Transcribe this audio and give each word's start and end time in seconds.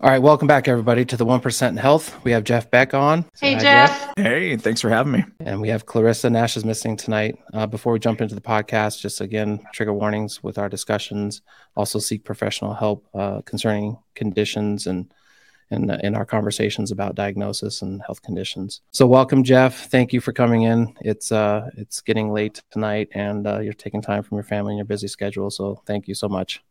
All 0.00 0.08
right, 0.08 0.22
welcome 0.22 0.46
back, 0.46 0.68
everybody, 0.68 1.04
to 1.06 1.16
the 1.16 1.26
1% 1.26 1.76
Health. 1.76 2.22
We 2.22 2.30
have 2.30 2.44
Jeff 2.44 2.70
Beck 2.70 2.94
on. 2.94 3.24
Hey, 3.40 3.54
Hi, 3.54 3.58
Jeff. 3.58 3.98
Jeff. 3.98 4.16
Hey, 4.16 4.56
thanks 4.56 4.80
for 4.80 4.90
having 4.90 5.10
me. 5.10 5.24
And 5.40 5.60
we 5.60 5.70
have 5.70 5.86
Clarissa 5.86 6.30
Nash 6.30 6.56
is 6.56 6.64
missing 6.64 6.96
tonight. 6.96 7.36
Uh, 7.52 7.66
before 7.66 7.92
we 7.94 7.98
jump 7.98 8.20
into 8.20 8.36
the 8.36 8.40
podcast, 8.40 9.00
just 9.00 9.20
again, 9.20 9.58
trigger 9.74 9.92
warnings 9.92 10.40
with 10.40 10.56
our 10.56 10.68
discussions. 10.68 11.42
Also, 11.74 11.98
seek 11.98 12.22
professional 12.22 12.74
help 12.74 13.08
uh, 13.12 13.40
concerning 13.40 13.98
conditions 14.14 14.86
and 14.86 15.12
in, 15.72 15.90
in 15.90 16.14
our 16.14 16.24
conversations 16.24 16.92
about 16.92 17.16
diagnosis 17.16 17.82
and 17.82 18.00
health 18.02 18.22
conditions. 18.22 18.82
So, 18.92 19.04
welcome, 19.04 19.42
Jeff. 19.42 19.88
Thank 19.90 20.12
you 20.12 20.20
for 20.20 20.32
coming 20.32 20.62
in. 20.62 20.94
It's 21.00 21.32
uh, 21.32 21.70
it's 21.76 22.02
getting 22.02 22.30
late 22.32 22.62
tonight, 22.70 23.08
and 23.14 23.48
uh, 23.48 23.58
you're 23.58 23.72
taking 23.72 24.00
time 24.00 24.22
from 24.22 24.36
your 24.36 24.44
family 24.44 24.74
and 24.74 24.78
your 24.78 24.86
busy 24.86 25.08
schedule. 25.08 25.50
So, 25.50 25.82
thank 25.86 26.06
you 26.06 26.14
so 26.14 26.28
much. 26.28 26.62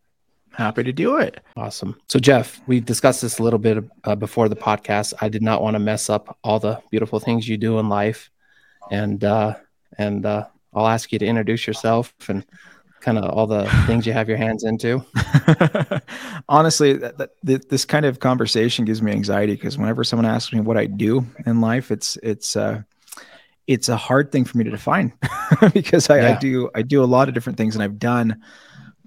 Happy 0.52 0.84
to 0.84 0.91
do 0.91 1.18
it. 1.18 1.43
Awesome. 1.55 2.00
So, 2.07 2.20
Jeff, 2.20 2.61
we 2.68 2.80
discussed 2.80 3.21
this 3.21 3.39
a 3.39 3.43
little 3.43 3.59
bit 3.59 3.84
uh, 4.05 4.16
before 4.16 4.50
the 4.50 4.55
podcast. 4.55 5.13
I 5.21 5.30
did 5.30 5.41
not 5.44 5.62
want 5.62 5.76
to 5.76 5.80
mess 5.80 6.09
up 6.09 6.38
all 6.44 6.59
the 6.59 6.81
beautiful 6.89 7.20
things 7.20 7.48
you 7.48 7.58
do 7.58 7.77
in 7.80 7.89
life, 7.89 8.31
and 8.89 9.23
uh, 9.23 9.55
and 9.98 10.25
uh, 10.25 10.48
I'll 10.73 10.88
ask 10.88 11.12
you 11.12 11.20
to 11.20 11.25
introduce 11.25 11.67
yourself 11.67 12.13
and 12.27 12.45
kind 13.02 13.17
of 13.17 13.25
all 13.25 13.48
the 13.48 13.70
things 13.88 14.05
you 14.05 14.13
have 14.13 14.27
your 14.27 14.38
hands 14.38 14.63
into. 14.63 15.03
Honestly, 16.50 16.94
that, 16.94 17.17
that, 17.44 17.70
this 17.70 17.86
kind 17.86 18.05
of 18.05 18.20
conversation 18.20 18.86
gives 18.86 19.02
me 19.02 19.11
anxiety 19.11 19.53
because 19.53 19.77
whenever 19.77 20.03
someone 20.03 20.25
asks 20.25 20.52
me 20.53 20.59
what 20.59 20.77
I 20.77 20.86
do 20.86 21.25
in 21.45 21.61
life, 21.61 21.91
it's 21.91 22.17
it's 22.23 22.55
uh, 22.55 22.81
it's 23.67 23.89
a 23.89 23.98
hard 23.98 24.31
thing 24.31 24.45
for 24.45 24.58
me 24.58 24.64
to 24.64 24.72
define 24.72 25.14
because 25.73 26.09
I, 26.09 26.22
yeah. 26.22 26.36
I 26.36 26.39
do 26.39 26.70
I 26.73 26.81
do 26.81 27.03
a 27.03 27.05
lot 27.05 27.27
of 27.27 27.34
different 27.34 27.58
things 27.58 27.75
and 27.75 27.84
I've 27.84 28.00
done 28.00 28.41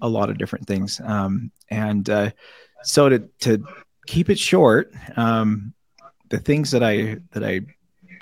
a 0.01 0.09
lot 0.09 0.29
of 0.29 0.37
different 0.37 0.67
things. 0.67 0.99
Um, 1.03 1.51
and 1.69 2.09
uh, 2.09 2.31
so 2.83 3.09
to 3.09 3.19
to 3.39 3.63
keep 4.07 4.29
it 4.29 4.39
short, 4.39 4.93
um, 5.15 5.73
the 6.29 6.39
things 6.39 6.71
that 6.71 6.83
I 6.83 7.17
that 7.31 7.43
I 7.43 7.61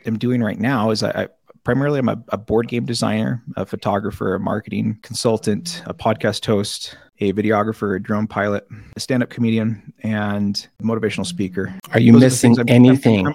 am 0.06 0.18
doing 0.18 0.42
right 0.42 0.60
now 0.60 0.92
is 0.92 1.04
I, 1.04 1.24
I 1.24 1.28
primarily 1.64 2.00
I'm 2.00 2.10
a, 2.10 2.24
a, 2.30 2.38
board 2.38 2.68
game 2.68 2.86
designer, 2.86 3.44
a 3.56 3.66
photographer, 3.66 4.34
a 4.34 4.40
marketing 4.40 4.98
consultant, 5.02 5.84
a 5.86 5.94
podcast 5.94 6.46
host, 6.46 6.98
a 7.20 7.34
videographer, 7.34 7.96
a 7.96 8.00
drone 8.00 8.28
pilot, 8.28 8.66
a 8.96 9.00
stand-up 9.00 9.30
comedian, 9.30 9.94
and 10.00 10.68
motivational 10.82 11.26
speaker. 11.26 11.78
Are 11.92 12.00
you 12.00 12.14
Those 12.14 12.22
missing 12.22 12.58
anything? 12.68 13.34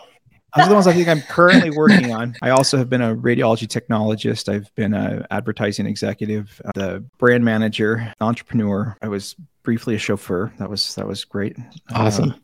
Those 0.56 0.66
are 0.66 0.68
the 0.68 0.74
ones 0.74 0.86
I 0.86 0.92
think 0.92 1.08
I'm 1.08 1.20
currently 1.22 1.70
working 1.70 2.12
on. 2.12 2.36
I 2.40 2.50
also 2.50 2.78
have 2.78 2.88
been 2.88 3.02
a 3.02 3.14
radiology 3.14 3.66
technologist. 3.66 4.52
I've 4.52 4.72
been 4.76 4.94
an 4.94 5.26
advertising 5.30 5.86
executive, 5.86 6.60
uh, 6.64 6.70
the 6.74 7.04
brand 7.18 7.44
manager, 7.44 8.12
entrepreneur. 8.20 8.96
I 9.02 9.08
was 9.08 9.34
briefly 9.64 9.96
a 9.96 9.98
chauffeur. 9.98 10.52
That 10.58 10.70
was 10.70 10.94
that 10.94 11.08
was 11.08 11.24
great. 11.24 11.56
Awesome. 11.92 12.30
Uh, 12.30 12.34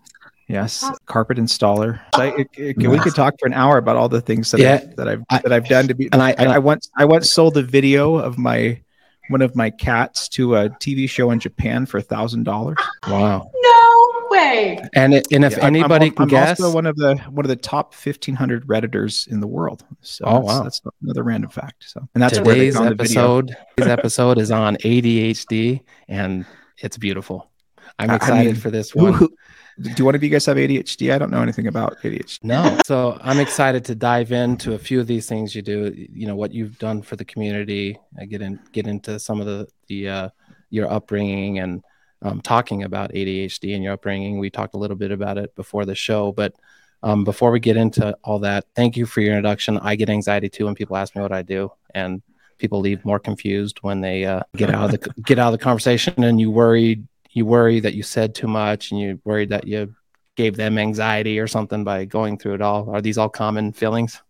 yes, 0.49 0.85
carpet 1.07 1.39
installer. 1.39 2.01
So 2.17 2.23
I, 2.23 2.27
it, 2.37 2.49
it, 2.57 2.77
we 2.79 2.99
could 2.99 3.15
talk 3.15 3.35
for 3.39 3.47
an 3.47 3.55
hour 3.55 3.79
about 3.79 3.97
all 3.97 4.09
the 4.09 4.21
things 4.21 4.51
that 4.51 4.61
yeah, 4.61 4.81
I, 4.83 4.95
that 4.97 5.09
I've 5.09 5.23
I, 5.31 5.39
that 5.39 5.53
I've 5.53 5.69
done 5.69 5.87
to 5.87 5.95
be. 5.95 6.09
And 6.13 6.21
I, 6.21 6.35
I, 6.37 6.45
I 6.47 6.59
once 6.59 6.91
I 6.97 7.05
once 7.05 7.31
sold 7.31 7.57
a 7.57 7.63
video 7.63 8.17
of 8.17 8.39
my 8.39 8.81
one 9.29 9.43
of 9.43 9.55
my 9.55 9.71
cats 9.71 10.29
to 10.31 10.57
a 10.57 10.71
TV 10.71 11.09
show 11.09 11.31
in 11.31 11.39
Japan 11.39 11.87
for 11.87 11.99
a 11.99 12.03
thousand 12.03 12.43
dollars. 12.43 12.79
Wow 13.07 13.53
way. 14.41 14.89
And 14.95 15.15
it, 15.15 15.29
and 15.33 15.45
if 15.45 15.57
yeah, 15.57 15.67
anybody 15.67 16.07
I'm, 16.07 16.13
can 16.13 16.23
I'm 16.23 16.29
guess, 16.29 16.61
also 16.61 16.75
one 16.75 16.87
of 16.87 16.97
the 16.97 17.17
one 17.31 17.45
of 17.45 17.49
the 17.49 17.57
top 17.57 17.95
fifteen 17.95 18.35
hundred 18.35 18.67
redditors 18.67 19.29
in 19.29 19.41
the 19.41 19.47
world. 19.47 19.85
So 20.01 20.25
oh 20.27 20.35
that's, 20.35 20.45
wow, 20.47 20.63
that's 20.63 20.81
another 21.03 21.23
random 21.23 21.51
fact. 21.51 21.85
So 21.89 22.09
and 22.15 22.23
that's 22.23 22.39
today's 22.39 22.77
episode. 22.77 23.57
today's 23.77 23.91
episode 23.91 24.39
is 24.39 24.51
on 24.51 24.77
ADHD, 24.77 25.83
and 26.09 26.47
it's 26.79 26.97
beautiful. 26.97 27.51
I'm 27.99 28.11
excited 28.11 28.41
I 28.41 28.45
mean, 28.45 28.55
for 28.55 28.71
this 28.71 28.95
one. 28.95 29.15
Who, 29.15 29.35
do 29.95 30.05
one 30.05 30.15
of 30.15 30.23
you 30.23 30.29
guys 30.29 30.45
have 30.47 30.59
ADHD? 30.59 31.13
I 31.13 31.19
don't 31.19 31.31
know 31.31 31.43
anything 31.43 31.67
about 31.67 31.99
ADHD. 32.03 32.45
No. 32.45 32.79
So 32.85 33.19
I'm 33.23 33.41
excited 33.41 33.85
to 33.87 33.95
dive 33.95 34.31
into 34.31 34.75
a 34.75 34.79
few 34.79 35.01
of 35.01 35.07
these 35.07 35.27
things 35.27 35.55
you 35.55 35.63
do. 35.63 35.95
You 35.95 36.27
know 36.27 36.37
what 36.37 36.53
you've 36.53 36.79
done 36.79 37.03
for 37.03 37.17
the 37.17 37.25
community. 37.25 37.99
I 38.19 38.27
get 38.27 38.43
in 38.43 38.61
get 38.73 38.87
into 38.87 39.19
some 39.19 39.41
of 39.41 39.47
the 39.47 39.69
the 39.89 40.09
uh, 40.09 40.29
your 40.71 40.91
upbringing 40.91 41.59
and 41.59 41.83
um, 42.23 42.41
talking 42.41 42.83
about 42.83 43.13
ADHD 43.13 43.75
and 43.75 43.83
your 43.83 43.95
upbringing. 43.95 44.39
We 44.39 44.51
talked 44.51 44.75
a 44.75 44.79
little 44.79 44.97
bit 44.97 45.11
about 45.11 45.39
it 45.39 45.55
before 45.55 45.85
the 45.85 45.95
show, 45.95 46.33
but 46.33 46.55
um, 47.03 47.25
before 47.25 47.51
we 47.51 47.61
get 47.61 47.77
into 47.77 48.17
all 48.25 48.41
that, 48.41 48.67
thank 48.75 48.97
you 48.97 49.07
for 49.07 49.21
your 49.21 49.33
introduction. 49.33 49.79
I 49.79 49.97
get 49.97 50.11
anxiety 50.11 50.49
too 50.49 50.67
when 50.67 50.75
people 50.75 50.97
ask 50.97 51.17
me 51.17 51.23
what 51.23 51.33
I 51.33 51.43
do, 51.43 51.73
and 51.95 52.23
people 52.59 52.81
leave 52.81 53.05
more 53.05 53.19
confused 53.19 53.79
when 53.81 54.01
they 54.01 54.25
uh, 54.25 54.43
get 54.55 54.71
out 54.71 54.95
of 54.95 55.01
the 55.01 55.23
get 55.23 55.39
out 55.39 55.53
of 55.53 55.59
the 55.59 55.65
conversation, 55.65 56.23
and 56.23 56.41
you 56.41 56.51
worry 56.51 57.03
you 57.31 57.47
worry 57.47 57.81
that 57.81 57.95
you 57.95 58.03
said 58.03 58.35
too 58.35 58.49
much, 58.49 58.91
and 58.91 59.01
you 59.01 59.21
worried 59.25 59.49
that 59.51 59.67
you 59.67 59.95
gave 60.37 60.57
them 60.57 60.79
anxiety 60.79 61.39
or 61.39 61.47
something 61.47 61.85
by 61.85 62.05
going 62.05 62.39
through 62.39 62.55
it 62.55 62.63
all. 62.63 62.91
Are 62.91 63.01
these 63.01 63.19
all 63.19 63.29
common 63.29 63.73
feelings? 63.73 64.23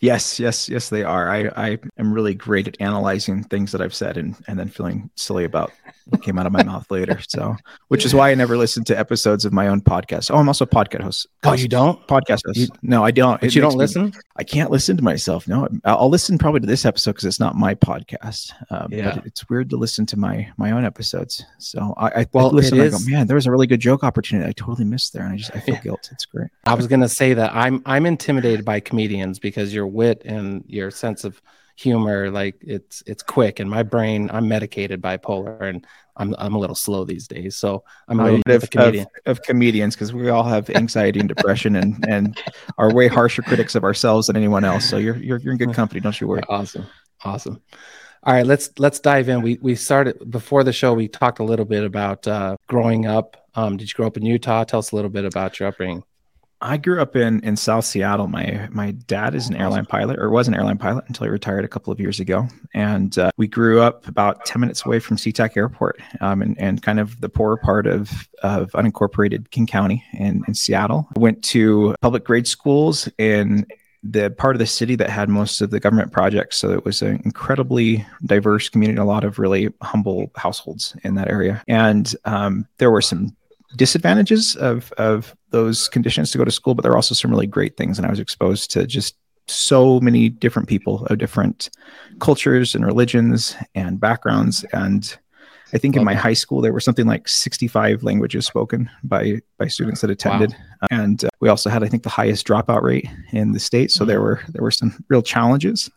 Yes, 0.00 0.38
yes, 0.40 0.68
yes, 0.68 0.88
they 0.88 1.02
are. 1.04 1.30
I, 1.30 1.50
I 1.56 1.78
am 1.98 2.12
really 2.12 2.34
great 2.34 2.68
at 2.68 2.76
analyzing 2.80 3.44
things 3.44 3.72
that 3.72 3.80
I've 3.80 3.94
said 3.94 4.16
and, 4.16 4.36
and 4.48 4.58
then 4.58 4.68
feeling 4.68 5.10
silly 5.16 5.44
about 5.44 5.72
what 6.06 6.22
came 6.22 6.38
out 6.38 6.46
of 6.46 6.52
my 6.52 6.62
mouth 6.62 6.90
later. 6.90 7.20
So, 7.28 7.56
which 7.88 8.04
is 8.04 8.14
why 8.14 8.30
I 8.30 8.34
never 8.34 8.56
listen 8.56 8.84
to 8.84 8.98
episodes 8.98 9.44
of 9.44 9.52
my 9.52 9.68
own 9.68 9.80
podcast. 9.80 10.30
Oh, 10.30 10.38
I'm 10.38 10.48
also 10.48 10.64
a 10.64 10.68
podcast 10.68 11.02
host. 11.02 11.26
Oh, 11.44 11.52
you 11.52 11.68
don't 11.68 12.06
podcast 12.06 12.40
host? 12.46 12.58
You, 12.58 12.68
no, 12.82 13.04
I 13.04 13.10
don't. 13.10 13.40
But 13.40 13.48
it 13.48 13.54
you 13.54 13.60
don't 13.60 13.76
listen. 13.76 14.06
Me, 14.06 14.12
I 14.36 14.44
can't 14.44 14.70
listen 14.70 14.96
to 14.96 15.02
myself. 15.02 15.46
No, 15.48 15.68
I'll 15.84 16.10
listen 16.10 16.38
probably 16.38 16.60
to 16.60 16.66
this 16.66 16.84
episode 16.84 17.12
because 17.12 17.24
it's 17.24 17.40
not 17.40 17.54
my 17.56 17.74
podcast. 17.74 18.52
Um, 18.70 18.88
yeah. 18.92 19.14
But 19.14 19.26
it's 19.26 19.48
weird 19.48 19.70
to 19.70 19.76
listen 19.76 20.06
to 20.06 20.18
my 20.18 20.50
my 20.56 20.72
own 20.72 20.84
episodes. 20.84 21.44
So 21.58 21.94
I, 21.96 22.20
I 22.20 22.26
well, 22.32 22.50
listen. 22.50 22.80
I 22.80 22.88
go, 22.88 22.98
man, 23.06 23.26
there 23.26 23.36
was 23.36 23.46
a 23.46 23.50
really 23.50 23.66
good 23.66 23.80
joke 23.80 24.04
opportunity 24.04 24.48
I 24.48 24.52
totally 24.52 24.84
missed 24.84 25.12
there, 25.12 25.24
and 25.24 25.32
I 25.32 25.36
just 25.36 25.54
I 25.54 25.60
feel 25.60 25.76
yeah. 25.76 25.80
guilt. 25.84 26.08
It's 26.12 26.24
great. 26.24 26.50
I 26.66 26.74
was 26.74 26.86
gonna 26.86 27.08
say 27.08 27.34
that 27.34 27.54
I'm 27.54 27.82
I'm 27.86 28.06
intimidated 28.06 28.64
by 28.64 28.80
comedians 28.80 29.38
because 29.38 29.71
your 29.72 29.86
wit 29.86 30.22
and 30.24 30.64
your 30.66 30.90
sense 30.90 31.24
of 31.24 31.40
humor 31.76 32.30
like 32.30 32.56
it's 32.60 33.02
it's 33.06 33.22
quick. 33.22 33.60
And 33.60 33.68
my 33.68 33.82
brain 33.82 34.30
i'm 34.32 34.48
medicated 34.48 35.00
bipolar 35.00 35.62
and 35.62 35.86
i'm 36.16 36.34
i'm 36.38 36.54
a 36.54 36.58
little 36.58 36.76
slow 36.76 37.04
these 37.04 37.26
days. 37.26 37.56
So 37.56 37.84
i'm 38.08 38.20
a 38.20 38.40
of, 38.46 38.70
comedian. 38.70 39.06
Of, 39.26 39.38
of 39.38 39.42
comedians 39.42 39.94
because 39.94 40.12
we 40.12 40.28
all 40.28 40.44
have 40.44 40.70
anxiety 40.70 41.20
and 41.20 41.28
depression 41.28 41.76
and 41.76 42.04
and 42.08 42.40
are 42.78 42.92
way 42.92 43.08
harsher 43.08 43.42
critics 43.42 43.74
of 43.74 43.84
ourselves 43.84 44.26
than 44.26 44.36
anyone 44.36 44.64
else. 44.64 44.88
So 44.88 44.98
you're 44.98 45.16
you're, 45.16 45.38
you're 45.38 45.52
in 45.52 45.58
good 45.58 45.74
company. 45.74 46.00
Don't 46.00 46.18
you 46.20 46.28
worry. 46.28 46.42
Awesome. 46.48 46.86
Awesome. 47.24 47.62
All 48.24 48.34
right. 48.34 48.46
Let's 48.46 48.70
let's 48.78 49.00
dive 49.00 49.28
in. 49.28 49.42
We 49.42 49.58
we 49.62 49.74
started 49.74 50.30
before 50.30 50.64
the 50.64 50.72
show 50.72 50.92
we 50.92 51.08
talked 51.08 51.38
a 51.38 51.44
little 51.44 51.64
bit 51.64 51.82
about 51.82 52.28
uh 52.28 52.56
growing 52.68 53.06
up. 53.06 53.48
Um 53.54 53.76
did 53.76 53.88
you 53.88 53.94
grow 53.94 54.06
up 54.06 54.16
in 54.16 54.24
utah? 54.24 54.64
Tell 54.64 54.80
us 54.80 54.92
a 54.92 54.96
little 54.96 55.10
bit 55.10 55.24
about 55.24 55.58
your 55.58 55.68
upbringing 55.70 56.04
I 56.62 56.76
grew 56.76 57.02
up 57.02 57.16
in 57.16 57.40
in 57.40 57.56
South 57.56 57.84
Seattle. 57.84 58.28
My 58.28 58.68
my 58.70 58.92
dad 58.92 59.34
is 59.34 59.48
an 59.48 59.56
airline 59.56 59.84
pilot, 59.84 60.18
or 60.18 60.30
was 60.30 60.46
an 60.46 60.54
airline 60.54 60.78
pilot 60.78 61.04
until 61.08 61.24
he 61.24 61.30
retired 61.30 61.64
a 61.64 61.68
couple 61.68 61.92
of 61.92 61.98
years 61.98 62.20
ago. 62.20 62.46
And 62.72 63.18
uh, 63.18 63.32
we 63.36 63.48
grew 63.48 63.80
up 63.80 64.06
about 64.06 64.44
ten 64.46 64.60
minutes 64.60 64.86
away 64.86 65.00
from 65.00 65.16
SeaTac 65.16 65.56
Airport, 65.56 66.00
um, 66.20 66.40
and 66.40 66.58
and 66.60 66.80
kind 66.80 67.00
of 67.00 67.20
the 67.20 67.28
poorer 67.28 67.56
part 67.56 67.86
of 67.86 68.28
of 68.42 68.70
unincorporated 68.72 69.50
King 69.50 69.66
County 69.66 70.04
in, 70.14 70.42
in 70.46 70.54
Seattle. 70.54 71.08
went 71.16 71.42
to 71.44 71.96
public 72.00 72.24
grade 72.24 72.46
schools 72.46 73.08
in 73.18 73.66
the 74.04 74.30
part 74.30 74.56
of 74.56 74.58
the 74.58 74.66
city 74.66 74.96
that 74.96 75.10
had 75.10 75.28
most 75.28 75.60
of 75.60 75.70
the 75.70 75.78
government 75.78 76.12
projects. 76.12 76.58
So 76.58 76.70
it 76.70 76.84
was 76.84 77.02
an 77.02 77.20
incredibly 77.24 78.04
diverse 78.24 78.68
community, 78.68 78.98
a 78.98 79.04
lot 79.04 79.22
of 79.22 79.38
really 79.38 79.72
humble 79.80 80.30
households 80.34 80.96
in 81.04 81.14
that 81.14 81.28
area. 81.28 81.62
And 81.68 82.12
um, 82.24 82.66
there 82.78 82.90
were 82.90 83.02
some 83.02 83.36
disadvantages 83.76 84.56
of 84.56 84.92
of 84.92 85.34
those 85.50 85.88
conditions 85.88 86.30
to 86.30 86.38
go 86.38 86.44
to 86.44 86.50
school, 86.50 86.74
but 86.74 86.82
there 86.82 86.92
are 86.92 86.96
also 86.96 87.14
some 87.14 87.30
really 87.30 87.46
great 87.46 87.76
things. 87.76 87.98
And 87.98 88.06
I 88.06 88.10
was 88.10 88.20
exposed 88.20 88.70
to 88.72 88.86
just 88.86 89.16
so 89.48 90.00
many 90.00 90.28
different 90.28 90.68
people 90.68 91.04
of 91.06 91.18
different 91.18 91.70
cultures 92.20 92.74
and 92.74 92.86
religions 92.86 93.56
and 93.74 94.00
backgrounds. 94.00 94.64
And 94.72 95.16
I 95.74 95.78
think 95.78 95.96
in 95.96 96.04
my 96.04 96.14
high 96.14 96.34
school 96.34 96.60
there 96.60 96.72
were 96.72 96.80
something 96.80 97.06
like 97.06 97.28
65 97.28 98.02
languages 98.02 98.46
spoken 98.46 98.90
by 99.04 99.40
by 99.58 99.68
students 99.68 100.02
that 100.02 100.10
attended, 100.10 100.52
wow. 100.52 100.88
and 100.90 101.24
uh, 101.24 101.28
we 101.40 101.48
also 101.48 101.70
had 101.70 101.82
I 101.82 101.88
think 101.88 102.02
the 102.02 102.08
highest 102.08 102.46
dropout 102.46 102.82
rate 102.82 103.08
in 103.32 103.52
the 103.52 103.60
state. 103.60 103.90
So 103.90 104.02
mm-hmm. 104.02 104.08
there 104.08 104.20
were 104.20 104.40
there 104.48 104.62
were 104.62 104.70
some 104.70 105.02
real 105.08 105.22
challenges 105.22 105.90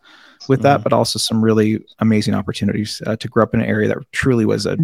with 0.47 0.61
that, 0.61 0.77
mm-hmm. 0.77 0.83
but 0.83 0.93
also 0.93 1.19
some 1.19 1.43
really 1.43 1.83
amazing 1.99 2.33
opportunities 2.33 3.01
uh, 3.05 3.15
to 3.17 3.27
grow 3.27 3.43
up 3.43 3.53
in 3.53 3.61
an 3.61 3.65
area 3.65 3.87
that 3.87 3.97
truly 4.11 4.45
was 4.45 4.65
a, 4.65 4.71
a, 4.71 4.75
a 4.75 4.77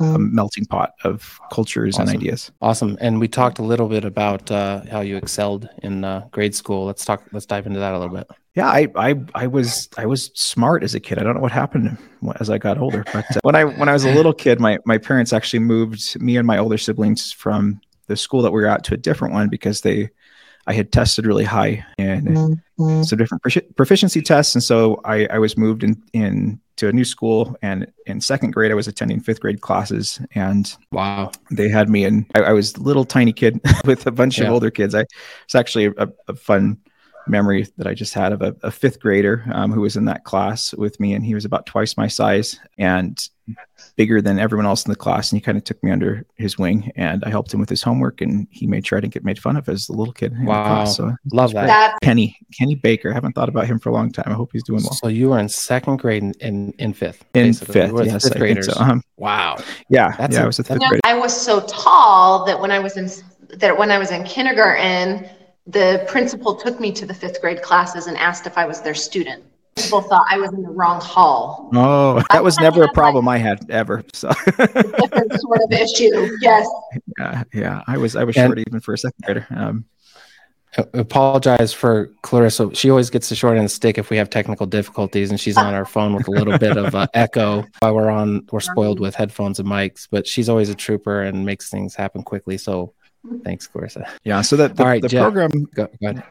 mm-hmm. 0.00 0.34
melting 0.34 0.66
pot 0.66 0.92
of 1.04 1.38
cultures 1.50 1.96
awesome. 1.96 2.08
and 2.08 2.16
ideas. 2.16 2.50
Awesome. 2.60 2.96
And 3.00 3.20
we 3.20 3.28
talked 3.28 3.58
a 3.58 3.62
little 3.62 3.88
bit 3.88 4.04
about 4.04 4.50
uh, 4.50 4.82
how 4.90 5.00
you 5.00 5.16
excelled 5.16 5.68
in 5.82 6.04
uh, 6.04 6.26
grade 6.30 6.54
school. 6.54 6.86
Let's 6.86 7.04
talk. 7.04 7.22
Let's 7.32 7.46
dive 7.46 7.66
into 7.66 7.80
that 7.80 7.94
a 7.94 7.98
little 7.98 8.14
bit. 8.14 8.28
Yeah, 8.54 8.68
I, 8.68 8.88
I, 8.96 9.14
I 9.34 9.46
was, 9.46 9.88
I 9.98 10.06
was 10.06 10.30
smart 10.34 10.82
as 10.82 10.94
a 10.94 11.00
kid. 11.00 11.18
I 11.18 11.22
don't 11.22 11.34
know 11.34 11.42
what 11.42 11.52
happened 11.52 11.98
as 12.40 12.48
I 12.48 12.56
got 12.56 12.78
older, 12.78 13.04
but 13.12 13.24
uh, 13.36 13.40
when 13.42 13.54
I, 13.54 13.64
when 13.64 13.90
I 13.90 13.92
was 13.92 14.06
a 14.06 14.14
little 14.14 14.32
kid, 14.44 14.60
my, 14.60 14.78
my 14.86 14.96
parents 14.96 15.34
actually 15.34 15.58
moved 15.58 16.18
me 16.22 16.38
and 16.38 16.46
my 16.46 16.56
older 16.56 16.78
siblings 16.78 17.32
from 17.32 17.82
the 18.06 18.16
school 18.16 18.40
that 18.40 18.52
we 18.52 18.62
were 18.62 18.66
at 18.66 18.82
to 18.84 18.94
a 18.94 18.96
different 18.96 19.34
one 19.34 19.50
because 19.50 19.82
they 19.82 20.08
I 20.66 20.72
had 20.72 20.92
tested 20.92 21.26
really 21.26 21.44
high 21.44 21.84
in 21.98 22.24
mm-hmm. 22.24 23.02
some 23.02 23.18
different 23.18 23.42
proficiency 23.76 24.20
tests, 24.20 24.54
and 24.54 24.62
so 24.62 25.00
I, 25.04 25.26
I 25.26 25.38
was 25.38 25.56
moved 25.56 25.84
in 25.84 26.02
in 26.12 26.60
to 26.76 26.88
a 26.88 26.92
new 26.92 27.04
school, 27.04 27.56
and 27.62 27.90
in 28.06 28.20
second 28.20 28.50
grade, 28.52 28.70
I 28.70 28.74
was 28.74 28.88
attending 28.88 29.20
fifth 29.20 29.40
grade 29.40 29.60
classes, 29.60 30.20
and 30.34 30.74
wow, 30.92 31.30
they 31.50 31.68
had 31.68 31.88
me 31.88 32.04
in. 32.04 32.26
I, 32.34 32.40
I 32.40 32.52
was 32.52 32.74
a 32.74 32.80
little 32.80 33.04
tiny 33.04 33.32
kid 33.32 33.60
with 33.84 34.06
a 34.06 34.10
bunch 34.10 34.38
yeah. 34.38 34.46
of 34.46 34.52
older 34.52 34.70
kids. 34.70 34.94
I 34.94 35.04
it's 35.44 35.54
actually 35.54 35.86
a, 35.86 36.08
a 36.28 36.34
fun 36.34 36.78
memory 37.28 37.66
that 37.76 37.86
I 37.86 37.94
just 37.94 38.14
had 38.14 38.32
of 38.32 38.42
a, 38.42 38.54
a 38.62 38.70
fifth 38.70 39.00
grader 39.00 39.44
um, 39.52 39.72
who 39.72 39.80
was 39.80 39.96
in 39.96 40.04
that 40.06 40.24
class 40.24 40.74
with 40.74 40.98
me, 41.00 41.14
and 41.14 41.24
he 41.24 41.34
was 41.34 41.44
about 41.44 41.66
twice 41.66 41.96
my 41.96 42.08
size 42.08 42.58
and 42.78 43.28
bigger 43.96 44.20
than 44.20 44.38
everyone 44.38 44.66
else 44.66 44.84
in 44.84 44.90
the 44.90 44.96
class. 44.96 45.30
And 45.30 45.38
he 45.38 45.40
kind 45.40 45.56
of 45.56 45.64
took 45.64 45.82
me 45.82 45.90
under 45.90 46.24
his 46.36 46.58
wing, 46.58 46.90
and 46.96 47.24
I 47.24 47.30
helped 47.30 47.52
him 47.52 47.60
with 47.60 47.68
his 47.68 47.82
homework, 47.82 48.20
and 48.20 48.46
he 48.50 48.66
made 48.66 48.86
sure 48.86 48.98
I 48.98 49.00
didn't 49.00 49.14
get 49.14 49.24
made 49.24 49.38
fun 49.38 49.56
of 49.56 49.68
as 49.68 49.88
a 49.88 49.92
little 49.92 50.12
kid. 50.12 50.34
wow, 50.44 50.84
so 50.84 51.14
love 51.32 51.52
that. 51.52 51.66
that. 51.66 51.98
Kenny 52.02 52.36
Kenny 52.56 52.74
Baker. 52.74 53.10
I 53.10 53.14
haven't 53.14 53.32
thought 53.32 53.48
about 53.48 53.66
him 53.66 53.78
for 53.78 53.90
a 53.90 53.92
long 53.92 54.10
time. 54.10 54.26
I 54.28 54.34
hope 54.34 54.50
he's 54.52 54.64
doing 54.64 54.82
well. 54.82 54.92
So 54.92 55.08
you 55.08 55.30
were 55.30 55.38
in 55.38 55.48
second 55.48 55.98
grade 55.98 56.22
in 56.22 56.32
in, 56.40 56.72
in 56.78 56.92
fifth. 56.92 57.24
In 57.34 57.52
fifth, 57.52 57.92
yes, 58.04 58.28
fifth 58.28 58.38
graders. 58.38 58.72
So. 58.72 58.80
Um, 58.80 59.02
wow. 59.16 59.58
Yeah, 59.88 60.14
that's 60.16 60.34
yeah. 60.34 60.40
A, 60.40 60.44
I 60.44 60.46
was 60.46 60.58
a 60.58 60.64
fifth 60.64 60.80
grader. 60.80 61.00
I 61.04 61.14
was 61.14 61.38
so 61.38 61.60
tall 61.66 62.44
that 62.46 62.60
when 62.60 62.70
I 62.70 62.78
was 62.78 62.96
in 62.96 63.10
that 63.58 63.78
when 63.78 63.90
I 63.90 63.98
was 63.98 64.10
in 64.10 64.24
kindergarten 64.24 65.28
the 65.66 66.04
principal 66.08 66.54
took 66.54 66.78
me 66.78 66.92
to 66.92 67.06
the 67.06 67.14
fifth 67.14 67.40
grade 67.40 67.62
classes 67.62 68.06
and 68.06 68.16
asked 68.16 68.46
if 68.46 68.56
I 68.56 68.66
was 68.66 68.80
their 68.80 68.94
student. 68.94 69.42
People 69.76 70.00
thought 70.00 70.26
I 70.30 70.38
was 70.38 70.52
in 70.52 70.62
the 70.62 70.70
wrong 70.70 71.00
hall. 71.00 71.70
Oh, 71.74 72.22
that 72.32 72.42
was 72.42 72.58
never 72.58 72.84
a 72.84 72.92
problem 72.92 73.26
like, 73.26 73.40
I 73.40 73.44
had 73.44 73.70
ever. 73.70 74.02
So 74.12 74.28
different 74.46 75.40
sort 75.40 75.60
of 75.64 75.72
issue. 75.72 76.36
Yes. 76.40 76.66
Yeah, 77.18 77.42
yeah. 77.52 77.82
I 77.86 77.98
was 77.98 78.16
I 78.16 78.24
was 78.24 78.36
and, 78.36 78.48
short 78.48 78.58
even 78.58 78.80
for 78.80 78.94
a 78.94 78.98
second 78.98 79.22
grader. 79.24 79.46
Um, 79.50 79.84
apologize 80.94 81.72
for 81.72 82.10
Clarissa. 82.22 82.74
She 82.74 82.90
always 82.90 83.10
gets 83.10 83.28
the 83.28 83.34
short 83.34 83.52
end 83.52 83.60
of 83.60 83.64
the 83.64 83.68
stick 83.68 83.98
if 83.98 84.10
we 84.10 84.16
have 84.16 84.30
technical 84.30 84.66
difficulties, 84.66 85.30
and 85.30 85.38
she's 85.38 85.56
on 85.56 85.74
our 85.74 85.84
phone 85.84 86.14
with 86.14 86.28
a 86.28 86.30
little 86.30 86.58
bit 86.58 86.76
of 86.76 86.94
uh, 86.94 87.06
echo 87.14 87.64
while 87.80 87.94
we're 87.94 88.10
on. 88.10 88.46
We're 88.50 88.60
spoiled 88.60 89.00
with 89.00 89.14
headphones 89.14 89.58
and 89.58 89.68
mics, 89.68 90.08
but 90.10 90.26
she's 90.26 90.48
always 90.48 90.68
a 90.68 90.74
trooper 90.74 91.22
and 91.22 91.44
makes 91.46 91.70
things 91.70 91.94
happen 91.94 92.22
quickly. 92.22 92.58
So 92.58 92.94
Thanks, 93.44 93.66
Clarissa. 93.66 94.08
Yeah. 94.24 94.40
So 94.42 94.56
that 94.56 94.76
the, 94.76 94.84
right, 94.84 95.02
the 95.02 95.08
program 95.08 95.50
go, 95.74 95.88
go 96.02 96.22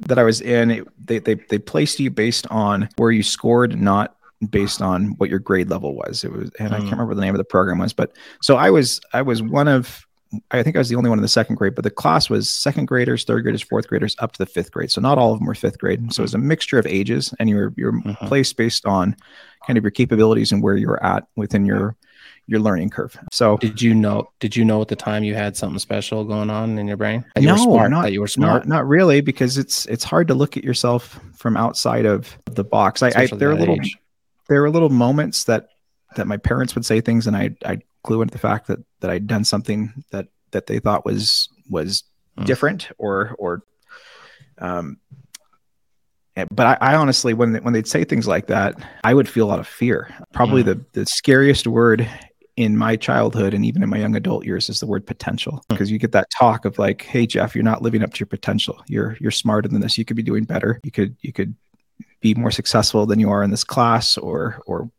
that 0.00 0.18
I 0.18 0.22
was 0.22 0.40
in, 0.40 0.70
it, 0.70 1.06
they, 1.06 1.18
they 1.18 1.34
they 1.34 1.58
placed 1.58 2.00
you 2.00 2.10
based 2.10 2.46
on 2.48 2.88
where 2.96 3.10
you 3.10 3.22
scored, 3.22 3.80
not 3.80 4.16
based 4.50 4.82
on 4.82 5.14
what 5.18 5.30
your 5.30 5.38
grade 5.38 5.70
level 5.70 5.94
was. 5.94 6.24
It 6.24 6.32
was, 6.32 6.50
and 6.58 6.70
mm. 6.70 6.74
I 6.74 6.78
can't 6.78 6.88
mm. 6.88 6.92
remember 6.92 7.14
the 7.14 7.20
name 7.22 7.34
of 7.34 7.38
the 7.38 7.44
program 7.44 7.78
was, 7.78 7.92
but 7.92 8.12
so 8.40 8.56
I 8.56 8.70
was 8.70 9.00
I 9.12 9.22
was 9.22 9.42
one 9.42 9.68
of 9.68 10.06
I 10.50 10.62
think 10.62 10.76
I 10.76 10.80
was 10.80 10.88
the 10.88 10.96
only 10.96 11.08
one 11.08 11.18
in 11.18 11.22
the 11.22 11.28
second 11.28 11.54
grade, 11.56 11.74
but 11.74 11.84
the 11.84 11.90
class 11.90 12.28
was 12.28 12.50
second 12.50 12.86
graders, 12.86 13.24
third 13.24 13.42
graders, 13.42 13.62
fourth 13.62 13.88
graders, 13.88 14.16
up 14.18 14.32
to 14.32 14.38
the 14.38 14.46
fifth 14.46 14.72
grade. 14.72 14.90
So 14.90 15.00
not 15.00 15.18
all 15.18 15.32
of 15.32 15.38
them 15.38 15.46
were 15.46 15.54
fifth 15.54 15.78
grade. 15.78 16.12
So 16.12 16.22
it 16.22 16.24
was 16.24 16.34
a 16.34 16.38
mixture 16.38 16.78
of 16.78 16.86
ages, 16.86 17.32
and 17.38 17.48
you 17.48 17.56
were 17.56 17.74
you're 17.76 17.92
mm-hmm. 17.92 18.26
placed 18.26 18.56
based 18.56 18.84
on 18.86 19.16
kind 19.66 19.78
of 19.78 19.84
your 19.84 19.90
capabilities 19.90 20.52
and 20.52 20.62
where 20.62 20.76
you're 20.76 21.02
at 21.02 21.26
within 21.36 21.64
your 21.64 21.96
your 22.46 22.60
learning 22.60 22.90
curve. 22.90 23.18
So 23.32 23.56
did 23.56 23.82
you 23.82 23.94
know 23.94 24.30
did 24.40 24.54
you 24.54 24.64
know 24.64 24.80
at 24.80 24.88
the 24.88 24.96
time 24.96 25.24
you 25.24 25.34
had 25.34 25.56
something 25.56 25.78
special 25.78 26.24
going 26.24 26.50
on 26.50 26.78
in 26.78 26.86
your 26.86 26.96
brain? 26.96 27.24
That 27.34 27.42
no, 27.42 27.52
were 27.52 27.58
smart, 27.58 27.90
not, 27.90 28.02
that 28.02 28.12
you 28.12 28.20
were 28.20 28.28
smart. 28.28 28.66
Not, 28.66 28.76
not, 28.76 28.88
really, 28.88 29.20
because 29.20 29.58
it's 29.58 29.86
it's 29.86 30.04
hard 30.04 30.28
to 30.28 30.34
look 30.34 30.56
at 30.56 30.64
yourself 30.64 31.18
from 31.34 31.56
outside 31.56 32.06
of 32.06 32.36
the 32.46 32.64
box. 32.64 33.02
I, 33.02 33.12
I 33.16 33.26
there 33.26 33.50
are 33.50 33.54
little 33.56 33.74
age. 33.74 33.96
there 34.48 34.62
were 34.62 34.70
little 34.70 34.90
moments 34.90 35.44
that 35.44 35.70
that 36.14 36.26
my 36.26 36.36
parents 36.36 36.74
would 36.74 36.86
say 36.86 37.00
things 37.00 37.26
and 37.26 37.36
I 37.36 37.50
I 37.64 37.78
glue 38.02 38.22
into 38.22 38.32
the 38.32 38.38
fact 38.38 38.68
that 38.68 38.78
that 39.00 39.10
I'd 39.10 39.26
done 39.26 39.44
something 39.44 40.04
that 40.10 40.28
that 40.52 40.66
they 40.66 40.78
thought 40.78 41.04
was 41.04 41.48
was 41.68 42.04
mm. 42.38 42.44
different 42.46 42.88
or 42.98 43.34
or 43.38 43.62
um 44.58 44.98
but 46.50 46.66
I, 46.82 46.92
I, 46.92 46.94
honestly, 46.96 47.32
when 47.32 47.54
when 47.64 47.72
they'd 47.72 47.88
say 47.88 48.04
things 48.04 48.28
like 48.28 48.48
that, 48.48 48.74
I 49.02 49.14
would 49.14 49.26
feel 49.26 49.46
a 49.46 49.48
lot 49.48 49.58
of 49.58 49.66
fear. 49.66 50.14
Probably 50.34 50.62
mm. 50.62 50.66
the 50.66 50.84
the 50.92 51.06
scariest 51.06 51.66
word 51.66 52.06
in 52.56 52.76
my 52.76 52.96
childhood 52.96 53.52
and 53.52 53.64
even 53.64 53.82
in 53.82 53.90
my 53.90 53.98
young 53.98 54.16
adult 54.16 54.44
years 54.44 54.70
is 54.70 54.80
the 54.80 54.86
word 54.86 55.06
potential. 55.06 55.62
Because 55.68 55.90
you 55.90 55.98
get 55.98 56.12
that 56.12 56.30
talk 56.30 56.64
of 56.64 56.78
like 56.78 57.02
hey 57.02 57.26
jeff 57.26 57.54
you're 57.54 57.64
not 57.64 57.82
living 57.82 58.02
up 58.02 58.12
to 58.14 58.20
your 58.20 58.26
potential. 58.26 58.82
You're 58.88 59.16
you're 59.20 59.30
smarter 59.30 59.68
than 59.68 59.80
this. 59.80 59.98
You 59.98 60.04
could 60.04 60.16
be 60.16 60.22
doing 60.22 60.44
better. 60.44 60.80
You 60.82 60.90
could 60.90 61.16
you 61.20 61.32
could 61.32 61.54
be 62.20 62.34
more 62.34 62.50
successful 62.50 63.06
than 63.06 63.20
you 63.20 63.30
are 63.30 63.42
in 63.42 63.50
this 63.50 63.64
class 63.64 64.16
or 64.18 64.60
or 64.66 64.90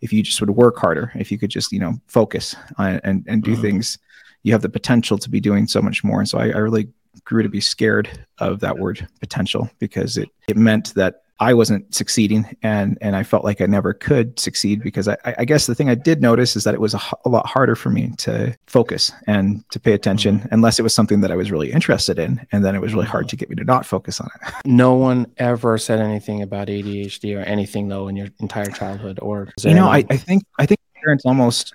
if 0.00 0.12
you 0.12 0.22
just 0.22 0.40
would 0.40 0.50
work 0.50 0.76
harder 0.76 1.12
if 1.14 1.30
you 1.30 1.38
could 1.38 1.50
just 1.50 1.72
you 1.72 1.80
know 1.80 1.94
focus 2.06 2.54
on, 2.76 3.00
and 3.04 3.24
and 3.26 3.42
do 3.42 3.52
mm-hmm. 3.52 3.62
things 3.62 3.98
you 4.42 4.52
have 4.52 4.62
the 4.62 4.68
potential 4.68 5.18
to 5.18 5.30
be 5.30 5.40
doing 5.40 5.66
so 5.66 5.82
much 5.82 6.04
more. 6.04 6.20
And 6.20 6.28
so 6.28 6.38
I, 6.38 6.46
I 6.46 6.58
really 6.58 6.88
grew 7.24 7.42
to 7.42 7.48
be 7.48 7.60
scared 7.60 8.08
of 8.38 8.60
that 8.60 8.78
word 8.78 9.06
potential 9.20 9.70
because 9.78 10.16
it 10.16 10.28
it 10.48 10.56
meant 10.56 10.94
that 10.94 11.22
I 11.40 11.54
wasn't 11.54 11.94
succeeding 11.94 12.44
and 12.62 12.98
and 13.00 13.14
I 13.14 13.22
felt 13.22 13.44
like 13.44 13.60
I 13.60 13.66
never 13.66 13.94
could 13.94 14.38
succeed 14.38 14.82
because 14.82 15.08
I, 15.08 15.16
I 15.24 15.44
guess 15.44 15.66
the 15.66 15.74
thing 15.74 15.88
I 15.88 15.94
did 15.94 16.20
notice 16.20 16.56
is 16.56 16.64
that 16.64 16.74
it 16.74 16.80
was 16.80 16.94
a, 16.94 17.00
a, 17.24 17.28
lot 17.28 17.46
harder 17.46 17.76
for 17.76 17.90
me 17.90 18.12
to 18.18 18.56
focus 18.66 19.12
and 19.26 19.68
to 19.70 19.78
pay 19.78 19.92
attention 19.92 20.40
mm-hmm. 20.40 20.48
unless 20.50 20.78
it 20.78 20.82
was 20.82 20.94
something 20.94 21.20
that 21.20 21.30
I 21.30 21.36
was 21.36 21.50
really 21.50 21.70
interested 21.70 22.18
in 22.18 22.44
and 22.50 22.64
then 22.64 22.74
it 22.74 22.80
was 22.80 22.92
really 22.92 23.06
hard 23.06 23.28
to 23.28 23.36
get 23.36 23.48
me 23.50 23.56
to 23.56 23.64
not 23.64 23.86
focus 23.86 24.20
on 24.20 24.28
it. 24.34 24.54
No 24.64 24.94
one 24.94 25.26
ever 25.38 25.76
said 25.78 25.98
anything 25.98 26.42
about 26.42 26.68
ADHD 26.68 27.36
or 27.36 27.42
anything 27.42 27.88
though 27.88 28.08
in 28.08 28.16
your 28.16 28.28
entire 28.38 28.70
childhood 28.70 29.18
or 29.22 29.48
you 29.62 29.74
know 29.74 29.88
I, 29.88 30.04
I 30.10 30.16
think 30.16 30.44
I 30.58 30.66
think 30.66 30.80
parents 31.02 31.24
almost 31.24 31.74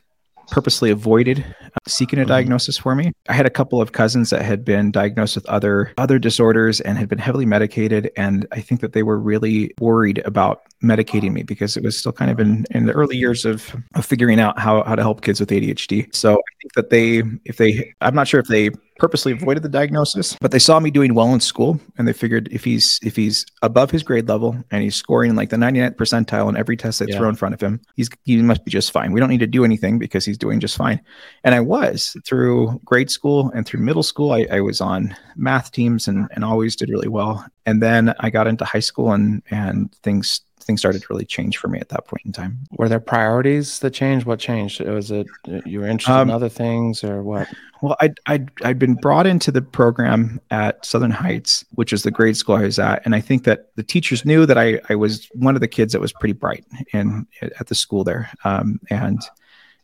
purposely 0.53 0.91
avoided 0.91 1.43
seeking 1.87 2.19
a 2.19 2.21
mm-hmm. 2.21 2.29
diagnosis 2.29 2.77
for 2.77 2.93
me. 2.93 3.11
I 3.27 3.33
had 3.33 3.47
a 3.47 3.49
couple 3.49 3.81
of 3.81 3.91
cousins 3.91 4.29
that 4.29 4.43
had 4.43 4.63
been 4.63 4.91
diagnosed 4.91 5.33
with 5.33 5.47
other 5.47 5.91
other 5.97 6.19
disorders 6.19 6.79
and 6.79 6.95
had 6.95 7.09
been 7.09 7.17
heavily 7.17 7.47
medicated 7.47 8.11
and 8.17 8.45
I 8.51 8.61
think 8.61 8.81
that 8.81 8.93
they 8.93 9.01
were 9.01 9.17
really 9.17 9.73
worried 9.79 10.19
about 10.25 10.61
medicating 10.83 11.31
me 11.31 11.41
because 11.41 11.75
it 11.75 11.83
was 11.83 11.97
still 11.97 12.11
kind 12.11 12.29
of 12.29 12.39
in, 12.39 12.67
in 12.69 12.85
the 12.85 12.91
early 12.91 13.17
years 13.17 13.45
of, 13.45 13.75
of 13.95 14.05
figuring 14.05 14.39
out 14.39 14.59
how, 14.59 14.83
how 14.83 14.95
to 14.95 15.01
help 15.01 15.21
kids 15.21 15.39
with 15.39 15.49
ADHD. 15.49 16.13
So 16.13 16.33
I 16.33 16.53
think 16.61 16.73
that 16.75 16.91
they 16.91 17.23
if 17.45 17.57
they 17.57 17.91
I'm 18.01 18.13
not 18.13 18.27
sure 18.27 18.39
if 18.39 18.47
they 18.47 18.69
purposely 19.03 19.33
avoided 19.33 19.61
the 19.61 19.67
diagnosis, 19.67 20.37
but 20.39 20.51
they 20.51 20.59
saw 20.59 20.79
me 20.79 20.89
doing 20.89 21.13
well 21.13 21.33
in 21.33 21.41
school 21.41 21.77
and 21.97 22.07
they 22.07 22.13
figured 22.13 22.47
if 22.53 22.63
he's 22.63 23.01
if 23.03 23.17
he's 23.17 23.45
above 23.61 23.91
his 23.91 24.01
grade 24.01 24.29
level 24.29 24.55
and 24.71 24.81
he's 24.81 24.95
scoring 24.95 25.35
like 25.35 25.49
the 25.49 25.57
99th 25.57 25.97
percentile 25.97 26.45
on 26.45 26.55
every 26.55 26.77
test 26.77 26.99
they 26.99 27.07
yeah. 27.07 27.17
throw 27.17 27.27
in 27.27 27.35
front 27.35 27.53
of 27.53 27.59
him, 27.59 27.81
he's 27.97 28.09
he 28.23 28.41
must 28.41 28.63
be 28.63 28.71
just 28.71 28.91
fine. 28.91 29.11
We 29.11 29.19
don't 29.19 29.29
need 29.29 29.41
to 29.41 29.47
do 29.47 29.65
anything 29.65 29.99
because 29.99 30.23
he's 30.23 30.37
doing 30.37 30.61
just 30.61 30.77
fine. 30.77 31.01
And 31.43 31.53
I 31.53 31.59
was 31.59 32.15
through 32.25 32.79
grade 32.85 33.11
school 33.11 33.51
and 33.53 33.65
through 33.65 33.81
middle 33.81 34.03
school. 34.03 34.31
I, 34.31 34.47
I 34.49 34.61
was 34.61 34.79
on 34.79 35.13
math 35.35 35.73
teams 35.73 36.07
and, 36.07 36.29
and 36.31 36.45
always 36.45 36.73
did 36.73 36.87
really 36.87 37.09
well. 37.09 37.45
And 37.65 37.81
then 37.81 38.13
I 38.21 38.29
got 38.29 38.47
into 38.47 38.63
high 38.63 38.79
school 38.79 39.11
and 39.11 39.43
and 39.51 39.93
things 39.95 40.39
things 40.63 40.81
started 40.81 41.01
to 41.01 41.07
really 41.09 41.25
change 41.25 41.57
for 41.57 41.67
me 41.67 41.79
at 41.79 41.89
that 41.89 42.07
point 42.07 42.25
in 42.25 42.31
time. 42.31 42.59
Were 42.71 42.89
there 42.89 42.99
priorities 42.99 43.79
that 43.79 43.91
changed? 43.91 44.25
What 44.25 44.39
changed? 44.39 44.81
Was 44.81 45.11
it 45.11 45.27
you 45.65 45.81
were 45.81 45.87
interested 45.87 46.13
um, 46.13 46.29
in 46.29 46.35
other 46.35 46.49
things 46.49 47.03
or 47.03 47.23
what? 47.23 47.47
Well, 47.81 47.97
I'd, 47.99 48.19
I'd, 48.27 48.49
I'd 48.63 48.79
been 48.79 48.95
brought 48.95 49.27
into 49.27 49.51
the 49.51 49.61
program 49.61 50.39
at 50.51 50.85
Southern 50.85 51.11
Heights, 51.11 51.65
which 51.71 51.91
is 51.91 52.03
the 52.03 52.11
grade 52.11 52.37
school 52.37 52.55
I 52.55 52.61
was 52.61 52.79
at. 52.79 53.01
And 53.03 53.13
I 53.13 53.19
think 53.19 53.43
that 53.43 53.75
the 53.75 53.83
teachers 53.83 54.23
knew 54.23 54.45
that 54.45 54.57
I, 54.57 54.79
I 54.89 54.95
was 54.95 55.27
one 55.33 55.55
of 55.55 55.61
the 55.61 55.67
kids 55.67 55.91
that 55.91 55.99
was 55.99 56.13
pretty 56.13 56.33
bright 56.33 56.65
in, 56.93 57.27
at 57.41 57.67
the 57.67 57.75
school 57.75 58.05
there. 58.05 58.31
Um, 58.45 58.79
and, 58.89 59.21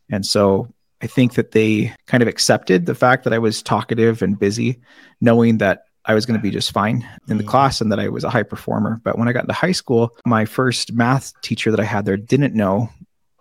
and 0.08 0.24
so 0.24 0.72
I 1.02 1.08
think 1.08 1.34
that 1.34 1.52
they 1.52 1.94
kind 2.06 2.22
of 2.22 2.28
accepted 2.28 2.86
the 2.86 2.94
fact 2.94 3.24
that 3.24 3.34
I 3.34 3.38
was 3.38 3.62
talkative 3.62 4.22
and 4.22 4.38
busy, 4.38 4.80
knowing 5.20 5.58
that 5.58 5.84
I 6.06 6.14
was 6.14 6.26
going 6.26 6.38
to 6.38 6.42
be 6.42 6.50
just 6.50 6.72
fine 6.72 7.06
in 7.28 7.36
the 7.36 7.44
mm. 7.44 7.48
class 7.48 7.80
and 7.80 7.92
that 7.92 8.00
I 8.00 8.08
was 8.08 8.24
a 8.24 8.30
high 8.30 8.42
performer. 8.42 9.00
But 9.04 9.18
when 9.18 9.28
I 9.28 9.32
got 9.32 9.44
into 9.44 9.52
high 9.52 9.72
school, 9.72 10.16
my 10.24 10.44
first 10.44 10.92
math 10.92 11.38
teacher 11.42 11.70
that 11.70 11.80
I 11.80 11.84
had 11.84 12.04
there 12.04 12.16
didn't 12.16 12.54
know 12.54 12.88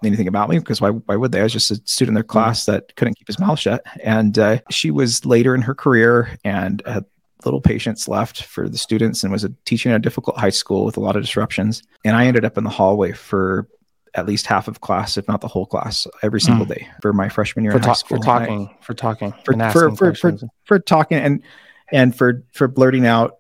anything 0.04 0.28
about 0.28 0.50
me 0.50 0.60
because 0.60 0.82
why, 0.82 0.90
why 0.90 1.16
would 1.16 1.32
they? 1.32 1.40
I 1.40 1.44
was 1.44 1.54
just 1.54 1.72
a 1.72 1.76
student 1.86 2.10
in 2.10 2.14
their 2.16 2.24
mm. 2.24 2.28
class 2.28 2.66
that 2.66 2.96
couldn't 2.96 3.16
keep 3.16 3.28
his 3.28 3.40
mouth 3.40 3.60
shut. 3.60 3.84
And 4.04 4.38
uh, 4.38 4.60
she 4.70 4.92
was 4.92 5.26
later 5.26 5.56
in 5.56 5.62
her 5.62 5.76
career 5.76 6.38
and 6.44 6.82
had 6.86 7.06
little 7.46 7.62
patience 7.62 8.08
left 8.08 8.44
for 8.44 8.68
the 8.68 8.78
students 8.78 9.24
and 9.24 9.32
was 9.32 9.46
a 9.46 9.54
teaching 9.66 9.92
at 9.92 9.96
a 9.96 10.00
difficult 10.00 10.38
high 10.38 10.50
school 10.50 10.86
with 10.86 10.98
a 10.98 11.00
lot 11.00 11.16
of 11.16 11.22
disruptions. 11.22 11.82
And 12.04 12.16
I 12.16 12.26
ended 12.26 12.44
up 12.44 12.58
in 12.58 12.66
the 12.66 12.70
hallway 12.70 13.14
for 13.14 13.68
at 14.16 14.26
least 14.26 14.48
half 14.48 14.68
of 14.68 14.82
class, 14.82 15.18
if 15.18 15.28
not 15.28 15.40
the 15.40 15.48
whole 15.48 15.66
class, 15.66 16.08
every 16.24 16.42
single 16.42 16.66
mm. 16.66 16.76
day 16.76 16.88
for 17.02 17.14
my 17.14 17.30
freshman 17.30 17.64
year 17.64 17.72
for 17.72 17.78
in 17.78 17.84
ta- 17.84 17.90
high 17.90 17.94
school. 17.94 18.18
For 18.18 18.24
talking, 18.24 18.68
I, 18.68 18.84
for 18.84 18.94
talking, 18.94 19.34
for 19.46 19.54
for 19.72 19.96
for, 19.96 20.16
for, 20.16 20.38
for 20.66 20.80
talking 20.80 21.18
and 21.18 21.44
and 21.92 22.16
for 22.16 22.44
for 22.54 22.68
blurting 22.68 23.06
out 23.06 23.38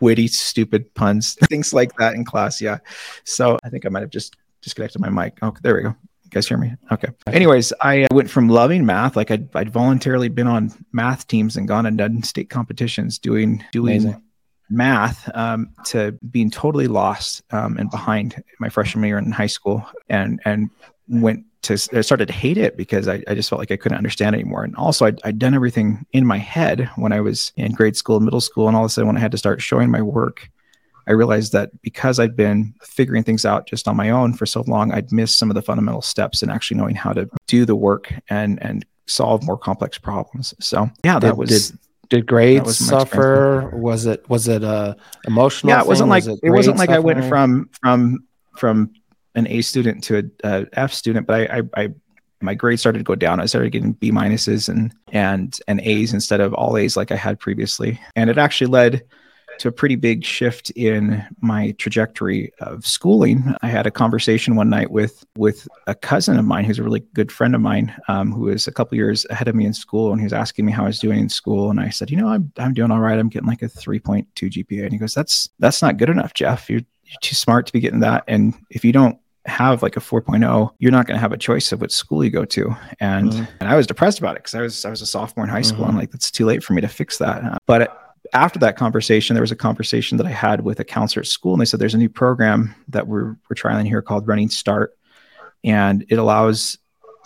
witty, 0.00 0.28
stupid 0.28 0.92
puns, 0.94 1.34
things 1.48 1.72
like 1.72 1.94
that 1.96 2.14
in 2.14 2.24
class. 2.24 2.60
Yeah. 2.60 2.78
So 3.24 3.58
I 3.64 3.68
think 3.68 3.86
I 3.86 3.88
might 3.88 4.00
have 4.00 4.10
just 4.10 4.36
disconnected 4.62 5.00
my 5.00 5.10
mic. 5.10 5.38
Oh, 5.42 5.54
there 5.62 5.74
we 5.74 5.82
go. 5.82 5.94
You 6.24 6.30
guys 6.30 6.48
hear 6.48 6.58
me? 6.58 6.74
Okay. 6.90 7.08
Anyways, 7.28 7.72
I 7.80 8.02
uh, 8.02 8.06
went 8.12 8.28
from 8.28 8.48
loving 8.48 8.84
math, 8.84 9.14
like 9.14 9.30
I'd, 9.30 9.54
I'd 9.54 9.70
voluntarily 9.70 10.28
been 10.28 10.48
on 10.48 10.72
math 10.92 11.28
teams 11.28 11.56
and 11.56 11.68
gone 11.68 11.86
and 11.86 11.96
done 11.96 12.22
state 12.24 12.50
competitions 12.50 13.18
doing 13.20 13.64
doing 13.70 14.02
Amazing. 14.02 14.22
math, 14.68 15.30
um, 15.36 15.70
to 15.86 16.18
being 16.28 16.50
totally 16.50 16.88
lost 16.88 17.42
um, 17.52 17.76
and 17.78 17.90
behind 17.90 18.42
my 18.58 18.68
freshman 18.68 19.04
year 19.04 19.18
in 19.18 19.30
high 19.30 19.46
school, 19.46 19.86
and 20.08 20.40
and 20.44 20.68
went 21.08 21.44
to 21.62 21.74
I 21.92 22.00
started 22.00 22.26
to 22.26 22.32
hate 22.34 22.58
it 22.58 22.76
because 22.76 23.08
I, 23.08 23.22
I 23.28 23.34
just 23.34 23.48
felt 23.48 23.58
like 23.58 23.70
I 23.70 23.76
couldn't 23.76 23.98
understand 23.98 24.34
anymore. 24.34 24.64
And 24.64 24.76
also 24.76 25.06
I'd, 25.06 25.20
I'd 25.24 25.38
done 25.38 25.54
everything 25.54 26.06
in 26.12 26.26
my 26.26 26.38
head 26.38 26.90
when 26.96 27.12
I 27.12 27.20
was 27.20 27.52
in 27.56 27.72
grade 27.72 27.96
school, 27.96 28.20
middle 28.20 28.40
school, 28.40 28.68
and 28.68 28.76
all 28.76 28.84
of 28.84 28.86
a 28.86 28.90
sudden 28.90 29.06
when 29.08 29.16
I 29.16 29.20
had 29.20 29.32
to 29.32 29.38
start 29.38 29.60
showing 29.62 29.90
my 29.90 30.02
work 30.02 30.48
I 31.08 31.12
realized 31.12 31.52
that 31.52 31.70
because 31.82 32.18
I'd 32.18 32.34
been 32.34 32.74
figuring 32.82 33.22
things 33.22 33.44
out 33.44 33.66
just 33.68 33.86
on 33.86 33.96
my 33.96 34.10
own 34.10 34.34
for 34.34 34.44
so 34.44 34.64
long, 34.66 34.92
I'd 34.92 35.12
missed 35.12 35.38
some 35.38 35.50
of 35.50 35.54
the 35.54 35.62
fundamental 35.62 36.02
steps 36.02 36.42
in 36.42 36.50
actually 36.50 36.78
knowing 36.78 36.96
how 36.96 37.12
to 37.12 37.28
do 37.46 37.64
the 37.64 37.76
work 37.76 38.12
and 38.28 38.60
and 38.62 38.84
solve 39.06 39.44
more 39.44 39.56
complex 39.56 39.98
problems. 39.98 40.52
So 40.58 40.90
yeah, 41.04 41.20
that 41.20 41.28
Did- 41.30 41.38
was 41.38 41.70
did- 41.70 41.78
Did 42.08 42.26
grades 42.26 42.76
suffer? 42.76 43.70
Was 43.72 44.06
it 44.06 44.28
was 44.28 44.48
it 44.48 44.64
uh 44.64 44.94
emotional? 45.26 45.72
yeah. 45.72 45.80
It 45.82 45.86
wasn't 45.86 46.08
like 46.08 46.24
Was 46.24 46.40
it, 46.42 46.50
wasn't 46.50 46.76
grade 46.76 46.88
like 46.88 46.96
I 46.96 46.98
went 46.98 47.24
from 47.26 47.70
from 47.80 48.24
from 48.56 48.90
an 49.36 49.46
A 49.46 49.62
student 49.62 50.02
to 50.04 50.18
a, 50.18 50.48
a 50.48 50.66
F 50.72 50.92
student, 50.92 51.26
but 51.26 51.40
I, 51.40 51.58
I 51.58 51.84
I 51.84 51.88
my 52.40 52.54
grades 52.54 52.80
started 52.80 52.98
to 52.98 53.04
go 53.04 53.14
down. 53.14 53.40
I 53.40 53.46
started 53.46 53.70
getting 53.70 53.92
B 53.92 54.10
minuses 54.10 54.68
and 54.68 54.94
and 55.12 55.58
and 55.68 55.80
A's 55.80 56.12
instead 56.12 56.40
of 56.40 56.52
all 56.54 56.76
A's 56.76 56.96
like 56.96 57.12
I 57.12 57.16
had 57.16 57.38
previously, 57.38 58.00
and 58.14 58.28
it 58.28 58.38
actually 58.38 58.68
led 58.68 59.02
to 59.58 59.68
a 59.68 59.72
pretty 59.72 59.96
big 59.96 60.24
shift 60.24 60.70
in 60.70 61.24
my 61.40 61.72
trajectory 61.72 62.52
of 62.60 62.86
schooling. 62.86 63.54
I 63.62 63.68
had 63.68 63.86
a 63.86 63.90
conversation 63.90 64.54
one 64.54 64.68
night 64.68 64.90
with 64.90 65.24
with 65.36 65.66
a 65.86 65.94
cousin 65.94 66.38
of 66.38 66.44
mine 66.44 66.64
who's 66.64 66.78
a 66.78 66.82
really 66.82 67.04
good 67.14 67.32
friend 67.32 67.54
of 67.54 67.60
mine, 67.60 67.94
um, 68.08 68.32
who 68.32 68.48
is 68.48 68.66
a 68.66 68.72
couple 68.72 68.96
years 68.96 69.26
ahead 69.30 69.48
of 69.48 69.54
me 69.54 69.64
in 69.64 69.72
school, 69.72 70.12
and 70.12 70.20
he 70.20 70.24
was 70.24 70.32
asking 70.32 70.66
me 70.66 70.72
how 70.72 70.84
I 70.84 70.88
was 70.88 70.98
doing 70.98 71.20
in 71.20 71.28
school, 71.28 71.70
and 71.70 71.80
I 71.80 71.90
said, 71.90 72.10
you 72.10 72.16
know, 72.16 72.28
I'm 72.28 72.52
I'm 72.58 72.74
doing 72.74 72.90
all 72.90 73.00
right. 73.00 73.18
I'm 73.18 73.28
getting 73.28 73.48
like 73.48 73.62
a 73.62 73.66
3.2 73.66 74.26
GPA, 74.34 74.84
and 74.84 74.92
he 74.92 74.98
goes, 74.98 75.14
that's 75.14 75.48
that's 75.58 75.82
not 75.82 75.96
good 75.96 76.10
enough, 76.10 76.34
Jeff. 76.34 76.68
You're, 76.68 76.82
you're 77.04 77.20
too 77.20 77.34
smart 77.34 77.66
to 77.66 77.72
be 77.72 77.80
getting 77.80 78.00
that, 78.00 78.24
and 78.28 78.54
if 78.70 78.84
you 78.84 78.92
don't 78.92 79.18
have 79.46 79.82
like 79.82 79.96
a 79.96 80.00
4.0 80.00 80.70
you're 80.78 80.90
not 80.92 81.06
going 81.06 81.16
to 81.16 81.20
have 81.20 81.32
a 81.32 81.36
choice 81.36 81.70
of 81.72 81.80
what 81.80 81.92
school 81.92 82.24
you 82.24 82.30
go 82.30 82.44
to 82.44 82.74
and 83.00 83.30
Mhm. 83.32 83.48
and 83.60 83.68
i 83.68 83.76
was 83.76 83.86
depressed 83.86 84.18
about 84.18 84.36
it 84.36 84.40
because 84.42 84.54
i 84.54 84.60
was 84.60 84.84
i 84.84 84.90
was 84.90 85.00
a 85.02 85.06
sophomore 85.06 85.44
in 85.44 85.50
high 85.50 85.62
school 85.62 85.84
Mhm. 85.84 85.90
i'm 85.90 85.96
like 85.96 86.12
it's 86.14 86.30
too 86.30 86.44
late 86.46 86.64
for 86.64 86.72
me 86.72 86.80
to 86.80 86.88
fix 86.88 87.18
that 87.18 87.44
Uh, 87.44 87.56
but 87.66 88.02
after 88.32 88.58
that 88.58 88.76
conversation, 88.76 89.34
there 89.34 89.40
was 89.40 89.52
a 89.52 89.56
conversation 89.56 90.18
that 90.18 90.26
I 90.26 90.30
had 90.32 90.62
with 90.62 90.80
a 90.80 90.84
counselor 90.84 91.20
at 91.20 91.28
school, 91.28 91.52
and 91.54 91.60
they 91.60 91.64
said 91.64 91.78
there's 91.78 91.94
a 91.94 91.98
new 91.98 92.08
program 92.08 92.74
that 92.88 93.06
we're 93.06 93.36
we're 93.48 93.54
trialing 93.54 93.86
here 93.86 94.02
called 94.02 94.26
Running 94.26 94.48
Start, 94.48 94.96
and 95.62 96.04
it 96.08 96.16
allows 96.18 96.76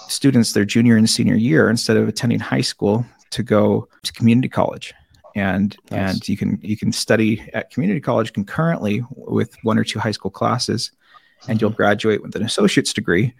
students 0.09 0.53
their 0.53 0.67
junior 0.67 0.97
and 0.99 1.09
senior 1.09 1.37
year 1.37 1.71
instead 1.71 1.97
of 1.97 2.07
attending 2.07 2.39
high 2.39 2.61
school 2.61 3.07
to 3.31 3.43
go 3.43 3.89
to 4.03 4.13
community 4.13 4.49
college, 4.51 4.93
and 5.35 5.75
Nice. 5.91 6.17
and 6.17 6.29
you 6.29 6.37
can 6.37 6.59
you 6.61 6.77
can 6.77 6.93
study 6.93 7.49
at 7.55 7.71
community 7.71 8.01
college 8.01 8.35
concurrently 8.35 9.03
with 9.17 9.57
one 9.63 9.79
or 9.79 9.85
two 9.85 9.99
high 9.99 10.13
school 10.13 10.31
classes, 10.31 10.93
and 11.49 11.61
you'll 11.61 11.71
graduate 11.71 12.23
with 12.23 12.35
an 12.37 12.45
associate's 12.45 12.93
degree 12.93 13.35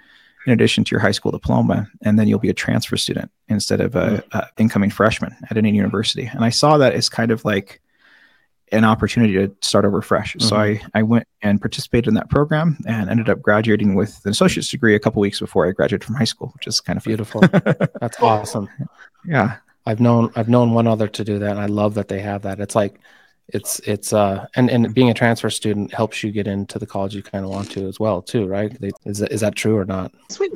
in 0.47 0.53
addition 0.53 0.85
to 0.85 0.91
your 0.91 1.01
high 1.01 1.11
school 1.11 1.31
diploma, 1.31 1.87
and 2.03 2.19
then 2.19 2.27
you'll 2.27 2.39
be 2.39 2.49
a 2.49 2.55
transfer 2.55 2.97
student 2.97 3.31
instead 3.49 3.81
of 3.81 3.95
a, 3.95 4.19
hmm. 4.19 4.39
a 4.39 4.49
incoming 4.59 4.91
freshman 4.91 5.35
at 5.51 5.57
any 5.57 5.71
university. 5.71 6.27
And 6.27 6.45
I 6.45 6.51
saw 6.51 6.79
that 6.79 6.95
as 6.95 7.09
kind 7.09 7.31
of 7.31 7.45
like 7.45 7.81
an 8.73 8.85
opportunity 8.85 9.35
to 9.35 9.53
start 9.61 9.85
over 9.85 10.01
fresh. 10.01 10.37
So 10.39 10.57
hmm. 10.57 10.63
I, 10.63 10.81
I 10.95 11.03
went 11.03 11.27
and 11.43 11.61
participated 11.61 12.09
in 12.09 12.15
that 12.15 12.31
program 12.31 12.79
and 12.87 13.11
ended 13.11 13.29
up 13.29 13.43
graduating 13.43 13.95
with 13.95 14.21
an 14.25 14.31
associate's 14.31 14.69
degree 14.69 14.95
a 14.95 15.01
couple 15.01 15.21
weeks 15.21 15.41
before 15.41 15.69
I 15.69 15.73
graduated 15.73 16.05
from 16.05 16.15
high 16.15 16.25
school, 16.25 16.49
which 16.55 16.67
is 16.67 16.81
kind 16.81 16.97
of 16.97 17.05
beautiful. 17.05 17.41
That's 18.01 18.21
awesome. 18.21 18.69
Yeah. 19.27 19.57
I've 19.87 20.01
known 20.01 20.31
I've 20.37 20.49
known 20.49 20.73
one 20.73 20.87
other 20.87 21.09
to 21.09 21.25
do 21.25 21.39
that, 21.39 21.51
and 21.53 21.59
I 21.59 21.67
love 21.67 21.95
that 21.95 22.09
they 22.09 22.21
have 22.21 22.43
that. 22.43 22.61
It's 22.61 22.75
like 22.75 23.01
it's 23.53 23.79
it's 23.81 24.13
uh 24.13 24.47
and 24.55 24.71
and 24.71 24.95
being 24.95 25.11
a 25.11 25.15
transfer 25.15 25.51
student 25.51 25.93
helps 25.93 26.23
you 26.23 26.31
get 26.31 26.47
into 26.47 26.79
the 26.79 26.87
college 26.87 27.15
you 27.15 27.23
kind 27.23 27.45
of 27.45 27.51
want 27.51 27.71
to 27.73 27.87
as 27.87 28.01
well 28.01 28.23
too, 28.23 28.47
right? 28.47 28.79
They, 28.81 28.91
is 29.05 29.19
that, 29.19 29.33
is 29.33 29.41
that 29.41 29.55
true 29.55 29.77
or 29.77 29.85
not? 29.85 30.13
Sweet. 30.29 30.53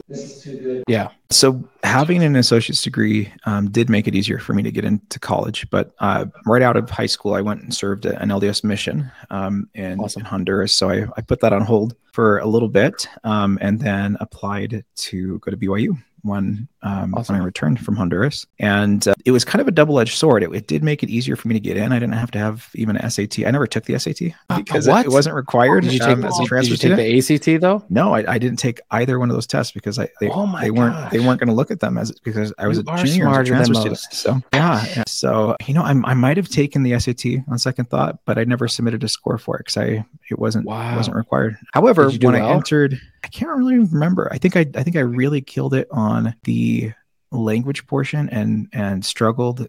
Yeah. 0.88 1.10
So 1.30 1.62
having 1.82 2.22
an 2.22 2.36
associate's 2.36 2.82
degree 2.82 3.32
um, 3.44 3.70
did 3.70 3.90
make 3.90 4.06
it 4.06 4.14
easier 4.14 4.38
for 4.38 4.52
me 4.54 4.62
to 4.62 4.70
get 4.70 4.84
into 4.84 5.18
college. 5.18 5.68
But 5.70 5.94
uh, 5.98 6.26
right 6.46 6.62
out 6.62 6.76
of 6.76 6.88
high 6.90 7.06
school, 7.06 7.34
I 7.34 7.40
went 7.40 7.62
and 7.62 7.74
served 7.74 8.06
an 8.06 8.28
LDS 8.28 8.62
mission 8.62 9.10
um, 9.30 9.68
in, 9.74 9.98
Awesome. 9.98 10.20
in 10.20 10.26
Honduras. 10.26 10.74
So 10.74 10.90
I, 10.90 11.06
I 11.16 11.22
put 11.22 11.40
that 11.40 11.52
on 11.52 11.62
hold 11.62 11.96
for 12.12 12.38
a 12.38 12.46
little 12.46 12.68
bit 12.68 13.08
um, 13.24 13.58
and 13.60 13.80
then 13.80 14.16
applied 14.20 14.84
to 14.96 15.38
go 15.40 15.50
to 15.50 15.56
BYU 15.56 15.96
when 16.24 16.66
um, 16.82 17.14
Awesome. 17.14 17.34
when 17.34 17.42
I 17.42 17.44
returned 17.44 17.80
from 17.80 17.96
Honduras. 17.96 18.46
And 18.58 19.06
uh, 19.08 19.14
it 19.24 19.30
was 19.30 19.44
kind 19.44 19.60
of 19.62 19.68
a 19.68 19.70
double 19.70 19.98
edged 20.00 20.18
sword. 20.18 20.42
It, 20.42 20.52
it 20.54 20.66
did 20.66 20.82
make 20.82 21.02
it 21.02 21.08
easier 21.08 21.36
for 21.36 21.48
me 21.48 21.54
to 21.54 21.60
get 21.60 21.76
in. 21.76 21.92
I 21.92 21.98
didn't 21.98 22.14
have 22.14 22.30
to 22.32 22.38
have 22.38 22.68
even 22.74 22.96
an 22.96 23.08
SAT. 23.08 23.40
I 23.46 23.50
never 23.50 23.66
took 23.66 23.84
the 23.84 23.98
SAT 23.98 24.32
because 24.56 24.86
it, 24.88 25.06
it 25.06 25.10
wasn't 25.10 25.36
required 25.36 25.84
Did 25.84 25.92
you 25.92 25.98
take, 26.00 26.08
um, 26.08 26.24
as 26.24 26.36
a 26.38 26.42
did 26.42 26.48
transfer 26.48 26.70
you 26.72 26.76
take 26.76 26.92
student. 26.98 27.38
the 27.38 27.54
ACT 27.54 27.60
though? 27.62 27.84
No, 27.88 28.14
I, 28.14 28.34
I 28.34 28.38
didn't 28.38 28.58
take 28.58 28.80
either 28.90 29.18
one 29.18 29.30
of 29.30 29.36
those 29.36 29.46
tests 29.46 29.72
because 29.72 29.98
I 29.98 30.08
they, 30.20 30.28
Oh 30.30 30.58
they 30.60 30.70
weren't 30.70 31.10
they 31.10 31.20
weren't 31.20 31.38
going 31.40 31.48
to 31.48 31.54
look 31.54 31.70
at 31.70 31.80
them 31.80 31.96
as 31.98 32.12
because 32.20 32.52
I 32.58 32.66
was 32.66 32.78
You 32.78 32.84
a 32.88 32.96
junior, 33.04 33.40
a 33.40 33.44
transfer 33.44 33.74
student. 33.74 33.98
So 33.98 34.40
yeah, 34.52 34.84
yeah. 34.96 35.04
so 35.06 35.56
you 35.66 35.74
know, 35.74 35.82
I, 35.82 35.90
I 36.04 36.14
might 36.14 36.36
have 36.36 36.48
taken 36.48 36.82
the 36.82 36.98
SAT 36.98 37.44
on 37.50 37.58
second 37.58 37.90
thought, 37.90 38.18
but 38.24 38.38
I 38.38 38.44
never 38.44 38.68
submitted 38.68 39.02
a 39.04 39.08
score 39.08 39.38
for 39.38 39.56
it 39.56 39.60
because 39.60 39.76
I 39.76 40.04
it 40.30 40.38
wasn't 40.38 40.66
Wow. 40.66 40.96
wasn't 40.96 41.16
required. 41.16 41.56
However, 41.72 42.10
Did 42.10 42.24
when 42.24 42.34
I 42.34 42.50
entered, 42.50 42.98
I 43.22 43.28
can't 43.28 43.56
really 43.56 43.78
remember. 43.78 44.28
I 44.32 44.38
think 44.38 44.56
I 44.56 44.66
I 44.74 44.82
think 44.82 44.96
I 44.96 45.00
really 45.00 45.40
killed 45.40 45.74
it 45.74 45.88
on 45.90 46.13
the 46.44 46.92
language 47.30 47.86
portion 47.86 48.28
and 48.30 48.68
and 48.72 49.04
struggled 49.04 49.68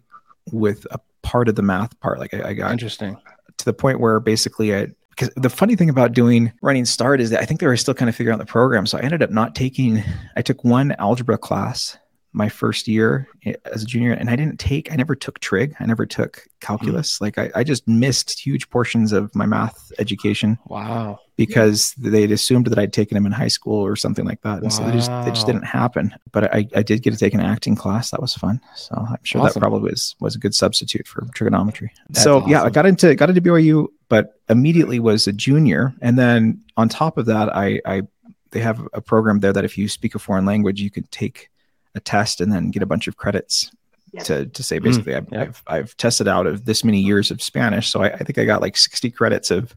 with 0.52 0.86
a 0.90 1.00
part 1.22 1.48
of 1.48 1.56
the 1.56 1.62
math 1.62 1.98
part. 2.00 2.18
Like 2.18 2.34
I, 2.34 2.50
I 2.50 2.52
got 2.54 2.70
Interesting. 2.70 3.16
to 3.58 3.64
the 3.64 3.72
point 3.72 4.00
where 4.00 4.20
basically 4.20 4.74
I 4.74 4.88
because 5.10 5.30
the 5.34 5.50
funny 5.50 5.76
thing 5.76 5.88
about 5.88 6.12
doing 6.12 6.52
running 6.62 6.84
start 6.84 7.20
is 7.20 7.30
that 7.30 7.40
I 7.40 7.46
think 7.46 7.60
they 7.60 7.66
were 7.66 7.76
still 7.76 7.94
kind 7.94 8.08
of 8.08 8.14
figuring 8.14 8.34
out 8.34 8.38
the 8.38 8.50
program. 8.50 8.86
So 8.86 8.98
I 8.98 9.00
ended 9.00 9.22
up 9.22 9.30
not 9.30 9.54
taking 9.54 10.02
I 10.36 10.42
took 10.42 10.62
one 10.64 10.92
algebra 10.98 11.38
class 11.38 11.96
my 12.36 12.50
first 12.50 12.86
year 12.86 13.26
eh, 13.46 13.54
as 13.72 13.82
a 13.82 13.86
junior 13.86 14.12
and 14.12 14.28
I 14.28 14.36
didn't 14.36 14.60
take 14.60 14.92
I 14.92 14.96
never 14.96 15.16
took 15.16 15.38
trig. 15.40 15.74
I 15.80 15.86
never 15.86 16.04
took 16.04 16.36
hmm. 16.36 16.48
calculus. 16.60 17.20
Like 17.20 17.38
I, 17.38 17.50
I 17.54 17.64
just 17.64 17.88
missed 17.88 18.38
huge 18.38 18.68
portions 18.68 19.12
of 19.12 19.34
my 19.34 19.46
math 19.46 19.90
education 19.98 20.58
Wow. 20.66 21.18
because 21.36 21.94
they'd 21.94 22.30
assumed 22.30 22.66
that 22.66 22.78
I'd 22.78 22.92
taken 22.92 23.14
them 23.16 23.24
in 23.24 23.32
high 23.32 23.48
school 23.48 23.80
or 23.80 23.96
something 23.96 24.26
like 24.26 24.42
that. 24.42 24.62
And 24.62 24.72
so 24.72 24.84
they 24.84 24.92
just 24.92 25.10
they 25.24 25.30
just 25.30 25.46
didn't 25.46 25.64
happen. 25.64 26.14
But 26.30 26.54
I, 26.54 26.68
I 26.76 26.82
did 26.82 27.02
get 27.02 27.12
to 27.12 27.16
take 27.16 27.32
an 27.32 27.40
acting 27.40 27.74
class. 27.74 28.10
That 28.10 28.20
was 28.20 28.34
fun. 28.34 28.60
So 28.76 28.94
I'm 28.94 29.16
sure 29.22 29.40
Awesome. 29.40 29.54
that 29.54 29.60
probably 29.60 29.90
was 29.90 30.14
was 30.20 30.36
a 30.36 30.38
good 30.38 30.54
substitute 30.54 31.08
for 31.08 31.26
trigonometry. 31.34 31.90
That's 32.10 32.22
so 32.22 32.46
yeah, 32.46 32.62
I 32.62 32.70
got 32.70 32.84
into 32.84 33.14
got 33.14 33.30
into 33.30 33.40
BYU, 33.40 33.88
but 34.10 34.38
immediately 34.50 35.00
was 35.00 35.26
a 35.26 35.32
junior. 35.32 35.94
And 36.02 36.18
then 36.18 36.62
on 36.76 36.90
top 36.90 37.16
of 37.16 37.24
that, 37.26 37.56
I 37.56 37.80
I 37.86 38.02
they 38.50 38.60
have 38.60 38.86
a 38.92 39.00
program 39.00 39.40
there 39.40 39.54
that 39.54 39.64
if 39.64 39.78
you 39.78 39.88
speak 39.88 40.14
a 40.14 40.18
foreign 40.18 40.44
language, 40.44 40.80
you 40.82 40.90
could 40.90 41.10
take 41.10 41.50
a 41.96 42.00
test 42.00 42.40
and 42.40 42.52
then 42.52 42.70
get 42.70 42.82
a 42.82 42.86
bunch 42.86 43.08
of 43.08 43.16
credits 43.16 43.70
Yeah. 44.12 44.22
to 44.24 44.46
to 44.46 44.62
say 44.62 44.78
basically 44.78 45.14
I've, 45.14 45.28
yeah. 45.32 45.42
I've 45.42 45.62
I've 45.66 45.96
tested 45.96 46.28
out 46.28 46.46
of 46.46 46.64
this 46.64 46.84
many 46.84 47.00
years 47.00 47.30
of 47.30 47.42
Spanish. 47.42 47.88
So 47.88 48.02
I, 48.02 48.08
I 48.12 48.18
think 48.18 48.38
I 48.38 48.44
got 48.44 48.62
like 48.62 48.76
60 48.76 49.10
credits 49.10 49.50
of 49.50 49.74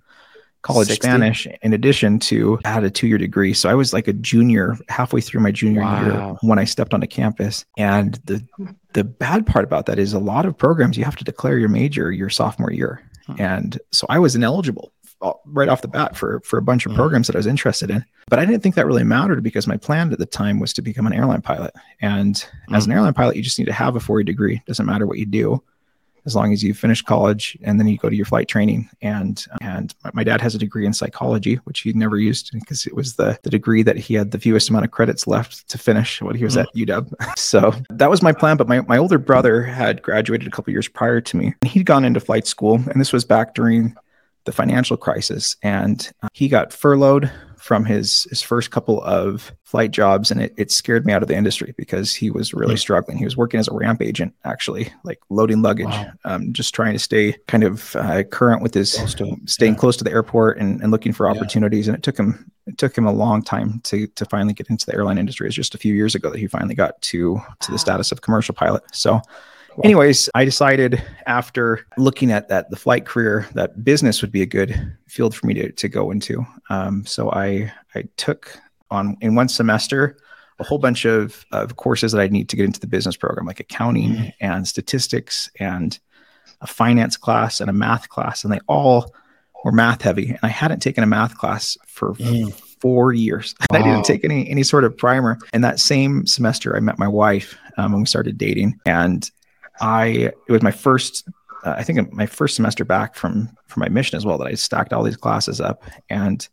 college 0.62 0.88
60? 0.90 1.08
Spanish 1.08 1.48
in 1.62 1.74
addition 1.74 2.20
to 2.20 2.60
I 2.66 2.70
had 2.70 2.84
a 2.84 2.90
two 2.90 3.08
year 3.08 3.18
degree. 3.18 3.54
So 3.54 3.70
I 3.70 3.76
was 3.76 3.94
like 3.94 4.08
a 4.08 4.14
junior 4.14 4.78
halfway 4.90 5.22
through 5.22 5.42
my 5.42 5.52
junior 5.52 5.82
year 5.82 6.36
when 6.42 6.60
I 6.60 6.66
stepped 6.66 6.94
onto 6.94 7.08
campus. 7.08 7.66
And 7.78 8.16
the 8.26 8.46
the 8.94 9.04
bad 9.04 9.46
part 9.46 9.64
about 9.64 9.86
that 9.86 10.00
is 10.00 10.14
a 10.14 10.20
lot 10.20 10.46
of 10.46 10.58
programs 10.58 10.98
you 10.98 11.06
have 11.06 11.16
to 11.18 11.24
declare 11.24 11.58
your 11.58 11.70
major 11.70 12.12
your 12.12 12.30
sophomore 12.30 12.72
year. 12.72 13.02
Hmm. 13.28 13.36
And 13.40 13.80
so 13.92 14.06
I 14.10 14.20
was 14.20 14.36
ineligible 14.36 14.92
right 15.46 15.68
off 15.70 15.82
the 15.82 15.88
bat 15.88 16.16
for 16.16 16.40
for 16.46 16.58
a 16.58 16.62
bunch 16.62 16.86
of 16.86 16.92
Mhm. 16.92 16.96
programs 16.96 17.28
that 17.28 17.36
I 17.36 17.40
was 17.40 17.48
interested 17.48 17.90
in. 17.92 18.06
But 18.30 18.40
I 18.40 18.46
didn't 18.46 18.62
think 18.64 18.76
that 18.76 18.86
really 18.86 19.04
mattered 19.04 19.44
because 19.44 19.68
my 19.68 19.78
plan 19.78 20.12
at 20.14 20.20
the 20.20 20.26
time 20.26 20.60
was 20.60 20.72
to 20.74 20.82
become 20.82 21.06
an 21.08 21.14
airline 21.14 21.42
pilot. 21.42 21.74
And 22.02 22.36
as 22.74 22.86
Hmm. 22.86 22.92
an 22.92 22.98
airline 22.98 23.14
pilot, 23.14 23.36
you 23.36 23.42
just 23.42 23.60
need 23.60 23.66
to 23.66 23.74
have 23.74 23.96
a 23.96 24.00
four 24.00 24.20
year 24.20 24.24
degree. 24.24 24.62
Doesn't 24.68 24.86
matter 24.86 25.06
what 25.06 25.18
you 25.18 25.26
do, 25.26 25.62
as 26.26 26.36
long 26.36 26.54
as 26.54 26.64
you 26.64 26.74
finish 26.74 27.02
college 27.02 27.58
and 27.64 27.80
then 27.80 27.88
you 27.88 27.98
go 27.98 28.10
to 28.10 28.16
your 28.16 28.26
flight 28.26 28.48
training. 28.48 28.88
And 29.02 29.44
and 29.62 29.94
my- 30.06 30.12
my 30.14 30.24
dad 30.24 30.40
has 30.42 30.56
a 30.56 30.58
degree 30.58 30.86
in 30.86 30.94
psychology, 30.94 31.56
which 31.66 31.82
he 31.82 31.92
never 31.94 32.18
used 32.18 32.52
because 32.54 32.86
it 32.86 32.96
was 32.96 33.16
the 33.16 33.38
the 33.44 33.50
degree 33.50 33.84
that 33.84 33.98
he 33.98 34.14
had 34.14 34.32
the 34.32 34.40
fewest 34.40 34.70
amount 34.70 34.86
of 34.86 34.92
credits 34.92 35.28
left 35.28 35.68
to 35.70 35.78
finish 35.78 36.22
when 36.22 36.36
he 36.36 36.44
was 36.46 36.54
Hmm. 36.54 36.62
at 36.62 36.70
UW. 36.76 37.14
So 37.38 37.74
that 37.90 38.10
was 38.10 38.22
my 38.22 38.32
plan. 38.32 38.56
But 38.58 38.68
my, 38.70 38.82
my 38.82 38.98
older 38.98 39.18
brother 39.18 39.64
had 39.64 40.02
graduated 40.02 40.48
a 40.48 40.52
couple 40.52 40.72
years 40.72 40.88
prior 40.88 41.20
to 41.20 41.38
me. 41.38 41.56
And 41.62 41.72
he'd 41.72 41.86
gone 41.86 42.06
into 42.06 42.20
flight 42.22 42.48
school, 42.48 42.76
and 42.76 43.02
this 43.02 43.12
was 43.12 43.26
back 43.26 43.54
during 43.56 43.96
the 44.50 44.56
financial 44.56 44.98
crisis. 44.98 45.56
And 45.62 46.10
uh, 46.24 46.28
he 46.34 46.48
got 46.48 46.74
furloughed 46.74 47.32
from 47.58 47.86
his 47.86 48.24
his 48.30 48.42
first 48.42 48.72
couple 48.72 49.04
of 49.04 49.52
flight 49.64 49.92
jobs 49.92 50.32
and 50.32 50.42
it, 50.42 50.54
it 50.58 50.72
scared 50.72 51.06
me 51.06 51.12
out 51.14 51.22
of 51.22 51.28
the 51.28 51.36
industry 51.36 51.74
because 51.78 52.16
he 52.16 52.32
was 52.32 52.54
really 52.54 52.76
Hmm. 52.76 52.78
struggling 52.78 53.18
he 53.18 53.26
was 53.26 53.36
working 53.36 53.60
as 53.60 53.68
a 53.68 53.74
ramp 53.74 54.02
agent 54.02 54.34
actually 54.46 54.92
like 55.04 55.20
loading 55.30 55.62
luggage 55.62 55.86
Wow. 55.88 56.12
um, 56.24 56.54
just 56.54 56.74
trying 56.74 56.94
to 56.94 57.00
stay 57.00 57.36
kind 57.50 57.66
of 57.66 57.96
uh, 57.98 58.24
current 58.24 58.64
with 58.64 58.74
his 58.74 58.96
Close 58.96 59.14
to 59.16 59.36
staying 59.46 59.74
yeah. 59.74 59.78
close 59.80 59.98
to 59.98 60.06
the 60.06 60.10
airport 60.12 60.58
and, 60.58 60.82
and 60.82 60.90
looking 60.90 61.12
for 61.12 61.28
Yeah. 61.28 61.34
opportunities 61.36 61.88
and 61.90 61.98
it 61.98 62.02
took 62.02 62.18
him 62.18 62.50
it 62.66 62.78
took 62.78 62.98
him 62.98 63.06
a 63.06 63.12
long 63.14 63.44
time 63.44 63.82
to 63.84 64.08
to 64.08 64.24
finally 64.26 64.54
get 64.54 64.70
into 64.70 64.86
the 64.86 64.96
airline 64.96 65.18
industry 65.18 65.46
it's 65.46 65.56
just 65.56 65.76
a 65.76 65.78
few 65.78 65.94
years 65.94 66.16
ago 66.16 66.30
that 66.32 66.40
he 66.40 66.48
finally 66.48 66.76
got 66.76 67.00
to 67.02 67.40
to 67.60 67.72
the 67.74 67.78
status 67.78 68.12
of 68.14 68.22
commercial 68.22 68.56
pilot 68.56 68.84
so 68.94 69.20
anyways 69.84 70.30
i 70.36 70.44
decided 70.46 71.02
after 71.28 71.86
looking 71.98 72.32
at 72.32 72.48
that 72.50 72.70
the 72.70 72.76
flight 72.76 73.06
career 73.06 73.48
that 73.54 73.84
business 73.84 74.22
would 74.22 74.32
be 74.32 74.42
a 74.42 74.46
good 74.46 74.96
field 75.08 75.34
for 75.36 75.48
me 75.48 75.54
to, 75.54 75.72
to 75.72 75.88
go 75.88 76.12
into 76.12 76.46
um, 76.70 77.06
so 77.06 77.32
i 77.32 77.72
i 77.96 78.04
took 78.18 78.58
on 78.92 79.16
in 79.22 79.36
one 79.36 79.48
semester 79.50 80.18
a 80.60 80.64
whole 80.64 80.78
bunch 80.80 81.06
of, 81.06 81.46
of 81.52 81.76
courses 81.78 82.12
that 82.12 82.22
i'd 82.22 82.32
need 82.32 82.50
to 82.50 82.56
get 82.56 82.66
into 82.66 82.80
the 82.80 82.88
business 82.88 83.16
program 83.16 83.46
like 83.46 83.60
accounting 83.60 84.34
and 84.42 84.68
statistics 84.68 85.50
and 85.60 86.00
a 86.62 86.68
finance 86.68 87.16
class 87.16 87.62
and 87.62 87.70
a 87.70 87.74
math 87.74 88.10
class 88.10 88.44
and 88.44 88.52
they 88.54 88.60
all 88.68 89.14
were 89.66 89.72
math 89.74 90.02
heavy, 90.04 90.30
and 90.30 90.40
I 90.42 90.48
hadn't 90.48 90.80
taken 90.80 91.04
a 91.04 91.08
math 91.08 91.38
class 91.38 91.78
for 91.86 92.14
Mm. 92.14 92.54
four 92.80 93.12
years. 93.12 93.56
I 93.74 93.82
didn't 93.82 94.06
take 94.06 94.24
any 94.24 94.50
any 94.50 94.64
sort 94.64 94.86
of 94.86 94.98
primer. 94.98 95.38
And 95.52 95.66
that 95.66 95.82
same 95.82 96.26
semester, 96.26 96.78
I 96.78 96.80
met 96.80 96.98
my 96.98 97.10
wife, 97.10 97.58
um, 97.78 97.92
and 97.94 98.02
we 98.04 98.06
started 98.06 98.38
dating. 98.38 98.80
And 98.86 99.30
I 99.82 100.32
it 100.48 100.50
was 100.52 100.62
my 100.62 100.72
first, 100.72 101.28
uh, 101.64 101.76
I 101.78 101.84
think 101.84 102.12
my 102.14 102.26
first 102.26 102.56
semester 102.56 102.86
back 102.86 103.16
from 103.16 103.50
from 103.68 103.82
my 103.82 103.90
mission 103.90 104.18
as 104.18 104.26
well 104.26 104.38
that 104.40 104.48
I 104.48 104.54
stacked 104.56 104.94
all 104.94 105.04
these 105.04 105.18
classes 105.18 105.60
up, 105.62 105.84
and 106.10 106.48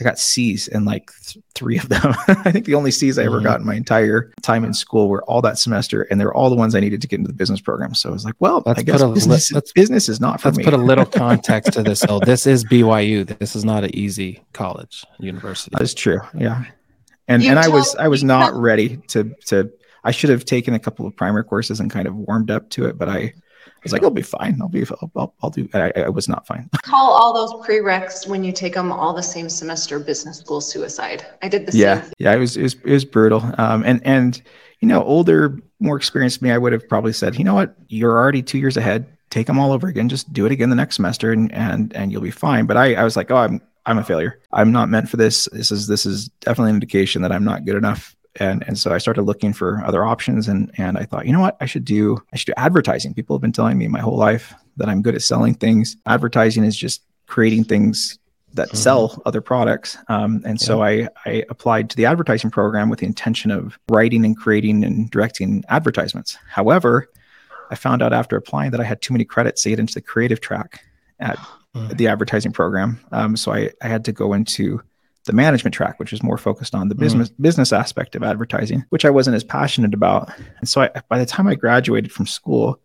I 0.00 0.04
got 0.04 0.18
C's 0.18 0.68
in 0.68 0.84
like 0.86 1.10
th- 1.26 1.44
three 1.54 1.76
of 1.78 1.88
them. 1.90 2.14
I 2.28 2.50
think 2.50 2.64
the 2.64 2.74
only 2.74 2.90
C's 2.90 3.18
I 3.18 3.24
ever 3.24 3.40
Mhm. 3.40 3.44
got 3.44 3.60
in 3.60 3.66
my 3.66 3.74
entire 3.74 4.32
time 4.42 4.64
in 4.64 4.72
school 4.72 5.08
were 5.08 5.22
all 5.24 5.42
that 5.42 5.58
semester, 5.58 6.02
and 6.10 6.18
they're 6.20 6.32
all 6.34 6.48
the 6.50 6.56
ones 6.56 6.74
I 6.74 6.80
needed 6.80 7.02
to 7.02 7.06
get 7.08 7.18
into 7.18 7.28
the 7.28 7.36
business 7.36 7.60
program. 7.60 7.94
So 7.94 8.08
I 8.08 8.12
was 8.12 8.24
like, 8.24 8.34
well, 8.40 8.62
Let's 8.64 8.80
I 8.80 8.82
guess 8.82 8.96
put 9.00 9.04
a 9.04 9.08
li- 9.08 9.14
business, 9.14 9.52
let's- 9.52 9.72
business 9.72 10.08
is 10.08 10.18
not 10.18 10.40
for 10.40 10.48
Let's 10.48 10.58
me. 10.58 10.64
put 10.64 10.74
a 10.74 10.78
little 10.78 11.04
context 11.24 11.74
to 11.74 11.82
this. 11.82 12.00
So 12.00 12.20
this 12.20 12.46
is 12.46 12.64
BYU. 12.64 13.24
This 13.38 13.54
is 13.54 13.64
not 13.64 13.84
an 13.84 13.94
easy 13.94 14.42
college 14.54 15.04
university. 15.20 15.76
That's 15.78 15.94
true. 15.94 16.20
Yeah. 16.36 16.64
And 17.28 17.42
You 17.42 17.50
and 17.50 17.58
I 17.58 17.68
was 17.68 17.94
I 17.96 18.08
was 18.08 18.24
not 18.24 18.52
ready 18.54 18.96
to 19.08 19.32
to 19.46 19.70
I 20.04 20.10
should 20.10 20.30
have 20.30 20.44
taken 20.44 20.74
a 20.74 20.78
couple 20.78 21.06
of 21.06 21.16
primer 21.16 21.42
courses 21.42 21.80
and 21.80 21.90
kind 21.90 22.06
of 22.06 22.14
warmed 22.14 22.50
up 22.50 22.70
to 22.70 22.86
it, 22.86 22.98
but 22.98 23.08
I 23.08 23.34
was 23.82 23.92
like, 23.92 24.02
I'll 24.02 24.10
be 24.10 24.22
fine. 24.22 24.58
I'll 24.60 24.68
be 24.68 24.84
I'll, 24.84 25.10
I'll, 25.16 25.34
I'll 25.42 25.50
do 25.50 25.68
I, 25.74 25.92
I 25.96 26.08
was 26.08 26.28
not 26.28 26.46
fine. 26.46 26.68
Call 26.82 27.12
all 27.12 27.32
those 27.32 27.66
prereqs 27.66 28.28
when 28.28 28.44
you 28.44 28.52
take 28.52 28.74
them 28.74 28.92
all 28.92 29.12
the 29.12 29.22
same 29.22 29.48
semester 29.48 29.98
business 29.98 30.38
school 30.38 30.60
suicide. 30.60 31.26
I 31.42 31.48
did 31.48 31.66
the 31.66 31.76
yeah. 31.76 32.02
same. 32.02 32.12
Yeah, 32.18 32.34
it 32.34 32.38
was 32.38 32.56
it 32.56 32.62
was 32.62 32.74
it 32.74 32.92
was 32.92 33.04
brutal. 33.04 33.42
Um 33.58 33.82
and 33.84 34.00
and 34.04 34.42
you 34.80 34.88
know, 34.88 35.02
older, 35.04 35.58
more 35.80 35.96
experienced 35.96 36.42
me, 36.42 36.50
I 36.50 36.58
would 36.58 36.72
have 36.72 36.88
probably 36.88 37.12
said, 37.12 37.36
you 37.36 37.44
know 37.44 37.54
what, 37.54 37.76
you're 37.88 38.18
already 38.18 38.42
two 38.42 38.58
years 38.58 38.76
ahead. 38.76 39.06
Take 39.30 39.46
them 39.46 39.58
all 39.58 39.72
over 39.72 39.86
again. 39.88 40.08
Just 40.08 40.32
do 40.32 40.44
it 40.44 40.52
again 40.52 40.70
the 40.70 40.76
next 40.76 40.96
semester 40.96 41.32
and 41.32 41.52
and 41.52 41.94
and 41.94 42.12
you'll 42.12 42.22
be 42.22 42.30
fine. 42.30 42.66
But 42.66 42.76
I, 42.76 42.94
I 42.94 43.04
was 43.04 43.16
like, 43.16 43.30
oh, 43.30 43.36
I'm 43.36 43.60
I'm 43.86 43.98
a 43.98 44.04
failure. 44.04 44.40
I'm 44.52 44.70
not 44.70 44.88
meant 44.88 45.08
for 45.08 45.16
this. 45.16 45.48
This 45.52 45.72
is 45.72 45.86
this 45.86 46.06
is 46.06 46.28
definitely 46.40 46.70
an 46.70 46.76
indication 46.76 47.22
that 47.22 47.32
I'm 47.32 47.44
not 47.44 47.64
good 47.64 47.76
enough. 47.76 48.14
And 48.40 48.64
and 48.66 48.78
so 48.78 48.92
I 48.92 48.98
started 48.98 49.22
looking 49.22 49.52
for 49.52 49.82
other 49.84 50.04
options 50.04 50.48
and 50.48 50.70
and 50.78 50.96
I 50.96 51.04
thought, 51.04 51.26
you 51.26 51.32
know 51.32 51.40
what, 51.40 51.56
I 51.60 51.66
should 51.66 51.84
do 51.84 52.18
I 52.32 52.36
should 52.36 52.46
do 52.46 52.54
advertising. 52.56 53.14
People 53.14 53.36
have 53.36 53.42
been 53.42 53.52
telling 53.52 53.76
me 53.78 53.88
my 53.88 54.00
whole 54.00 54.16
life 54.16 54.54
that 54.78 54.88
I'm 54.88 55.02
good 55.02 55.14
at 55.14 55.22
selling 55.22 55.54
things. 55.54 55.96
Advertising 56.06 56.64
is 56.64 56.76
just 56.76 57.02
creating 57.26 57.64
things 57.64 58.18
that 58.54 58.68
Mhm. 58.70 58.76
sell 58.76 59.22
other 59.26 59.40
products. 59.40 59.96
Um, 60.08 60.42
and 60.44 60.60
so 60.60 60.82
I, 60.82 61.08
I 61.24 61.42
applied 61.48 61.88
to 61.90 61.96
the 61.96 62.04
advertising 62.06 62.50
program 62.50 62.90
with 62.90 62.98
the 63.00 63.06
intention 63.06 63.50
of 63.50 63.78
writing 63.90 64.24
and 64.26 64.36
creating 64.36 64.84
and 64.84 65.10
directing 65.10 65.64
advertisements. 65.70 66.36
However, 66.48 67.08
I 67.70 67.74
found 67.76 68.02
out 68.02 68.12
after 68.12 68.36
applying 68.36 68.70
that 68.72 68.80
I 68.80 68.84
had 68.84 69.00
too 69.00 69.14
many 69.14 69.24
credits 69.24 69.62
to 69.62 69.70
get 69.70 69.78
into 69.78 69.94
the 69.94 70.02
creative 70.02 70.40
track 70.40 70.82
at 71.20 71.38
Mm. 71.74 71.96
the 71.96 72.06
advertising 72.08 72.52
program. 72.52 73.00
Um, 73.12 73.34
so 73.34 73.50
I, 73.54 73.70
I 73.82 73.88
had 73.88 74.04
to 74.04 74.12
go 74.12 74.34
into 74.34 74.82
the 75.24 75.32
management 75.32 75.74
track, 75.74 75.98
which 75.98 76.12
is 76.12 76.22
more 76.22 76.38
focused 76.38 76.74
on 76.74 76.88
the 76.88 76.94
Mm. 76.94 77.00
business 77.00 77.28
business 77.40 77.72
aspect 77.72 78.16
of 78.16 78.22
advertising, 78.22 78.84
which 78.90 79.04
I 79.04 79.10
wasn't 79.10 79.36
as 79.36 79.44
passionate 79.44 79.94
about. 79.94 80.30
And 80.58 80.68
so 80.68 80.82
I, 80.82 80.90
by 81.08 81.18
the 81.18 81.26
time 81.26 81.46
I 81.46 81.54
graduated 81.54 82.10
from 82.10 82.26
school, 82.26 82.78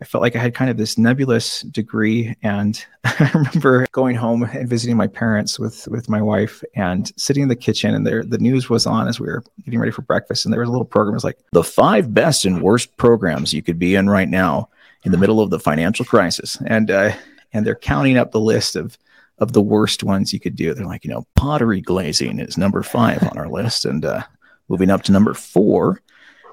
I 0.00 0.04
felt 0.04 0.22
like 0.22 0.36
I 0.36 0.38
had 0.38 0.54
kind 0.54 0.70
of 0.70 0.76
this 0.76 0.96
nebulous 0.96 1.62
degree. 1.62 2.36
And 2.42 2.84
I 3.04 3.30
remember 3.34 3.86
going 3.92 4.16
home 4.16 4.42
and 4.44 4.68
visiting 4.68 4.96
my 4.96 5.06
parents 5.06 5.58
with 5.58 5.86
with 5.88 6.08
my 6.08 6.20
wife 6.22 6.62
and 6.74 7.12
sitting 7.16 7.42
in 7.44 7.48
the 7.48 7.56
kitchen 7.56 7.94
and 7.94 8.06
there 8.06 8.24
the 8.24 8.38
news 8.38 8.68
was 8.68 8.86
on 8.86 9.08
as 9.08 9.20
we 9.20 9.26
were 9.26 9.42
getting 9.64 9.78
ready 9.80 9.92
for 9.92 10.02
breakfast. 10.02 10.44
And 10.44 10.52
there 10.52 10.60
was 10.60 10.68
a 10.68 10.72
little 10.72 10.84
program. 10.84 11.14
It 11.14 11.16
was 11.16 11.24
like 11.24 11.38
the 11.52 11.64
five 11.64 12.12
best 12.14 12.44
and 12.44 12.62
worst 12.62 12.96
programs 12.96 13.52
you 13.52 13.62
could 13.62 13.78
be 13.78 13.94
in 13.94 14.08
right 14.10 14.28
now 14.28 14.68
in 15.04 15.12
the 15.12 15.18
middle 15.18 15.40
of 15.40 15.50
the 15.50 15.60
financial 15.60 16.04
crisis. 16.04 16.58
And 16.66 16.90
uh, 16.90 17.12
and 17.52 17.64
they're 17.66 17.74
counting 17.76 18.16
up 18.18 18.32
the 18.32 18.40
list 18.40 18.74
of 18.76 18.98
of 19.38 19.52
the 19.52 19.62
worst 19.62 20.02
ones 20.04 20.32
you 20.32 20.40
could 20.40 20.56
do. 20.56 20.74
They're 20.74 20.86
like, 20.86 21.04
you 21.04 21.10
know, 21.10 21.26
pottery 21.36 21.80
glazing 21.80 22.38
is 22.40 22.58
number 22.58 22.82
five 22.82 23.22
on 23.22 23.38
our 23.38 23.48
list. 23.48 23.84
And 23.84 24.04
uh, 24.04 24.22
moving 24.68 24.90
up 24.90 25.02
to 25.04 25.12
number 25.12 25.34
four 25.34 26.02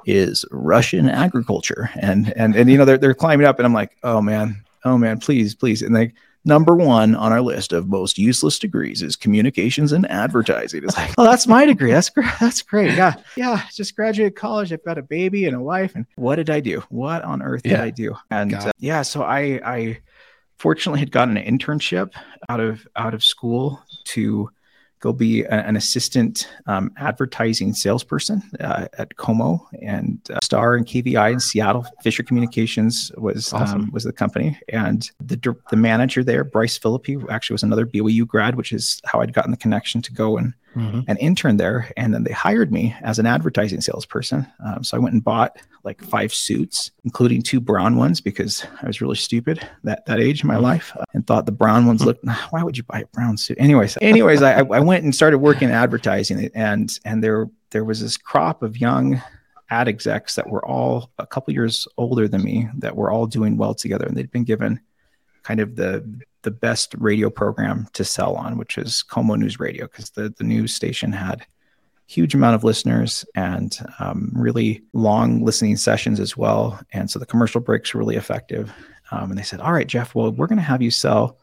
is 0.06 0.46
Russian 0.52 1.10
agriculture. 1.10 1.90
And 2.00 2.32
and 2.38 2.56
and 2.56 2.70
you 2.70 2.78
know, 2.78 2.86
they're 2.86 2.98
they're 2.98 3.14
climbing 3.16 3.48
up, 3.48 3.58
and 3.60 3.66
I'm 3.66 3.74
like, 3.74 3.98
oh 4.04 4.22
man, 4.22 4.64
oh 4.84 4.98
man, 4.98 5.20
please, 5.20 5.56
please. 5.56 5.82
And 5.82 5.96
they 5.96 6.14
number 6.48 6.76
one 6.76 7.16
on 7.16 7.32
our 7.32 7.42
list 7.42 7.74
of 7.74 7.88
most 7.88 8.20
useless 8.20 8.60
degrees 8.60 9.02
is 9.02 9.16
communications 9.16 9.92
and 9.92 10.08
advertising. 10.12 10.84
It's 10.84 10.96
like, 10.96 11.10
oh, 11.18 11.24
that's 11.24 11.48
my 11.48 11.66
degree. 11.66 11.92
That's 11.92 12.12
great. 12.12 12.30
That's 12.40 12.62
great. 12.62 12.94
Yeah. 12.94 13.16
Yeah. 13.36 13.64
Just 13.74 13.96
graduated 13.96 14.36
college. 14.36 14.72
I've 14.72 14.86
got 14.86 15.00
a 15.00 15.02
baby 15.02 15.48
and 15.48 15.56
a 15.56 15.60
wife. 15.60 15.96
And 15.96 16.06
what 16.18 16.36
did 16.36 16.52
I 16.52 16.60
do? 16.60 16.84
What 16.90 17.24
on 17.24 17.42
earth 17.42 17.64
did 17.64 17.72
Yeah. 17.72 17.82
I 17.82 17.90
do? 17.90 18.16
And 18.30 18.54
uh, 18.54 18.72
yeah, 18.78 19.02
so 19.02 19.24
I 19.24 19.60
I 19.66 19.98
fortunately 20.58 21.00
had 21.00 21.12
gotten 21.12 21.38
an 21.38 21.58
internship 21.58 22.14
out 22.50 22.60
of 22.60 22.88
out 22.96 23.14
of 23.14 23.24
school 23.24 23.82
to 24.06 24.50
go 25.02 25.12
be 25.14 25.44
a- 25.44 25.50
an 25.50 25.76
assistant 25.76 26.50
um, 26.66 26.92
advertising 26.98 27.74
salesperson 27.74 28.42
uh, 28.60 28.88
at 28.98 29.16
KOMO 29.18 29.60
and 29.82 30.20
uh, 30.34 30.40
Star 30.42 30.76
and 30.76 30.86
KVI 30.88 31.34
in 31.34 31.40
Seattle. 31.40 31.86
Fisher 32.02 32.24
Communications 32.24 33.12
was 33.18 33.54
Awesome. 33.54 33.82
um, 33.82 33.92
was 33.92 34.04
the 34.04 34.14
company, 34.14 34.58
and 34.70 35.12
the 35.20 35.56
the 35.70 35.76
manager 35.76 36.24
there, 36.24 36.44
Bryce 36.44 36.78
Philippi, 36.78 37.18
actually 37.30 37.54
was 37.56 37.64
another 37.64 37.86
BYU 37.86 38.26
grad, 38.26 38.56
which 38.56 38.72
is 38.74 39.02
how 39.06 39.20
I'd 39.22 39.34
gotten 39.34 39.52
the 39.52 39.58
connection 39.58 40.02
to 40.04 40.14
go 40.14 40.38
and 40.38 40.54
Mhm. 40.76 41.06
an 41.08 41.18
intern 41.18 41.58
there, 41.58 41.90
and 41.96 42.14
then 42.14 42.24
they 42.24 42.34
hired 42.34 42.72
me 42.72 42.96
as 43.02 43.18
an 43.20 43.26
advertising 43.26 43.82
salesperson. 43.82 44.46
Um, 44.66 44.84
so 44.84 44.98
I 44.98 45.00
went 45.00 45.14
and 45.14 45.24
bought 45.24 45.58
like 45.84 46.02
five 46.04 46.34
suits, 46.34 46.92
including 47.04 47.42
two 47.42 47.60
brown 47.62 47.96
ones 47.96 48.20
because 48.22 48.66
I 48.82 48.88
was 48.88 49.02
really 49.02 49.16
stupid 49.16 49.66
that 49.84 50.06
that 50.08 50.20
age 50.20 50.42
in 50.44 50.48
my 50.48 50.58
life 50.58 50.92
uh, 51.00 51.04
and 51.14 51.26
thought 51.26 51.46
the 51.46 51.52
brown 51.52 51.86
ones 51.86 52.04
looked. 52.06 52.26
Why 52.50 52.64
would 52.64 52.78
you 52.78 52.84
buy 52.84 53.02
a 53.02 53.08
brown 53.08 53.38
suit? 53.38 53.58
Anyways, 53.60 53.98
anyways, 54.02 54.42
I, 54.42 54.60
I 54.60 54.80
went 54.80 55.04
and 55.04 55.14
started 55.16 55.38
working 55.40 55.70
in 55.70 55.76
advertising, 55.76 56.50
and 56.54 56.98
and 57.06 57.24
there 57.24 57.48
there 57.72 57.86
was 57.86 58.02
this 58.02 58.18
crop 58.18 58.62
of 58.64 58.78
young 58.78 59.22
ad 59.70 59.88
execs 59.88 60.36
that 60.36 60.50
were 60.50 60.64
all 60.66 61.10
a 61.18 61.26
couple 61.26 61.54
years 61.54 61.88
older 61.98 62.28
than 62.28 62.44
me 62.44 62.70
that 62.78 62.96
were 62.96 63.12
all 63.12 63.26
doing 63.28 63.58
well 63.58 63.74
together, 63.74 64.06
and 64.06 64.16
they'd 64.18 64.32
been 64.32 64.44
given 64.44 64.80
kind 65.44 65.60
of 65.60 65.76
the 65.76 66.04
the 66.46 66.52
best 66.52 66.96
radio 66.98 67.30
program 67.30 67.88
to 67.94 68.06
sell 68.06 68.36
on, 68.36 68.58
which 68.58 68.78
is 68.78 69.04
KOMO 69.10 69.38
News 69.38 69.60
Radio, 69.60 69.88
because 69.88 70.12
the, 70.12 70.34
the 70.38 70.46
news 70.46 70.74
station 70.74 71.12
had 71.12 71.46
huge 72.08 72.36
amount 72.36 72.56
of 72.56 72.64
listeners 72.64 73.26
and 73.36 73.80
um, 74.00 74.32
really 74.34 74.84
long 74.94 75.44
listening 75.44 75.76
sessions 75.76 76.20
as 76.20 76.38
well. 76.38 76.80
And 76.94 77.10
so 77.10 77.20
the 77.20 77.26
commercial 77.26 77.60
breaks 77.60 77.94
were 77.94 78.00
really 78.00 78.16
effective. 78.16 78.72
Um, 79.12 79.32
and 79.32 79.38
they 79.38 79.44
said, 79.44 79.60
all 79.60 79.74
right, 79.74 79.88
Jeff, 79.88 80.16
well, 80.16 80.32
we're 80.32 80.48
going 80.48 80.58
to 80.58 80.64
have 80.64 80.82
you 80.82 80.92
sell 80.92 81.38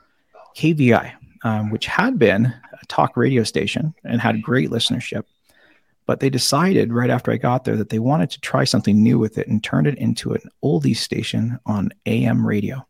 KVI, 0.56 1.12
um, 1.42 1.70
which 1.70 1.86
had 1.86 2.18
been 2.18 2.46
a 2.46 2.86
talk 2.86 3.16
radio 3.16 3.42
station 3.42 3.92
and 4.04 4.20
had 4.20 4.40
great 4.40 4.70
listenership. 4.70 5.24
But 6.06 6.20
they 6.20 6.30
decided 6.30 6.92
right 6.92 7.10
after 7.10 7.32
I 7.32 7.36
got 7.36 7.64
there 7.64 7.76
that 7.76 7.88
they 7.88 7.98
wanted 7.98 8.30
to 8.30 8.40
try 8.40 8.64
something 8.64 9.02
new 9.02 9.18
with 9.18 9.38
it 9.38 9.48
and 9.48 9.62
turn 9.62 9.86
it 9.86 9.98
into 9.98 10.32
an 10.32 10.42
oldies 10.62 10.96
station 10.96 11.58
on 11.66 11.90
AM 12.06 12.46
radio. 12.46 12.86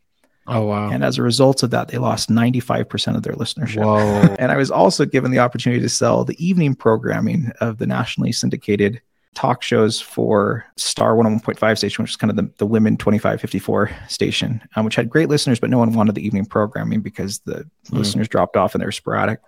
Oh 0.47 0.65
wow. 0.67 0.91
And 0.91 1.05
as 1.05 1.19
a 1.19 1.23
result 1.23 1.63
of 1.63 1.71
that, 1.71 1.89
they 1.89 1.99
lost 1.99 2.29
95% 2.29 3.17
of 3.17 3.23
their 3.23 3.35
listenership. 3.35 3.85
Whoa. 3.85 4.35
And 4.39 4.51
I 4.51 4.57
was 4.57 4.71
also 4.71 5.05
given 5.05 5.31
the 5.31 5.39
opportunity 5.39 5.81
to 5.83 5.89
sell 5.89 6.25
the 6.25 6.45
evening 6.45 6.75
programming 6.75 7.53
of 7.61 7.79
the 7.79 7.87
nationally 7.87 8.33
syndicated 8.33 9.01
talk 9.35 9.63
shows 9.63 10.01
for 10.01 10.65
Star 10.77 11.15
101.5 11.15 11.79
station, 11.79 12.03
which 12.03 12.11
is 12.11 12.17
kind 12.17 12.31
of 12.31 12.37
the, 12.37 12.51
the 12.59 12.67
women 12.67 12.97
2554 12.99 13.91
station, 14.09 14.61
um, 14.77 14.85
which 14.85 14.95
had 14.97 15.09
great 15.09 15.29
listeners, 15.29 15.59
but 15.61 15.71
no 15.71 15.79
one 15.79 15.93
wanted 15.93 16.15
the 16.15 16.27
evening 16.27 16.45
programming 16.45 17.01
because 17.01 17.39
the 17.41 17.65
Hmm. 17.89 17.97
listeners 17.99 18.29
dropped 18.29 18.57
off 18.57 18.75
and 18.75 18.83
they 18.83 18.87
were 18.87 18.93
sporadic. 18.93 19.41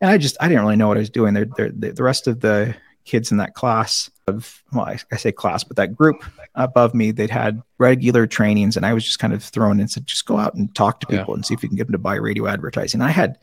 And 0.00 0.10
I 0.10 0.16
just, 0.16 0.36
I 0.40 0.48
didn't 0.48 0.62
really 0.62 0.76
know 0.76 0.88
what 0.88 0.96
I 0.96 1.00
was 1.00 1.10
doing. 1.10 1.34
They're, 1.34 1.44
they're, 1.56 1.70
the 1.70 1.90
the 1.90 2.02
rest 2.02 2.26
of 2.26 2.40
the 2.40 2.74
kids 3.04 3.30
in 3.30 3.38
that 3.38 3.54
class 3.54 4.10
of, 4.30 4.62
well, 4.72 4.86
I, 4.86 4.98
I 5.12 5.16
say 5.16 5.32
class, 5.32 5.62
but 5.64 5.76
that 5.76 5.94
group 5.94 6.24
above 6.54 6.94
me, 6.94 7.10
they'd 7.10 7.30
had 7.30 7.62
regular 7.78 8.26
trainings 8.26 8.76
and 8.76 8.86
I 8.86 8.94
was 8.94 9.04
just 9.04 9.18
kind 9.18 9.32
of 9.34 9.42
thrown 9.44 9.72
in 9.76 9.80
and 9.80 9.90
said, 9.90 10.06
just 10.06 10.24
go 10.26 10.38
out 10.38 10.54
and 10.54 10.74
talk 10.74 11.00
to 11.00 11.06
Yeah. 11.10 11.18
people 11.18 11.34
and 11.34 11.44
see 11.44 11.54
if 11.54 11.62
you 11.62 11.68
can 11.68 11.76
get 11.76 11.86
them 11.88 11.92
to 11.92 11.98
buy 11.98 12.14
radio 12.14 12.46
advertising. 12.46 13.02
I 13.02 13.10
had, 13.10 13.38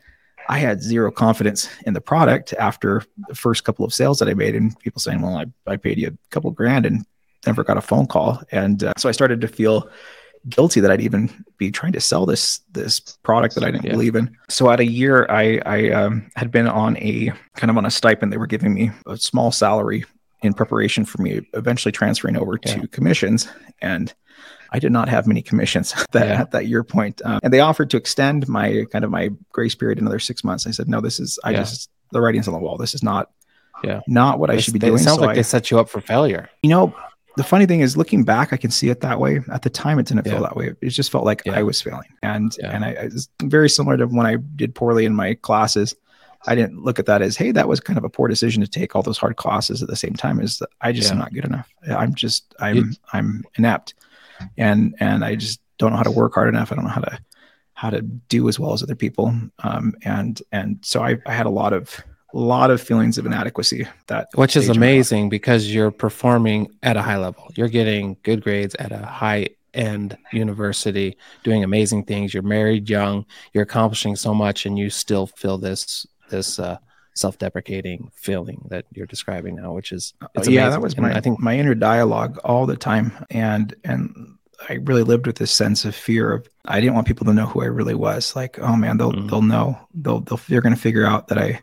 I 0.50 0.58
had 0.60 0.82
zero 0.82 1.12
confidence 1.12 1.69
in 1.86 1.93
the 1.93 2.02
product 2.02 2.54
after 2.58 3.04
the 3.28 3.36
first 3.36 3.63
couple 3.65 3.86
of 3.86 3.93
sales 3.93 4.17
that 4.19 4.30
I 4.30 4.34
made 4.34 4.56
and 4.56 4.78
people 4.80 5.00
saying, 5.02 5.21
well, 5.21 5.38
I, 5.38 5.45
I 5.71 5.76
paid 5.78 5.97
you 6.00 6.08
a 6.08 6.30
couple 6.32 6.50
grand 6.52 6.86
and 6.86 7.06
never 7.45 7.63
got 7.63 7.78
a 7.78 7.82
phone 7.82 8.08
call. 8.08 8.41
And 8.52 8.84
uh, 8.84 8.93
so 8.97 9.10
I 9.10 9.12
started 9.12 9.41
to 9.41 9.47
feel 9.47 9.89
guilty 10.50 10.80
that 10.80 10.89
I'd 10.91 11.02
even 11.02 11.30
be 11.58 11.71
trying 11.71 11.91
to 11.91 12.00
sell 12.00 12.26
this 12.26 12.62
this 12.71 13.00
product 13.23 13.56
that 13.56 13.65
I 13.65 13.71
didn't 13.71 13.84
Yeah. 13.86 13.91
believe 13.91 14.15
in. 14.15 14.34
So 14.47 14.69
at 14.71 14.80
a 14.80 14.86
year, 14.86 15.26
I 15.30 15.60
I 15.65 15.89
um, 15.91 16.30
had 16.38 16.52
been 16.52 16.67
on 16.67 16.95
a 16.97 17.34
kind 17.58 17.69
of 17.69 17.76
on 17.78 17.86
a 17.86 17.91
stipend. 17.91 18.32
They 18.32 18.38
were 18.38 18.47
giving 18.47 18.73
me 18.73 18.91
a 19.08 19.17
small 19.17 19.52
salary 19.52 20.06
in 20.41 20.54
preparation 20.54 21.06
for 21.06 21.21
me 21.21 21.41
eventually 21.54 21.91
transferring 21.91 22.38
over 22.38 22.60
Yeah. 22.65 22.76
to 22.82 22.88
commissions, 22.88 23.47
and 23.82 24.13
I 24.71 24.80
did 24.80 24.91
not 24.91 25.10
have 25.10 25.26
many 25.28 25.41
commissions 25.41 25.93
that, 26.12 26.28
Yeah. 26.28 26.41
at 26.41 26.52
that 26.52 26.67
year 26.67 26.84
point. 26.84 27.21
Um, 27.26 27.39
and 27.43 27.52
they 27.54 27.60
offered 27.60 27.89
to 27.91 27.97
extend 27.97 28.47
my 28.47 28.86
kind 28.91 29.04
of 29.06 29.12
my 29.12 29.30
grace 29.52 29.76
period 29.76 30.00
another 30.00 30.19
six 30.19 30.43
months. 30.43 30.67
I 30.67 30.71
said, 30.71 30.88
no, 30.88 31.02
this 31.02 31.19
is 31.19 31.39
I 31.43 31.52
Yeah. 31.52 31.58
just 31.60 31.89
the 32.12 32.21
writing's 32.21 32.47
on 32.47 32.54
the 32.54 32.60
wall. 32.60 32.78
This 32.78 32.93
is 32.93 33.02
not 33.04 33.30
Yeah. 33.84 34.02
not 34.08 34.39
what 34.39 34.50
I 34.50 34.58
should 34.58 34.73
be 34.73 34.80
they- 34.80 34.88
doing. 34.88 35.00
It 35.00 35.04
sounds 35.04 35.17
So 35.17 35.21
like 35.21 35.32
I- 35.32 35.36
they 35.36 35.43
set 35.43 35.71
you 35.71 35.80
up 35.80 35.89
for 35.89 36.02
failure. 36.02 36.50
you 36.63 36.69
know 36.69 36.93
the 37.38 37.43
funny 37.43 37.67
thing 37.67 37.82
is 37.82 37.95
looking 37.95 38.23
back 38.23 38.52
i 38.52 38.58
can 38.58 38.71
see 38.71 38.89
it 38.89 39.02
that 39.02 39.19
way 39.19 39.39
at 39.52 39.62
the 39.62 39.69
time 39.69 40.00
it 40.00 40.08
didn't 40.08 40.26
Yeah. 40.26 40.34
feel 40.34 40.41
that 40.41 40.56
way 40.56 40.73
it 40.82 40.89
just 40.89 41.12
felt 41.12 41.23
like 41.23 41.47
i 41.47 41.62
was 41.62 41.80
failing 41.80 42.10
and 42.23 42.56
and 42.63 42.84
I 42.84 42.89
it's 42.97 43.30
very 43.43 43.69
similar 43.69 43.95
to 43.97 44.08
when 44.08 44.26
i 44.26 44.38
did 44.56 44.73
poorly 44.73 45.06
in 45.06 45.13
my 45.13 45.36
classes 45.36 45.93
i 46.45 46.54
didn't 46.56 46.84
look 46.84 47.00
at 47.00 47.06
that 47.08 47.21
as 47.21 47.36
hey 47.36 47.52
that 47.52 47.67
was 47.67 47.80
kind 47.80 47.97
of 47.97 48.04
a 48.04 48.10
poor 48.10 48.28
decision 48.28 48.62
to 48.62 48.67
take 48.67 48.95
all 48.95 49.02
those 49.02 49.17
hard 49.17 49.36
classes 49.38 49.82
at 49.82 49.89
the 49.89 49.95
same 49.95 50.13
time 50.13 50.39
as 50.39 50.62
i 50.82 50.91
just 50.91 51.12
am 51.12 51.17
not 51.17 51.34
good 51.34 51.45
enough. 51.45 51.69
I'm 51.88 52.13
just 52.13 52.54
i'm 52.60 52.76
You- 52.76 52.91
i'm 53.13 53.43
inept. 53.58 53.93
And 54.58 54.95
and 55.00 55.26
i 55.26 55.36
just 55.36 55.60
don't 55.78 55.91
know 55.91 55.97
how 55.97 56.04
to 56.04 56.12
work 56.12 56.34
hard 56.36 56.50
enough. 56.50 56.71
I 56.71 56.76
don't 56.76 56.86
know 56.86 56.91
how 56.91 57.02
to 57.02 57.19
how 57.73 57.89
to 57.91 58.02
do 58.02 58.47
as 58.50 58.60
well 58.60 58.73
as 58.73 58.82
other 58.84 58.95
people. 58.95 59.34
Um 59.63 59.93
and 60.04 60.41
and 60.52 60.80
so 60.82 61.04
i, 61.04 61.17
I 61.26 61.34
had 61.34 61.45
a 61.45 61.52
lot 61.52 61.73
of 61.73 62.04
a 62.34 62.38
lot 62.38 62.69
of 62.71 62.82
feelings 62.82 63.17
of 63.17 63.26
inadequacy 63.26 63.88
that 64.08 64.28
which 64.36 64.56
is 64.58 64.67
amazing 64.78 65.30
because 65.30 65.73
you're 65.73 65.91
performing 65.91 66.67
at 66.84 66.97
a 66.97 67.02
high 67.02 67.17
level. 67.17 67.47
You're 67.56 67.69
getting 67.69 68.17
good 68.23 68.43
grades 68.43 68.76
at 68.76 68.91
a 68.91 68.97
high 69.06 69.47
end 69.73 70.17
university, 70.34 71.17
doing 71.43 71.63
amazing 71.63 72.04
things. 72.04 72.34
You're 72.34 72.43
married 72.43 72.89
young, 72.89 73.26
you're 73.54 73.63
accomplishing 73.63 74.15
so 74.15 74.34
much, 74.34 74.65
and 74.65 74.78
you 74.78 74.89
still 74.89 75.28
feel 75.28 75.58
this 75.58 76.06
this 76.29 76.59
uh, 76.59 76.77
self-deprecating 77.15 78.11
feeling 78.15 78.65
that 78.69 78.85
you're 78.93 79.05
describing 79.07 79.55
now, 79.55 79.73
which 79.73 79.91
is 79.91 80.13
it's 80.35 80.47
Uh, 80.47 80.51
yeah, 80.51 80.69
that 80.69 80.81
was 80.81 80.93
And 80.93 81.03
my 81.03 81.15
I 81.15 81.21
think 81.21 81.39
my 81.39 81.57
inner 81.57 81.75
dialogue 81.75 82.39
all 82.43 82.65
the 82.65 82.77
time, 82.77 83.11
and 83.29 83.75
and 83.83 84.13
I 84.69 84.73
really 84.83 85.03
lived 85.03 85.27
with 85.27 85.35
this 85.37 85.51
sense 85.51 85.85
of 85.85 85.95
fear 85.95 86.33
of 86.33 86.47
I 86.65 86.79
didn't 86.81 86.95
want 86.95 87.07
people 87.07 87.25
to 87.25 87.33
know 87.33 87.45
who 87.45 87.61
I 87.61 87.65
really 87.65 87.95
was. 87.95 88.35
Like, 88.35 88.59
oh 88.59 88.75
man, 88.75 88.97
they'll 88.97 89.13
Mhm. 89.13 89.29
they'll 89.29 89.41
know 89.41 89.77
they'll 89.93 90.21
they'll 90.21 90.39
they're 90.47 90.61
gonna 90.61 90.75
figure 90.75 91.05
out 91.05 91.27
that 91.27 91.37
I 91.37 91.61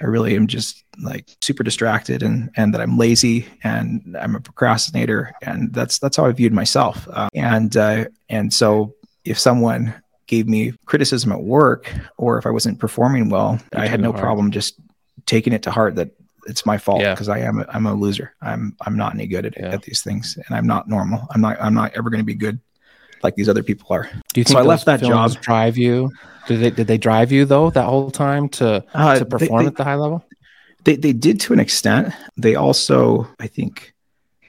I 0.00 0.06
really 0.06 0.34
am 0.34 0.48
just 0.48 0.84
like 1.00 1.28
super 1.40 1.62
distracted 1.62 2.22
and 2.22 2.50
and 2.56 2.74
that 2.74 2.80
I'm 2.80 2.98
lazy 2.98 3.46
and 3.62 4.16
I'm 4.20 4.34
a 4.34 4.40
procrastinator 4.40 5.32
and 5.42 5.72
that's 5.72 5.98
that's 6.00 6.16
how 6.16 6.26
I 6.26 6.32
viewed 6.32 6.52
myself. 6.52 7.06
Uh, 7.10 7.28
and 7.34 7.76
uh, 7.76 8.06
and 8.28 8.52
so 8.52 8.94
if 9.24 9.38
someone 9.38 9.94
gave 10.26 10.48
me 10.48 10.72
criticism 10.86 11.32
at 11.32 11.42
work 11.42 11.92
or 12.16 12.38
if 12.38 12.46
I 12.46 12.50
wasn't 12.50 12.78
performing 12.78 13.28
well, 13.28 13.58
You 13.74 13.80
I 13.80 13.86
had 13.86 14.00
no 14.00 14.12
hard. 14.12 14.22
problem 14.22 14.50
just 14.50 14.78
taking 15.26 15.52
it 15.52 15.62
to 15.64 15.70
heart 15.70 15.96
that 15.96 16.10
it's 16.46 16.64
my 16.66 16.78
fault 16.78 17.00
Yeah. 17.00 17.14
because 17.14 17.28
I 17.28 17.38
am 17.40 17.60
a, 17.60 17.66
I'm 17.68 17.86
a 17.86 17.94
loser. 17.94 18.34
I'm 18.40 18.76
I'm 18.86 18.96
not 18.96 19.14
any 19.14 19.26
good 19.26 19.46
at, 19.46 19.56
Yeah. 19.58 19.70
at 19.72 19.82
these 19.82 20.02
things 20.02 20.36
and 20.46 20.56
I'm 20.56 20.66
not 20.66 20.88
normal. 20.88 21.26
I'm 21.30 21.40
not 21.40 21.60
I'm 21.60 21.74
not 21.74 21.92
ever 21.96 22.10
going 22.10 22.20
to 22.20 22.24
be 22.24 22.34
good 22.34 22.58
like 23.22 23.36
these 23.36 23.48
other 23.48 23.62
people 23.62 23.86
are. 23.90 24.08
do 24.34 24.40
you 24.40 24.44
so 24.44 24.48
think 24.54 24.58
I 24.58 24.62
left 24.62 24.86
that 24.86 25.00
job. 25.00 25.32
drive 25.40 25.76
you? 25.78 26.10
Did 26.48 26.60
they 26.60 26.70
did 26.70 26.86
they 26.88 26.98
drive 26.98 27.30
you 27.30 27.44
though 27.44 27.70
that 27.70 27.84
whole 27.84 28.10
time 28.10 28.48
to 28.50 28.84
Uh, 28.94 29.14
to 29.18 29.24
they- 29.24 29.30
perform 29.30 29.62
they, 29.64 29.68
at 29.68 29.76
the 29.76 29.84
high 29.84 29.94
level? 29.94 30.24
they 30.84 30.96
they 30.96 31.12
did 31.12 31.38
to 31.42 31.52
an 31.52 31.60
extent. 31.60 32.12
They 32.36 32.54
also 32.56 33.28
I 33.38 33.46
think 33.46 33.94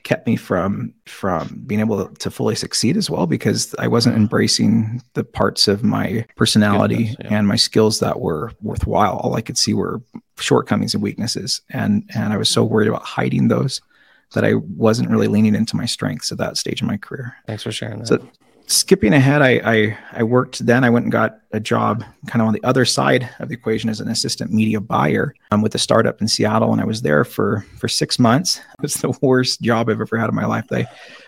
kept 0.04 0.28
me 0.28 0.36
from 0.36 0.94
from 1.06 1.64
being 1.66 1.80
able 1.80 2.08
to 2.08 2.30
fully 2.30 2.56
succeed 2.56 2.98
as 2.98 3.10
well 3.10 3.26
because 3.26 3.74
I 3.80 3.88
wasn't 3.88 4.16
mm-hmm. 4.16 4.24
embracing 4.24 5.02
the 5.14 5.24
parts 5.24 5.68
of 5.68 5.84
my 5.84 6.26
personality 6.36 7.06
Goodness, 7.10 7.18
yeah. 7.22 7.38
and 7.38 7.48
my 7.48 7.56
skills 7.56 8.00
that 8.00 8.20
were 8.20 8.52
worthwhile. 8.62 9.18
All 9.18 9.36
I 9.36 9.42
could 9.42 9.58
see 9.58 9.74
were 9.74 10.02
shortcomings 10.38 10.94
and 10.94 11.02
weaknesses, 11.02 11.62
and 11.70 12.10
and 12.16 12.34
I 12.34 12.38
was 12.38 12.50
so 12.50 12.64
mm-hmm. 12.64 12.74
worried 12.74 12.88
about 12.90 13.04
hiding 13.04 13.48
those 13.48 13.82
that 14.34 14.44
I 14.44 14.56
wasn't 14.56 15.10
really 15.10 15.28
leaning 15.28 15.56
into 15.56 15.76
my 15.76 15.86
strengths 15.86 16.32
at 16.32 16.38
that 16.40 16.58
stage 16.58 16.82
of 16.82 16.88
my 16.88 16.98
career. 16.98 17.36
Thanks 17.48 17.64
for 17.64 17.72
sharing 17.72 18.00
that. 18.00 18.08
So 18.08 18.30
skipping 18.68 19.14
ahead, 19.14 19.42
I, 19.42 19.62
I 19.64 19.98
I 20.14 20.24
worked 20.24 20.66
then. 20.66 20.84
I 20.84 20.90
went 20.90 21.04
and 21.04 21.12
got 21.12 21.40
a 21.52 21.60
job 21.60 22.04
kind 22.28 22.42
of 22.42 22.48
on 22.48 22.54
the 22.54 22.64
other 22.64 22.86
side 22.86 23.30
of 23.40 23.50
the 23.50 23.56
equation 23.56 23.90
as 23.90 24.00
an 24.00 24.10
assistant 24.10 24.52
media 24.52 24.80
buyer 24.80 25.34
um, 25.52 25.62
with 25.62 25.76
a 25.76 25.80
startup 25.80 26.22
in 26.22 26.28
Seattle, 26.28 26.72
and 26.72 26.82
I 26.82 26.86
was 26.86 27.02
there 27.02 27.24
for 27.24 27.66
for 27.80 27.88
six 27.88 28.20
months. 28.20 28.60
It 28.80 28.82
was 28.82 28.96
the 28.96 29.18
worst 29.22 29.62
job 29.62 29.90
I've 29.90 30.02
ever 30.02 30.18
had 30.18 30.30
in 30.30 30.36
my 30.36 30.46
life. 30.46 30.66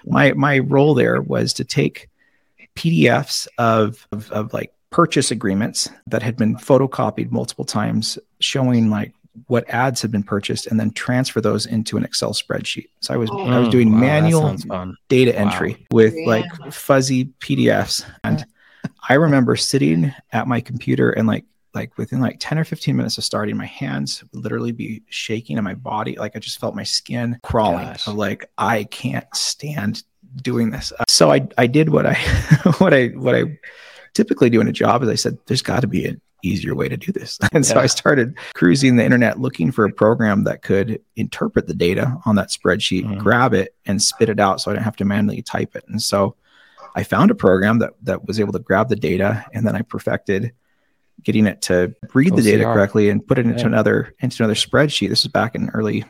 My 0.06 0.34
my 0.34 0.60
role 0.60 0.94
there 0.94 1.22
was 1.22 1.54
to 1.54 1.64
take 1.64 2.10
PDFs 2.76 3.48
of, 3.58 4.08
of 4.12 4.32
of 4.32 4.54
like 4.54 4.74
purchase 4.90 5.32
agreements 5.32 5.90
that 6.08 6.24
had 6.24 6.38
been 6.38 6.56
photocopied 6.56 7.32
multiple 7.32 7.66
times, 7.66 8.18
showing 8.40 8.90
like 8.90 9.14
what 9.48 9.70
ads 9.70 10.02
had 10.02 10.12
been 10.12 10.24
purchased, 10.24 10.68
and 10.68 10.80
then 10.80 10.92
transfer 10.92 11.42
those 11.42 11.66
into 11.66 11.98
an 11.98 12.04
Excel 12.04 12.32
spreadsheet. 12.34 12.88
So 13.02 13.14
I 13.14 13.18
was 13.18 13.30
I 13.32 13.60
was 13.60 13.70
doing 13.70 13.92
wow, 13.92 13.98
manual 14.00 14.56
data 15.10 15.32
Wow. 15.36 15.44
entry 15.44 15.86
with 15.92 16.14
Yeah. 16.16 16.28
like 16.28 16.46
fuzzy 16.74 17.26
PDFs. 17.40 18.04
And 18.24 18.46
I 19.10 19.16
remember 19.16 19.56
sitting 19.56 20.14
at 20.32 20.48
my 20.48 20.62
computer 20.62 21.12
and 21.12 21.28
like 21.28 21.46
like 21.74 21.98
within 21.98 22.22
like 22.22 22.38
10 22.40 22.58
or 22.58 22.64
15 22.64 22.96
minutes 22.96 23.18
of 23.18 23.26
starting, 23.26 23.58
my 23.58 23.66
hands 23.66 24.24
would 24.32 24.44
literally 24.44 24.72
be 24.72 25.04
shaking 25.10 25.58
and 25.58 25.66
my 25.66 25.74
body, 25.74 26.16
like 26.18 26.34
I 26.36 26.40
just 26.40 26.58
felt 26.60 26.74
my 26.74 26.84
skin 26.84 27.38
crawling. 27.44 27.88
Gosh. 27.88 28.08
Of 28.08 28.16
like 28.16 28.50
I 28.58 28.86
can't 28.86 29.26
stand 29.36 30.04
doing 30.42 30.70
this. 30.72 30.94
Uh, 30.98 31.04
So 31.10 31.32
I 31.32 31.48
I 31.58 31.68
did 31.68 31.90
what 31.90 32.06
I 32.06 32.14
what 32.78 32.94
I 32.94 33.08
what 33.08 33.36
I 33.36 33.60
typically 34.14 34.50
do 34.50 34.62
in 34.62 34.68
a 34.70 34.72
job 34.72 35.04
is 35.04 35.10
I 35.10 35.16
said, 35.16 35.38
there's 35.48 35.62
got 35.62 35.82
to 35.82 35.88
be 35.88 36.06
an 36.06 36.22
easier 36.48 36.76
way 36.76 36.88
to 36.90 36.98
do 36.98 37.12
this. 37.12 37.40
And 37.54 37.66
so 37.66 37.80
I 37.80 37.86
started 37.88 38.38
cruising 38.54 38.96
the 38.98 39.04
internet 39.04 39.40
looking 39.40 39.72
for 39.72 39.86
a 39.86 39.92
program 39.92 40.44
that 40.44 40.62
could 40.62 41.00
interpret 41.16 41.68
the 41.68 41.74
data 41.74 42.18
on 42.26 42.36
that 42.36 42.50
spreadsheet, 42.50 43.06
Mhm. 43.06 43.18
grab 43.20 43.54
it, 43.54 43.76
and 43.86 44.02
spit 44.02 44.30
it 44.30 44.40
out 44.40 44.62
so 44.62 44.72
I 44.72 44.74
didn't 44.76 44.86
have 44.86 44.96
to 44.98 45.06
manually 45.06 45.42
type 45.42 45.76
it. 45.76 45.84
And 45.88 46.02
so 46.02 46.36
I 46.96 47.04
found 47.04 47.32
a 47.32 47.36
program 47.36 47.80
that 47.80 47.94
that 48.04 48.26
was 48.28 48.40
able 48.40 48.54
to 48.54 48.60
grab 48.60 48.90
the 48.90 48.96
data 48.96 49.46
and 49.54 49.66
then 49.68 49.76
I 49.76 49.82
perfected 49.82 50.52
getting 51.24 51.46
it 51.48 51.62
to 51.64 51.94
read 52.14 52.36
the 52.36 52.42
data 52.42 52.64
correctly 52.66 53.10
and 53.10 53.26
put 53.26 53.38
it 53.40 53.46
into 53.46 53.62
Yeah. 53.62 53.68
another 53.68 54.14
into 54.20 54.44
another 54.44 54.54
spreadsheet. 54.56 55.10
This 55.10 55.22
is 55.22 55.28
back 55.28 55.56
in 55.56 55.70
early 55.70 56.04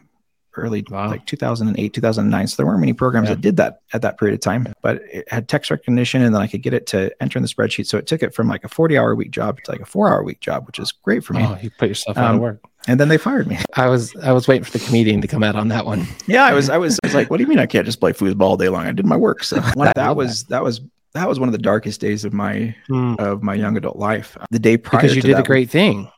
early 0.58 0.84
Wow. 0.90 1.10
like 1.10 1.26
2008 1.26 1.94
2009 1.94 2.48
so 2.48 2.56
there 2.58 2.66
weren't 2.66 2.80
many 2.80 2.94
programs 2.94 3.28
Yeah. 3.30 3.36
that 3.36 3.42
did 3.42 3.58
that 3.58 3.82
at 3.94 4.02
that 4.02 4.18
period 4.20 4.36
of 4.36 4.40
time 4.42 4.68
but 4.82 5.02
it 5.12 5.28
had 5.32 5.48
text 5.48 5.72
recognition 5.72 6.22
and 6.22 6.34
then 6.34 6.42
i 6.42 6.48
could 6.48 6.62
get 6.62 6.74
it 6.74 6.86
to 6.88 7.12
enter 7.22 7.38
in 7.40 7.44
the 7.44 7.50
spreadsheet 7.50 7.88
so 7.88 7.98
it 7.98 8.08
took 8.08 8.22
it 8.24 8.34
from 8.34 8.48
like 8.48 8.64
a 8.64 8.70
40 8.70 8.98
hour 8.98 9.16
week 9.16 9.32
job 9.32 9.58
to 9.64 9.72
like 9.72 9.82
a 9.82 9.86
four 9.86 10.10
hour 10.10 10.24
week 10.24 10.40
job 10.40 10.66
which 10.68 10.80
is 10.80 10.92
great 10.92 11.24
for 11.24 11.34
me 11.34 11.44
Oh, 11.44 11.58
you 11.62 11.70
put 11.78 11.88
yourself 11.90 12.18
out 12.18 12.30
Um, 12.32 12.36
of 12.36 12.42
work. 12.42 12.62
and 12.88 13.00
then 13.00 13.08
they 13.10 13.18
fired 13.18 13.48
me 13.48 13.58
I 13.76 13.88
was 13.88 14.16
I 14.18 14.32
was 14.32 14.48
waiting 14.48 14.64
for 14.64 14.72
the 14.78 14.84
comedian 14.86 15.22
to 15.22 15.28
come 15.28 15.44
out 15.44 15.56
on 15.56 15.68
that 15.70 15.86
one. 15.86 16.06
yeah 16.28 16.46
i 16.46 16.54
was 16.54 16.70
i 16.70 16.78
was, 16.78 17.00
I 17.04 17.08
was 17.08 17.16
like 17.16 17.30
what 17.30 17.38
do 17.38 17.44
you 17.44 17.48
mean 17.50 17.60
i 17.60 17.66
can't 17.66 17.86
just 17.86 18.00
play 18.00 18.14
foosball 18.14 18.42
all 18.42 18.58
day 18.58 18.70
long 18.70 18.86
i 18.88 18.92
did 18.92 19.06
my 19.06 19.18
work 19.18 19.44
so 19.44 19.58
that 19.96 20.16
was 20.16 20.44
that 20.46 20.64
was 20.64 20.82
that 21.14 21.30
was 21.30 21.40
one 21.40 21.48
of 21.48 21.54
the 21.54 21.58
darkest 21.60 22.02
days 22.02 22.26
of 22.26 22.34
my 22.34 22.76
of 23.20 23.42
my 23.42 23.54
young 23.56 23.78
adult 23.78 23.96
life 23.98 24.38
the 24.52 24.60
day 24.60 24.78
prior 24.78 25.02
because 25.02 25.16
you 25.16 25.22
did 25.22 25.38
a 25.40 25.44
great 25.44 25.70
thing. 25.70 26.10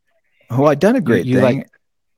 well 0.50 0.68
i'd 0.70 0.80
done 0.80 0.96
a 0.96 1.02
great 1.02 1.26
you, 1.26 1.36
thing 1.40 1.58
like- 1.60 1.70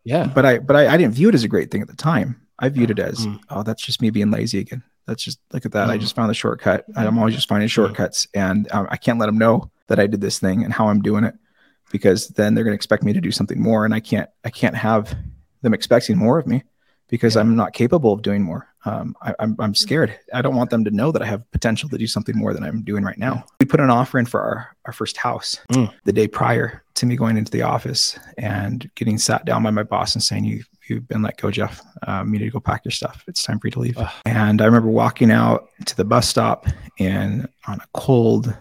Yeah. 0.03 0.27
but 0.33 0.45
I 0.45 0.59
but 0.59 0.75
I, 0.75 0.93
I 0.93 0.97
didn't 0.97 1.13
view 1.13 1.29
it 1.29 1.35
as 1.35 1.43
a 1.43 1.47
great 1.47 1.71
thing 1.71 1.81
at 1.81 1.87
the 1.87 1.95
time. 1.95 2.41
I 2.57 2.69
viewed 2.69 2.91
it 2.91 2.99
as 2.99 3.25
Mm. 3.27 3.39
oh 3.49 3.63
that's 3.63 3.83
just 3.83 4.01
me 4.01 4.09
being 4.09 4.31
lazy 4.31 4.59
again. 4.59 4.83
That's 5.07 5.23
just 5.23 5.39
look 5.53 5.65
at 5.65 5.71
that. 5.73 5.89
I 5.89 5.97
Mm. 5.97 6.01
just 6.01 6.15
found 6.15 6.29
the 6.29 6.33
shortcut. 6.35 6.85
I'm 6.95 7.17
always 7.17 7.35
just 7.35 7.47
finding 7.49 7.67
shortcuts, 7.67 8.27
and 8.33 8.67
um, 8.71 8.87
I 8.91 8.97
can't 8.97 9.17
let 9.19 9.25
them 9.27 9.37
know 9.37 9.71
that 9.87 9.99
I 9.99 10.07
did 10.07 10.21
this 10.21 10.39
thing 10.39 10.63
and 10.63 10.71
how 10.73 10.87
I'm 10.87 11.01
doing 11.01 11.23
it, 11.23 11.35
because 11.91 12.27
then 12.29 12.53
they're 12.53 12.63
going 12.63 12.73
to 12.73 12.75
expect 12.75 13.03
me 13.03 13.13
to 13.13 13.21
do 13.21 13.31
something 13.31 13.59
more, 13.61 13.85
and 13.85 13.93
I 13.93 13.99
can't 13.99 14.29
I 14.45 14.49
can't 14.49 14.75
have 14.75 15.15
them 15.61 15.73
expecting 15.73 16.17
more 16.17 16.37
of 16.39 16.47
me 16.47 16.63
because 17.09 17.35
Yeah. 17.35 17.41
I'm 17.41 17.55
not 17.55 17.73
capable 17.73 18.13
of 18.13 18.21
doing 18.21 18.41
more. 18.43 18.67
Um, 18.85 19.13
I, 19.21 19.33
I'm 19.39 19.55
I'm 19.59 19.75
scared. 19.75 20.17
I 20.33 20.41
don't 20.41 20.55
want 20.55 20.69
them 20.69 20.85
to 20.85 20.91
know 20.91 21.11
that 21.11 21.21
I 21.21 21.25
have 21.25 21.49
potential 21.51 21.89
to 21.89 21.97
do 21.97 22.07
something 22.07 22.37
more 22.37 22.53
than 22.53 22.63
I'm 22.63 22.81
doing 22.81 23.03
right 23.03 23.17
now. 23.17 23.43
We 23.59 23.65
put 23.65 23.81
an 23.81 23.89
offer 23.89 24.17
in 24.19 24.25
for 24.25 24.41
our 24.41 24.75
our 24.85 24.93
first 24.93 25.17
house 25.17 25.59
Mm. 25.71 25.91
the 26.05 26.13
day 26.13 26.27
prior 26.29 26.81
to 26.95 27.05
me 27.05 27.15
going 27.17 27.35
into 27.37 27.51
the 27.51 27.61
office 27.61 28.17
and 28.37 28.89
getting 28.95 29.17
sat 29.17 29.43
down 29.45 29.63
by 29.63 29.71
my 29.71 29.83
boss 29.83 30.15
and 30.15 30.23
saying 30.23 30.45
you 30.45 30.63
you've 30.87 31.07
been 31.07 31.21
let 31.21 31.37
go 31.37 31.51
jeff 31.51 31.81
um, 32.07 32.33
you 32.33 32.39
need 32.39 32.45
to 32.45 32.51
go 32.51 32.59
pack 32.59 32.83
your 32.83 32.91
stuff 32.91 33.23
it's 33.27 33.43
time 33.43 33.59
for 33.59 33.67
you 33.67 33.71
to 33.71 33.79
leave 33.79 33.97
Ugh. 33.97 34.09
and 34.25 34.59
i 34.61 34.65
remember 34.65 34.89
walking 34.89 35.29
out 35.31 35.69
to 35.85 35.95
the 35.95 36.03
bus 36.03 36.27
stop 36.27 36.65
and 36.97 37.47
on 37.67 37.79
a 37.79 37.85
cold 37.93 38.53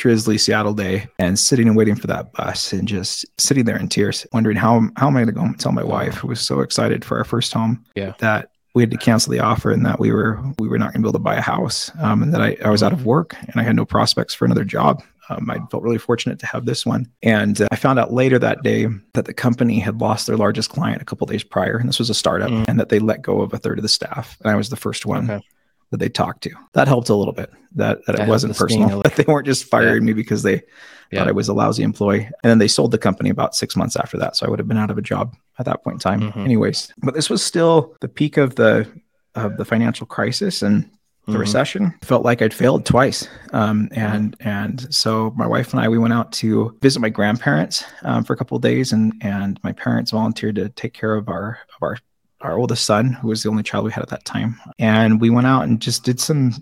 drizzly 0.00 0.38
seattle 0.38 0.72
day 0.72 1.06
and 1.18 1.38
sitting 1.38 1.68
and 1.68 1.76
waiting 1.76 1.94
for 1.94 2.06
that 2.06 2.32
bus 2.32 2.72
and 2.72 2.88
just 2.88 3.26
sitting 3.38 3.64
there 3.66 3.76
in 3.78 3.86
tears 3.86 4.26
wondering 4.32 4.56
how, 4.56 4.80
how 4.96 5.08
am 5.08 5.16
i 5.16 5.20
going 5.20 5.26
to 5.26 5.32
go 5.32 5.40
home 5.40 5.50
and 5.50 5.60
tell 5.60 5.72
my 5.72 5.84
wife 5.84 6.14
who 6.14 6.26
was 6.28 6.40
so 6.40 6.60
excited 6.60 7.04
for 7.04 7.18
our 7.18 7.24
first 7.24 7.52
home 7.52 7.84
Yeah. 7.94 8.14
that 8.18 8.50
we 8.74 8.82
had 8.82 8.90
to 8.92 8.96
cancel 8.96 9.30
the 9.30 9.40
offer 9.40 9.70
and 9.70 9.84
that 9.84 10.00
we 10.00 10.10
were 10.10 10.40
we 10.58 10.68
were 10.68 10.78
not 10.78 10.92
going 10.94 11.02
to 11.02 11.06
be 11.06 11.08
able 11.08 11.12
to 11.18 11.18
buy 11.18 11.34
a 11.36 11.42
house 11.42 11.90
um, 12.00 12.22
and 12.22 12.32
that 12.32 12.40
I, 12.40 12.56
I 12.64 12.70
was 12.70 12.82
out 12.82 12.94
of 12.94 13.04
work 13.04 13.36
and 13.42 13.56
i 13.56 13.62
had 13.62 13.76
no 13.76 13.84
prospects 13.84 14.32
for 14.34 14.46
another 14.46 14.64
job 14.64 15.02
um, 15.28 15.48
I 15.48 15.58
felt 15.70 15.84
really 15.84 15.98
fortunate 15.98 16.40
to 16.40 16.46
have 16.46 16.64
this 16.66 16.84
one. 16.84 17.06
And 17.22 17.60
uh, 17.60 17.68
I 17.70 17.76
found 17.76 18.00
out 18.00 18.12
later 18.12 18.36
that 18.40 18.64
day 18.64 18.88
that 19.14 19.26
the 19.26 19.32
company 19.32 19.78
had 19.78 20.00
lost 20.00 20.26
their 20.26 20.36
largest 20.36 20.70
client 20.70 21.00
a 21.00 21.04
couple 21.04 21.24
days 21.28 21.44
prior, 21.44 21.76
and 21.76 21.88
this 21.88 22.00
was 22.00 22.10
a 22.10 22.14
startup, 22.14 22.50
Mm. 22.50 22.64
and 22.66 22.80
that 22.80 22.88
they 22.88 22.98
let 22.98 23.22
go 23.22 23.40
of 23.40 23.54
a 23.54 23.58
third 23.58 23.78
of 23.78 23.82
the 23.84 23.88
staff. 23.88 24.36
And 24.42 24.50
I 24.50 24.56
was 24.56 24.70
the 24.70 24.76
first 24.76 25.06
one 25.06 25.30
Okay. 25.30 25.46
That 25.90 25.98
they 25.98 26.08
talked 26.08 26.42
to. 26.44 26.50
That 26.74 26.88
helped 26.88 27.08
a 27.08 27.14
little 27.14 27.32
bit. 27.34 27.50
That 27.74 28.04
that 28.06 28.18
it 28.18 28.28
wasn't 28.28 28.54
the 28.56 28.68
sting 28.68 28.82
a 28.82 28.86
personal. 28.86 29.02
That 29.02 29.16
they 29.16 29.24
weren't 29.26 29.46
just 29.46 29.64
firing 29.64 30.04
me 30.04 30.12
because 30.12 30.42
they 30.42 30.62
Yeah. 31.10 31.20
thought 31.20 31.28
I 31.28 31.32
was 31.32 31.48
a 31.48 31.54
lousy 31.54 31.82
employee. 31.82 32.24
And 32.42 32.50
then 32.50 32.58
they 32.58 32.68
sold 32.68 32.92
the 32.92 32.98
company 32.98 33.30
about 33.30 33.54
six 33.56 33.74
months 33.76 33.96
after 33.96 34.16
that, 34.18 34.36
so 34.36 34.46
I 34.46 34.50
would 34.50 34.58
have 34.60 34.68
been 34.68 34.78
out 34.78 34.90
of 34.90 34.98
a 34.98 35.02
job 35.02 35.34
at 35.58 35.66
that 35.66 35.82
point 35.82 35.94
in 35.94 35.98
time, 36.00 36.20
Mhm. 36.32 36.44
anyways. 36.44 36.92
But 37.02 37.14
this 37.14 37.28
was 37.28 37.42
still 37.42 37.94
the 38.00 38.08
peak 38.08 38.36
of 38.36 38.54
the 38.54 38.86
of 39.34 39.56
the 39.56 39.64
financial 39.64 40.06
crisis 40.06 40.62
and 40.62 40.88
the 41.26 41.32
Mhm. 41.36 41.40
recession 41.40 41.94
felt 42.02 42.24
like 42.24 42.42
i'd 42.42 42.52
failed 42.54 42.84
twice 42.84 43.28
um, 43.52 43.88
and 43.92 44.34
and 44.40 44.92
so 44.92 45.32
my 45.36 45.46
wife 45.46 45.72
and 45.72 45.80
i 45.80 45.86
we 45.88 45.98
went 45.98 46.12
out 46.14 46.32
to 46.32 46.76
visit 46.82 46.98
my 46.98 47.10
grandparents 47.10 47.84
um, 48.02 48.24
for 48.24 48.32
a 48.32 48.36
couple 48.36 48.56
of 48.56 48.62
days 48.62 48.90
and 48.90 49.12
and 49.20 49.60
my 49.62 49.70
parents 49.70 50.10
volunteered 50.10 50.56
to 50.56 50.68
take 50.70 50.92
care 50.94 51.14
of 51.14 51.28
our 51.28 51.58
of 51.76 51.82
our 51.82 51.96
our 52.40 52.58
oldest 52.58 52.84
son, 52.84 53.12
who 53.12 53.28
was 53.28 53.42
the 53.42 53.50
only 53.50 53.62
child 53.62 53.84
we 53.84 53.92
had 53.92 54.02
at 54.02 54.08
that 54.08 54.24
time, 54.24 54.58
and 54.78 55.20
we 55.20 55.30
went 55.30 55.46
out 55.46 55.62
and 55.62 55.80
just 55.80 56.04
did 56.04 56.20
some 56.20 56.52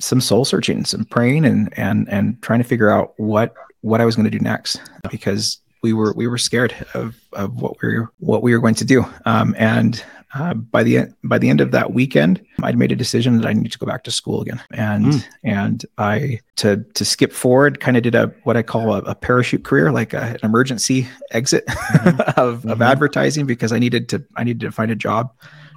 some 0.00 0.20
soul 0.20 0.44
searching, 0.44 0.84
some 0.84 1.04
praying, 1.04 1.44
and 1.44 1.76
and 1.78 2.08
and 2.08 2.40
trying 2.42 2.60
to 2.60 2.68
figure 2.68 2.90
out 2.90 3.14
what 3.16 3.54
what 3.80 4.00
I 4.00 4.04
was 4.04 4.16
going 4.16 4.24
to 4.24 4.30
do 4.30 4.42
next 4.42 4.80
because 5.10 5.58
we 5.82 5.92
were 5.92 6.12
we 6.14 6.26
were 6.26 6.38
scared 6.38 6.74
of 6.94 7.16
of 7.32 7.60
what 7.60 7.76
we 7.82 7.98
were 7.98 8.12
what 8.18 8.42
we 8.42 8.54
were 8.54 8.60
going 8.60 8.74
to 8.76 8.84
do. 8.84 9.04
Um, 9.26 9.54
and 9.58 10.02
uh, 10.34 10.54
by 10.54 10.82
the 10.82 11.06
by 11.22 11.38
the 11.38 11.48
end 11.48 11.60
of 11.60 11.70
that 11.70 11.92
weekend, 11.92 12.44
I'd 12.62 12.76
made 12.76 12.90
a 12.90 12.96
decision 12.96 13.38
that 13.38 13.46
I 13.46 13.52
needed 13.52 13.70
to 13.72 13.78
go 13.78 13.86
back 13.86 14.02
to 14.04 14.10
school 14.10 14.42
again, 14.42 14.60
and 14.72 15.06
mm. 15.06 15.26
and 15.44 15.84
I 15.96 16.40
to 16.56 16.84
to 16.94 17.04
skip 17.04 17.32
forward, 17.32 17.78
kind 17.78 17.96
of 17.96 18.02
did 18.02 18.16
a 18.16 18.34
what 18.42 18.56
I 18.56 18.62
call 18.62 18.94
a, 18.94 18.98
a 19.02 19.14
parachute 19.14 19.64
career, 19.64 19.92
like 19.92 20.12
a, 20.12 20.22
an 20.22 20.38
emergency 20.42 21.06
exit 21.30 21.64
mm-hmm. 21.68 22.40
of, 22.40 22.60
mm-hmm. 22.60 22.70
of 22.70 22.82
advertising, 22.82 23.46
because 23.46 23.72
I 23.72 23.78
needed 23.78 24.08
to 24.08 24.24
I 24.36 24.42
needed 24.42 24.60
to 24.62 24.72
find 24.72 24.90
a 24.90 24.96
job 24.96 25.32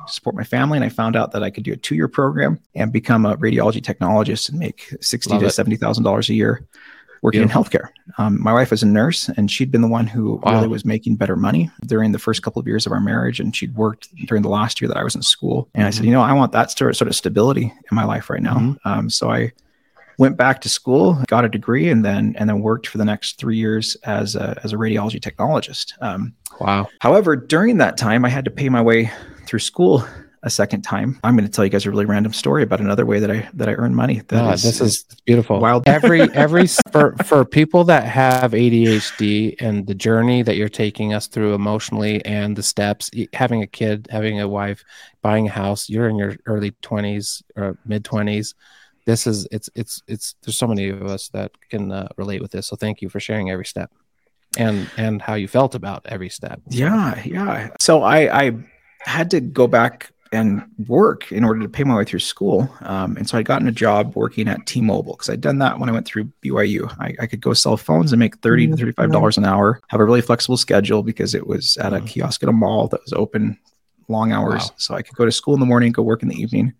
to 0.08 0.14
support 0.14 0.36
my 0.36 0.44
family, 0.44 0.78
and 0.78 0.86
I 0.86 0.90
found 0.90 1.16
out 1.16 1.34
that 1.34 1.44
I 1.44 1.52
could 1.52 1.64
do 1.64 1.74
a 1.74 1.78
two 1.78 1.96
year 1.96 2.08
program 2.08 2.60
and 2.74 2.92
become 2.92 3.28
a 3.28 3.38
radiology 3.38 3.82
technologist 3.82 4.50
and 4.50 4.58
make 4.58 4.92
sixty 5.02 5.34
Love 5.34 5.42
to 5.42 5.48
it. 5.48 5.52
seventy 5.52 5.78
thousand 5.78 6.04
dollars 6.04 6.30
a 6.30 6.34
year 6.34 6.68
working 7.22 7.42
Beautiful. 7.42 7.64
in 7.64 7.70
healthcare. 7.70 7.90
Um, 8.18 8.42
my 8.42 8.54
wife 8.54 8.72
was 8.72 8.84
a 8.84 8.88
nurse, 8.88 9.30
and 9.30 9.50
she'd 9.52 9.72
been 9.72 9.82
the 9.82 9.88
one 9.88 10.08
who 10.08 10.42
wow. 10.44 10.54
really 10.54 10.68
was 10.68 10.86
making 10.86 11.16
better 11.16 11.36
money 11.36 11.70
during 11.86 12.12
the 12.12 12.20
first 12.20 12.44
couple 12.44 12.60
of 12.60 12.68
years 12.68 12.86
of 12.86 12.92
our 12.92 13.00
marriage. 13.00 13.40
And 13.40 13.56
she'd 13.56 13.76
worked 13.76 14.14
during 14.28 14.44
the 14.44 14.50
last 14.50 14.82
year 14.82 14.88
that 14.88 14.98
I 14.98 15.04
was 15.04 15.16
in 15.16 15.22
school. 15.22 15.70
And 15.74 15.82
mm-hmm. 15.82 15.88
I 15.88 15.90
said, 15.92 16.00
mm-hmm. 16.00 16.06
you 16.08 16.12
know, 16.14 16.22
I 16.22 16.34
want 16.34 16.52
that 16.52 16.72
sort 16.72 16.92
of, 16.92 16.98
sort 16.98 17.08
of 17.08 17.16
stability 17.16 17.66
in 17.66 17.96
my 17.96 18.04
life 18.04 18.30
right 18.30 18.42
now. 18.42 18.56
Mm-hmm. 18.56 18.88
Um, 18.88 19.10
so 19.10 19.32
I 19.32 19.52
went 20.18 20.38
back 20.38 20.62
to 20.62 20.70
school, 20.70 21.22
got 21.28 21.46
a 21.46 21.50
degree, 21.50 21.90
and 21.90 22.04
then 22.04 22.36
and 22.38 22.50
then 22.50 22.62
worked 22.62 22.88
for 22.88 22.98
the 22.98 23.06
next 23.06 23.38
three 23.38 23.58
years 23.58 23.96
as 24.04 24.36
a, 24.36 24.60
as 24.64 24.74
a 24.74 24.76
radiology 24.76 25.20
technologist. 25.20 25.94
Um, 26.02 26.34
wow. 26.60 26.88
However, 27.02 27.36
during 27.36 27.78
that 27.78 27.98
time, 27.98 28.26
I 28.26 28.30
had 28.30 28.46
to 28.46 28.52
pay 28.52 28.70
my 28.70 28.82
way 28.82 29.12
through 29.46 29.60
school 29.60 30.06
a 30.48 30.50
second 30.50 30.82
time. 30.82 31.20
I'm 31.24 31.36
going 31.36 31.46
to 31.46 31.52
tell 31.52 31.64
you 31.64 31.70
guys 31.70 31.86
a 31.86 31.92
really 31.92 32.06
random 32.06 32.34
story 32.34 32.64
about 32.64 32.82
another 32.82 33.06
way 33.06 33.20
that 33.20 33.30
I 33.30 33.48
that 33.54 33.70
I 33.70 33.74
earn 33.74 33.94
money. 33.94 34.22
That 34.30 34.44
oh, 34.44 34.52
is, 34.52 34.64
this 34.64 34.82
is 34.82 35.04
beautiful. 35.26 35.60
Wild. 35.60 35.84
Every 35.88 36.22
every 36.34 36.66
for 36.92 37.16
for 37.26 37.46
people 37.46 37.84
that 37.84 38.06
have 38.06 38.54
ADHD 38.54 39.56
and 39.60 39.86
the 39.86 39.94
journey 39.94 40.42
that 40.42 40.56
you're 40.56 40.70
taking 40.70 41.14
us 41.14 41.28
through 41.28 41.54
emotionally 41.54 42.26
and 42.26 42.56
the 42.56 42.64
steps, 42.64 43.12
having 43.34 43.62
a 43.62 43.68
kid, 43.68 44.08
having 44.10 44.42
a 44.42 44.48
wife, 44.48 44.84
buying 45.22 45.48
a 45.48 45.52
house. 45.52 45.90
You're 45.90 46.10
in 46.10 46.18
your 46.18 46.36
early 46.48 46.72
20s 46.82 47.44
or 47.56 47.78
mid 47.86 48.04
20s. 48.04 48.56
This 49.06 49.28
is 49.28 49.48
it's 49.52 49.70
it's 49.76 50.02
it's. 50.08 50.36
There's 50.42 50.58
so 50.58 50.68
many 50.68 50.90
of 50.90 51.04
us 51.04 51.30
that 51.30 51.52
can 51.70 51.92
uh, 51.92 52.08
relate 52.18 52.42
with 52.42 52.52
this. 52.52 52.68
So 52.68 52.76
thank 52.76 53.02
you 53.02 53.10
for 53.10 53.20
sharing 53.20 53.52
every 53.52 53.66
step 53.66 53.92
and 54.58 54.90
and 54.98 55.22
how 55.22 55.36
you 55.36 55.48
felt 55.48 55.76
about 55.76 56.06
every 56.08 56.30
step. 56.30 56.62
Yeah, 56.70 57.22
yeah. 57.26 57.70
So 57.80 58.04
I 58.04 58.48
I 58.48 58.52
had 59.00 59.32
to 59.32 59.40
go 59.40 59.68
back 59.68 60.12
and 60.38 60.64
work 60.88 61.32
in 61.32 61.44
order 61.44 61.62
to 61.62 61.70
pay 61.70 61.84
my 61.84 61.96
way 61.96 62.04
through 62.04 62.20
school. 62.20 62.70
Um, 62.82 63.18
and 63.18 63.28
so 63.28 63.38
I'd 63.38 63.46
gotten 63.46 63.68
a 63.68 63.72
job 63.72 64.16
working 64.16 64.48
at 64.48 64.66
T-Mobile 64.66 65.14
because 65.14 65.30
I'd 65.30 65.42
done 65.42 65.58
that 65.60 65.80
when 65.80 65.90
I 65.90 65.92
went 65.92 66.06
through 66.06 66.32
BYU. 66.44 66.94
I, 67.00 67.16
I 67.20 67.28
could 67.28 67.42
go 67.42 67.54
sell 67.54 67.76
phones 67.76 68.12
and 68.12 68.20
make 68.20 68.38
thirty 68.38 68.68
to 68.68 68.74
mm-hmm. 68.74 68.80
thirty-five 68.80 69.12
dollars 69.12 69.38
an 69.38 69.46
hour. 69.46 69.82
Have 69.88 70.00
a 70.00 70.06
really 70.06 70.22
flexible 70.22 70.58
schedule 70.58 71.02
because 71.02 71.34
it 71.34 71.48
was 71.48 71.78
at 71.78 71.94
a 71.94 72.02
kiosk 72.02 72.44
at 72.44 72.50
a 72.50 72.54
mall 72.54 72.88
that 72.90 73.02
was 73.02 73.14
open 73.14 73.58
long 74.08 74.32
hours. 74.32 74.64
Wow. 74.64 74.76
So 74.78 74.96
I 74.96 75.02
could 75.02 75.16
go 75.16 75.26
to 75.26 75.32
school 75.32 75.56
in 75.56 75.60
the 75.60 75.66
morning, 75.66 75.92
go 75.92 76.04
work 76.04 76.22
in 76.22 76.30
the 76.30 76.40
evening, 76.40 76.74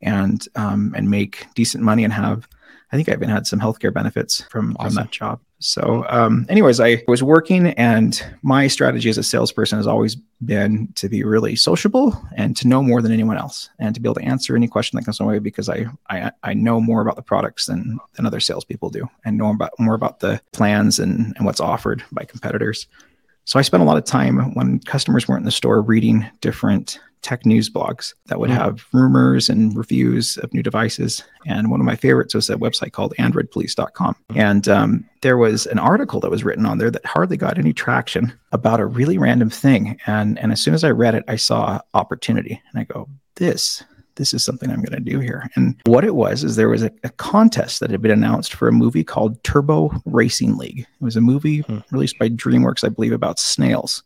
and 0.00 0.46
um, 0.54 0.94
and 0.96 1.10
make 1.10 1.46
decent 1.54 1.82
money 1.82 2.04
and 2.04 2.12
have. 2.12 2.48
I 2.92 2.96
think 2.96 3.08
I 3.08 3.12
even 3.12 3.30
had 3.30 3.46
some 3.46 3.58
healthcare 3.58 3.92
benefits 3.92 4.42
from 4.44 4.76
awesome. 4.78 4.88
from 4.88 4.94
that 4.94 5.10
job. 5.10 5.40
So, 5.62 6.04
um, 6.08 6.44
anyways, 6.48 6.80
I 6.80 7.04
was 7.06 7.22
working, 7.22 7.68
and 7.68 8.20
my 8.42 8.66
strategy 8.66 9.08
as 9.08 9.16
a 9.16 9.22
salesperson 9.22 9.78
has 9.78 9.86
always 9.86 10.16
been 10.44 10.88
to 10.96 11.08
be 11.08 11.22
really 11.22 11.54
sociable 11.54 12.20
and 12.36 12.56
to 12.56 12.66
know 12.66 12.82
more 12.82 13.00
than 13.00 13.12
anyone 13.12 13.38
else, 13.38 13.70
and 13.78 13.94
to 13.94 14.00
be 14.00 14.08
able 14.08 14.16
to 14.16 14.24
answer 14.24 14.56
any 14.56 14.66
question 14.66 14.96
that 14.96 15.04
comes 15.04 15.20
my 15.20 15.26
way 15.26 15.38
because 15.38 15.68
I 15.68 15.86
I, 16.10 16.32
I 16.42 16.54
know 16.54 16.80
more 16.80 17.00
about 17.00 17.14
the 17.14 17.22
products 17.22 17.66
than 17.66 17.98
than 18.14 18.26
other 18.26 18.40
salespeople 18.40 18.90
do, 18.90 19.08
and 19.24 19.38
know 19.38 19.50
about 19.50 19.70
more 19.78 19.94
about 19.94 20.18
the 20.18 20.40
plans 20.52 20.98
and 20.98 21.32
and 21.36 21.46
what's 21.46 21.60
offered 21.60 22.02
by 22.10 22.24
competitors. 22.24 22.88
So 23.44 23.58
I 23.58 23.62
spent 23.62 23.84
a 23.84 23.86
lot 23.86 23.96
of 23.96 24.04
time 24.04 24.54
when 24.54 24.80
customers 24.80 25.28
weren't 25.28 25.42
in 25.42 25.46
the 25.46 25.52
store 25.52 25.80
reading 25.80 26.28
different 26.40 26.98
tech 27.22 27.46
news 27.46 27.70
blogs 27.70 28.14
that 28.26 28.38
would 28.38 28.50
mm. 28.50 28.54
have 28.54 28.84
rumors 28.92 29.48
and 29.48 29.76
reviews 29.76 30.36
of 30.38 30.52
new 30.52 30.62
devices. 30.62 31.24
And 31.46 31.70
one 31.70 31.80
of 31.80 31.86
my 31.86 31.96
favorites 31.96 32.34
was 32.34 32.50
a 32.50 32.56
website 32.56 32.92
called 32.92 33.14
androidpolice.com. 33.18 34.16
Mm. 34.30 34.36
And 34.36 34.68
um, 34.68 35.04
there 35.22 35.36
was 35.36 35.66
an 35.66 35.78
article 35.78 36.20
that 36.20 36.30
was 36.30 36.44
written 36.44 36.66
on 36.66 36.78
there 36.78 36.90
that 36.90 37.06
hardly 37.06 37.36
got 37.36 37.58
any 37.58 37.72
traction 37.72 38.32
about 38.50 38.80
a 38.80 38.86
really 38.86 39.18
random 39.18 39.50
thing. 39.50 39.98
And, 40.06 40.38
and 40.38 40.52
as 40.52 40.60
soon 40.60 40.74
as 40.74 40.84
I 40.84 40.90
read 40.90 41.14
it, 41.14 41.24
I 41.28 41.36
saw 41.36 41.80
opportunity. 41.94 42.60
And 42.70 42.80
I 42.80 42.84
go, 42.84 43.08
this 43.36 43.82
this 44.16 44.34
is 44.34 44.44
something 44.44 44.70
I'm 44.70 44.82
going 44.82 45.02
to 45.02 45.10
do 45.10 45.20
here. 45.20 45.48
And 45.56 45.80
what 45.86 46.04
it 46.04 46.14
was 46.14 46.44
is 46.44 46.56
there 46.56 46.68
was 46.68 46.82
a, 46.82 46.90
a, 47.02 47.08
contest 47.08 47.80
that 47.80 47.90
had 47.90 48.02
been 48.02 48.10
announced 48.10 48.52
for 48.52 48.68
a 48.68 48.72
movie 48.72 49.04
called 49.04 49.42
Turbo 49.42 49.90
Racing 50.04 50.58
League. 50.58 50.80
It 50.80 51.04
was 51.04 51.16
a 51.16 51.22
movie 51.22 51.60
hmm. 51.60 51.78
released 51.90 52.18
by 52.18 52.28
DreamWorks, 52.28 52.84
I 52.84 52.90
believe, 52.90 53.12
about 53.12 53.38
snails 53.38 54.02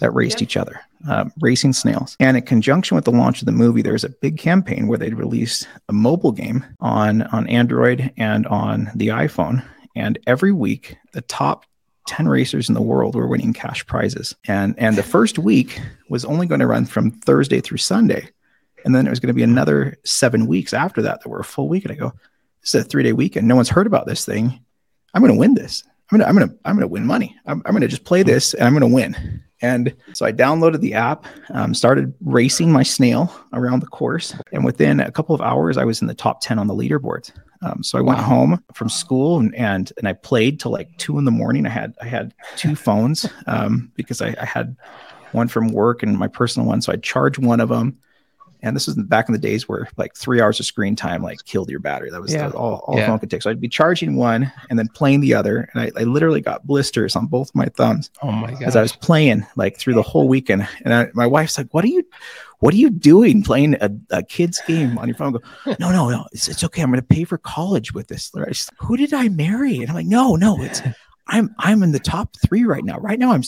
that 0.00 0.14
raced 0.14 0.42
each 0.42 0.56
other, 0.56 0.80
uh, 1.08 1.26
racing 1.40 1.72
snails. 1.72 2.16
And 2.20 2.36
in 2.36 2.42
conjunction 2.44 2.94
with 2.94 3.04
the 3.04 3.10
launch 3.12 3.40
of 3.42 3.46
the 3.46 3.52
movie, 3.52 3.82
there 3.82 3.92
was 3.92 4.04
a 4.04 4.08
big 4.08 4.38
campaign 4.38 4.86
where 4.86 4.98
they'd 4.98 5.14
released 5.14 5.68
a 5.88 5.92
mobile 5.92 6.32
game 6.32 6.64
on 6.80 7.22
on 7.22 7.46
Android 7.48 8.12
and 8.16 8.46
on 8.46 8.90
the 8.94 9.08
iPhone. 9.08 9.64
And 9.96 10.18
every 10.26 10.52
week, 10.52 10.96
the 11.12 11.20
top 11.22 11.66
10 12.08 12.28
racers 12.28 12.68
in 12.68 12.74
the 12.74 12.82
world 12.82 13.14
were 13.14 13.28
winning 13.28 13.52
cash 13.52 13.86
prizes. 13.86 14.34
And 14.46 14.74
and 14.78 14.96
the 14.96 15.02
first 15.02 15.38
week 15.38 15.80
was 16.08 16.24
only 16.24 16.46
going 16.46 16.60
to 16.60 16.66
run 16.66 16.86
from 16.86 17.10
Thursday 17.10 17.60
through 17.60 17.78
Sunday. 17.78 18.28
And 18.84 18.94
then 18.94 19.06
it 19.06 19.10
was 19.10 19.20
going 19.20 19.28
to 19.28 19.34
be 19.34 19.42
another 19.42 19.96
seven 20.04 20.46
weeks 20.46 20.74
after 20.74 21.00
that 21.02 21.22
that 21.22 21.28
were 21.28 21.40
a 21.40 21.44
full 21.44 21.68
week. 21.68 21.84
And 21.84 21.92
I 21.92 21.96
go, 21.96 22.12
this 22.60 22.74
is 22.74 22.82
a 22.82 22.84
three 22.84 23.02
day 23.02 23.12
weekend. 23.12 23.48
No 23.48 23.56
one's 23.56 23.70
heard 23.70 23.86
about 23.86 24.06
this 24.06 24.24
thing. 24.24 24.60
I'm 25.14 25.22
going 25.22 25.32
to 25.32 25.38
win 25.38 25.54
this. 25.54 25.84
I'm 26.10 26.18
gonna, 26.18 26.28
I'm 26.28 26.34
gonna, 26.34 26.54
I'm 26.64 26.76
gonna 26.76 26.86
win 26.86 27.06
money. 27.06 27.36
I'm, 27.46 27.62
I'm 27.64 27.72
gonna 27.72 27.88
just 27.88 28.04
play 28.04 28.22
this 28.22 28.54
and 28.54 28.64
I'm 28.64 28.72
gonna 28.72 28.88
win. 28.88 29.42
And 29.64 29.96
so 30.12 30.26
I 30.26 30.32
downloaded 30.32 30.80
the 30.80 30.92
app, 30.92 31.24
um, 31.48 31.72
started 31.72 32.12
racing 32.20 32.70
my 32.70 32.82
snail 32.82 33.34
around 33.54 33.80
the 33.80 33.86
course, 33.86 34.36
and 34.52 34.62
within 34.62 35.00
a 35.00 35.10
couple 35.10 35.34
of 35.34 35.40
hours, 35.40 35.78
I 35.78 35.84
was 35.84 36.02
in 36.02 36.06
the 36.06 36.14
top 36.14 36.42
ten 36.42 36.58
on 36.58 36.66
the 36.66 36.74
leaderboard. 36.74 37.32
Um, 37.62 37.82
so 37.82 37.98
I 37.98 38.02
went 38.02 38.18
wow. 38.18 38.24
home 38.24 38.64
from 38.74 38.90
school 38.90 39.38
and, 39.38 39.54
and 39.54 39.90
and 39.96 40.06
I 40.06 40.12
played 40.12 40.60
till 40.60 40.70
like 40.70 40.94
two 40.98 41.18
in 41.18 41.24
the 41.24 41.30
morning. 41.30 41.64
I 41.64 41.70
had 41.70 41.94
I 42.02 42.04
had 42.04 42.34
two 42.56 42.76
phones 42.86 43.26
um, 43.46 43.90
because 43.94 44.20
I, 44.20 44.36
I 44.38 44.44
had 44.44 44.76
one 45.32 45.48
from 45.48 45.68
work 45.68 46.02
and 46.02 46.18
my 46.18 46.28
personal 46.28 46.68
one. 46.68 46.82
So 46.82 46.92
I 46.92 46.96
charged 46.96 47.38
one 47.38 47.60
of 47.60 47.70
them 47.70 47.96
and 48.64 48.74
this 48.74 48.86
was 48.86 48.96
back 48.96 49.28
in 49.28 49.34
the 49.34 49.38
days 49.38 49.68
where 49.68 49.86
like 49.98 50.16
three 50.16 50.40
hours 50.40 50.58
of 50.58 50.64
screen 50.64 50.96
time 50.96 51.22
like 51.22 51.44
killed 51.44 51.68
your 51.68 51.80
battery. 51.80 52.10
That 52.10 52.22
was 52.22 52.32
yeah. 52.32 52.48
the, 52.48 52.56
all, 52.56 52.82
all 52.86 52.96
yeah. 52.96 53.06
phone 53.06 53.18
could 53.18 53.30
take. 53.30 53.42
So 53.42 53.50
I'd 53.50 53.60
be 53.60 53.68
charging 53.68 54.16
one 54.16 54.50
and 54.70 54.78
then 54.78 54.88
playing 54.88 55.20
the 55.20 55.34
other. 55.34 55.68
And 55.72 55.82
I, 55.82 56.00
I 56.00 56.04
literally 56.04 56.40
got 56.40 56.66
blisters 56.66 57.14
on 57.14 57.26
both 57.26 57.54
my 57.54 57.66
thumbs. 57.66 58.10
Oh 58.22 58.32
my 58.32 58.52
god! 58.52 58.62
As 58.62 58.74
I 58.74 58.80
was 58.80 58.96
playing 58.96 59.46
like 59.56 59.76
through 59.76 59.94
the 59.94 60.02
whole 60.02 60.28
weekend. 60.28 60.66
And 60.82 60.94
I, 60.94 61.08
my 61.12 61.26
wife's 61.26 61.58
like, 61.58 61.68
"What 61.72 61.84
are 61.84 61.88
you, 61.88 62.02
what 62.60 62.72
are 62.72 62.78
you 62.78 62.88
doing 62.88 63.42
playing 63.42 63.74
a, 63.82 63.90
a 64.10 64.22
kid's 64.22 64.62
game 64.66 64.96
on 64.96 65.08
your 65.08 65.16
phone?" 65.16 65.36
I 65.36 65.38
go, 65.38 65.76
no, 65.78 65.92
no, 65.92 66.08
no, 66.08 66.26
it's, 66.32 66.48
it's 66.48 66.64
okay. 66.64 66.80
I'm 66.80 66.90
going 66.90 67.02
to 67.02 67.06
pay 67.06 67.24
for 67.24 67.36
college 67.36 67.92
with 67.92 68.08
this. 68.08 68.34
Like, 68.34 68.56
Who 68.78 68.96
did 68.96 69.12
I 69.12 69.28
marry? 69.28 69.80
And 69.80 69.90
I'm 69.90 69.94
like, 69.94 70.06
no, 70.06 70.36
no, 70.36 70.62
it's 70.62 70.80
I'm 71.26 71.54
I'm 71.58 71.82
in 71.82 71.92
the 71.92 71.98
top 71.98 72.36
three 72.46 72.64
right 72.64 72.84
now. 72.84 72.98
Right 72.98 73.18
now, 73.18 73.32
I'm 73.32 73.42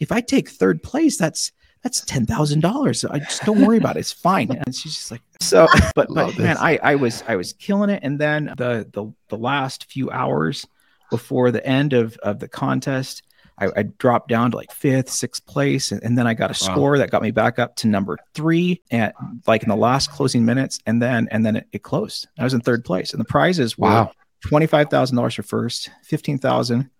if 0.00 0.12
I 0.12 0.22
take 0.22 0.48
third 0.48 0.82
place, 0.82 1.18
that's 1.18 1.52
that's 1.86 2.00
ten 2.00 2.26
thousand 2.26 2.60
dollars. 2.60 3.04
I 3.04 3.20
just 3.20 3.44
don't 3.44 3.64
worry 3.64 3.78
about 3.78 3.96
it. 3.96 4.00
It's 4.00 4.12
fine. 4.12 4.48
And 4.66 4.74
she's 4.74 4.96
just 4.96 5.10
like, 5.12 5.22
so, 5.40 5.68
but 5.94 6.08
but 6.12 6.36
man, 6.36 6.56
I 6.58 6.78
I 6.82 6.94
was 6.96 7.22
I 7.28 7.36
was 7.36 7.52
killing 7.52 7.90
it. 7.90 8.00
And 8.02 8.18
then 8.18 8.46
the 8.56 8.88
the 8.92 9.12
the 9.28 9.38
last 9.38 9.90
few 9.90 10.10
hours 10.10 10.66
before 11.10 11.52
the 11.52 11.64
end 11.64 11.92
of 11.92 12.16
of 12.24 12.40
the 12.40 12.48
contest, 12.48 13.22
I, 13.58 13.68
I 13.76 13.82
dropped 13.82 14.28
down 14.28 14.50
to 14.50 14.56
like 14.56 14.72
fifth, 14.72 15.10
sixth 15.10 15.46
place, 15.46 15.92
and, 15.92 16.02
and 16.02 16.18
then 16.18 16.26
I 16.26 16.34
got 16.34 16.50
a 16.50 16.66
wow. 16.66 16.74
score 16.74 16.98
that 16.98 17.10
got 17.10 17.22
me 17.22 17.30
back 17.30 17.60
up 17.60 17.76
to 17.76 17.86
number 17.86 18.18
three 18.34 18.82
and 18.90 19.12
like 19.46 19.62
in 19.62 19.68
the 19.68 19.76
last 19.76 20.10
closing 20.10 20.44
minutes, 20.44 20.80
and 20.86 21.00
then 21.00 21.28
and 21.30 21.46
then 21.46 21.56
it, 21.56 21.68
it 21.72 21.82
closed. 21.84 22.26
I 22.36 22.42
was 22.42 22.54
in 22.54 22.62
third 22.62 22.84
place, 22.84 23.12
and 23.12 23.20
the 23.20 23.26
prizes 23.26 23.78
were 23.78 23.88
wow. 23.88 24.12
twenty 24.40 24.66
five 24.66 24.90
thousand 24.90 25.16
dollars 25.16 25.34
for 25.34 25.44
first, 25.44 25.90
fifteen 26.02 26.38
thousand 26.38 26.90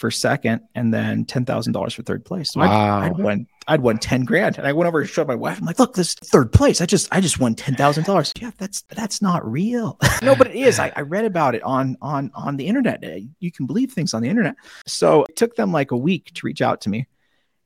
for 0.00 0.10
second, 0.10 0.62
and 0.74 0.92
then 0.94 1.26
ten 1.26 1.44
thousand 1.44 1.74
dollars 1.74 1.92
for 1.92 2.02
third 2.02 2.24
place. 2.24 2.52
So 2.52 2.60
wow. 2.60 3.00
I'd, 3.00 3.04
I'd, 3.12 3.18
won 3.18 3.46
I'd 3.68 3.80
won 3.82 3.98
ten 3.98 4.24
grand, 4.24 4.56
and 4.56 4.66
I 4.66 4.72
went 4.72 4.88
over 4.88 5.00
and 5.00 5.08
showed 5.08 5.28
my 5.28 5.34
wife. 5.34 5.58
I'm 5.58 5.66
like, 5.66 5.78
"Look, 5.78 5.94
this 5.94 6.14
third 6.14 6.52
place. 6.52 6.80
I 6.80 6.86
just 6.86 7.06
I 7.12 7.20
just 7.20 7.38
won 7.38 7.54
ten 7.54 7.76
thousand 7.76 8.04
dollars." 8.04 8.32
Yeah, 8.40 8.50
that's 8.56 8.80
that's 8.88 9.20
not 9.20 9.48
real. 9.48 9.98
no, 10.22 10.34
but 10.34 10.46
it 10.48 10.56
is. 10.56 10.78
I, 10.78 10.90
I 10.96 11.02
read 11.02 11.26
about 11.26 11.54
it 11.54 11.62
on 11.62 11.98
on 12.00 12.30
on 12.34 12.56
the 12.56 12.66
internet. 12.66 13.04
Uh, 13.04 13.18
you 13.40 13.52
can 13.52 13.66
believe 13.66 13.92
things 13.92 14.14
on 14.14 14.22
the 14.22 14.28
internet. 14.28 14.56
So 14.86 15.24
it 15.24 15.36
took 15.36 15.54
them 15.56 15.70
like 15.70 15.90
a 15.90 15.96
week 15.96 16.32
to 16.34 16.46
reach 16.46 16.62
out 16.62 16.80
to 16.82 16.90
me. 16.90 17.06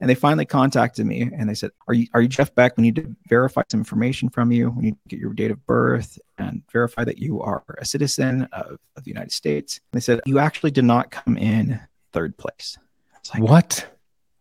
And 0.01 0.11
they 0.11 0.17
finally 0.17 0.45
contacted 0.45 1.07
me 1.07 1.23
and 1.23 1.49
they 1.49 1.55
said, 1.55 1.71
Are 1.87 1.95
you 1.95 2.09
are 2.13 2.21
you 2.21 2.29
Jeff 2.29 2.53
Beck? 2.55 2.77
We 2.77 2.83
need 2.83 2.97
to 2.97 3.17
verify 3.29 3.63
some 3.71 3.81
information 3.81 4.29
from 4.29 4.51
you. 4.51 4.71
We 4.71 4.83
need 4.83 4.97
to 4.97 5.09
get 5.09 5.21
your 5.21 5.33
date 5.33 5.53
of 5.53 5.65
birth 5.67 6.19
and 6.37 6.63
verify 6.73 7.05
that 7.05 7.19
you 7.19 7.41
are 7.41 7.63
a 7.79 7.85
citizen 7.85 8.49
of, 8.53 8.79
of 8.97 9.05
the 9.05 9.11
United 9.11 9.31
States. 9.31 9.81
And 9.93 10.01
they 10.01 10.03
said, 10.03 10.21
You 10.27 10.41
actually 10.41 10.73
did 10.73 10.85
not 10.85 11.13
come 11.13 11.39
in 11.39 11.81
third 12.15 12.39
place. 12.39 12.79
It's 13.19 13.35
like, 13.35 13.43
what? 13.43 13.87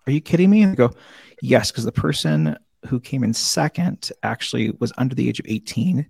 Are 0.07 0.11
you 0.11 0.21
kidding 0.21 0.49
me? 0.49 0.61
And 0.61 0.71
I 0.71 0.75
go, 0.75 0.91
yes, 1.41 1.71
because 1.71 1.83
the 1.83 1.91
person 1.91 2.55
who 2.87 2.99
came 2.99 3.23
in 3.23 3.33
second 3.33 4.11
actually 4.21 4.71
was 4.79 4.93
under 4.97 5.15
the 5.15 5.27
age 5.27 5.39
of 5.39 5.45
18 5.47 6.09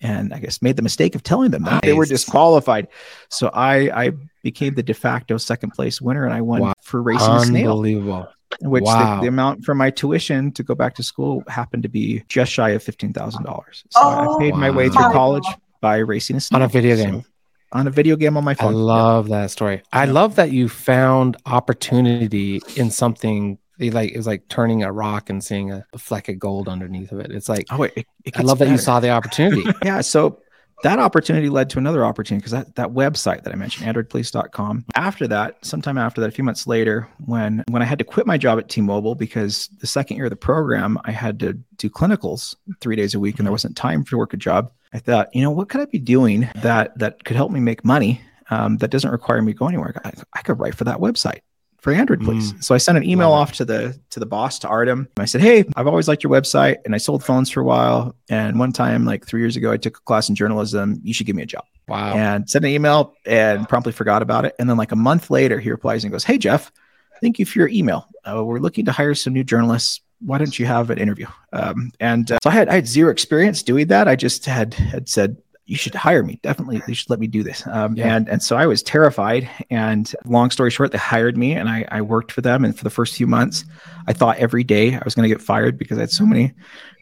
and 0.00 0.32
I 0.32 0.38
guess 0.38 0.62
made 0.62 0.76
the 0.76 0.82
mistake 0.82 1.14
of 1.14 1.22
telling 1.22 1.50
them 1.50 1.64
that 1.64 1.70
nice. 1.70 1.80
they 1.82 1.92
were 1.92 2.06
disqualified. 2.06 2.86
So 3.30 3.50
I 3.52 4.06
I 4.06 4.12
became 4.42 4.74
the 4.74 4.82
de 4.82 4.94
facto 4.94 5.38
second 5.38 5.70
place 5.70 6.00
winner 6.00 6.24
and 6.24 6.32
I 6.32 6.40
won 6.40 6.60
wow. 6.60 6.72
for 6.82 7.02
racing 7.02 7.34
a 7.34 7.40
snail. 7.40 7.72
Unbelievable. 7.72 8.28
Which 8.60 8.84
wow. 8.84 9.16
the, 9.16 9.22
the, 9.22 9.28
amount 9.28 9.64
for 9.64 9.74
my 9.74 9.90
tuition 9.90 10.52
to 10.52 10.62
go 10.62 10.74
back 10.74 10.94
to 10.94 11.02
school 11.02 11.42
happened 11.48 11.82
to 11.82 11.88
be 11.88 12.22
just 12.28 12.52
shy 12.52 12.70
of 12.70 12.82
fifteen 12.82 13.12
thousand 13.12 13.44
dollars. 13.44 13.84
So 13.90 14.00
oh, 14.02 14.36
I 14.36 14.38
paid 14.38 14.52
wow. 14.52 14.60
my 14.60 14.70
way 14.70 14.88
through 14.88 15.12
college 15.12 15.44
by 15.80 15.96
racing 15.98 16.36
a 16.36 16.40
snail. 16.40 16.62
on 16.62 16.62
a 16.62 16.68
video 16.68 16.96
game. 16.96 17.22
So, 17.22 17.28
on 17.72 17.86
a 17.86 17.90
video 17.90 18.16
game 18.16 18.36
on 18.36 18.44
my 18.44 18.54
phone. 18.54 18.74
I 18.74 18.76
love 18.76 19.28
that 19.28 19.50
story. 19.50 19.82
I 19.92 20.06
love 20.06 20.36
that 20.36 20.52
you 20.52 20.68
found 20.68 21.36
opportunity 21.46 22.60
in 22.76 22.90
something 22.90 23.58
like 23.78 24.12
it 24.12 24.16
was 24.16 24.26
like 24.26 24.48
turning 24.48 24.82
a 24.82 24.92
rock 24.92 25.30
and 25.30 25.42
seeing 25.42 25.70
a, 25.70 25.84
a 25.92 25.98
fleck 25.98 26.28
of 26.28 26.38
gold 26.38 26.68
underneath 26.68 27.12
of 27.12 27.20
it. 27.20 27.30
It's 27.30 27.48
like 27.48 27.66
oh, 27.70 27.84
it, 27.84 28.06
it 28.24 28.38
I 28.38 28.42
love 28.42 28.58
better. 28.58 28.70
that 28.70 28.72
you 28.72 28.78
saw 28.78 29.00
the 29.00 29.10
opportunity. 29.10 29.64
yeah. 29.84 30.00
So 30.00 30.40
that 30.82 30.98
opportunity 30.98 31.48
led 31.48 31.70
to 31.70 31.78
another 31.78 32.04
opportunity 32.04 32.40
because 32.40 32.52
that, 32.52 32.74
that 32.76 32.90
website 32.90 33.42
that 33.44 33.52
I 33.52 33.56
mentioned, 33.56 33.86
androidpolice.com. 33.86 34.84
After 34.94 35.26
that, 35.28 35.64
sometime 35.64 35.98
after 35.98 36.20
that, 36.20 36.28
a 36.28 36.32
few 36.32 36.44
months 36.44 36.66
later, 36.66 37.08
when 37.24 37.64
when 37.68 37.82
I 37.82 37.84
had 37.84 37.98
to 37.98 38.04
quit 38.04 38.26
my 38.26 38.38
job 38.38 38.58
at 38.58 38.68
T-Mobile 38.68 39.14
because 39.14 39.68
the 39.80 39.86
second 39.86 40.16
year 40.16 40.26
of 40.26 40.30
the 40.30 40.36
program, 40.36 40.98
I 41.04 41.10
had 41.10 41.40
to 41.40 41.54
do 41.76 41.90
clinicals 41.90 42.54
three 42.80 42.96
days 42.96 43.14
a 43.14 43.20
week 43.20 43.38
and 43.38 43.46
there 43.46 43.52
wasn't 43.52 43.76
time 43.76 44.04
to 44.04 44.18
work 44.18 44.34
a 44.34 44.36
job. 44.36 44.72
I 44.92 44.98
thought, 44.98 45.34
you 45.34 45.42
know, 45.42 45.50
what 45.50 45.68
could 45.68 45.80
I 45.80 45.84
be 45.86 45.98
doing 45.98 46.48
that 46.56 46.98
that 46.98 47.24
could 47.24 47.36
help 47.36 47.50
me 47.50 47.60
make 47.60 47.84
money 47.84 48.20
um, 48.50 48.78
that 48.78 48.90
doesn't 48.90 49.10
require 49.10 49.42
me 49.42 49.52
to 49.52 49.58
go 49.58 49.68
anywhere? 49.68 50.00
I, 50.04 50.12
I 50.32 50.42
could 50.42 50.58
write 50.58 50.74
for 50.74 50.84
that 50.84 50.98
website 50.98 51.40
for 51.80 51.92
Android 51.92 52.20
Police. 52.20 52.52
Mm. 52.52 52.64
So 52.64 52.74
I 52.74 52.78
sent 52.78 52.98
an 52.98 53.04
email 53.04 53.30
off 53.32 53.52
to 53.52 53.64
the 53.64 53.98
to 54.10 54.20
the 54.20 54.26
boss 54.26 54.58
to 54.60 54.68
Artem. 54.68 55.08
I 55.16 55.24
said, 55.24 55.40
"Hey, 55.40 55.64
I've 55.76 55.86
always 55.86 56.08
liked 56.08 56.22
your 56.22 56.32
website, 56.32 56.78
and 56.84 56.94
I 56.94 56.98
sold 56.98 57.24
phones 57.24 57.50
for 57.50 57.60
a 57.60 57.64
while. 57.64 58.14
And 58.28 58.58
one 58.58 58.72
time, 58.72 59.04
like 59.04 59.26
three 59.26 59.40
years 59.40 59.56
ago, 59.56 59.70
I 59.70 59.76
took 59.76 59.96
a 59.96 60.00
class 60.00 60.28
in 60.28 60.34
journalism. 60.34 61.00
You 61.02 61.14
should 61.14 61.26
give 61.26 61.36
me 61.36 61.42
a 61.42 61.46
job." 61.46 61.64
Wow. 61.86 62.14
And 62.14 62.48
sent 62.50 62.64
an 62.64 62.70
email 62.70 63.14
and 63.24 63.68
promptly 63.68 63.92
forgot 63.92 64.22
about 64.22 64.44
it. 64.44 64.54
And 64.58 64.68
then 64.68 64.76
like 64.76 64.92
a 64.92 64.96
month 64.96 65.30
later, 65.30 65.58
he 65.58 65.70
replies 65.70 66.04
and 66.04 66.12
goes, 66.12 66.24
"Hey, 66.24 66.36
Jeff, 66.36 66.72
thank 67.20 67.38
you 67.38 67.46
for 67.46 67.58
your 67.58 67.68
email. 67.68 68.06
Uh, 68.24 68.44
we're 68.44 68.58
looking 68.58 68.84
to 68.86 68.92
hire 68.92 69.14
some 69.14 69.32
new 69.32 69.44
journalists. 69.44 70.00
Why 70.20 70.38
don't 70.38 70.58
you 70.58 70.66
have 70.66 70.90
an 70.90 70.98
interview?" 70.98 71.26
Um, 71.52 71.92
and 72.00 72.30
uh, 72.30 72.38
so 72.42 72.50
I 72.50 72.52
had 72.52 72.68
I 72.68 72.74
had 72.74 72.88
zero 72.88 73.10
experience 73.10 73.62
doing 73.62 73.86
that. 73.86 74.08
I 74.08 74.16
just 74.16 74.44
had 74.46 74.74
had 74.74 75.08
said 75.08 75.36
you 75.68 75.76
should 75.76 75.94
hire 75.94 76.22
me. 76.22 76.40
Definitely, 76.42 76.82
you 76.88 76.94
should 76.94 77.10
let 77.10 77.20
me 77.20 77.26
do 77.26 77.42
this. 77.42 77.66
Um, 77.66 77.94
yeah. 77.94 78.16
And 78.16 78.26
and 78.28 78.42
so 78.42 78.56
I 78.56 78.66
was 78.66 78.82
terrified. 78.82 79.48
And 79.70 80.12
long 80.24 80.50
story 80.50 80.70
short, 80.70 80.92
they 80.92 80.98
hired 80.98 81.36
me, 81.36 81.52
and 81.52 81.68
I, 81.68 81.86
I 81.90 82.00
worked 82.00 82.32
for 82.32 82.40
them. 82.40 82.64
And 82.64 82.76
for 82.76 82.84
the 82.84 82.90
first 82.90 83.14
few 83.14 83.26
months, 83.26 83.66
I 84.06 84.14
thought 84.14 84.38
every 84.38 84.64
day 84.64 84.94
I 84.94 85.02
was 85.04 85.14
going 85.14 85.28
to 85.28 85.34
get 85.34 85.42
fired 85.42 85.78
because 85.78 85.98
I 85.98 86.00
had 86.00 86.10
so 86.10 86.24
many 86.24 86.54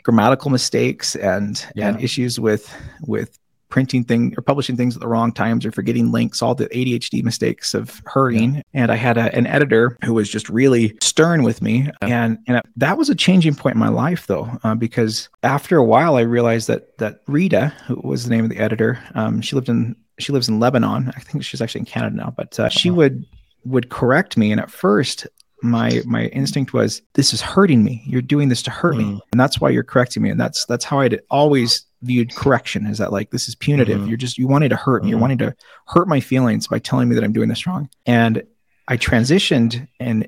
grammatical 0.03 0.51
mistakes 0.51 1.15
and 1.15 1.65
yeah. 1.77 1.89
and 1.89 2.03
issues 2.03 2.41
with 2.41 2.75
with 3.03 3.39
printing 3.69 4.05
thing 4.05 4.35
or 4.37 4.43
publishing 4.43 4.77
things 4.77 4.95
at 4.95 5.01
the 5.01 5.09
wrong 5.09 5.33
times 5.33 5.67
or 5.67 5.73
forgetting 5.73 6.13
links, 6.13 6.43
all 6.43 6.55
the 6.55 6.69
ADHD 6.69 7.23
mistakes 7.23 7.75
of 7.75 8.01
hurrying. 8.07 8.57
Yeah. 8.57 8.63
And 8.75 8.93
I 8.93 8.97
had 8.97 9.19
a, 9.19 9.35
an 9.35 9.47
editor 9.47 9.97
who 10.05 10.15
was 10.15 10.29
just 10.29 10.49
really 10.49 10.97
stern 11.01 11.43
with 11.43 11.63
me. 11.63 11.91
And, 12.03 12.39
and 12.47 12.61
that 12.77 12.99
was 12.99 13.11
a 13.11 13.15
changing 13.15 13.55
point 13.55 13.75
in 13.75 13.81
my 13.81 13.89
life 13.89 14.27
though, 14.27 14.51
uh, 14.65 14.75
because 14.75 15.29
after 15.43 15.77
a 15.77 15.85
while 15.85 16.17
I 16.17 16.23
realized 16.23 16.69
that, 16.69 16.97
that 16.99 17.21
Rita, 17.27 17.69
who 17.87 18.01
was 18.03 18.25
the 18.25 18.31
name 18.31 18.45
of 18.45 18.51
the 18.51 18.59
editor, 18.59 18.99
um, 19.15 19.41
she 19.41 19.55
lived 19.55 19.69
in, 19.69 19.97
she 20.19 20.33
lives 20.33 20.49
in 20.49 20.61
Lebanon. 20.61 21.13
I 21.15 21.21
think 21.21 21.45
she's 21.45 21.61
actually 21.61 21.81
in 21.81 21.87
Canada 21.87 22.17
now, 22.17 22.33
but 22.37 22.59
uh, 22.59 22.69
she 22.69 22.89
uh-huh. 22.89 22.97
would, 22.97 23.27
would 23.65 23.91
correct 23.91 24.37
me. 24.37 24.53
And 24.53 24.61
at 24.61 24.71
first 24.71 25.27
my 25.63 26.03
my 26.05 26.27
instinct 26.27 26.73
was 26.73 27.03
this 27.15 27.33
is 27.33 27.41
hurting 27.41 27.83
me 27.83 28.03
you're 28.07 28.23
doing 28.23 28.49
this 28.49 28.63
to 28.63 28.71
hurt 28.71 28.95
mm. 28.95 28.99
me 28.99 29.21
and 29.33 29.41
that's 29.41 29.61
why 29.61 29.71
you're 29.71 29.83
correcting 29.83 30.23
me 30.23 30.29
and 30.29 30.39
that's 30.39 30.67
that's 30.67 30.85
how 30.85 31.01
i'd 31.01 31.19
always 31.31 31.87
viewed 32.07 32.35
correction 32.35 32.87
is 32.87 32.99
that 32.99 33.13
like 33.13 33.31
this 33.31 33.49
is 33.49 33.55
punitive. 33.55 33.99
Mm-hmm. 33.99 34.09
you're 34.09 34.17
just 34.17 34.39
you 34.39 34.49
wanted 34.49 34.71
to 34.71 34.77
hurt 34.77 35.03
me. 35.03 35.07
Mm-hmm. 35.07 35.11
you're 35.11 35.21
wanting 35.21 35.39
to 35.39 35.57
hurt 35.87 36.09
my 36.09 36.21
feelings 36.21 36.69
by 36.69 36.79
telling 36.79 37.09
me 37.09 37.15
that 37.15 37.25
i'm 37.25 37.33
doing 37.33 37.49
this 37.49 37.67
wrong. 37.67 37.89
And 38.07 38.43
i 38.89 38.97
transitioned 38.97 39.87
and 40.01 40.27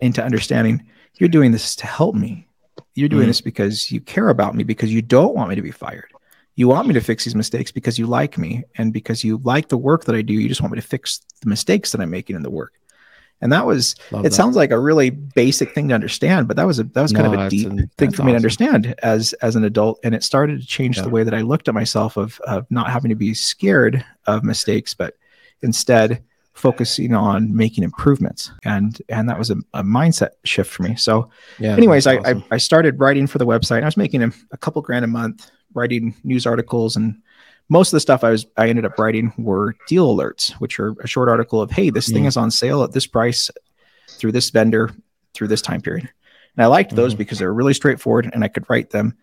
into 0.00 0.22
understanding 0.22 0.86
you're 1.18 1.28
doing 1.28 1.52
this 1.52 1.74
to 1.76 1.86
help 1.86 2.14
me. 2.14 2.46
You're 2.94 3.08
doing 3.08 3.22
mm-hmm. 3.22 3.28
this 3.28 3.40
because 3.40 3.90
you 3.90 4.00
care 4.00 4.28
about 4.28 4.54
me 4.54 4.64
because 4.64 4.92
you 4.92 5.02
don't 5.02 5.34
want 5.34 5.48
me 5.48 5.54
to 5.54 5.62
be 5.62 5.70
fired. 5.70 6.12
You 6.56 6.68
want 6.68 6.88
me 6.88 6.94
to 6.94 7.00
fix 7.00 7.24
these 7.24 7.34
mistakes 7.34 7.70
because 7.70 7.98
you 7.98 8.06
like 8.06 8.38
me. 8.38 8.64
And 8.76 8.92
because 8.92 9.24
you 9.24 9.38
like 9.44 9.68
the 9.68 9.76
work 9.76 10.04
that 10.04 10.14
i 10.14 10.22
do 10.22 10.34
you 10.34 10.48
just 10.48 10.60
want 10.60 10.72
me 10.72 10.80
to 10.80 10.86
fix 10.86 11.20
the 11.42 11.48
mistakes 11.48 11.92
that 11.92 12.00
i'm 12.00 12.10
making 12.10 12.36
in 12.36 12.42
the 12.42 12.50
work 12.50 12.74
and 13.40 13.52
that 13.52 13.66
was 13.66 13.94
Love 14.10 14.24
it 14.24 14.30
that. 14.30 14.34
sounds 14.34 14.56
like 14.56 14.70
a 14.70 14.78
really 14.78 15.10
basic 15.10 15.74
thing 15.74 15.88
to 15.88 15.94
understand 15.94 16.48
but 16.48 16.56
that 16.56 16.66
was 16.66 16.78
a 16.78 16.84
that 16.84 17.02
was 17.02 17.12
kind 17.12 17.30
no, 17.30 17.38
of 17.38 17.46
a 17.46 17.50
deep 17.50 17.68
an, 17.68 17.90
thing 17.98 18.10
for 18.10 18.22
me 18.22 18.26
awesome. 18.26 18.32
to 18.32 18.36
understand 18.36 18.94
as 19.02 19.32
as 19.34 19.56
an 19.56 19.64
adult 19.64 19.98
and 20.04 20.14
it 20.14 20.22
started 20.22 20.60
to 20.60 20.66
change 20.66 20.96
yeah. 20.96 21.02
the 21.02 21.10
way 21.10 21.22
that 21.22 21.34
i 21.34 21.40
looked 21.40 21.68
at 21.68 21.74
myself 21.74 22.16
of 22.16 22.40
of 22.40 22.66
not 22.70 22.90
having 22.90 23.08
to 23.08 23.14
be 23.14 23.34
scared 23.34 24.04
of 24.26 24.44
mistakes 24.44 24.94
but 24.94 25.14
instead 25.62 26.22
focusing 26.54 27.14
on 27.14 27.54
making 27.54 27.84
improvements 27.84 28.50
and 28.64 29.02
and 29.10 29.28
that 29.28 29.38
was 29.38 29.50
a, 29.50 29.56
a 29.74 29.82
mindset 29.82 30.30
shift 30.44 30.70
for 30.70 30.82
me 30.82 30.94
so 30.96 31.28
yeah 31.58 31.76
anyways 31.76 32.06
I, 32.06 32.16
awesome. 32.16 32.44
I, 32.50 32.54
I 32.54 32.58
started 32.58 32.98
writing 32.98 33.26
for 33.26 33.38
the 33.38 33.46
website 33.46 33.82
i 33.82 33.86
was 33.86 33.96
making 33.96 34.22
a, 34.22 34.30
a 34.52 34.56
couple 34.56 34.80
grand 34.80 35.04
a 35.04 35.08
month 35.08 35.50
writing 35.74 36.14
news 36.24 36.46
articles 36.46 36.96
and 36.96 37.20
most 37.68 37.88
of 37.88 37.96
the 37.96 38.00
stuff 38.00 38.24
I 38.24 38.30
was 38.30 38.46
I 38.56 38.68
ended 38.68 38.84
up 38.84 38.98
writing 38.98 39.32
were 39.36 39.76
deal 39.88 40.14
alerts, 40.14 40.52
which 40.54 40.78
are 40.78 40.94
a 41.00 41.06
short 41.06 41.28
article 41.28 41.60
of 41.60 41.70
hey, 41.70 41.90
this 41.90 42.08
thing 42.08 42.24
is 42.24 42.36
on 42.36 42.50
sale 42.50 42.82
at 42.82 42.92
this 42.92 43.06
price 43.06 43.50
through 44.08 44.32
this 44.32 44.50
vendor 44.50 44.90
through 45.34 45.48
this 45.48 45.62
time 45.62 45.82
period. 45.82 46.08
And 46.56 46.64
I 46.64 46.68
liked 46.68 46.94
those 46.94 47.12
mm-hmm. 47.12 47.18
because 47.18 47.38
they 47.38 47.44
were 47.46 47.54
really 47.54 47.74
straightforward 47.74 48.30
and 48.32 48.42
I 48.42 48.48
could 48.48 48.68
write 48.70 48.90
them 48.90 49.16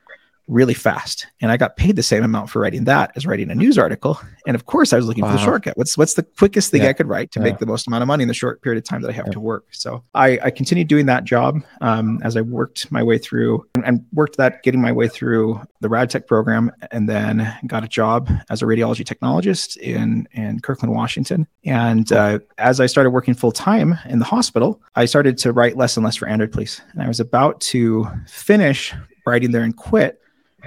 really 0.48 0.74
fast. 0.74 1.28
And 1.42 1.52
I 1.52 1.58
got 1.58 1.78
paid 1.78 1.96
the 1.96 2.04
same 2.04 2.24
amount 2.24 2.50
for 2.50 2.60
writing 2.60 2.84
that 2.86 3.12
as 3.16 3.26
writing 3.26 3.50
a 3.50 3.56
news 3.56 3.78
article. 3.78 4.20
And 4.46 4.56
of 4.56 4.66
course, 4.66 4.94
I 4.94 4.98
was 4.98 5.08
looking 5.08 5.24
wow. 5.24 5.32
for 5.32 5.38
the 5.38 5.44
shortcut. 5.44 5.78
What's 5.78 5.98
what's 5.98 6.16
the 6.16 6.24
quickest 6.24 6.72
thing 6.72 6.84
yeah. 6.84 6.90
I 6.90 6.94
could 6.94 7.08
write 7.08 7.32
to 7.32 7.40
yeah. 7.40 7.46
make 7.46 7.60
the 7.60 7.66
most 7.66 7.88
amount 7.88 8.02
of 8.02 8.08
money 8.08 8.24
in 8.24 8.28
the 8.28 8.34
short 8.34 8.62
period 8.62 8.78
of 8.78 8.88
time 8.88 9.02
that 9.02 9.10
I 9.10 9.14
have 9.14 9.28
yeah. 9.28 9.34
to 9.34 9.40
work? 9.40 9.66
So 9.72 10.04
I, 10.14 10.40
I 10.44 10.52
continued 10.52 10.88
doing 10.88 11.06
that 11.06 11.24
job 11.24 11.62
um, 11.82 12.20
as 12.24 12.36
I 12.36 12.42
worked 12.42 12.92
my 12.92 13.04
way 13.04 13.18
through 13.18 13.66
and, 13.76 13.86
and, 13.86 14.06
worked 14.12 14.38
that, 14.38 14.64
getting 14.64 14.82
my 14.82 14.92
way 14.92 15.08
through 15.08 15.62
the 15.80 15.90
rad 15.90 16.10
tech 16.10 16.28
program, 16.28 16.72
and 16.92 17.08
then 17.08 17.52
got 17.68 17.84
a 17.84 17.88
job 17.88 18.30
as 18.50 18.62
a 18.62 18.66
radiology 18.66 19.06
technologist 19.06 19.78
in 19.78 20.28
in 20.34 20.60
Kirkland, 20.60 20.94
Washington. 20.94 21.48
And 21.66 22.12
uh, 22.12 22.40
as 22.58 22.80
I 22.80 22.86
started 22.86 23.12
working 23.12 23.34
full 23.34 23.52
time 23.52 23.98
in 24.06 24.20
the 24.20 24.26
hospital, 24.26 24.82
I 24.96 25.06
started 25.06 25.38
to 25.40 25.54
write 25.54 25.78
less 25.78 25.96
and 25.96 26.04
less 26.04 26.16
for 26.16 26.28
Android 26.28 26.52
Police. 26.52 26.82
And 26.92 27.02
I 27.02 27.08
was 27.08 27.20
about 27.20 27.62
to 27.62 28.08
finish 28.28 28.94
writing 29.26 29.52
there 29.52 29.64
and 29.64 29.76
quit 29.76 30.20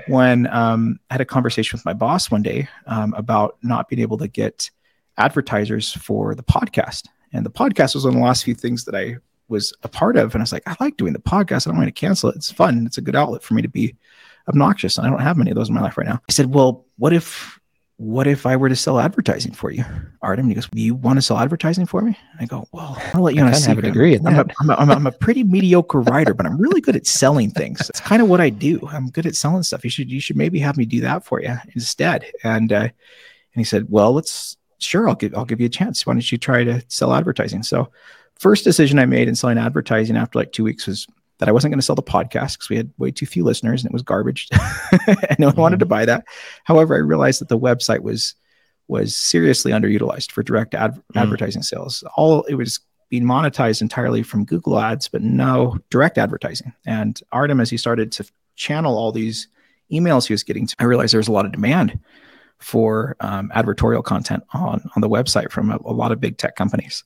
when 0.07 0.47
um, 0.49 0.99
I 1.11 1.15
had 1.15 1.21
a 1.21 1.27
conversation 1.27 1.77
with 1.77 1.85
my 1.85 1.93
boss 1.93 2.31
one 2.31 2.43
day 2.43 2.69
um, 2.87 3.15
about 3.15 3.57
not 3.63 3.89
being 3.89 4.01
able 4.01 4.19
to 4.19 4.29
get 4.29 4.71
advertisers 5.19 5.93
for 5.93 6.35
the 6.35 6.43
podcast. 6.43 7.09
And 7.33 7.45
the 7.45 7.51
podcast 7.51 7.95
was 7.95 8.05
one 8.05 8.15
of 8.15 8.21
the 8.21 8.25
last 8.25 8.45
few 8.45 8.55
things 8.55 8.85
that 8.85 8.95
I 8.95 9.17
was 9.49 9.73
a 9.83 9.89
part 9.89 10.17
of. 10.17 10.35
And 10.35 10.43
I 10.43 10.45
was 10.45 10.53
like, 10.53 10.63
I 10.67 10.77
like 10.81 10.97
doing 10.97 11.13
the 11.13 11.19
podcast. 11.19 11.67
I 11.67 11.71
don't 11.71 11.79
want 11.79 11.89
to 11.89 11.93
cancel 11.93 12.31
it. 12.31 12.37
It's 12.37 12.51
fun. 12.51 12.87
It's 12.87 12.99
a 12.99 13.03
good 13.03 13.17
outlet 13.17 13.43
for 13.43 13.55
me 13.55 13.63
to 13.63 13.69
be 13.69 13.97
obnoxious. 14.49 14.99
And 14.99 15.07
I 15.07 15.11
don't 15.11 15.21
have 15.21 15.37
many 15.37 15.51
of 15.51 15.57
those 15.57 15.69
in 15.69 15.75
my 15.75 15.81
life 15.81 15.97
right 15.97 16.07
now. 16.07 16.21
I 16.29 16.33
said, 16.33 16.55
Well, 16.55 16.85
what 16.99 17.13
if 17.13 17.59
what 17.99 18.27
if 18.27 18.45
I 18.45 18.57
were 18.57 18.69
to 18.69 18.77
sell 18.77 19.01
advertising 19.01 19.53
for 19.53 19.71
you, 19.71 19.83
Artem? 20.21 20.49
He 20.49 20.55
goes, 20.55 20.69
you 20.75 20.95
want 20.95 21.17
to 21.17 21.23
sell 21.23 21.39
advertising 21.39 21.87
for 21.87 22.03
me? 22.03 22.17
I 22.39 22.45
go, 22.45 22.69
well, 22.73 23.01
I'll 23.15 23.23
let 23.23 23.35
you 23.35 23.41
know. 23.41 23.47
I 23.47 23.59
have 23.59 23.79
a 23.79 23.83
degree 23.83 24.17
I'm, 24.17 24.27
a, 24.27 24.45
I'm, 24.61 24.71
a, 24.71 24.75
I'm, 24.75 24.91
a, 24.91 24.93
I'm 24.93 25.07
a 25.07 25.13
pretty 25.13 25.45
mediocre 25.45 26.01
writer, 26.01 26.35
but 26.35 26.45
I'm 26.45 26.61
really 26.61 26.83
good 26.83 26.95
at 26.95 27.07
selling 27.07 27.51
things. 27.51 27.89
It's 27.89 28.01
kind 28.01 28.21
of 28.21 28.29
what 28.29 28.41
I 28.41 28.51
do. 28.51 28.87
I'm 28.93 29.09
good 29.09 29.25
at 29.25 29.35
selling 29.35 29.63
stuff. 29.63 29.83
You 29.83 29.89
should, 29.89 30.11
you 30.11 30.21
should 30.21 30.37
maybe 30.37 30.59
have 30.59 30.77
me 30.77 30.85
do 30.85 31.01
that 31.01 31.25
for 31.25 31.41
you 31.41 31.57
instead. 31.75 32.27
And, 32.45 32.71
uh, 32.71 32.81
and 32.81 32.93
he 33.55 33.65
said, 33.65 33.87
well, 33.89 34.13
let's, 34.13 34.59
sure. 34.79 35.09
I'll 35.09 35.15
give, 35.15 35.35
I'll 35.35 35.47
give 35.47 35.61
you 35.61 35.67
a 35.67 35.71
chance. 35.71 36.05
Why 36.05 36.13
don't 36.13 36.31
you 36.31 36.37
try 36.37 36.65
to 36.65 36.83
sell 36.89 37.15
advertising? 37.15 37.63
So 37.63 37.91
first 38.39 38.65
decision 38.65 38.99
I 38.99 39.07
made 39.07 39.27
in 39.27 39.35
selling 39.35 39.57
advertising 39.57 40.19
after 40.19 40.39
like 40.39 40.53
two 40.53 40.65
weeks 40.65 40.87
was 40.87 41.07
that 41.39 41.49
I 41.49 41.53
wasn't 41.53 41.73
going 41.73 41.79
to 41.79 41.85
sell 41.85 41.97
the 41.97 42.03
podcast 42.03 42.55
because 42.55 42.69
we 42.71 42.77
had 42.77 42.91
way 42.99 43.11
too 43.11 43.27
few 43.27 43.45
listeners 43.45 43.83
and 43.83 43.91
it 43.91 43.93
was 43.93 44.03
garbage. 44.03 44.49
and 45.07 45.39
no 45.39 45.47
one 45.47 45.53
mm-hmm. 45.53 45.61
wanted 45.61 45.81
to 45.81 45.87
buy 45.87 46.05
that. 46.05 46.25
However, 46.65 46.95
I 46.95 46.99
realized 46.99 47.41
that 47.41 47.49
the 47.49 47.59
website 47.59 48.01
was 48.01 48.35
was 48.89 49.17
seriously 49.17 49.73
underutilized 49.73 50.31
for 50.31 50.43
direct 50.43 50.73
ad- 50.73 50.95
mm. 50.95 51.21
advertising 51.21 51.63
sales. 51.63 52.05
All 52.17 52.45
it 52.45 52.55
was 52.55 52.81
being 53.09 53.25
monetized 53.25 53.83
entirely 53.83 54.23
from 54.23 54.45
Google 54.45 54.79
ads, 54.79 55.09
but 55.09 55.23
no 55.23 55.79
direct 55.91 56.19
advertising. 56.19 56.73
And 56.87 57.21
Artem, 57.33 57.61
as 57.61 57.71
he 57.71 57.77
started 57.77 58.13
to 58.13 58.31
channel 58.55 58.97
all 58.97 59.13
these 59.13 59.49
emails 59.93 60.27
he 60.27 60.35
was 60.35 60.43
getting, 60.43 60.69
I 60.79 60.85
realized 60.85 61.13
there 61.13 61.19
was 61.19 61.29
a 61.29 61.33
lot 61.33 61.47
of 61.47 61.53
demand 61.53 61.99
for 62.59 63.17
um, 63.21 63.51
advertorial 63.55 64.03
content 64.03 64.43
on 64.55 64.81
on 64.95 65.03
the 65.03 65.09
website 65.09 65.51
from 65.51 65.71
a, 65.71 65.79
a 65.85 65.93
lot 65.93 66.13
of 66.13 66.21
big 66.21 66.39
tech 66.39 66.57
companies. 66.57 67.05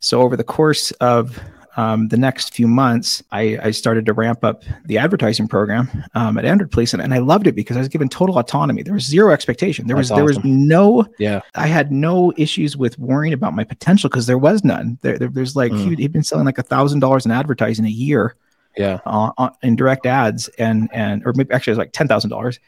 So 0.00 0.22
over 0.22 0.36
the 0.36 0.44
course 0.44 0.90
of 0.92 1.40
um, 1.76 2.08
the 2.08 2.16
next 2.16 2.54
few 2.54 2.66
months, 2.66 3.22
I, 3.32 3.58
I, 3.62 3.70
started 3.70 4.06
to 4.06 4.14
ramp 4.14 4.42
up 4.44 4.64
the 4.86 4.96
advertising 4.96 5.46
program 5.46 5.90
um, 6.14 6.38
at 6.38 6.46
Android 6.46 6.70
Police, 6.70 6.94
and, 6.94 7.02
and, 7.02 7.12
I 7.12 7.18
loved 7.18 7.46
it 7.46 7.54
because 7.54 7.76
I 7.76 7.80
was 7.80 7.88
given 7.88 8.08
total 8.08 8.38
autonomy. 8.38 8.82
There 8.82 8.94
was 8.94 9.04
zero 9.04 9.30
expectation. 9.30 9.86
There 9.86 9.96
was 9.96 10.10
awesome. 10.10 10.16
there 10.16 10.24
was 10.24 10.42
no 10.42 11.06
yeah. 11.18 11.42
I 11.54 11.66
had 11.66 11.92
no 11.92 12.32
issues 12.38 12.78
with 12.78 12.98
worrying 12.98 13.34
about 13.34 13.54
my 13.54 13.62
potential 13.62 14.08
because 14.08 14.26
there 14.26 14.38
was 14.38 14.64
none. 14.64 14.98
There, 15.02 15.18
there 15.18 15.28
there's 15.28 15.54
like 15.54 15.70
mm. 15.70 15.96
he, 15.96 16.02
had 16.02 16.12
been 16.12 16.24
selling 16.24 16.46
like 16.46 16.58
a 16.58 16.62
thousand 16.62 17.00
dollars 17.00 17.26
in 17.26 17.30
advertising 17.30 17.84
a 17.84 17.90
year 17.90 18.36
Yeah. 18.76 19.00
uh, 19.04 19.32
on, 19.36 19.52
in 19.62 19.76
direct 19.76 20.06
ads 20.06 20.48
and 20.58 20.88
and 20.94 21.26
or 21.26 21.34
maybe 21.34 21.52
actually 21.52 21.72
it 21.72 21.74
was 21.74 21.78
like 21.78 21.92
ten 21.92 22.08
thousand 22.08 22.30
dollars, 22.30 22.58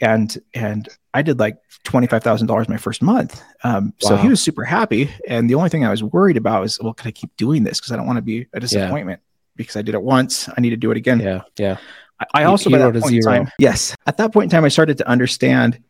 and 0.00 0.36
and 0.54 0.88
I 1.14 1.22
did 1.22 1.38
like 1.38 1.58
twenty 1.84 2.06
five 2.06 2.22
thousand 2.22 2.46
dollars 2.48 2.68
my 2.68 2.76
first 2.76 3.02
month. 3.02 3.42
Um, 3.64 3.92
So 3.98 4.16
he 4.16 4.28
was 4.28 4.40
super 4.42 4.64
happy, 4.64 5.10
and 5.28 5.48
the 5.48 5.54
only 5.54 5.68
thing 5.70 5.84
I 5.84 5.90
was 5.90 6.02
worried 6.02 6.36
about 6.36 6.62
was, 6.62 6.78
well, 6.80 6.94
can 6.94 7.08
I 7.08 7.12
keep 7.12 7.34
doing 7.36 7.64
this 7.64 7.80
because 7.80 7.92
I 7.92 7.96
don't 7.96 8.06
want 8.06 8.16
to 8.18 8.22
be 8.22 8.46
a 8.52 8.60
disappointment 8.60 9.20
because 9.56 9.76
I 9.76 9.82
did 9.82 9.94
it 9.94 10.02
once. 10.02 10.48
I 10.48 10.60
need 10.60 10.70
to 10.70 10.76
do 10.76 10.90
it 10.90 10.96
again. 10.96 11.20
Yeah. 11.20 11.42
Yeah. 11.58 11.76
I, 12.20 12.42
I 12.42 12.44
also 12.44 12.70
you 12.70 12.76
by 12.76 12.90
that 12.90 13.00
point 13.00 13.14
in 13.14 13.22
time, 13.22 13.50
yes, 13.58 13.94
at 14.06 14.16
that 14.18 14.32
point 14.32 14.44
in 14.44 14.50
time, 14.50 14.64
I 14.64 14.68
started 14.68 14.98
to 14.98 15.08
understand 15.08 15.82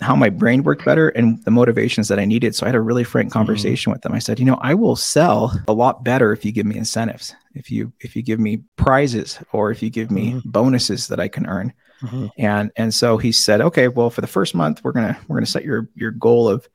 how 0.00 0.16
my 0.16 0.30
brain 0.30 0.64
worked 0.64 0.84
better 0.84 1.10
and 1.10 1.42
the 1.44 1.50
motivations 1.50 2.08
that 2.08 2.18
I 2.18 2.24
needed. 2.24 2.54
So 2.56 2.66
I 2.66 2.68
had 2.70 2.74
a 2.74 2.80
really 2.80 3.04
frank 3.04 3.28
Mm-hmm. 3.28 3.38
conversation 3.38 3.92
with 3.92 4.02
them. 4.02 4.12
I 4.12 4.18
said, 4.18 4.40
you 4.40 4.44
know, 4.44 4.58
I 4.60 4.74
will 4.74 4.96
sell 4.96 5.56
a 5.68 5.72
lot 5.72 6.02
better 6.02 6.32
if 6.32 6.44
you 6.44 6.50
give 6.50 6.66
me 6.66 6.76
incentives, 6.76 7.34
if 7.54 7.70
you 7.70 7.92
if 8.00 8.16
you 8.16 8.22
give 8.22 8.40
me 8.40 8.62
prizes, 8.76 9.38
or 9.52 9.70
if 9.70 9.82
you 9.82 9.90
give 9.90 10.10
me 10.10 10.32
Mhm. 10.32 10.42
bonuses 10.44 11.08
that 11.08 11.20
I 11.20 11.28
can 11.28 11.46
earn. 11.46 11.72
Mhm. 12.02 12.30
And 12.38 12.70
and 12.76 12.92
so 12.92 13.16
he 13.16 13.32
said, 13.32 13.60
okay, 13.60 13.88
well, 13.88 14.10
for 14.10 14.20
the 14.20 14.26
first 14.26 14.54
month, 14.54 14.82
we're 14.84 14.92
gonna 14.92 15.18
we're 15.28 15.36
gonna 15.36 15.46
set 15.46 15.64
your 15.64 15.88
your 15.94 16.10
goal 16.10 16.48
of 16.48 16.68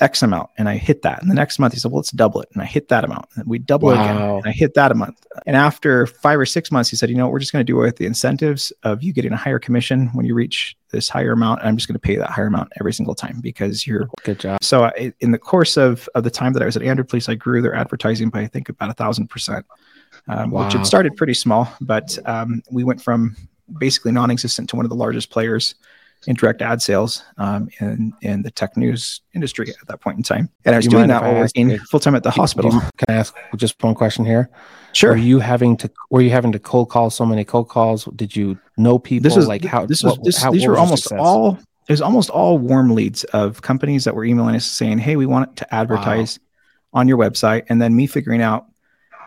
X 0.00 0.22
amount, 0.22 0.48
and 0.56 0.68
I 0.70 0.78
hit 0.78 1.02
that. 1.02 1.20
And 1.20 1.30
the 1.30 1.34
next 1.34 1.58
month, 1.58 1.74
he 1.74 1.78
said, 1.78 1.90
well, 1.92 1.98
let's 1.98 2.10
double 2.10 2.40
it, 2.40 2.48
and 2.54 2.62
I 2.62 2.64
hit 2.64 2.88
that 2.88 3.04
amount. 3.04 3.26
And 3.36 3.46
we 3.46 3.58
double 3.58 3.90
it 3.90 3.94
again, 3.94 4.16
and 4.16 4.46
I 4.46 4.50
hit 4.50 4.72
that 4.74 4.90
a 4.90 4.94
month. 4.94 5.24
And 5.46 5.54
after 5.54 6.06
five 6.06 6.38
or 6.40 6.46
six 6.46 6.72
months, 6.72 6.88
he 6.88 6.96
said, 6.96 7.10
you 7.10 7.14
know, 7.16 7.26
what, 7.26 7.32
we're 7.32 7.38
just 7.38 7.52
going 7.52 7.64
to 7.64 7.70
do 7.70 7.78
it 7.80 7.84
with 7.84 7.96
the 7.98 8.06
incentives 8.06 8.72
of 8.84 9.02
you 9.02 9.12
getting 9.12 9.32
a 9.32 9.36
higher 9.36 9.58
commission 9.58 10.08
when 10.14 10.24
you 10.24 10.34
reach 10.34 10.76
this 10.90 11.10
higher 11.10 11.32
amount. 11.32 11.60
And 11.60 11.68
I'm 11.68 11.76
just 11.76 11.88
going 11.88 11.94
to 11.94 12.00
pay 12.00 12.16
that 12.16 12.30
higher 12.30 12.46
amount 12.46 12.72
every 12.80 12.94
single 12.94 13.14
time 13.14 13.40
because 13.42 13.86
you're. 13.86 14.08
Good 14.24 14.40
job. 14.40 14.64
So 14.64 14.84
I, 14.84 15.12
in 15.20 15.30
the 15.30 15.38
course 15.38 15.76
of 15.76 16.08
of 16.14 16.24
the 16.24 16.30
time 16.30 16.54
that 16.54 16.62
I 16.62 16.66
was 16.66 16.76
at 16.76 16.82
Android 16.82 17.08
Police, 17.08 17.28
I 17.28 17.34
grew 17.34 17.60
their 17.60 17.74
advertising 17.74 18.30
by 18.30 18.40
I 18.40 18.46
think 18.46 18.70
about 18.70 18.88
a 18.88 18.94
thousand 18.94 19.28
percent, 19.28 19.66
um, 20.26 20.50
which 20.50 20.72
Wow. 20.72 20.78
had 20.78 20.86
started 20.86 21.16
pretty 21.16 21.34
small, 21.34 21.68
but 21.82 22.18
um, 22.24 22.62
we 22.70 22.82
went 22.82 23.00
from 23.02 23.36
basically 23.78 24.12
non-existent 24.12 24.68
to 24.70 24.76
one 24.76 24.84
of 24.84 24.90
the 24.90 24.96
largest 24.96 25.30
players 25.30 25.74
in 26.28 26.36
direct 26.36 26.62
ad 26.62 26.80
sales 26.80 27.24
um, 27.38 27.68
in 27.80 28.12
in 28.22 28.42
the 28.42 28.50
tech 28.50 28.76
news 28.76 29.20
industry 29.34 29.68
at 29.80 29.88
that 29.88 30.00
point 30.00 30.16
in 30.16 30.22
time. 30.22 30.48
And 30.64 30.74
I 30.74 30.78
was 30.78 30.86
doing 30.86 31.08
that 31.08 31.22
while 31.22 31.34
working 31.34 31.76
full 31.90 31.98
time 32.00 32.14
at 32.14 32.22
the 32.22 32.30
hospital. 32.30 32.72
You- 32.72 32.80
Can 32.80 33.06
I 33.08 33.12
ask 33.14 33.34
just 33.56 33.82
one 33.82 33.94
question 33.94 34.24
here? 34.24 34.48
sure. 34.92 35.10
Were 35.12 35.16
you 35.16 35.40
having 35.40 35.76
to 35.78 35.90
were 36.10 36.20
you 36.20 36.30
having 36.30 36.52
to 36.52 36.58
cold 36.60 36.90
call 36.90 37.10
so 37.10 37.26
many 37.26 37.44
cold 37.44 37.68
calls? 37.68 38.04
Did 38.14 38.36
you 38.36 38.56
know 38.76 38.98
people 39.00 39.24
this 39.24 39.36
was 39.36 39.48
like 39.48 39.64
how 39.64 39.84
this 39.86 40.04
was 40.04 40.16
this, 40.22 40.40
how- 40.40 40.52
these 40.52 40.66
were 40.66 40.76
almost 40.78 41.04
success? 41.04 41.18
all 41.20 41.58
it 41.88 41.92
was 41.92 42.00
almost 42.00 42.30
all 42.30 42.56
warm 42.58 42.94
leads 42.94 43.24
of 43.24 43.60
companies 43.62 44.04
that 44.04 44.14
were 44.14 44.24
emailing 44.24 44.54
us 44.54 44.64
saying 44.64 44.98
hey 44.98 45.16
we 45.16 45.26
want 45.26 45.56
to 45.56 45.74
advertise 45.74 46.38
on 46.94 47.08
your 47.08 47.18
website 47.18 47.64
and 47.68 47.82
then 47.82 47.96
me 47.96 48.06
figuring 48.06 48.40
out 48.42 48.66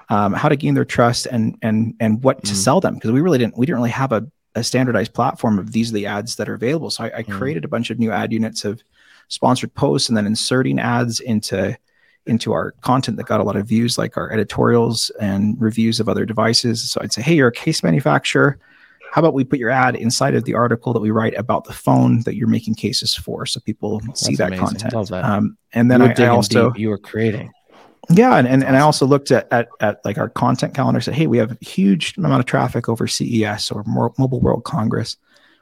um, 0.09 0.31
how 0.33 0.47
to 0.47 0.55
gain 0.55 0.75
their 0.75 0.85
trust 0.85 1.25
and 1.25 1.57
and 1.61 1.95
and 1.99 2.23
what 2.23 2.41
to 2.45 2.53
Mm. 2.53 2.55
sell 2.55 2.79
them 2.79 2.93
because 2.93 3.11
we 3.11 3.19
really 3.21 3.37
didn't 3.39 3.57
we 3.57 3.65
didn't 3.65 3.79
really 3.79 3.89
have 3.89 4.11
a, 4.13 4.25
a 4.55 4.63
standardized 4.63 5.13
platform 5.13 5.59
of 5.59 5.71
these 5.73 5.91
are 5.91 5.93
the 5.93 6.05
ads 6.05 6.35
that 6.37 6.47
are 6.49 6.53
available 6.53 6.89
so 6.89 7.03
I, 7.05 7.19
I 7.19 7.23
Mm. 7.23 7.37
created 7.37 7.65
a 7.65 7.67
bunch 7.67 7.89
of 7.89 7.99
new 7.99 8.11
ad 8.11 8.31
units 8.31 8.65
of 8.65 8.81
sponsored 9.27 9.73
posts 9.73 10.07
and 10.09 10.17
then 10.17 10.25
inserting 10.25 10.79
ads 10.79 11.19
into 11.19 11.77
into 12.27 12.53
our 12.53 12.71
content 12.81 13.17
that 13.17 13.25
got 13.27 13.39
a 13.39 13.43
lot 13.43 13.55
of 13.55 13.67
views 13.67 13.97
like 13.97 14.17
our 14.17 14.31
editorials 14.31 15.11
and 15.19 15.55
reviews 15.61 15.99
of 15.99 16.09
other 16.09 16.25
devices 16.25 16.89
so 16.89 16.99
i'd 17.01 17.13
say 17.13 17.21
hey 17.21 17.35
you're 17.35 17.47
a 17.49 17.51
case 17.51 17.83
manufacturer 17.83 18.57
how 19.11 19.21
about 19.21 19.33
we 19.33 19.43
put 19.45 19.59
your 19.59 19.69
ad 19.69 19.95
inside 19.95 20.35
of 20.35 20.43
the 20.43 20.53
article 20.53 20.91
that 20.91 20.99
we 20.99 21.09
write 21.11 21.35
about 21.37 21.63
the 21.65 21.73
phone 21.73 22.21
that 22.23 22.35
you're 22.35 22.47
making 22.47 22.75
cases 22.75 23.15
for 23.15 23.45
so 23.45 23.59
people 23.61 24.01
see 24.13 24.35
That's 24.35 24.37
that 24.39 24.47
amazing. 24.47 24.65
content 24.79 25.09
that. 25.09 25.23
um, 25.23 25.57
and 25.73 25.89
then 25.89 26.01
I, 26.01 26.13
I 26.17 26.27
also 26.27 26.71
deep, 26.71 26.79
you 26.79 26.89
were 26.89 26.97
creating. 26.97 27.51
Yeah, 28.09 28.37
and, 28.37 28.47
and, 28.47 28.63
and 28.63 28.75
I 28.75 28.81
also 28.81 29.05
looked 29.05 29.31
at, 29.31 29.47
at 29.51 29.67
at 29.79 30.03
like 30.05 30.17
our 30.17 30.29
content 30.29 30.73
calendar. 30.73 31.01
Said, 31.01 31.15
hey, 31.15 31.27
we 31.27 31.37
have 31.37 31.51
a 31.51 31.65
huge 31.65 32.17
amount 32.17 32.39
of 32.39 32.45
traffic 32.45 32.87
over 32.89 33.07
CES 33.07 33.71
or 33.71 33.83
Mo- 33.85 34.13
Mobile 34.17 34.39
World 34.39 34.63
Congress. 34.63 35.17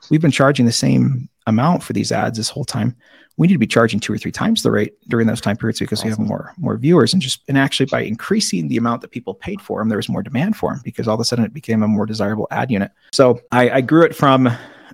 We've 0.10 0.22
been 0.22 0.32
charging 0.32 0.66
the 0.66 0.72
same 0.72 1.30
amount 1.48 1.84
for 1.84 1.94
these 1.94 2.12
ads 2.12 2.38
this 2.38 2.50
whole 2.50 2.66
time. 2.66 2.96
We 3.38 3.48
need 3.48 3.54
to 3.54 3.60
be 3.60 3.68
charging 3.68 4.00
two 4.00 4.14
or 4.14 4.18
three 4.18 4.32
times 4.32 4.62
the 4.62 4.72
rate 4.72 4.94
during 5.10 5.26
those 5.26 5.42
time 5.42 5.58
periods 5.58 5.80
because 5.80 6.04
we 6.04 6.10
have 6.10 6.20
more 6.20 6.54
more 6.58 6.78
viewers 6.78 7.14
and 7.14 7.22
just 7.22 7.42
and 7.48 7.58
actually 7.58 7.88
by 7.88 8.02
increasing 8.02 8.68
the 8.68 8.78
amount 8.78 9.02
that 9.02 9.12
people 9.12 9.34
paid 9.34 9.62
for 9.62 9.80
them, 9.80 9.90
there 9.90 9.98
was 9.98 10.10
more 10.10 10.22
demand 10.22 10.56
for 10.56 10.72
them 10.72 10.82
because 10.84 11.08
all 11.08 11.16
of 11.16 11.20
a 11.20 11.26
sudden 11.26 11.46
it 11.46 11.54
became 11.54 11.82
a 11.82 11.88
more 11.88 12.06
desirable 12.06 12.48
ad 12.52 12.70
unit. 12.70 12.92
So 13.12 13.42
I, 13.52 13.70
I 13.70 13.82
grew 13.82 14.04
it 14.04 14.16
from 14.16 14.50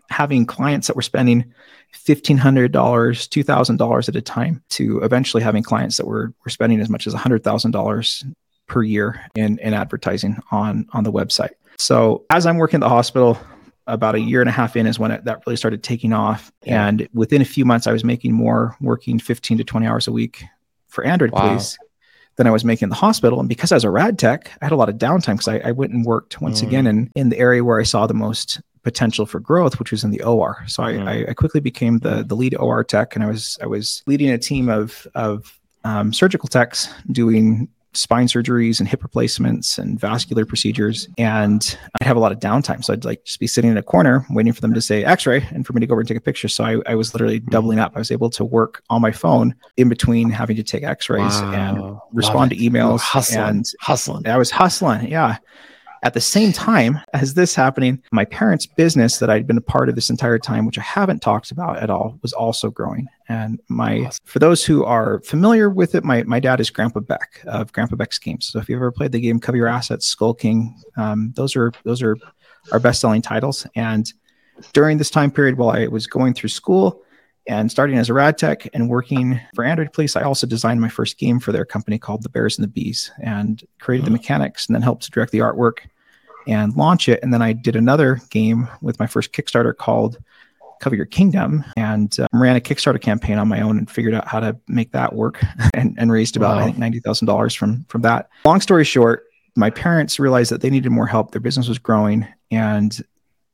having 0.10 0.46
clients 0.46 0.88
that 0.88 0.96
were 0.96 1.02
spending 1.02 1.54
fifteen 1.92 2.38
hundred 2.38 2.72
dollars, 2.72 3.28
two 3.28 3.44
thousand 3.44 3.78
dollars 3.78 4.10
at 4.10 4.16
a 4.16 4.22
time, 4.22 4.62
to 4.70 5.00
eventually 5.02 5.44
having 5.44 5.64
clients 5.64 5.98
that 5.98 6.08
were 6.08 6.34
were 6.46 6.50
spending 6.50 6.80
as 6.80 6.90
much 6.90 7.08
as 7.08 7.14
hundred 7.14 7.44
thousand 7.44 7.72
dollars 7.72 8.24
per 8.68 8.84
year 8.84 9.22
in 9.36 9.58
in 9.60 9.74
advertising 9.74 10.38
on 10.52 10.88
on 10.94 11.04
the 11.04 11.12
website. 11.12 11.52
So 11.78 12.26
as 12.30 12.46
I'm 12.46 12.58
working 12.58 12.78
at 12.78 12.82
the 12.82 12.90
hospital, 12.90 13.40
about 13.88 14.16
a 14.16 14.20
year 14.20 14.42
and 14.42 14.50
a 14.50 14.54
half 14.54 14.76
in 14.76 14.86
is 14.86 15.00
when 15.00 15.12
it, 15.12 15.24
that 15.26 15.42
really 15.48 15.58
started 15.58 15.82
taking 15.82 16.14
off, 16.14 16.52
Yeah. 16.64 16.88
and 16.88 17.08
within 17.14 17.42
a 17.42 17.46
few 17.46 17.66
months, 17.66 17.88
I 17.88 17.92
was 17.92 18.04
making 18.04 18.34
more, 18.34 18.76
working 18.82 19.18
fifteen 19.20 19.58
to 19.58 19.64
twenty 19.64 19.88
hours 19.88 20.08
a 20.08 20.12
week 20.12 20.44
for 20.88 21.04
Android 21.04 21.32
Wow. 21.32 21.48
Police 21.48 21.78
than 22.36 22.48
I 22.48 22.52
was 22.52 22.64
making 22.64 22.86
in 22.86 22.90
the 22.90 22.96
hospital. 22.96 23.40
And 23.42 23.50
because 23.50 23.72
I 23.72 23.76
was 23.76 23.84
a 23.84 23.90
rad 23.90 24.18
tech, 24.18 24.50
I 24.62 24.66
had 24.66 24.72
a 24.72 24.78
lot 24.78 24.88
of 24.88 24.96
downtime 24.96 25.34
because 25.34 25.50
I, 25.50 25.58
I 25.60 25.72
went 25.72 25.92
and 25.92 26.06
worked 26.06 26.40
once 26.40 26.62
Mm. 26.62 26.68
again 26.68 26.88
in, 26.88 27.12
in 27.16 27.30
the 27.30 27.38
area 27.38 27.64
where 27.66 27.80
I 27.80 27.84
saw 27.84 28.08
the 28.08 28.14
most 28.14 28.62
potential 28.84 29.26
for 29.26 29.40
growth, 29.40 29.80
which 29.80 29.92
was 29.92 30.04
in 30.04 30.12
the 30.12 30.22
OR. 30.24 30.64
So 30.68 30.84
I, 30.84 30.94
Mm. 30.94 31.08
I, 31.08 31.32
I 31.32 31.34
quickly 31.34 31.60
became 31.62 32.00
the 32.00 32.24
the 32.24 32.36
lead 32.36 32.56
OR 32.56 32.84
tech, 32.84 33.16
and 33.16 33.24
I 33.24 33.28
was 33.28 33.58
I 33.62 33.66
was 33.66 34.04
leading 34.08 34.30
a 34.30 34.38
team 34.38 34.70
of 34.70 35.08
of 35.16 35.60
um, 35.84 36.12
surgical 36.14 36.48
techs 36.50 36.90
doing 37.12 37.68
spine 37.94 38.28
surgeries 38.28 38.80
and 38.80 38.88
hip 38.88 39.02
replacements 39.02 39.80
and 39.80 40.00
vascular 40.00 40.46
procedures. 40.46 41.08
And 41.18 41.76
I'd 42.00 42.06
have 42.06 42.18
a 42.18 42.20
lot 42.20 42.32
of 42.32 42.40
downtime. 42.40 42.84
So 42.84 42.94
I'd 42.94 43.04
like 43.04 43.24
just 43.24 43.40
be 43.40 43.48
sitting 43.48 43.72
in 43.72 43.78
a 43.78 43.82
corner 43.84 44.24
waiting 44.30 44.54
for 44.54 44.62
them 44.62 44.76
to 44.76 44.82
say 44.82 45.04
x-ray 45.04 45.44
and 45.52 45.66
for 45.66 45.74
me 45.74 45.80
to 45.80 45.88
go 45.88 45.94
over 45.94 46.02
and 46.02 46.08
take 46.08 46.18
a 46.18 46.22
picture. 46.22 46.48
So 46.48 46.64
I, 46.64 46.80
I 46.86 46.94
was 46.94 47.16
literally 47.16 47.40
doubling 47.40 47.80
up. 47.80 47.94
I 47.96 48.00
was 48.00 48.12
able 48.12 48.30
to 48.32 48.46
work 48.46 48.84
on 48.92 49.02
my 49.02 49.12
phone 49.12 49.56
in 49.76 49.90
between 49.90 50.30
having 50.30 50.56
to 50.58 50.64
take 50.64 50.84
x-rays 50.84 51.36
and 51.40 51.98
respond 52.14 52.40
Love 52.42 52.50
to 52.50 52.56
it. 52.56 52.60
You 52.60 52.72
were 52.72 52.78
emails 52.78 53.00
hustling, 53.00 53.40
and 53.40 53.66
hustling. 53.82 54.28
I 54.28 54.38
was 54.38 54.52
hustling. 54.52 55.10
Yeah. 55.10 55.38
At 56.02 56.14
the 56.14 56.22
same 56.22 56.54
time 56.54 57.00
as 57.14 57.34
this 57.34 57.54
happening, 57.54 58.02
my 58.12 58.24
parents' 58.26 58.66
business 58.66 59.20
that 59.20 59.30
I'd 59.30 59.46
been 59.46 59.58
a 59.58 59.62
part 59.62 59.90
of 59.90 59.96
this 59.96 60.10
entire 60.10 60.40
time, 60.40 60.66
which 60.66 60.78
I 60.78 60.82
haven't 60.82 61.22
talked 61.22 61.52
about 61.52 61.78
at 61.78 61.90
all, 61.90 62.18
was 62.22 62.32
also 62.32 62.70
growing. 62.70 63.08
And 63.28 63.60
my, 63.68 64.06
Awesome. 64.06 64.26
for 64.26 64.40
those 64.40 64.64
who 64.64 64.86
are 64.86 65.20
familiar 65.22 65.70
with 65.70 65.96
it, 65.96 66.04
my, 66.06 66.24
my 66.24 66.40
dad 66.40 66.62
is 66.62 66.70
Grandpa 66.70 67.02
Beck 67.02 67.42
of 67.46 67.74
Grandpa 67.74 67.98
Beck's 67.98 68.18
games. 68.18 68.48
So 68.48 68.60
if 68.60 68.70
you've 68.70 68.78
ever 68.78 68.92
played 68.92 69.12
the 69.12 69.20
game 69.20 69.40
Cover 69.40 69.58
Your 69.58 69.68
Assets, 69.68 70.08
Skull 70.08 70.34
King, 70.34 70.76
um, 70.96 71.34
those 71.36 71.56
are 71.56 71.72
those 71.84 72.02
are 72.02 72.16
our 72.72 72.80
best 72.80 73.02
selling 73.02 73.22
titles. 73.22 73.68
And 73.76 74.12
during 74.74 74.98
this 74.98 75.10
time 75.10 75.32
period, 75.32 75.58
while 75.58 75.70
I 75.70 75.88
was 75.88 76.08
going 76.08 76.34
through 76.34 76.50
school 76.50 77.02
and 77.50 77.70
starting 77.70 77.98
as 77.98 78.08
a 78.10 78.14
rad 78.14 78.38
tech 78.38 78.68
and 78.74 78.90
working 78.90 79.42
for 79.56 79.66
Android 79.66 79.92
Police, 79.92 80.16
I 80.16 80.22
also 80.22 80.48
designed 80.48 80.80
my 80.80 80.88
first 80.88 81.18
game 81.18 81.40
for 81.40 81.52
their 81.52 81.66
company 81.66 81.98
called 81.98 82.24
The 82.24 82.30
Bears 82.30 82.58
and 82.58 82.64
the 82.64 82.70
Bees 82.72 83.12
and 83.22 83.62
created 83.80 84.06
the 84.06 84.10
Mhm. 84.12 84.14
mechanics 84.14 84.68
and 84.68 84.76
then 84.76 84.84
helped 84.84 85.04
to 85.04 85.12
direct 85.12 85.32
the 85.32 85.40
artwork 85.40 85.80
and 86.48 86.74
launch 86.76 87.10
it. 87.10 87.20
And 87.24 87.34
then 87.34 87.42
I 87.42 87.54
did 87.54 87.76
another 87.76 88.22
game 88.30 88.68
with 88.82 89.00
my 89.00 89.08
first 89.08 89.34
Kickstarter 89.34 89.76
called 89.76 90.18
Cover 90.80 90.96
Your 90.96 91.06
Kingdom 91.06 91.66
and 91.76 92.16
uh, 92.20 92.28
ran 92.32 92.56
a 92.56 92.62
Kickstarter 92.62 93.02
campaign 93.02 93.38
on 93.38 93.48
my 93.48 93.62
own 93.62 93.78
and 93.78 93.90
figured 93.90 94.14
out 94.14 94.28
how 94.28 94.40
to 94.40 94.56
make 94.68 94.92
that 94.94 95.14
work 95.14 95.44
and, 95.74 95.96
and 95.98 96.12
raised 96.12 96.38
about 96.38 96.58
I 96.60 96.66
think 96.66 96.78
ninety 96.78 97.00
thousand 97.02 97.26
dollars 97.26 97.54
from 97.54 97.84
from 97.90 98.02
that. 98.04 98.30
Long 98.46 98.62
story 98.62 98.86
short, 98.86 99.24
my 99.56 99.70
parents 99.72 100.20
realized 100.20 100.52
that 100.52 100.62
they 100.62 100.70
needed 100.70 100.92
more 100.92 101.08
help. 101.08 101.32
Their 101.32 101.42
business 101.42 101.68
was 101.68 101.80
growing 101.80 102.26
and 102.52 103.02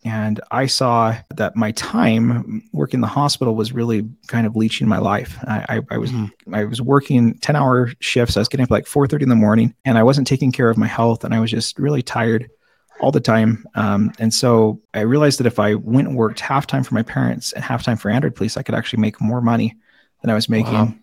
and 0.06 0.40
I 0.52 0.68
saw 0.68 1.16
that 1.36 1.56
my 1.58 1.72
time 1.72 2.64
working 2.72 3.00
in 3.00 3.02
the 3.02 3.08
hospital 3.08 3.56
was 3.56 3.74
really 3.74 4.08
kind 4.28 4.48
of 4.48 4.56
leeching 4.56 4.88
my 4.88 5.00
life. 5.00 5.38
I, 5.46 5.66
I, 5.78 5.82
I 5.96 5.98
was 5.98 6.12
Mhm. 6.12 6.32
I 6.54 6.64
was 6.64 6.82
working 6.82 7.38
10 7.40 7.56
hour 7.56 7.92
shifts. 8.00 8.38
I 8.38 8.40
was 8.42 8.48
getting 8.48 8.64
up 8.64 8.72
like 8.72 8.86
4:30 8.86 9.24
in 9.24 9.30
the 9.30 9.36
morning 9.36 9.74
and 9.84 9.98
I 9.98 10.04
wasn't 10.04 10.28
taking 10.28 10.52
care 10.54 10.70
of 10.70 10.78
my 10.78 10.88
health 10.88 11.24
and 11.26 11.34
I 11.34 11.40
was 11.40 11.52
just 11.52 11.78
really 11.80 12.02
tired 12.04 12.50
all 13.02 13.12
the 13.12 13.20
time. 13.20 13.66
Um, 13.76 14.14
and 14.20 14.34
so 14.34 14.80
I 14.94 15.02
realized 15.02 15.40
that 15.40 15.48
if 15.48 15.60
I 15.60 15.76
went 15.76 16.08
and 16.08 16.16
worked 16.16 16.40
half 16.40 16.66
time 16.66 16.84
for 16.84 16.94
my 16.94 17.04
parents 17.04 17.52
and 17.52 17.62
half 17.64 17.84
time 17.84 17.98
for 17.98 18.10
Android 18.10 18.36
Police, 18.36 18.56
I 18.56 18.64
could 18.64 18.76
actually 18.76 19.02
make 19.02 19.20
more 19.20 19.42
money 19.42 19.76
than 20.22 20.30
I 20.32 20.34
was 20.36 20.48
making 20.48 20.74
Wow. 20.74 20.94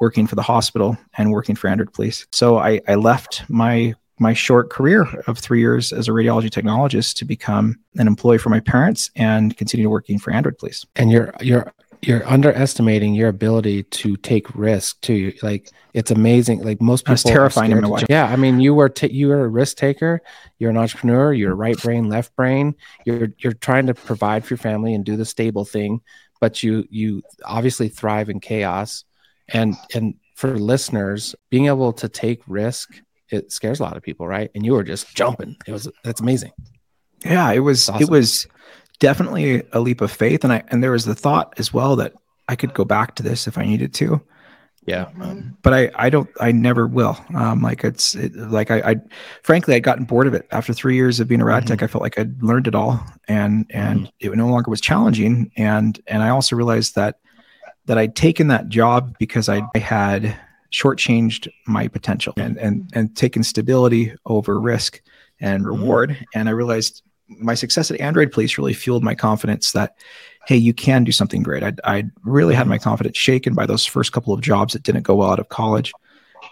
working 0.00 0.26
for 0.26 0.34
the 0.34 0.42
hospital 0.42 0.96
and 1.16 1.30
working 1.30 1.54
for 1.54 1.68
Android 1.68 1.92
Police. 1.92 2.26
So 2.32 2.58
I, 2.58 2.80
I 2.88 2.96
left 2.96 3.44
my 3.48 3.94
my 4.18 4.32
short 4.32 4.70
career 4.70 5.02
of 5.26 5.38
three 5.38 5.60
years 5.60 5.92
as 5.92 6.08
a 6.08 6.10
radiology 6.10 6.48
technologist 6.50 7.16
to 7.16 7.24
become 7.24 7.76
an 7.96 8.06
employee 8.06 8.38
for 8.38 8.48
my 8.48 8.60
parents 8.60 9.10
and 9.16 9.56
continue 9.56 9.90
working 9.90 10.18
for 10.18 10.32
Android 10.32 10.58
Police. 10.58 10.86
and 10.96 11.10
you're 11.10 11.32
you're 11.40 11.72
you're 12.02 12.26
underestimating 12.28 13.14
your 13.14 13.28
ability 13.28 13.82
to 13.84 14.16
take 14.18 14.54
risk 14.54 15.00
too. 15.00 15.32
Like 15.42 15.70
it's 15.92 16.10
amazing. 16.10 16.62
Like 16.62 16.80
most 16.80 17.04
people, 17.04 17.14
That's 17.14 17.22
terrifying 17.24 17.72
in 17.72 17.80
my 17.80 17.88
life. 17.88 18.04
Yeah, 18.08 18.26
I 18.26 18.36
mean, 18.36 18.60
you 18.60 18.74
were 18.74 18.88
ta- 18.88 19.08
you 19.10 19.28
were 19.28 19.44
a 19.44 19.48
risk 19.48 19.76
taker. 19.78 20.20
You're 20.58 20.70
an 20.70 20.76
entrepreneur. 20.76 21.32
You're 21.32 21.54
right 21.54 21.76
brain, 21.82 22.08
left 22.08 22.36
brain. 22.36 22.74
You're 23.04 23.28
you're 23.38 23.54
trying 23.54 23.86
to 23.86 23.94
provide 23.94 24.44
for 24.44 24.54
your 24.54 24.58
family 24.58 24.94
and 24.94 25.04
do 25.04 25.16
the 25.16 25.24
stable 25.24 25.64
thing, 25.64 26.00
but 26.40 26.62
you 26.62 26.84
you 26.90 27.22
obviously 27.44 27.88
thrive 27.88 28.28
in 28.28 28.40
chaos. 28.40 29.04
And 29.48 29.74
and 29.94 30.14
for 30.34 30.58
listeners, 30.58 31.34
being 31.50 31.66
able 31.66 31.94
to 31.94 32.08
take 32.08 32.42
risk, 32.46 33.00
it 33.30 33.52
scares 33.52 33.80
a 33.80 33.82
lot 33.82 33.96
of 33.96 34.02
people, 34.02 34.26
right? 34.26 34.50
And 34.54 34.64
you 34.64 34.72
were 34.72 34.84
just 34.84 35.14
jumping. 35.14 35.56
It 35.66 35.72
was 35.72 35.88
that's 36.04 36.20
amazing. 36.20 36.52
Yeah, 37.24 37.50
it 37.52 37.60
was 37.60 37.88
Awesome. 37.88 38.02
it 38.02 38.08
was 38.10 38.46
definitely 38.98 39.62
a 39.72 39.80
leap 39.80 40.00
of 40.00 40.10
faith, 40.12 40.44
and 40.44 40.52
I 40.52 40.62
and 40.68 40.82
there 40.82 40.92
was 40.92 41.04
the 41.04 41.14
thought 41.14 41.54
as 41.58 41.72
well 41.72 41.96
that 41.96 42.12
I 42.48 42.56
could 42.56 42.74
go 42.74 42.84
back 42.84 43.14
to 43.16 43.22
this 43.22 43.46
if 43.46 43.58
I 43.58 43.64
needed 43.64 43.92
to. 43.94 44.20
Yeah. 44.86 45.06
Mhm. 45.16 45.56
but 45.62 45.74
I, 45.74 45.90
I 45.96 46.10
don't, 46.10 46.30
I 46.40 46.52
never 46.52 46.86
will. 46.86 47.18
Um, 47.34 47.60
like 47.60 47.82
it's 47.82 48.14
it, 48.14 48.36
like 48.36 48.70
I, 48.70 48.78
I, 48.92 48.96
frankly, 49.42 49.74
I'd 49.74 49.82
gotten 49.82 50.04
bored 50.04 50.28
of 50.28 50.34
it 50.34 50.46
after 50.52 50.72
three 50.72 50.94
years 50.94 51.18
of 51.18 51.26
being 51.26 51.40
a 51.40 51.44
rad 51.44 51.66
tech. 51.66 51.82
I 51.82 51.88
felt 51.88 52.02
like 52.02 52.16
I'd 52.20 52.40
learned 52.40 52.68
it 52.68 52.76
all, 52.76 53.04
and 53.26 53.66
and 53.70 54.12
it 54.20 54.30
no 54.36 54.46
longer 54.46 54.70
was 54.70 54.80
challenging. 54.80 55.50
And 55.56 56.00
and 56.06 56.22
I 56.22 56.28
also 56.28 56.54
realized 56.54 56.94
that 56.94 57.18
that 57.86 57.98
I'd 57.98 58.14
taken 58.14 58.46
that 58.48 58.68
job 58.68 59.16
because 59.18 59.48
I, 59.48 59.62
I 59.74 59.78
had 59.78 60.36
shortchanged 60.72 61.48
my 61.66 61.88
potential 61.88 62.34
and 62.36 62.56
and 62.58 62.90
and 62.94 63.16
taken 63.16 63.42
stability 63.42 64.14
over 64.26 64.58
risk 64.60 65.00
and 65.40 65.64
mm-hmm. 65.64 65.80
reward. 65.80 66.26
And 66.34 66.48
I 66.48 66.52
realized 66.52 67.02
my 67.28 67.54
success 67.54 67.90
at 67.90 68.00
Android 68.00 68.32
Police 68.32 68.56
really 68.56 68.72
fueled 68.72 69.02
my 69.02 69.14
confidence 69.14 69.72
that 69.72 69.96
hey, 70.46 70.56
you 70.56 70.72
can 70.72 71.02
do 71.02 71.12
something 71.12 71.42
great. 71.42 71.62
I 71.62 71.72
I 71.84 72.04
really 72.24 72.54
had 72.54 72.66
my 72.66 72.78
confidence 72.78 73.16
shaken 73.16 73.54
by 73.54 73.66
those 73.66 73.84
first 73.84 74.12
couple 74.12 74.32
of 74.32 74.40
jobs 74.40 74.72
that 74.72 74.82
didn't 74.82 75.02
go 75.02 75.16
well 75.16 75.30
out 75.30 75.40
of 75.40 75.48
college, 75.48 75.92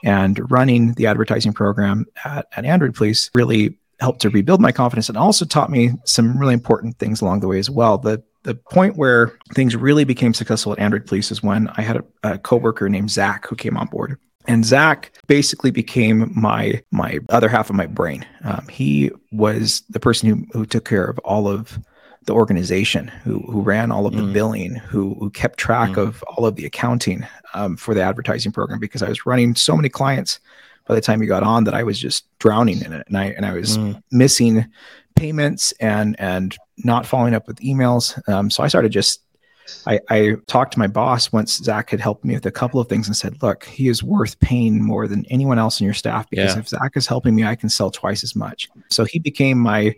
and 0.03 0.51
running 0.51 0.93
the 0.95 1.07
advertising 1.07 1.53
program 1.53 2.07
at, 2.25 2.47
at 2.57 2.65
Android 2.65 2.95
Police 2.95 3.31
really 3.35 3.79
helped 4.01 4.21
to 4.21 4.31
rebuild 4.31 4.61
my 4.61 4.73
confidence 4.73 5.09
and 5.09 5.17
also 5.17 5.45
taught 5.45 5.71
me 5.71 5.93
some 6.05 6.37
really 6.37 6.55
important 6.55 6.99
things 6.99 7.21
along 7.21 7.41
the 7.41 7.49
way 7.49 7.59
as 7.59 7.71
well. 7.71 7.99
The 7.99 8.23
the 8.45 8.55
point 8.55 8.97
where 8.97 9.33
things 9.55 9.75
really 9.75 10.05
became 10.05 10.33
successful 10.35 10.73
at 10.73 10.79
Android 10.79 11.07
Police 11.07 11.31
is 11.31 11.43
when 11.43 11.69
I 11.77 11.83
had 11.83 11.97
a, 11.97 12.05
a 12.23 12.39
coworker 12.39 12.89
named 12.89 13.11
Zach 13.11 13.47
who 13.47 13.57
came 13.57 13.77
on 13.77 13.87
board. 13.89 14.19
And 14.47 14.65
Zach 14.65 15.11
basically 15.27 15.71
became 15.71 16.31
my 16.37 16.83
my 16.91 17.19
other 17.31 17.49
half 17.49 17.71
of 17.71 17.77
my 17.77 17.87
brain. 17.87 18.25
Um, 18.45 18.67
he 18.71 19.11
was 19.33 19.83
the 19.89 19.99
person 20.01 20.29
who, 20.29 20.47
who 20.53 20.67
took 20.67 20.85
care 20.85 21.05
of 21.07 21.19
all 21.21 21.49
of 21.49 21.79
the 22.27 22.35
organization, 22.35 23.09
who 23.09 23.41
who 23.51 23.63
ran 23.63 23.91
all 23.91 24.07
of 24.07 24.15
the 24.15 24.23
Mm. 24.23 24.33
billing, 24.35 24.75
who 24.75 25.15
who 25.19 25.31
kept 25.31 25.59
track 25.59 25.93
Mm. 25.93 26.07
of 26.07 26.23
all 26.25 26.45
of 26.45 26.57
the 26.57 26.67
accounting 26.67 27.27
um, 27.55 27.77
for 27.79 27.95
the 27.95 28.03
advertising 28.03 28.53
program 28.53 28.79
because 28.79 29.03
I 29.03 29.09
was 29.09 29.25
running 29.27 29.55
so 29.55 29.75
many 29.77 29.89
clients 29.89 30.39
by 30.87 30.95
the 30.95 31.01
time 31.01 31.23
he 31.23 31.27
got 31.27 31.43
on 31.43 31.65
that 31.65 31.73
I 31.75 31.83
was 31.83 31.99
just 31.99 32.27
drowning 32.39 32.83
in 32.83 32.93
it, 32.93 33.07
and 33.09 33.17
I 33.17 33.27
and 33.37 33.47
I 33.47 33.55
was 33.55 33.79
Mm. 33.79 34.03
missing 34.13 34.67
payments 35.17 35.73
and 35.81 36.19
and 36.19 36.57
not 36.79 37.07
following 37.07 37.35
up 37.35 37.47
with 37.47 37.59
emails. 37.61 38.17
Um, 38.29 38.51
so 38.51 38.63
I 38.63 38.69
started 38.69 38.91
just 38.91 39.21
I, 39.87 39.99
I 40.11 40.37
talked 40.47 40.73
to 40.75 40.79
my 40.79 40.87
boss 40.87 41.33
once 41.33 41.57
Zach 41.57 41.89
had 41.91 42.01
helped 42.01 42.25
me 42.25 42.35
with 42.35 42.45
a 42.45 42.51
couple 42.51 42.81
of 42.81 42.89
things 42.89 43.07
and 43.07 43.17
said, 43.17 43.43
look, 43.43 43.65
he 43.65 43.89
is 43.89 44.03
worth 44.03 44.39
paying 44.41 44.83
more 44.83 45.09
than 45.09 45.25
anyone 45.31 45.59
else 45.59 45.81
in 45.81 45.85
your 45.87 45.95
staff 45.95 46.29
because 46.29 46.55
Yeah. 46.55 46.61
if 46.61 46.69
Zach 46.69 46.93
is 46.97 47.07
helping 47.07 47.35
me, 47.35 47.45
I 47.45 47.55
can 47.55 47.71
sell 47.71 47.91
twice 47.91 48.23
as 48.23 48.37
much. 48.37 48.69
So 48.91 49.05
he 49.05 49.19
became 49.19 49.59
my 49.59 49.95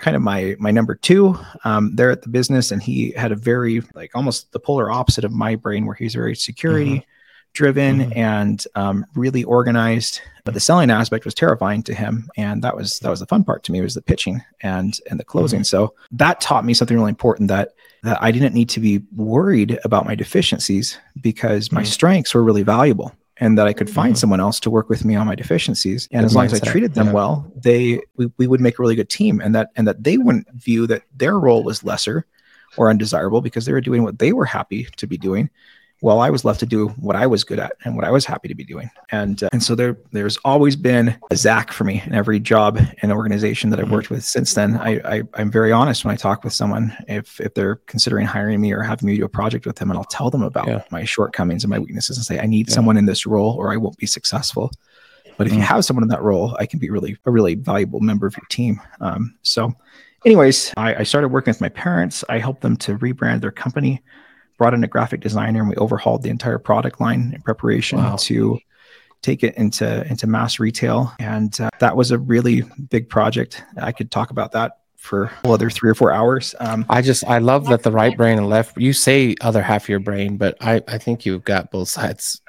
kind 0.00 0.16
of 0.16 0.22
my 0.22 0.56
my 0.58 0.72
number 0.72 0.96
two 0.96 1.38
um, 1.64 1.94
there 1.94 2.10
at 2.10 2.22
the 2.22 2.28
business, 2.28 2.72
and 2.72 2.82
he 2.82 3.12
had 3.12 3.30
a 3.30 3.36
very 3.36 3.82
like 3.94 4.10
almost 4.16 4.50
the 4.50 4.58
polar 4.58 4.90
opposite 4.90 5.24
of 5.24 5.30
my 5.30 5.54
brain, 5.54 5.86
where 5.86 5.94
he's 5.94 6.14
very 6.14 6.34
security 6.34 7.06
driven 7.54 8.00
Mhm. 8.10 8.16
and 8.16 8.64
um, 8.74 9.06
really 9.14 9.44
organized. 9.44 10.20
But 10.44 10.52
the 10.52 10.60
selling 10.60 10.90
aspect 10.90 11.24
was 11.24 11.32
terrifying 11.34 11.82
to 11.84 11.94
him, 11.94 12.28
and 12.36 12.60
that 12.62 12.76
was 12.76 12.98
that 12.98 13.08
was 13.08 13.20
the 13.20 13.26
fun 13.26 13.44
part 13.44 13.62
to 13.64 13.72
me 13.72 13.80
was 13.80 13.94
the 13.94 14.02
pitching 14.02 14.42
and 14.60 14.98
and 15.10 15.18
the 15.18 15.24
closing. 15.24 15.64
So 15.64 15.94
that 16.12 16.40
taught 16.42 16.66
me 16.66 16.74
something 16.74 16.96
really 16.96 17.08
important 17.08 17.48
that 17.48 17.70
that 18.02 18.18
I 18.22 18.30
didn't 18.30 18.52
need 18.54 18.68
to 18.70 18.80
be 18.80 19.00
worried 19.16 19.78
about 19.84 20.04
my 20.04 20.14
deficiencies 20.14 20.98
because 21.22 21.72
my 21.72 21.82
Mhm. 21.82 21.86
strengths 21.86 22.34
were 22.34 22.44
really 22.44 22.62
valuable 22.62 23.12
and 23.38 23.56
that 23.56 23.66
I 23.66 23.72
could 23.72 23.88
find 23.88 24.14
Mhm. 24.14 24.18
someone 24.18 24.40
else 24.40 24.60
to 24.60 24.70
work 24.70 24.90
with 24.90 25.06
me 25.06 25.14
on 25.14 25.26
my 25.26 25.34
deficiencies. 25.34 26.06
And 26.12 26.20
Good 26.20 26.26
as 26.26 26.34
long 26.36 26.44
as 26.44 26.52
I 26.54 26.58
treated 26.58 26.92
them 26.92 27.06
yeah. 27.06 27.12
well, 27.14 27.50
they 27.56 28.00
we, 28.18 28.30
we 28.36 28.46
would 28.46 28.60
make 28.60 28.78
a 28.78 28.82
really 28.82 28.94
good 28.96 29.08
team 29.08 29.40
and 29.40 29.54
that 29.54 29.70
and 29.76 29.88
that 29.88 30.04
they 30.04 30.18
wouldn't 30.18 30.46
view 30.52 30.86
that 30.88 31.02
their 31.16 31.38
role 31.38 31.62
was 31.64 31.82
lesser 31.84 32.26
or 32.76 32.90
undesirable 32.90 33.40
because 33.40 33.64
they 33.64 33.72
were 33.72 33.80
doing 33.80 34.02
what 34.02 34.18
they 34.18 34.32
were 34.34 34.44
happy 34.44 34.88
to 34.96 35.06
be 35.06 35.16
doing. 35.16 35.48
While 36.00 36.20
I 36.20 36.28
was 36.28 36.44
left 36.44 36.60
to 36.60 36.66
do 36.66 36.88
what 37.00 37.16
I 37.16 37.26
was 37.26 37.44
good 37.44 37.58
at 37.58 37.72
and 37.84 37.96
what 37.96 38.04
I 38.04 38.10
was 38.10 38.26
happy 38.26 38.46
to 38.48 38.54
be 38.54 38.64
doing, 38.64 38.90
and 39.10 39.42
uh, 39.42 39.48
and 39.52 39.62
so 39.62 39.74
there 39.74 39.96
there's 40.12 40.36
always 40.44 40.76
been 40.76 41.16
a 41.30 41.36
Zach 41.36 41.72
for 41.72 41.84
me 41.84 42.02
in 42.04 42.12
every 42.14 42.38
job 42.40 42.78
and 43.00 43.10
organization 43.10 43.70
that 43.70 43.80
I've 43.80 43.86
Mhm. 43.86 43.92
worked 43.92 44.10
with 44.10 44.22
since 44.22 44.52
then. 44.52 44.76
I, 44.76 45.00
I 45.18 45.22
I'm 45.34 45.50
very 45.50 45.72
honest 45.72 46.04
when 46.04 46.12
I 46.12 46.16
talk 46.16 46.44
with 46.44 46.52
someone 46.52 46.94
if 47.08 47.40
if 47.40 47.54
they're 47.54 47.76
considering 47.86 48.26
hiring 48.26 48.60
me 48.60 48.72
or 48.72 48.82
having 48.82 49.06
me 49.06 49.16
do 49.16 49.24
a 49.24 49.28
project 49.30 49.64
with 49.64 49.76
them, 49.76 49.90
and 49.90 49.96
I'll 49.96 50.04
tell 50.04 50.28
them 50.30 50.42
about 50.42 50.66
Yeah. 50.68 50.82
my 50.90 51.04
shortcomings 51.04 51.64
and 51.64 51.70
my 51.70 51.78
weaknesses 51.78 52.18
and 52.18 52.26
say 52.26 52.38
I 52.38 52.46
need 52.46 52.68
Yeah. 52.68 52.74
someone 52.74 52.98
in 52.98 53.06
this 53.06 53.24
role 53.24 53.52
or 53.54 53.72
I 53.72 53.76
won't 53.78 53.96
be 53.96 54.06
successful. 54.06 54.70
But 55.38 55.46
if 55.46 55.54
you 55.54 55.60
Mm. 55.60 55.64
have 55.64 55.84
someone 55.86 56.02
in 56.02 56.08
that 56.10 56.22
role, 56.22 56.54
I 56.60 56.66
can 56.66 56.80
be 56.80 56.90
really 56.90 57.16
a 57.24 57.30
really 57.30 57.54
valuable 57.54 58.00
member 58.00 58.26
of 58.26 58.36
your 58.36 58.46
team. 58.50 58.78
Um, 59.00 59.34
so, 59.42 59.72
anyways, 60.26 60.72
I, 60.76 60.96
I 60.96 61.02
started 61.04 61.28
working 61.28 61.50
with 61.52 61.62
my 61.62 61.70
parents. 61.70 62.24
I 62.28 62.38
helped 62.38 62.60
them 62.60 62.76
to 62.78 62.98
rebrand 62.98 63.40
their 63.40 63.50
company, 63.50 64.02
brought 64.58 64.74
in 64.74 64.84
a 64.84 64.88
graphic 64.88 65.20
designer, 65.20 65.60
and 65.60 65.68
we 65.68 65.76
overhauled 65.76 66.22
the 66.22 66.30
entire 66.30 66.58
product 66.58 67.00
line 67.00 67.32
in 67.34 67.42
preparation 67.42 67.98
Wow. 67.98 68.16
to 68.20 68.58
take 69.22 69.42
it 69.42 69.54
into 69.56 70.06
into 70.10 70.26
mass 70.26 70.60
retail. 70.60 71.12
And 71.18 71.58
uh, 71.60 71.70
that 71.80 71.96
was 71.96 72.10
a 72.10 72.18
really 72.18 72.62
big 72.90 73.08
project. 73.08 73.62
I 73.80 73.92
could 73.92 74.10
talk 74.10 74.30
about 74.30 74.52
that 74.52 74.78
for 74.96 75.30
other 75.44 75.68
three 75.70 75.90
or 75.90 75.94
four 75.94 76.12
hours. 76.12 76.54
Um, 76.60 76.86
I 76.88 77.02
just 77.02 77.24
I 77.26 77.38
love 77.38 77.66
that 77.66 77.82
the 77.82 77.92
right 77.92 78.16
brain 78.16 78.38
and 78.38 78.48
left 78.48 78.78
you 78.78 78.92
say 78.92 79.34
other 79.40 79.62
half 79.62 79.84
of 79.84 79.88
your 79.88 80.00
brain, 80.00 80.36
but 80.36 80.56
I 80.60 80.82
I 80.88 80.98
think 80.98 81.26
you've 81.26 81.44
got 81.44 81.70
both 81.70 81.88
sides 81.88 82.40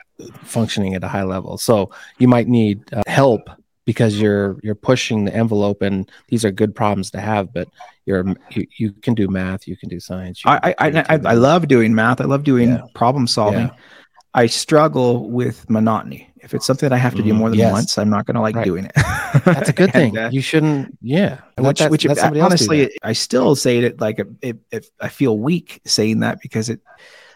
functioning 0.43 0.93
at 0.95 1.03
a 1.03 1.07
high 1.09 1.23
level. 1.23 1.57
So 1.57 1.91
you 2.19 2.27
might 2.27 2.47
need 2.47 2.81
uh, 2.93 3.03
help 3.07 3.49
because 3.85 4.19
you're 4.19 4.57
you're 4.63 4.75
pushing 4.75 5.25
the 5.25 5.33
envelope, 5.35 5.81
and 5.81 6.09
these 6.27 6.43
are 6.43 6.51
good 6.51 6.73
problems 6.75 7.11
to 7.11 7.19
have. 7.19 7.53
But 7.53 7.67
you're 8.05 8.25
you, 8.51 8.67
you 8.77 8.91
can 8.91 9.13
do 9.13 9.27
math, 9.27 9.67
you 9.67 9.77
can 9.77 9.89
do 9.89 9.99
science. 9.99 10.41
can 10.41 10.59
I, 10.63 10.69
do 10.91 10.97
I, 10.99 11.01
I, 11.01 11.15
I. 11.15 11.19
I 11.31 11.33
love 11.33 11.67
doing 11.67 11.93
math. 11.95 12.19
I 12.21 12.25
love 12.25 12.43
doing 12.43 12.69
Yeah. 12.69 12.81
problem 12.93 13.27
solving. 13.27 13.67
Yeah. 13.67 13.75
I 14.33 14.47
struggle 14.47 15.29
with 15.29 15.69
monotony. 15.69 16.29
If 16.41 16.53
it's 16.53 16.65
something 16.65 16.89
that 16.89 16.93
I 16.93 16.97
have 16.99 17.15
to 17.15 17.23
do 17.23 17.31
Mhm. 17.31 17.37
more 17.37 17.49
than 17.49 17.59
Yes. 17.59 17.71
once, 17.71 17.97
I'm 17.97 18.09
not 18.09 18.25
going 18.25 18.35
to 18.35 18.41
like 18.41 18.55
Right. 18.55 18.65
doing 18.65 18.85
it. 18.85 18.91
That's 19.45 19.69
a 19.69 19.73
good 19.73 19.91
And, 19.95 20.13
thing. 20.13 20.17
uh, 20.17 20.29
you 20.31 20.41
shouldn't. 20.41 20.97
Yeah. 21.01 21.39
Which, 21.57 21.79
that- 21.79 21.89
which 21.89 22.05
honestly. 22.05 22.91
I 23.01 23.13
still 23.13 23.55
say 23.55 23.77
it 23.79 24.01
like 24.01 24.19
it, 24.41 24.57
it, 24.71 24.85
I 24.99 25.07
feel 25.07 25.39
weak 25.39 25.79
saying 25.85 26.19
that 26.19 26.41
because 26.41 26.69
it, 26.69 26.81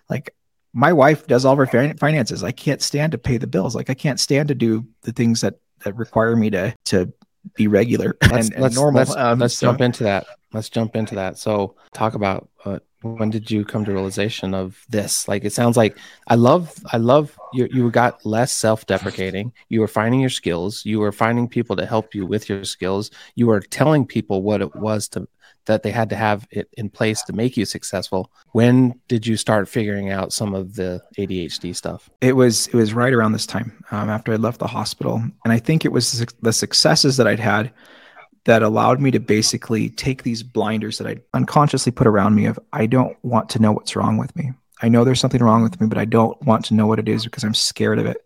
like, 0.10 0.36
my 0.74 0.91
wife 0.93 1.26
does 1.26 1.45
all 1.45 1.60
of 1.60 1.70
her 1.70 1.93
finances. 1.97 2.43
I 2.43 2.52
can't 2.52 2.82
stand 2.82 3.14
to 3.14 3.18
pay 3.18 3.38
the 3.38 3.47
bills. 3.47 3.76
Like, 3.76 3.89
I 3.89 3.95
can't 3.95 4.20
stand 4.20 4.50
to 4.50 4.56
do 4.56 4.86
the 5.04 5.12
things 5.14 5.39
that 5.41 5.56
that 5.84 5.96
require 5.96 6.36
me 6.36 6.50
to 6.52 6.74
to 6.86 7.12
be 7.56 7.68
regular 7.68 8.18
let's 8.32 8.48
and, 8.48 8.54
and 8.56 8.64
let's 8.64 8.76
normal. 8.76 9.00
let's, 9.00 9.16
Um, 9.16 9.40
let's 9.40 9.56
so- 9.58 9.68
jump 9.68 9.82
into 9.82 10.04
that. 10.04 10.26
Let's 10.52 10.70
jump 10.70 10.96
into 10.96 11.14
that. 11.16 11.38
So 11.38 11.76
talk 11.94 12.16
about 12.16 12.50
uh, 12.66 12.80
when 13.02 13.30
did 13.30 13.50
you 13.52 13.64
come 13.64 13.86
to 13.86 13.92
realization 13.94 14.54
of 14.56 14.84
this? 14.90 15.28
Like 15.28 15.46
it 15.46 15.54
sounds 15.54 15.78
like 15.78 15.96
I 16.28 16.36
love 16.36 16.74
I 16.92 16.98
love 16.98 17.38
you. 17.54 17.68
You 17.72 17.92
got 17.92 18.26
less 18.26 18.52
self-deprecating. 18.52 19.54
You 19.70 19.82
were 19.82 19.88
finding 19.88 20.20
your 20.22 20.32
skills. 20.32 20.86
You 20.86 21.00
were 21.00 21.12
finding 21.12 21.48
people 21.48 21.76
to 21.76 21.86
help 21.86 22.16
you 22.16 22.26
with 22.26 22.50
your 22.50 22.64
skills. 22.64 23.12
You 23.36 23.48
were 23.48 23.62
telling 23.62 24.06
people 24.08 24.42
what 24.42 24.62
it 24.62 24.76
was 24.76 25.08
to 25.10 25.28
that 25.70 25.84
they 25.84 25.92
had 25.92 26.10
to 26.10 26.16
have 26.16 26.48
it 26.52 26.68
in 26.74 26.90
place 26.90 27.22
to 27.24 27.34
make 27.34 27.56
you 27.56 27.64
successful. 27.64 28.32
When 28.52 29.00
did 29.08 29.26
you 29.26 29.38
start 29.38 29.70
figuring 29.70 30.10
out 30.10 30.34
some 30.34 30.54
of 30.56 30.76
the 30.76 31.02
ADHD 31.18 31.76
stuff? 31.76 32.10
it 32.22 32.34
was 32.36 32.68
it 32.68 32.74
was 32.74 32.94
right 32.94 33.14
around 33.14 33.32
this 33.34 33.46
time 33.46 33.84
um, 33.92 34.10
after 34.10 34.34
I 34.34 34.36
left 34.36 34.60
the 34.60 34.68
hospital, 34.68 35.16
and 35.44 35.54
I 35.54 35.60
think 35.60 35.86
it 35.86 35.92
was 35.92 36.26
the 36.42 36.52
successes 36.54 37.18
that 37.18 37.28
I'd 37.28 37.40
had 37.40 37.72
that 38.46 38.64
allowed 38.64 39.00
me 39.00 39.12
to 39.12 39.20
basically 39.20 39.90
take 39.90 40.24
these 40.24 40.42
blinders 40.44 40.98
that 40.98 41.08
I 41.08 41.18
unconsciously 41.34 41.92
put 41.92 42.08
around 42.08 42.36
me 42.36 42.46
of 42.46 42.58
I 42.74 42.86
don't 42.88 43.16
want 43.24 43.50
to 43.50 43.60
know 43.60 43.72
what's 43.72 43.96
wrong 43.96 44.18
with 44.18 44.36
me. 44.36 44.52
I 44.82 44.90
know 44.90 45.04
there's 45.04 45.20
something 45.20 45.44
wrong 45.44 45.62
with 45.62 45.80
me, 45.80 45.88
but 45.88 45.98
I 45.98 46.06
don't 46.06 46.42
want 46.44 46.66
to 46.66 46.74
know 46.74 46.88
what 46.88 47.00
it 47.00 47.10
is 47.10 47.26
because 47.26 47.44
I'm 47.44 47.54
scared 47.54 48.00
of 48.00 48.06
it. 48.06 48.18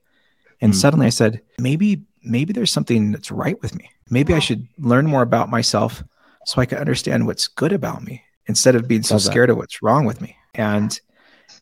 And 0.62 0.72
Mm. 0.72 0.76
suddenly 0.76 1.08
I 1.08 1.10
said, 1.10 1.42
maybe 1.60 2.04
maybe 2.24 2.54
there's 2.54 2.72
something 2.72 3.12
that's 3.12 3.32
right 3.32 3.62
with 3.62 3.76
me. 3.76 3.90
Maybe 4.10 4.34
I 4.34 4.40
should 4.40 4.66
learn 4.78 5.08
more 5.08 5.24
about 5.24 5.50
myself 5.50 6.04
so 6.46 6.62
I 6.62 6.66
can 6.66 6.78
understand 6.78 7.26
what's 7.28 7.48
good 7.48 7.72
about 7.72 8.04
me 8.04 8.24
instead 8.48 8.76
of 8.76 8.88
being 8.88 9.04
so 9.04 9.16
Love 9.16 9.24
that. 9.24 9.32
scared 9.32 9.50
of 9.50 9.58
what's 9.58 9.82
wrong 9.82 10.06
with 10.06 10.22
me. 10.22 10.36
And 10.54 11.00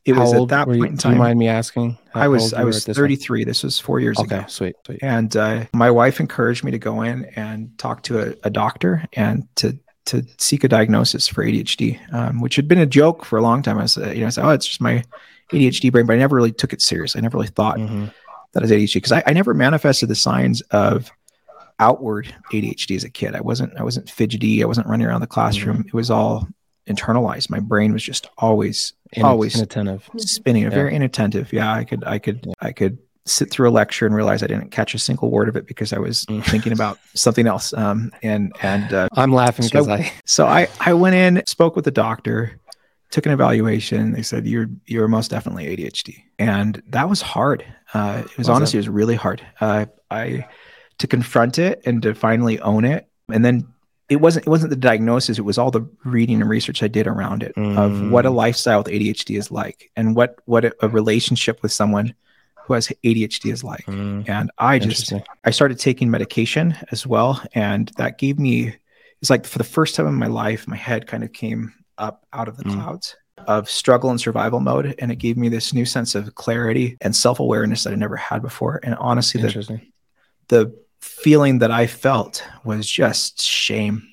it 0.05 0.15
How 0.15 0.21
was 0.21 0.33
at 0.33 0.47
that 0.49 0.67
were 0.67 0.73
you- 0.75 0.81
point 0.81 0.91
in 0.93 0.97
Do 0.97 1.09
you 1.09 1.15
mind 1.15 1.37
me 1.39 1.47
asking? 1.47 1.97
I 2.15 2.27
was 2.27 2.53
I 2.53 2.63
was 2.63 2.77
at 2.77 2.85
this 2.87 2.95
time? 2.97 3.03
33. 3.03 3.43
This 3.43 3.63
was 3.63 3.77
four 3.79 3.99
years 3.99 4.17
Okay, 4.19 4.37
ago, 4.37 4.45
sweet, 4.47 4.75
sweet. 4.85 4.99
and 5.01 5.35
uh, 5.37 5.65
my 5.73 5.91
wife 5.91 6.19
encouraged 6.19 6.63
me 6.63 6.71
to 6.71 6.79
go 6.79 7.01
in 7.03 7.25
and 7.35 7.77
talk 7.77 8.01
to 8.03 8.19
a, 8.31 8.35
a 8.43 8.49
doctor 8.49 9.05
and 9.13 9.47
to 9.57 9.77
to 10.05 10.25
seek 10.39 10.63
a 10.63 10.67
diagnosis 10.67 11.27
for 11.27 11.45
ADHD, 11.45 11.99
um, 12.13 12.41
which 12.41 12.55
had 12.55 12.67
been 12.67 12.79
a 12.79 12.87
joke 12.87 13.23
for 13.23 13.37
a 13.37 13.41
long 13.43 13.61
time. 13.61 13.77
I 13.77 13.83
was, 13.83 13.97
uh, 13.99 14.09
you 14.09 14.21
know, 14.21 14.27
I 14.27 14.29
said, 14.31 14.43
"Oh, 14.43 14.49
it's 14.49 14.65
just 14.65 14.81
my 14.81 15.03
ADHD 15.53 15.91
brain," 15.91 16.07
but 16.07 16.13
I 16.13 16.17
never 16.17 16.35
really 16.35 16.51
took 16.51 16.73
it 16.73 16.81
serious. 16.81 17.15
I 17.15 17.19
never 17.19 17.37
really 17.37 17.49
thought 17.49 17.77
Mhm. 17.77 18.11
that 18.53 18.63
is 18.63 18.71
ADHD 18.71 18.95
because 18.95 19.11
I, 19.11 19.23
I 19.27 19.33
never 19.33 19.53
manifested 19.53 20.09
the 20.09 20.15
signs 20.15 20.61
of 20.71 21.11
outward 21.81 22.33
ADHD 22.53 22.95
as 22.95 23.03
a 23.03 23.09
kid. 23.09 23.35
I 23.35 23.41
wasn't 23.41 23.73
I 23.77 23.83
wasn't 23.83 24.09
fidgety. 24.09 24.63
I 24.63 24.67
wasn't 24.67 24.87
running 24.87 25.07
around 25.07 25.21
the 25.21 25.27
classroom. 25.27 25.83
It 25.87 25.93
was 25.93 26.09
all 26.09 26.47
internalized. 26.87 27.49
My 27.49 27.59
brain 27.59 27.91
was 27.93 28.03
just 28.03 28.27
always 28.37 28.93
In- 29.13 29.23
always 29.25 29.55
inattentive. 29.55 30.09
spinning 30.17 30.63
Yeah. 30.63 30.69
very 30.69 30.95
inattentive 30.95 31.51
yeah 31.53 31.71
i 31.73 31.83
could 31.83 32.03
i 32.05 32.17
could 32.17 32.39
Yeah. 32.47 32.53
i 32.61 32.71
could 32.71 32.97
sit 33.25 33.51
through 33.51 33.69
a 33.69 33.71
lecture 33.71 34.07
and 34.07 34.15
realize 34.15 34.41
I 34.41 34.47
didn't 34.47 34.71
catch 34.71 34.95
a 34.95 34.99
single 34.99 35.29
word 35.29 35.47
of 35.47 35.55
it 35.55 35.67
because 35.67 35.93
I 35.93 35.99
was 35.99 36.25
Mm. 36.25 36.43
thinking 36.53 36.73
about 36.73 36.97
something 37.13 37.45
else. 37.45 37.71
Um, 37.71 38.11
and 38.23 38.51
and 38.63 38.91
uh, 38.91 39.07
I'm 39.15 39.31
laughing 39.31 39.63
So- 39.65 39.69
because 39.69 39.87
I 39.89 40.11
so 40.25 40.47
I 40.47 40.67
I 40.79 40.93
went 40.93 41.15
in, 41.15 41.43
spoke 41.45 41.75
with 41.75 41.85
the 41.85 41.91
doctor, 41.91 42.57
took 43.11 43.27
an 43.27 43.31
evaluation. 43.31 44.11
They 44.13 44.23
said 44.23 44.47
you're 44.47 44.69
you're 44.87 45.07
most 45.07 45.29
definitely 45.29 45.65
ADHD, 45.67 46.15
and 46.39 46.81
that 46.89 47.07
was 47.09 47.21
hard. 47.21 47.63
Uh, 47.93 48.23
it 48.25 48.37
was 48.37 48.47
Was 48.47 48.49
honestly 48.49 48.77
it 48.77 48.81
was 48.81 48.89
really 48.89 49.15
hard. 49.15 49.45
Uh, 49.61 49.85
I 50.09 50.47
to 50.99 51.07
confront 51.07 51.57
it 51.59 51.81
and 51.85 52.01
to 52.03 52.13
finally 52.13 52.59
own 52.61 52.85
it, 52.85 53.07
and 53.31 53.43
then 53.45 53.67
it 54.09 54.17
wasn't 54.21 54.45
it 54.45 54.49
wasn't 54.49 54.69
the 54.69 54.75
diagnosis. 54.75 55.37
It 55.39 55.43
was 55.43 55.57
all 55.57 55.71
the 55.71 55.87
reading 56.03 56.41
and 56.41 56.49
research 56.49 56.83
I 56.83 56.87
did 56.87 57.07
around 57.07 57.43
it 57.43 57.53
of 57.57 58.01
what 58.11 58.25
a 58.25 58.29
Mm. 58.29 58.35
lifestyle 58.35 58.79
with 58.79 58.87
ADHD 58.89 59.37
is 59.37 59.51
like, 59.51 59.89
and 59.95 60.15
what 60.15 60.39
what 60.45 60.65
a, 60.65 60.87
relationship 60.89 61.61
with 61.63 61.71
someone 61.71 62.13
who 62.65 62.73
has 62.73 62.91
ADHD 63.03 63.51
is 63.51 63.63
like. 63.63 63.85
Mm, 63.85 64.27
And 64.29 64.51
I 64.57 64.79
just 64.79 65.13
i 65.45 65.49
started 65.51 65.79
taking 65.79 66.11
medication 66.11 66.75
as 66.91 67.07
well, 67.07 67.41
and 67.53 67.91
that 67.97 68.17
gave 68.17 68.37
me 68.37 68.75
it's 69.21 69.29
like 69.29 69.45
for 69.45 69.57
the 69.59 69.63
first 69.63 69.95
time 69.95 70.07
in 70.07 70.15
my 70.15 70.27
life, 70.27 70.67
my 70.67 70.75
head 70.75 71.07
kind 71.07 71.23
of 71.23 71.31
came 71.31 71.73
up 71.97 72.25
out 72.33 72.47
of 72.47 72.57
the 72.57 72.63
Mm. 72.65 72.73
clouds 72.73 73.15
of 73.47 73.69
struggle 73.69 74.09
and 74.09 74.19
survival 74.19 74.59
mode, 74.59 74.93
and 74.99 75.11
it 75.11 75.15
gave 75.17 75.37
me 75.37 75.47
this 75.49 75.73
new 75.73 75.85
sense 75.85 76.15
of 76.15 76.35
clarity 76.35 76.97
and 77.01 77.15
self 77.15 77.39
awareness 77.39 77.83
that 77.85 77.93
I 77.93 77.95
never 77.95 78.15
had 78.17 78.41
before. 78.41 78.79
And 78.83 78.93
honestly, 78.95 79.41
the 79.41 79.47
interesting. 79.47 79.90
The 80.51 80.71
feeling 80.99 81.59
that 81.59 81.71
I 81.71 81.87
felt 81.87 82.43
was 82.65 82.85
just 82.85 83.41
shame. 83.41 84.05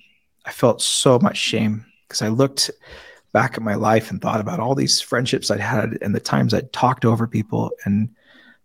I 0.46 0.52
felt 0.52 0.80
so 0.80 1.18
much 1.18 1.36
shame 1.36 1.84
because 2.06 2.22
I 2.22 2.28
looked 2.28 2.70
back 3.32 3.54
at 3.54 3.62
my 3.62 3.74
life 3.74 4.10
and 4.10 4.22
thought 4.22 4.40
about 4.40 4.60
all 4.60 4.76
these 4.76 5.00
friendships 5.00 5.50
I'd 5.50 5.60
had 5.60 5.98
and 6.00 6.14
the 6.14 6.20
times 6.20 6.54
I'd 6.54 6.72
talked 6.72 7.04
over 7.04 7.26
people 7.26 7.72
and 7.84 8.08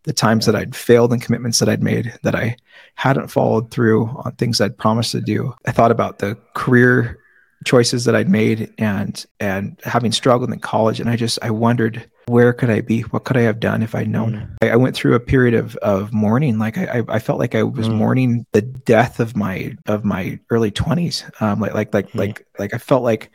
the 0.03 0.13
times 0.13 0.45
that 0.45 0.55
I'd 0.55 0.75
failed 0.75 1.11
in 1.13 1.19
commitments 1.19 1.57
that 1.59 1.67
I'd 1.67 1.81
made 1.81 2.13
that 2.21 2.35
I 2.35 2.57
hadn't 2.93 3.29
followed 3.29 3.71
through 3.71 4.05
on 4.23 4.33
things 4.33 4.61
I'd 4.61 4.77
promised 4.77 5.11
to 5.13 5.21
do. 5.21 5.55
I 5.65 5.71
thought 5.71 5.91
about 5.91 6.19
the 6.19 6.37
career 6.53 7.17
choices 7.65 8.05
that 8.05 8.15
I'd 8.15 8.29
made 8.29 8.71
and 8.77 9.25
and 9.39 9.79
having 9.83 10.11
struggled 10.11 10.53
in 10.53 10.59
college 10.59 10.99
and 10.99 11.09
I 11.09 11.15
just 11.15 11.39
I 11.41 11.49
wondered 11.49 12.07
where 12.27 12.53
could 12.53 12.69
I 12.69 12.81
be? 12.81 13.01
What 13.01 13.23
could 13.25 13.37
I 13.37 13.41
have 13.41 13.59
done 13.59 13.83
if 13.83 13.93
I'd 13.95 14.07
known? 14.09 14.55
I, 14.61 14.69
I 14.71 14.75
went 14.75 14.95
through 14.95 15.15
a 15.15 15.19
period 15.19 15.53
of 15.53 15.75
of 15.77 16.13
mourning. 16.13 16.57
Like 16.59 16.77
I, 16.77 16.99
I- 16.99 17.15
I 17.15 17.19
felt 17.19 17.39
like 17.39 17.55
I 17.55 17.63
was 17.63 17.89
Mm. 17.89 17.95
mourning 17.95 18.45
the 18.53 18.61
death 18.61 19.19
of 19.19 19.35
my 19.35 19.75
of 19.87 20.05
my 20.05 20.39
early 20.49 20.71
twenties. 20.71 21.23
Um, 21.39 21.59
like 21.59 21.73
like 21.73 21.93
like 21.93 22.11
Mm. 22.11 22.19
like 22.19 22.45
like 22.59 22.73
I 22.73 22.77
felt 22.77 23.03
like 23.03 23.31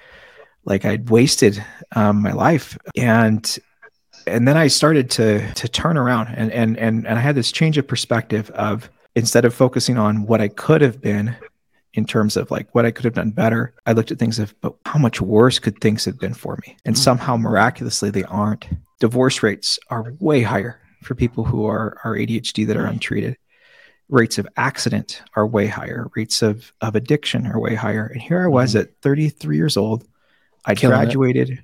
like 0.65 0.85
I'd 0.85 1.11
wasted 1.11 1.63
um, 1.97 2.21
my 2.23 2.33
life, 2.33 2.77
and 2.97 3.59
and 4.27 4.47
then 4.47 4.57
I 4.57 4.67
started 4.69 5.11
to 5.13 5.53
to 5.55 5.69
turn 5.69 5.97
around, 5.97 6.29
and 6.35 6.51
and 6.53 6.77
and 6.79 7.07
and 7.07 7.19
I 7.19 7.23
had 7.23 7.35
this 7.35 7.53
change 7.53 7.79
of 7.79 7.87
perspective 7.87 8.51
of 8.51 8.91
instead 9.15 9.45
of 9.45 9.55
focusing 9.55 9.99
on 9.99 10.27
what 10.27 10.41
I 10.41 10.49
could 10.49 10.81
have 10.83 11.01
been 11.01 11.37
in 11.95 12.05
terms 12.05 12.37
of 12.37 12.51
like 12.51 12.73
what 12.75 12.85
I 12.87 12.91
could 12.91 13.05
have 13.05 13.15
done 13.15 13.31
better, 13.31 13.73
I 13.87 13.93
looked 13.93 14.11
at 14.13 14.19
things 14.19 14.39
of 14.39 14.55
but 14.61 14.75
how 14.85 14.99
much 14.99 15.21
worse 15.21 15.59
could 15.59 15.81
things 15.81 16.05
have 16.05 16.19
been 16.19 16.35
for 16.35 16.59
me, 16.67 16.77
and 16.85 16.95
Mm. 16.95 16.99
somehow 16.99 17.37
miraculously 17.37 18.11
they 18.11 18.25
aren't. 18.25 18.67
Divorce 19.01 19.43
rates 19.43 19.79
are 19.91 20.13
way 20.21 20.43
higher 20.43 20.79
for 21.03 21.15
people 21.15 21.45
who 21.45 21.67
are 21.67 21.97
are 22.05 22.15
ADHD 22.17 22.65
that 22.67 22.77
are 22.77 22.87
untreated. 22.87 23.37
Rates 24.11 24.39
of 24.39 24.49
accident 24.57 25.23
are 25.37 25.47
way 25.47 25.67
higher. 25.67 26.09
Rates 26.17 26.43
of 26.43 26.73
of 26.81 26.95
addiction 26.97 27.47
are 27.47 27.59
way 27.61 27.75
higher. 27.75 28.07
And 28.07 28.21
here 28.23 28.43
I 28.43 28.49
was 28.49 28.75
at 28.77 28.91
33 29.03 29.57
years 29.57 29.77
old. 29.77 30.05
I 30.65 30.75
Mm-hmm. 30.75 30.87
It. 30.87 30.89
graduated. 30.89 31.59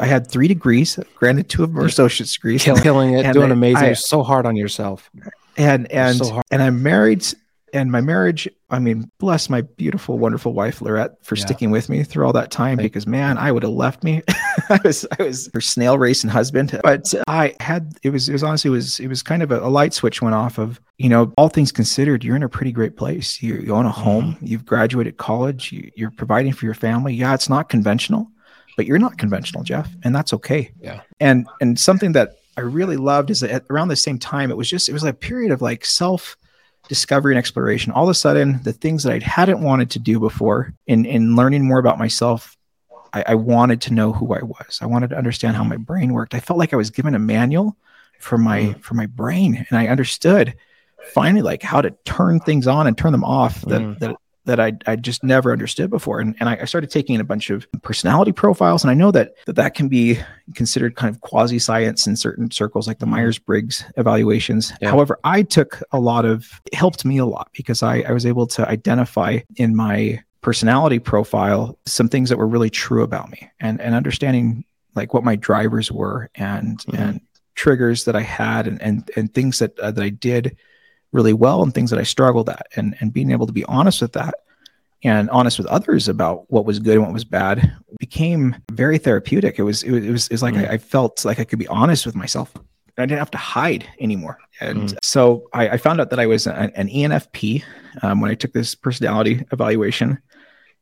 I 0.00 0.06
had 0.06 0.30
three 0.30 0.48
degrees, 0.48 0.98
granted 1.16 1.50
two 1.50 1.62
of 1.64 1.68
them 1.70 1.76
were 1.78 1.84
associate's 1.86 2.32
degrees, 2.34 2.64
Kill, 2.64 2.76
killing 2.76 3.12
it, 3.12 3.26
And 3.26 3.34
doing 3.34 3.50
I- 3.50 3.52
amazing. 3.54 3.76
I- 3.84 3.86
You're 3.88 3.94
so 3.94 4.22
hard 4.22 4.46
on 4.46 4.56
yourself. 4.56 5.10
and 5.58 5.90
and 5.92 6.16
so 6.16 6.30
hard. 6.32 6.44
and 6.50 6.62
I'm 6.62 6.82
married. 6.82 7.24
And 7.72 7.90
my 7.90 8.00
marriage, 8.00 8.48
I 8.70 8.78
mean, 8.78 9.10
bless 9.18 9.48
my 9.48 9.62
beautiful, 9.62 10.18
wonderful 10.18 10.52
wife 10.52 10.82
Lorette 10.82 11.12
for 11.22 11.36
Yeah. 11.36 11.44
sticking 11.44 11.70
with 11.70 11.88
me 11.88 12.02
through 12.04 12.26
all 12.26 12.32
that 12.34 12.50
time. 12.50 12.76
Thank- 12.76 12.92
because 12.92 13.06
man, 13.06 13.38
I 13.38 13.50
would 13.50 13.62
have 13.62 13.72
left 13.72 14.04
me. 14.04 14.22
I 14.68 14.78
was, 14.84 15.06
I 15.18 15.22
was 15.22 15.50
her 15.54 15.60
snail 15.60 15.98
racing 15.98 16.30
husband. 16.30 16.78
But 16.82 17.14
I 17.26 17.54
had, 17.60 17.98
it 18.02 18.10
was, 18.10 18.28
it 18.28 18.32
was 18.32 18.42
honestly, 18.42 18.68
it 18.68 18.72
was, 18.72 19.00
it 19.00 19.08
was 19.08 19.22
kind 19.22 19.42
of 19.42 19.50
a, 19.50 19.60
a 19.60 19.68
light 19.68 19.94
switch 19.94 20.20
went 20.20 20.34
off 20.34 20.58
of, 20.58 20.80
you 20.98 21.08
know, 21.08 21.32
all 21.38 21.48
things 21.48 21.72
considered, 21.72 22.24
you're 22.24 22.36
in 22.36 22.42
a 22.42 22.48
pretty 22.48 22.72
great 22.72 22.96
place. 22.96 23.42
You, 23.42 23.54
you 23.56 23.74
own 23.74 23.86
a 23.86 23.90
mm-hmm. 23.90 24.00
home. 24.00 24.36
You've 24.40 24.66
graduated 24.66 25.16
college. 25.16 25.72
You, 25.72 25.90
you're 25.96 26.10
providing 26.10 26.52
for 26.52 26.66
your 26.66 26.74
family. 26.74 27.14
Yeah, 27.14 27.34
it's 27.34 27.48
not 27.48 27.68
conventional, 27.68 28.30
but 28.76 28.86
you're 28.86 28.98
not 28.98 29.16
conventional, 29.18 29.64
Jeff, 29.64 29.90
and 30.04 30.14
that's 30.14 30.32
okay. 30.34 30.72
Yeah. 30.80 31.00
And 31.20 31.46
and 31.60 31.78
something 31.78 32.12
that 32.12 32.36
I 32.56 32.60
really 32.60 32.96
loved 32.96 33.30
is 33.30 33.40
that 33.40 33.50
at 33.50 33.64
around 33.70 33.88
the 33.88 33.96
same 33.96 34.18
time, 34.18 34.50
it 34.50 34.56
was 34.56 34.68
just 34.68 34.88
it 34.88 34.92
was 34.92 35.02
like 35.02 35.14
a 35.14 35.16
period 35.16 35.52
of 35.52 35.62
like 35.62 35.84
self 35.84 36.36
discovery 36.88 37.34
and 37.34 37.38
exploration. 37.38 37.92
All 37.92 38.04
of 38.04 38.10
a 38.10 38.14
sudden, 38.14 38.60
the 38.62 38.72
things 38.72 39.02
that 39.04 39.12
I 39.12 39.18
hadn't 39.18 39.60
wanted 39.62 39.90
to 39.90 39.98
do 39.98 40.18
before, 40.20 40.74
in 40.86 41.04
in 41.04 41.36
learning 41.36 41.64
more 41.64 41.78
about 41.78 41.98
myself, 41.98 42.56
I, 43.12 43.24
I 43.28 43.34
wanted 43.34 43.80
to 43.82 43.94
know 43.94 44.12
who 44.12 44.34
I 44.34 44.42
was. 44.42 44.78
I 44.82 44.86
wanted 44.86 45.10
to 45.10 45.16
understand 45.18 45.56
how 45.56 45.64
my 45.64 45.76
brain 45.76 46.12
worked. 46.12 46.34
I 46.34 46.40
felt 46.40 46.58
like 46.58 46.72
I 46.72 46.76
was 46.76 46.90
given 46.90 47.14
a 47.14 47.18
manual 47.18 47.76
for 48.20 48.38
my 48.38 48.74
for 48.80 48.94
my 48.94 49.06
brain, 49.06 49.66
and 49.68 49.78
I 49.78 49.88
understood 49.88 50.54
finally 51.12 51.42
like 51.42 51.62
how 51.62 51.80
to 51.80 51.90
turn 52.04 52.38
things 52.40 52.66
on 52.66 52.86
and 52.86 52.96
turn 52.96 53.12
them 53.12 53.24
off 53.24 53.62
that 53.62 53.80
Mm. 53.80 53.98
that 53.98 54.16
that 54.44 54.58
I 54.58 54.72
I 54.86 54.96
just 54.96 55.22
never 55.22 55.52
understood 55.52 55.90
before. 55.90 56.20
And 56.20 56.34
and 56.40 56.48
I, 56.48 56.58
I 56.62 56.64
started 56.64 56.90
taking 56.90 57.20
a 57.20 57.24
bunch 57.24 57.50
of 57.50 57.66
personality 57.82 58.32
profiles, 58.32 58.82
and 58.82 58.90
I 58.90 58.94
know 58.94 59.10
that 59.12 59.34
that, 59.46 59.56
that 59.56 59.74
can 59.74 59.88
be 59.88 60.18
considered 60.54 60.96
kind 60.96 61.14
of 61.14 61.20
quasi 61.20 61.58
science 61.58 62.06
in 62.06 62.16
certain 62.16 62.50
circles, 62.50 62.86
like 62.88 62.98
the 62.98 63.06
Mhm. 63.06 63.10
Myers 63.10 63.38
Briggs 63.38 63.84
evaluations. 63.96 64.72
Yeah. 64.80 64.90
However, 64.90 65.18
I 65.24 65.42
took 65.42 65.82
a 65.92 66.00
lot 66.00 66.24
of 66.24 66.60
it 66.66 66.74
helped 66.74 67.04
me 67.04 67.18
a 67.18 67.26
lot 67.26 67.50
because 67.54 67.82
I, 67.82 68.00
I 68.00 68.12
was 68.12 68.26
able 68.26 68.46
to 68.48 68.68
identify 68.68 69.38
in 69.56 69.76
my 69.76 70.22
personality 70.40 70.98
profile 70.98 71.78
some 71.86 72.08
things 72.08 72.28
that 72.28 72.36
were 72.38 72.48
really 72.48 72.70
true 72.70 73.02
about 73.02 73.30
me 73.30 73.48
and 73.60 73.80
and 73.80 73.94
understanding 73.94 74.64
like 74.94 75.14
what 75.14 75.22
my 75.24 75.36
drivers 75.36 75.90
were 75.92 76.28
and 76.34 76.78
Mhm. 76.80 76.98
and 76.98 77.20
triggers 77.54 78.04
that 78.06 78.16
I 78.16 78.22
had 78.22 78.66
and 78.66 78.82
and 78.82 79.08
and 79.14 79.32
things 79.32 79.60
that 79.60 79.78
uh, 79.78 79.90
that 79.92 80.02
I 80.02 80.08
did 80.08 80.56
really 81.12 81.32
well 81.32 81.62
and 81.62 81.74
things 81.74 81.90
that 81.90 81.98
I 81.98 82.04
struggled 82.04 82.48
at 82.48 82.66
and 82.76 82.96
and 83.00 83.12
being 83.12 83.30
able 83.30 83.46
to 83.46 83.52
be 83.52 83.64
honest 83.64 84.00
with 84.02 84.12
that 84.14 84.34
and 85.04 85.28
honest 85.30 85.58
with 85.58 85.66
others 85.66 86.08
about 86.08 86.50
what 86.50 86.64
was 86.64 86.78
good 86.78 86.94
and 86.94 87.02
what 87.04 87.12
was 87.12 87.24
bad 87.24 87.72
became 87.98 88.56
very 88.70 88.98
therapeutic. 88.98 89.58
It 89.58 89.62
was 89.62 89.82
it 89.82 89.90
was 89.90 90.04
it 90.04 90.10
was, 90.10 90.26
it 90.28 90.32
was 90.32 90.42
like 90.42 90.54
Mm. 90.54 90.68
I, 90.68 90.74
I 90.74 90.78
felt 90.78 91.24
like 91.24 91.38
I 91.40 91.44
could 91.44 91.58
be 91.58 91.68
honest 91.68 92.06
with 92.06 92.14
myself. 92.14 92.52
I 92.98 93.06
didn't 93.06 93.20
have 93.20 93.30
to 93.32 93.38
hide 93.38 93.86
anymore. 94.00 94.38
And 94.60 94.90
Mm. 94.90 94.98
so 95.02 95.48
I, 95.52 95.70
I 95.70 95.76
found 95.76 96.00
out 96.00 96.10
that 96.10 96.20
I 96.20 96.26
was 96.26 96.46
an, 96.46 96.70
an 96.76 96.88
ENFP 96.88 97.62
um, 98.02 98.20
when 98.20 98.30
I 98.30 98.34
took 98.34 98.52
this 98.52 98.74
personality 98.74 99.44
evaluation. 99.50 100.18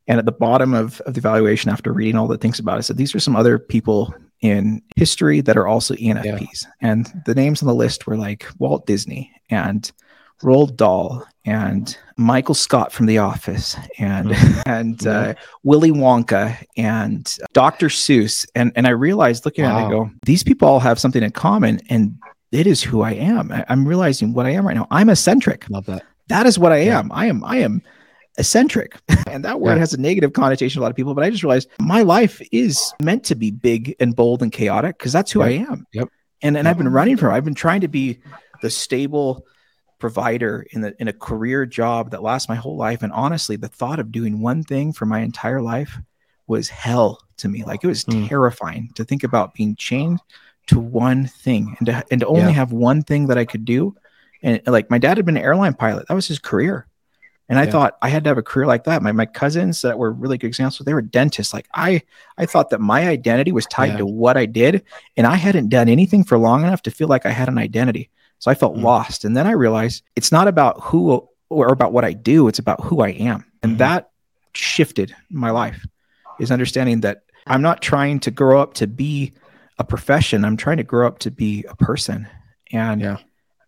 And 0.07 0.19
at 0.19 0.25
the 0.25 0.31
bottom 0.31 0.73
of, 0.73 0.99
of 1.01 1.13
the 1.13 1.19
evaluation, 1.19 1.71
after 1.71 1.93
reading 1.93 2.17
all 2.17 2.27
the 2.27 2.37
things 2.37 2.59
about 2.59 2.75
it, 2.75 2.79
I 2.79 2.81
said, 2.81 2.97
these 2.97 3.15
are 3.15 3.19
some 3.19 3.35
other 3.35 3.57
people 3.59 4.13
in 4.41 4.81
history 4.97 5.41
that 5.41 5.55
are 5.57 5.67
also 5.67 5.93
ENFPs. 5.95 6.65
And 6.81 7.07
the 7.25 7.35
names 7.35 7.61
on 7.61 7.67
the 7.67 7.75
list 7.75 8.07
were 8.07 8.17
like 8.17 8.45
Walt 8.59 8.85
Disney 8.87 9.31
and 9.49 9.89
Roald 10.41 10.75
Dahl 10.75 11.25
and 11.45 11.97
Michael 12.17 12.55
Scott 12.55 12.91
from 12.91 13.05
The 13.07 13.17
Office 13.17 13.75
and 13.97 14.31
and 14.65 15.05
uh, 15.07 15.33
Willy 15.63 15.91
Wonka 15.91 16.55
and 16.77 17.35
Dr. 17.53 17.87
Seuss. 17.87 18.45
And 18.55 18.71
and 18.75 18.87
I 18.87 18.91
realized 18.91 19.45
looking 19.45 19.65
at 19.65 19.71
it, 19.81 19.85
I 19.85 19.89
go, 19.89 20.09
these 20.25 20.43
people 20.43 20.67
all 20.67 20.79
have 20.79 20.99
something 20.99 21.23
in 21.23 21.31
common, 21.31 21.79
and 21.89 22.17
it 22.51 22.67
is 22.67 22.83
who 22.83 23.01
I 23.01 23.11
am. 23.13 23.51
I, 23.51 23.65
I'm 23.69 23.87
realizing 23.87 24.33
what 24.33 24.45
I 24.45 24.51
am 24.51 24.67
right 24.67 24.75
now. 24.75 24.87
I'm 24.91 25.09
eccentric. 25.09 25.69
Love 25.69 25.85
that. 25.85 26.03
That 26.27 26.45
is 26.45 26.57
what 26.59 26.71
I 26.71 26.81
Yeah. 26.81 26.99
am. 26.99 27.11
I 27.11 27.25
am. 27.27 27.43
I 27.43 27.57
am 27.57 27.81
eccentric, 28.37 28.97
and 29.29 29.43
that 29.45 29.59
word 29.59 29.73
Yeah. 29.73 29.79
has 29.79 29.93
a 29.93 29.99
negative 29.99 30.33
connotation 30.33 30.79
to 30.79 30.81
a 30.81 30.83
lot 30.83 30.91
of 30.91 30.95
people. 30.95 31.13
But 31.13 31.23
I 31.23 31.29
just 31.29 31.43
realized 31.43 31.69
my 31.79 32.01
life 32.01 32.41
is 32.51 32.93
meant 33.01 33.23
to 33.25 33.35
be 33.35 33.51
big 33.51 33.95
and 33.99 34.15
bold 34.15 34.41
and 34.41 34.51
chaotic 34.51 34.97
because 34.97 35.11
that's 35.13 35.31
who 35.31 35.41
I 35.41 35.49
am. 35.49 35.85
Yep. 35.93 36.07
And 36.43 36.57
and 36.57 36.65
Yep. 36.65 36.71
I've 36.71 36.77
been 36.77 36.89
running 36.89 37.17
from. 37.17 37.33
I've 37.33 37.45
been 37.45 37.53
trying 37.55 37.81
to 37.81 37.87
be 37.87 38.19
the 38.61 38.69
stable 38.69 39.45
provider 40.01 40.65
in 40.71 40.81
the 40.81 40.93
in 40.99 41.07
a 41.07 41.13
career 41.13 41.65
job 41.65 42.11
that 42.11 42.23
lasts 42.23 42.49
my 42.49 42.55
whole 42.55 42.75
life. 42.75 43.03
And 43.03 43.13
honestly, 43.13 43.55
the 43.55 43.69
thought 43.69 43.99
of 43.99 44.11
doing 44.11 44.41
one 44.41 44.63
thing 44.63 44.91
for 44.91 45.05
my 45.05 45.19
entire 45.21 45.61
life 45.61 45.97
was 46.47 46.67
hell 46.67 47.21
to 47.37 47.47
me. 47.47 47.63
Like 47.63 47.83
it 47.83 47.87
was 47.87 48.03
Mm. 48.05 48.27
terrifying 48.27 48.89
to 48.95 49.05
think 49.05 49.23
about 49.23 49.53
being 49.53 49.75
chained 49.77 50.19
to 50.67 50.79
one 50.79 51.27
thing 51.27 51.75
and 51.79 51.85
to 51.85 52.03
and 52.11 52.19
to 52.21 52.27
only 52.27 52.41
Yeah. 52.41 52.49
have 52.51 52.71
one 52.73 53.03
thing 53.03 53.27
that 53.27 53.37
I 53.37 53.45
could 53.45 53.63
do. 53.63 53.95
And 54.43 54.59
like 54.67 54.89
my 54.89 54.97
dad 54.97 55.17
had 55.17 55.25
been 55.25 55.37
an 55.37 55.43
airline 55.43 55.75
pilot. 55.75 56.07
That 56.07 56.15
was 56.15 56.27
his 56.27 56.39
career. 56.39 56.87
And 57.47 57.59
I 57.59 57.65
Yeah. 57.65 57.71
thought 57.71 57.97
I 58.01 58.09
had 58.09 58.23
to 58.23 58.29
have 58.29 58.37
a 58.37 58.43
career 58.43 58.65
like 58.65 58.85
that. 58.85 59.03
My 59.03 59.11
my 59.11 59.25
cousins 59.25 59.81
that 59.83 59.97
were 59.99 60.11
really 60.11 60.37
good 60.37 60.47
examples, 60.47 60.79
they 60.85 60.93
were 60.93 61.01
dentists. 61.01 61.53
Like 61.53 61.67
I 61.73 62.01
I 62.37 62.45
thought 62.45 62.69
that 62.71 62.81
my 62.81 63.07
identity 63.07 63.51
was 63.51 63.65
tied 63.67 63.91
Yeah. 63.91 63.97
to 63.97 64.05
what 64.05 64.35
I 64.37 64.45
did. 64.45 64.83
And 65.17 65.27
I 65.27 65.35
hadn't 65.35 65.69
done 65.69 65.89
anything 65.89 66.23
for 66.23 66.37
long 66.37 66.63
enough 66.63 66.81
to 66.83 66.91
feel 66.91 67.07
like 67.07 67.25
I 67.25 67.31
had 67.31 67.49
an 67.49 67.57
identity. 67.57 68.09
So 68.41 68.49
I 68.49 68.55
felt 68.55 68.75
Mm. 68.75 68.81
lost. 68.83 69.23
And 69.23 69.37
then 69.37 69.45
I 69.45 69.51
realized 69.51 70.01
it's 70.15 70.31
not 70.31 70.47
about 70.47 70.81
who 70.81 71.27
or 71.49 71.67
about 71.71 71.93
what 71.93 72.03
I 72.03 72.13
do, 72.13 72.47
it's 72.47 72.59
about 72.59 72.83
who 72.83 73.01
I 73.01 73.09
am. 73.09 73.45
And 73.61 73.75
Mhm. 73.75 73.77
that 73.79 74.09
shifted 74.53 75.13
my 75.29 75.51
life 75.51 75.85
is 76.39 76.49
understanding 76.51 77.01
that 77.01 77.21
I'm 77.45 77.61
not 77.61 77.81
trying 77.81 78.19
to 78.21 78.31
grow 78.31 78.59
up 78.59 78.73
to 78.75 78.87
be 78.87 79.31
a 79.77 79.83
profession. 79.83 80.43
I'm 80.43 80.57
trying 80.57 80.77
to 80.77 80.83
grow 80.83 81.05
up 81.07 81.19
to 81.19 81.29
be 81.31 81.63
a 81.69 81.75
person. 81.75 82.27
And 82.71 82.99
Yeah. 83.01 83.17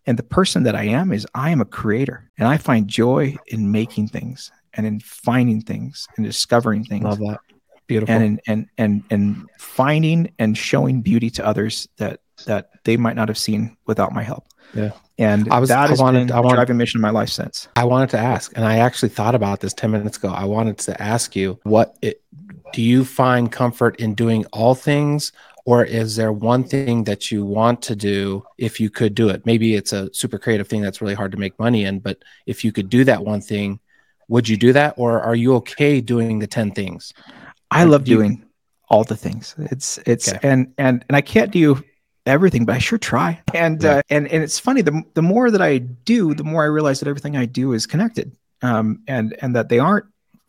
And 0.06 0.18
the 0.18 0.22
person 0.22 0.64
that 0.64 0.74
I 0.74 0.84
am 0.84 1.12
is 1.12 1.26
I 1.34 1.48
am 1.50 1.60
a 1.62 1.64
creator 1.64 2.30
and 2.36 2.46
I 2.46 2.58
find 2.58 2.86
joy 2.88 3.36
in 3.46 3.70
making 3.70 4.08
things 4.08 4.52
and 4.74 4.86
in 4.86 5.00
finding 5.00 5.62
things 5.62 6.06
and 6.16 6.26
discovering 6.26 6.84
things. 6.84 7.04
Love 7.04 7.20
that. 7.20 7.40
Beautiful. 7.86 8.14
And 8.14 8.38
and 8.46 8.66
and 8.76 9.02
and 9.10 9.46
finding 9.58 10.30
and 10.38 10.58
showing 10.58 11.00
beauty 11.00 11.30
to 11.30 11.46
others 11.46 11.88
that 11.98 12.20
that 12.46 12.68
they 12.84 12.96
might 12.98 13.16
not 13.16 13.28
have 13.28 13.38
seen 13.38 13.76
without 13.86 14.12
my 14.12 14.22
help. 14.22 14.44
Yeah. 14.74 14.90
And 15.18 15.48
I 15.52 15.58
was- 15.60 15.68
that 15.68 15.78
I 15.78 15.86
has 15.88 16.00
wanted- 16.00 16.28
been 16.28 16.36
I 16.36 16.40
wanted- 16.40 16.56
driving 16.56 16.76
mission 16.76 16.98
of 16.98 17.02
my 17.02 17.10
life 17.10 17.28
since. 17.28 17.68
I 17.76 17.84
wanted 17.84 18.10
to 18.10 18.18
ask, 18.18 18.52
and 18.56 18.64
I 18.64 18.78
actually 18.78 19.10
thought 19.10 19.34
about 19.34 19.60
this 19.60 19.72
10 19.72 19.90
minutes 19.92 20.16
ago. 20.16 20.28
I 20.28 20.44
wanted 20.44 20.78
to 20.78 21.00
ask 21.00 21.36
you 21.36 21.58
what 21.62 21.96
it, 22.02 22.20
do 22.72 22.82
you 22.82 23.04
find 23.04 23.50
comfort 23.52 23.96
in 24.00 24.14
doing 24.14 24.44
all 24.52 24.74
things, 24.74 25.30
or 25.64 25.84
is 25.84 26.16
there 26.16 26.32
one 26.32 26.64
thing 26.64 27.04
that 27.04 27.30
you 27.30 27.44
want 27.44 27.80
to 27.82 27.94
do 27.94 28.42
if 28.58 28.80
you 28.80 28.90
could 28.90 29.14
do 29.14 29.28
it? 29.28 29.46
Maybe 29.46 29.76
it's 29.76 29.92
a 29.92 30.12
super 30.12 30.38
creative 30.38 30.66
thing 30.68 30.82
that's 30.82 31.00
really 31.00 31.14
hard 31.14 31.30
to 31.32 31.38
make 31.38 31.56
money 31.60 31.84
in, 31.84 32.00
but 32.00 32.18
if 32.46 32.64
you 32.64 32.72
could 32.72 32.90
do 32.90 33.04
that 33.04 33.24
one 33.24 33.40
thing, 33.40 33.78
would 34.28 34.48
you 34.48 34.56
do 34.56 34.72
that, 34.72 34.94
or 34.96 35.20
are 35.20 35.34
you 35.36 35.54
okay 35.56 36.00
doing 36.00 36.40
the 36.40 36.46
10 36.48 36.72
things? 36.72 37.12
I 37.70 37.84
love 37.84 38.04
do 38.04 38.10
you- 38.12 38.16
doing 38.18 38.44
all 38.90 39.04
the 39.04 39.16
things. 39.16 39.54
It's 39.58 39.98
it's 40.06 40.28
Okay. 40.28 40.38
and 40.42 40.72
and 40.76 41.04
and 41.08 41.16
I 41.16 41.20
can't 41.22 41.50
do 41.50 41.82
everything, 42.26 42.64
but 42.64 42.74
I 42.74 42.78
sure 42.78 42.98
try. 42.98 43.40
And 43.52 43.82
Yeah. 43.82 43.96
uh, 43.96 44.02
and 44.10 44.28
and 44.28 44.42
it's 44.42 44.58
funny. 44.58 44.82
The 44.82 45.02
the 45.14 45.22
more 45.22 45.50
that 45.50 45.62
I 45.62 45.78
do, 45.78 46.34
the 46.34 46.44
more 46.44 46.62
I 46.62 46.66
realize 46.66 47.00
that 47.00 47.08
everything 47.08 47.36
I 47.36 47.46
do 47.46 47.72
is 47.72 47.86
connected. 47.86 48.36
Um, 48.62 49.00
and 49.06 49.36
and 49.42 49.54
that 49.56 49.68
they 49.68 49.78
aren't 49.78 50.06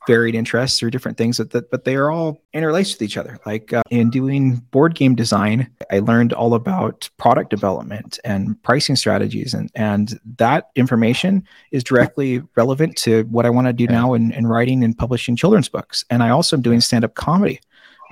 varied 0.08 0.36
interests 0.36 0.84
or 0.84 0.90
different 0.92 1.18
things 1.18 1.38
that, 1.38 1.50
that 1.50 1.72
but 1.72 1.84
they 1.84 1.96
are 1.96 2.12
all 2.12 2.40
interlaced 2.54 2.94
with 2.94 3.02
each 3.02 3.18
other 3.18 3.40
like 3.48 3.74
uh, 3.74 3.82
in 3.90 4.12
doing 4.12 4.58
board 4.70 4.94
game 4.94 5.16
design 5.16 5.68
i 5.92 5.98
learned 5.98 6.32
all 6.32 6.54
about 6.54 7.10
product 7.18 7.50
development 7.50 8.20
and 8.24 8.62
pricing 8.62 8.96
strategies 8.96 9.54
and 9.56 9.72
and 9.74 10.20
that 10.38 10.70
information 10.76 11.44
is 11.72 11.84
directly 11.84 12.40
relevant 12.56 12.96
to 12.96 13.24
what 13.32 13.48
i 13.48 13.50
want 13.50 13.66
to 13.66 13.74
do 13.74 13.88
now 13.88 14.14
in, 14.14 14.32
in 14.34 14.46
writing 14.46 14.84
and 14.84 14.96
publishing 14.96 15.36
children's 15.36 15.70
books 15.70 16.06
and 16.12 16.22
i 16.22 16.30
also 16.30 16.56
am 16.56 16.62
doing 16.62 16.80
stand-up 16.80 17.16
comedy 17.16 17.60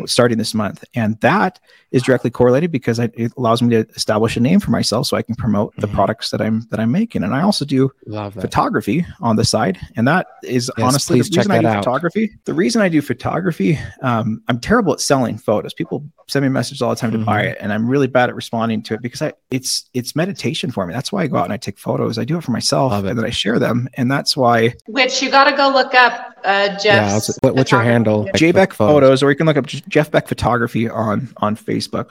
starting 0.05 0.37
this 0.37 0.53
month. 0.53 0.83
And 0.95 1.19
that 1.21 1.59
is 1.91 2.03
directly 2.03 2.29
correlated 2.31 2.71
because 2.71 2.99
I, 2.99 3.09
it 3.13 3.31
allows 3.37 3.61
me 3.61 3.69
to 3.71 3.87
establish 3.95 4.35
a 4.35 4.39
name 4.39 4.59
for 4.59 4.71
myself 4.71 5.05
so 5.07 5.15
i 5.15 5.21
can 5.21 5.35
promote 5.35 5.75
the 5.77 5.87
Mhm. 5.87 5.93
products 5.93 6.31
that 6.31 6.41
i'm 6.41 6.67
that 6.71 6.79
i'm 6.79 6.91
making. 6.91 7.23
And 7.23 7.35
i 7.35 7.41
also 7.41 7.65
do 7.65 7.91
photography 8.31 9.05
on 9.21 9.35
the 9.35 9.45
side. 9.45 9.77
And 9.95 10.07
that 10.07 10.27
is 10.43 10.71
Yes, 10.77 10.85
honestly 10.87 11.21
the 11.21 11.29
reason 11.37 11.51
i 11.51 11.59
do 11.61 11.67
out. 11.67 11.83
photography. 11.83 12.31
The 12.45 12.53
reason 12.53 12.81
i 12.81 12.89
do 12.89 13.01
photography 13.01 13.77
um, 14.01 14.41
i'm 14.47 14.59
terrible 14.59 14.93
at 14.93 14.99
selling 15.01 15.37
photos. 15.37 15.73
People 15.73 16.03
send 16.27 16.43
me 16.43 16.49
messages 16.49 16.81
all 16.81 16.89
the 16.89 16.95
time 16.95 17.11
to 17.11 17.17
buy 17.17 17.43
Mhm. 17.43 17.51
it 17.51 17.57
and 17.61 17.71
i'm 17.73 17.87
really 17.87 18.07
bad 18.07 18.29
at 18.29 18.35
responding 18.35 18.81
to 18.83 18.93
it 18.95 19.01
because 19.01 19.21
i 19.21 19.33
it's 19.51 19.89
it's 19.93 20.15
meditation 20.15 20.71
for 20.71 20.85
me. 20.87 20.93
That's 20.93 21.11
why 21.11 21.23
i 21.23 21.27
go 21.27 21.37
out 21.37 21.45
and 21.45 21.53
i 21.53 21.57
take 21.57 21.77
photos. 21.77 22.17
I 22.17 22.25
do 22.25 22.37
it 22.37 22.43
for 22.43 22.51
myself 22.51 22.91
and 22.93 23.17
then 23.17 23.25
i 23.25 23.29
share 23.29 23.59
them. 23.59 23.87
And 23.95 24.09
that's 24.11 24.35
why 24.35 24.73
Which 24.87 25.21
you 25.21 25.29
got 25.29 25.45
to 25.45 25.55
go 25.55 25.69
look 25.69 25.93
up, 25.93 26.32
uh, 26.43 26.69
Jeff's. 26.79 27.29
Yeah, 27.29 27.33
what- 27.41 27.55
what's 27.55 27.71
your 27.71 27.81
handle? 27.81 28.23
Like, 28.23 28.33
jbeck 28.35 28.53
like 28.55 28.73
photos. 28.73 28.93
photos 28.93 29.23
or 29.23 29.29
you 29.31 29.35
can 29.35 29.45
look 29.45 29.57
up 29.57 29.65
jeff 29.65 30.11
beck 30.11 30.27
photography 30.27 30.89
on 30.89 31.29
on 31.37 31.55
facebook 31.55 32.09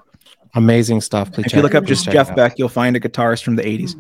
Amazing 0.55 1.01
stuff. 1.01 1.33
Please 1.33 1.47
if 1.47 1.55
you 1.55 1.63
look 1.63 1.75
up 1.75 1.85
just 1.85 2.11
jeff 2.11 2.35
beck 2.37 2.59
you'll 2.59 2.69
find 2.69 2.95
a 2.95 3.01
guitarist 3.01 3.43
from 3.43 3.57
the 3.57 3.63
80s 3.63 3.95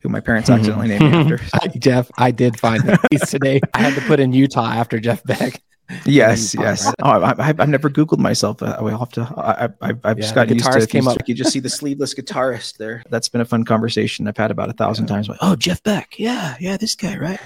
who 0.00 0.08
my 0.08 0.20
parents 0.20 0.48
accidentally 0.48 0.86
named 0.88 1.02
after 1.14 1.40
I- 1.54 1.66
Jeff, 1.78 2.10
I 2.16 2.30
did 2.30 2.58
find 2.60 2.82
that 2.84 3.00
piece 3.10 3.28
today. 3.30 3.60
I 3.74 3.80
had 3.80 3.94
to 3.94 4.00
put 4.02 4.20
in 4.20 4.32
Utah 4.32 4.66
after 4.70 5.00
Jeff 5.00 5.24
Beck. 5.24 5.60
Yes, 6.04 6.54
yes. 6.54 6.92
Oh, 7.02 7.10
I, 7.10 7.34
I've, 7.38 7.60
I've 7.60 7.68
never 7.68 7.88
Googled 7.88 8.18
myself. 8.18 8.62
Uh, 8.62 8.76
I'll 8.78 8.98
have 8.98 9.10
to. 9.10 9.22
I, 9.36 9.64
I, 9.64 9.68
I've, 9.82 10.00
I've 10.04 10.16
just 10.16 10.30
Yeah, 10.30 10.34
got 10.34 10.48
the 10.48 10.54
used 10.54 10.66
to. 10.66 10.70
guitarist 10.70 10.82
if 10.84 10.94
you, 10.94 11.00
came 11.00 11.08
up- 11.08 11.28
you 11.28 11.34
just 11.34 11.52
see 11.52 11.60
the 11.60 11.68
sleeveless 11.68 12.14
guitarist 12.14 12.76
there. 12.76 13.02
That's 13.08 13.28
been 13.28 13.40
a 13.40 13.44
fun 13.44 13.64
conversation 13.64 14.26
I've 14.26 14.36
had 14.36 14.50
about 14.50 14.68
a 14.68 14.72
thousand 14.72 15.06
times. 15.06 15.28
Like, 15.28 15.38
oh, 15.42 15.56
Jeff 15.56 15.82
Beck. 15.82 16.18
Yeah, 16.18 16.56
yeah, 16.60 16.76
this 16.76 16.94
guy, 16.96 17.16
right? 17.16 17.40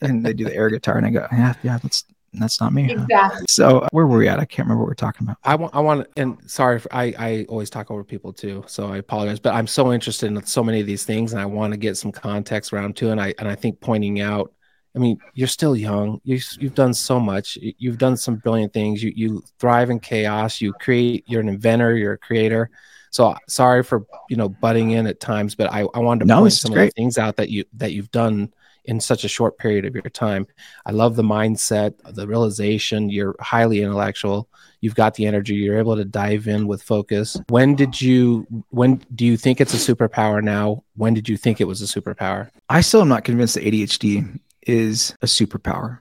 And 0.00 0.24
they 0.24 0.32
do 0.32 0.44
the 0.44 0.54
air 0.54 0.70
guitar, 0.70 0.96
and 0.96 1.06
I 1.06 1.10
go, 1.10 1.26
yeah, 1.32 1.54
yeah, 1.62 1.78
that's 1.82 2.04
that's 2.34 2.60
not 2.60 2.74
me. 2.74 2.90
Exactly. 2.92 3.46
So 3.48 3.78
uh, 3.78 3.88
where 3.92 4.06
were 4.06 4.18
we 4.18 4.28
at? 4.28 4.38
I 4.38 4.44
can't 4.44 4.66
remember 4.66 4.82
what 4.82 4.88
we're 4.88 4.94
talking 4.94 5.26
about. 5.26 5.38
I 5.42 5.54
want, 5.54 5.74
I 5.74 5.80
want, 5.80 6.06
and 6.16 6.38
sorry, 6.50 6.80
for, 6.80 6.94
I, 6.94 7.14
I 7.18 7.46
always 7.48 7.70
talk 7.70 7.90
over 7.90 8.04
people 8.04 8.32
too, 8.32 8.62
so 8.66 8.88
I 8.88 8.98
apologize. 8.98 9.40
But 9.40 9.54
I'm 9.54 9.66
so 9.66 9.92
interested 9.92 10.26
in 10.26 10.44
so 10.44 10.62
many 10.62 10.80
of 10.80 10.86
these 10.86 11.04
things, 11.04 11.32
and 11.32 11.40
I 11.40 11.46
want 11.46 11.72
to 11.72 11.78
get 11.78 11.96
some 11.96 12.12
context 12.12 12.72
around 12.74 12.96
too. 12.96 13.10
And 13.10 13.20
I, 13.20 13.32
and 13.38 13.48
I 13.48 13.54
think 13.54 13.80
pointing 13.80 14.20
out, 14.20 14.52
I 14.96 14.98
mean, 14.98 15.18
you're 15.34 15.46
still 15.46 15.76
young. 15.76 16.20
You, 16.24 16.40
you've 16.58 16.74
done 16.74 16.94
so 16.94 17.20
much. 17.20 17.56
You- 17.56 17.74
You've 17.78 17.98
done 17.98 18.16
some 18.16 18.36
brilliant 18.36 18.72
things. 18.72 19.02
You, 19.02 19.12
you 19.14 19.42
thrive 19.58 19.90
in 19.90 20.00
chaos. 20.00 20.60
You 20.60 20.72
create. 20.72 21.24
You're 21.28 21.42
an 21.42 21.48
inventor. 21.50 21.96
You're 21.96 22.14
a 22.14 22.18
creator. 22.18 22.70
So 23.10 23.28
uh, 23.28 23.36
sorry 23.48 23.82
for 23.82 24.04
you 24.28 24.36
know 24.36 24.48
butting 24.48 24.90
in 24.92 25.06
at 25.06 25.20
times, 25.20 25.54
but 25.54 25.70
I, 25.72 25.80
I 25.94 25.98
wanted 26.00 26.20
to 26.20 26.26
No, 26.26 26.40
point 26.40 26.52
some 26.54 26.72
of 26.72 26.78
the 26.78 26.90
things 26.90 27.18
out 27.18 27.36
that 27.36 27.50
you 27.50 27.64
that 27.74 27.92
you've 27.92 28.10
done 28.10 28.52
in 28.86 29.00
such 29.00 29.24
a 29.24 29.28
short 29.28 29.58
period 29.58 29.84
of 29.84 29.94
your 29.94 30.02
time. 30.02 30.46
I 30.86 30.92
love 30.92 31.16
the 31.16 31.22
mindset, 31.22 31.94
the 32.14 32.26
realization. 32.26 33.08
You're 33.10 33.34
highly 33.40 33.82
intellectual. 33.82 34.48
You've 34.80 34.94
got 34.94 35.14
the 35.14 35.26
energy. 35.26 35.54
You're 35.54 35.78
able 35.78 35.96
to 35.96 36.04
dive 36.04 36.46
in 36.46 36.66
with 36.66 36.82
focus. 36.82 37.36
When 37.48 37.74
did 37.74 38.00
you? 38.00 38.46
When 38.70 39.02
do 39.14 39.24
you 39.24 39.36
think 39.36 39.60
it's 39.60 39.74
a 39.74 39.94
superpower 39.94 40.42
now? 40.42 40.84
When 40.96 41.14
did 41.14 41.28
you 41.28 41.36
think 41.36 41.60
it 41.60 41.64
was 41.64 41.80
a 41.82 42.00
superpower? 42.00 42.50
I 42.68 42.80
still 42.82 43.00
am 43.02 43.08
not 43.08 43.24
convinced 43.24 43.54
that 43.54 43.64
ADHD 43.64 44.38
is 44.66 45.14
a 45.22 45.26
superpower. 45.26 45.98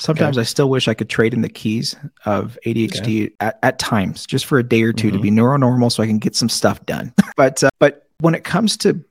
Sometimes 0.00 0.38
I 0.38 0.44
still 0.44 0.70
wish 0.70 0.86
I 0.86 0.94
could 0.94 1.08
trade 1.08 1.34
in 1.34 1.42
the 1.42 1.48
keys 1.48 1.96
of 2.24 2.56
ADHD 2.64 3.32
at, 3.40 3.58
at 3.64 3.78
times, 3.80 4.26
just 4.26 4.46
for 4.46 4.58
a 4.58 4.62
day 4.62 4.82
or 4.82 4.92
2 4.92 5.10
to 5.10 5.18
Mhm. 5.18 5.22
be 5.22 5.30
neuronormal, 5.30 5.90
so 5.90 6.02
I 6.04 6.06
can 6.06 6.18
get 6.18 6.36
some 6.36 6.48
stuff 6.48 6.84
done. 6.86 7.12
but 7.36 7.64
uh, 7.64 7.70
but 7.80 8.06
when 8.20 8.34
it 8.34 8.44
comes 8.44 8.76
to 8.78 9.02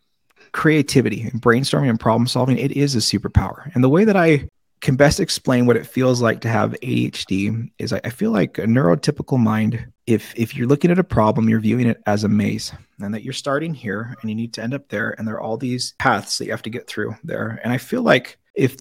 creativity 0.54 1.24
and 1.24 1.42
brainstorming 1.42 1.90
and 1.90 2.00
problem 2.00 2.28
solving, 2.28 2.58
it 2.58 2.72
is 2.72 2.96
a 2.96 3.00
superpower. 3.00 3.74
And 3.76 3.84
the 3.84 3.90
way 3.90 4.06
that 4.06 4.16
I 4.16 4.48
can 4.80 4.96
best 4.96 5.20
explain 5.20 5.66
what 5.66 5.76
it 5.76 5.88
feels 5.88 6.22
like 6.22 6.40
to 6.42 6.50
have 6.50 6.76
ADHD 6.84 7.70
is 7.80 7.92
I, 7.92 8.00
I 8.04 8.10
feel 8.10 8.32
like 8.32 8.58
a 8.58 8.64
neurotypical 8.66 9.40
mind. 9.40 9.88
If 10.06 10.34
if 10.38 10.56
you're 10.56 10.68
looking 10.68 10.90
at 10.92 11.00
a 11.00 11.04
problem, 11.04 11.50
you're 11.50 11.60
viewing 11.60 11.88
it 11.88 12.02
as 12.06 12.24
a 12.24 12.30
maze, 12.30 12.72
and 13.02 13.14
that 13.14 13.24
you're 13.24 13.34
starting 13.34 13.74
here 13.74 14.16
and 14.22 14.30
you 14.30 14.36
need 14.36 14.54
to 14.54 14.64
end 14.64 14.74
up 14.74 14.88
there, 14.90 15.16
and 15.18 15.28
there 15.28 15.36
are 15.36 15.42
all 15.42 15.58
these 15.58 15.96
paths 16.00 16.38
that 16.38 16.46
you 16.46 16.52
have 16.52 16.62
to 16.62 16.70
get 16.70 16.88
through 16.88 17.16
there. 17.24 17.60
And 17.64 17.74
I 17.74 17.78
feel 17.78 18.04
like 18.04 18.38
if 18.56 18.78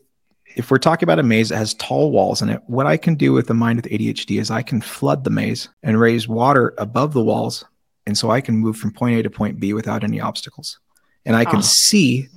if 0.57 0.71
we're 0.71 0.79
talking 0.79 1.07
about 1.07 1.19
a 1.19 1.23
maze 1.23 1.51
that 1.51 1.59
has 1.59 1.75
tall 1.75 2.11
walls 2.11 2.41
in 2.43 2.49
it, 2.49 2.61
what 2.67 2.87
I 2.87 2.97
can 2.97 3.15
do 3.15 3.33
with 3.33 3.47
the 3.47 3.55
mind 3.55 3.77
with 3.77 3.93
ADHD 3.93 4.41
is 4.41 4.51
I 4.51 4.63
can 4.63 4.81
flood 4.81 5.23
the 5.23 5.31
maze 5.31 5.69
and 5.83 6.01
raise 6.01 6.27
water 6.27 6.75
above 6.79 7.13
the 7.13 7.23
walls. 7.23 7.65
And 8.07 8.17
so 8.17 8.31
I 8.31 8.41
can 8.41 8.57
move 8.57 8.77
from 8.77 8.93
point 8.93 9.19
A 9.19 9.23
to 9.23 9.31
point 9.31 9.61
B 9.61 9.75
without 9.75 10.03
any 10.03 10.21
obstacles. 10.21 10.79
And 11.27 11.37
I 11.37 11.45
can 11.45 11.59
Oh. 11.59 11.63
see 11.63 12.29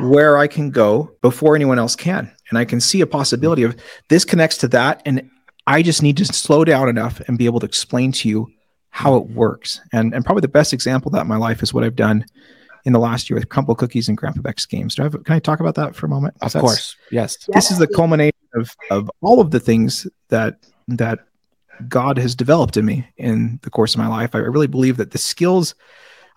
where 0.00 0.38
I 0.38 0.46
can 0.46 0.70
go 0.70 1.10
before 1.22 1.54
anyone 1.56 1.78
else 1.78 1.94
can. 1.94 2.30
And 2.48 2.58
I 2.58 2.64
can 2.64 2.80
see 2.80 3.00
a 3.02 3.06
possibility 3.06 3.64
of 3.64 3.76
this 4.08 4.24
connects 4.24 4.56
to 4.58 4.68
that. 4.68 5.02
And 5.04 5.28
I 5.66 5.82
just 5.82 6.02
need 6.02 6.16
to 6.18 6.24
slow 6.24 6.64
down 6.64 6.88
enough 6.88 7.20
and 7.28 7.36
be 7.36 7.44
able 7.46 7.60
to 7.60 7.66
explain 7.66 8.12
to 8.12 8.28
you 8.28 8.50
how 8.90 9.16
it 9.16 9.28
works. 9.28 9.80
And, 9.92 10.14
and 10.14 10.24
probably 10.24 10.40
the 10.40 10.48
best 10.48 10.72
example 10.72 11.10
of 11.10 11.14
that 11.14 11.22
in 11.22 11.28
my 11.28 11.36
life 11.36 11.62
is 11.62 11.74
what 11.74 11.84
I've 11.84 11.96
done 11.96 12.24
in 12.84 12.92
the 12.92 12.98
last 12.98 13.28
year 13.28 13.38
with 13.38 13.48
Crumbl 13.48 13.76
Cookies 13.76 14.08
and 14.08 14.16
Grandpa 14.16 14.40
Beck's 14.40 14.66
games. 14.66 14.94
Do 14.94 15.02
I 15.02 15.04
have, 15.04 15.24
can 15.24 15.34
I 15.34 15.38
talk 15.38 15.60
about 15.60 15.74
that 15.76 15.94
for 15.94 16.06
a 16.06 16.08
moment? 16.08 16.34
Of 16.40 16.52
that's- 16.52 16.60
course, 16.60 16.96
yes. 17.10 17.36
this 17.48 17.70
is 17.70 17.78
the 17.78 17.86
culmination 17.86 18.38
of, 18.54 18.74
of 18.90 19.10
all 19.20 19.40
of 19.40 19.50
the 19.50 19.60
things 19.60 20.06
that 20.28 20.56
that 20.88 21.20
God 21.88 22.18
has 22.18 22.34
developed 22.34 22.76
in 22.76 22.84
me 22.84 23.06
in 23.18 23.60
the 23.62 23.70
course 23.70 23.94
of 23.94 23.98
my 23.98 24.08
life. 24.08 24.34
I 24.34 24.38
really 24.38 24.66
believe 24.66 24.96
that 24.96 25.10
the 25.10 25.18
skills 25.18 25.74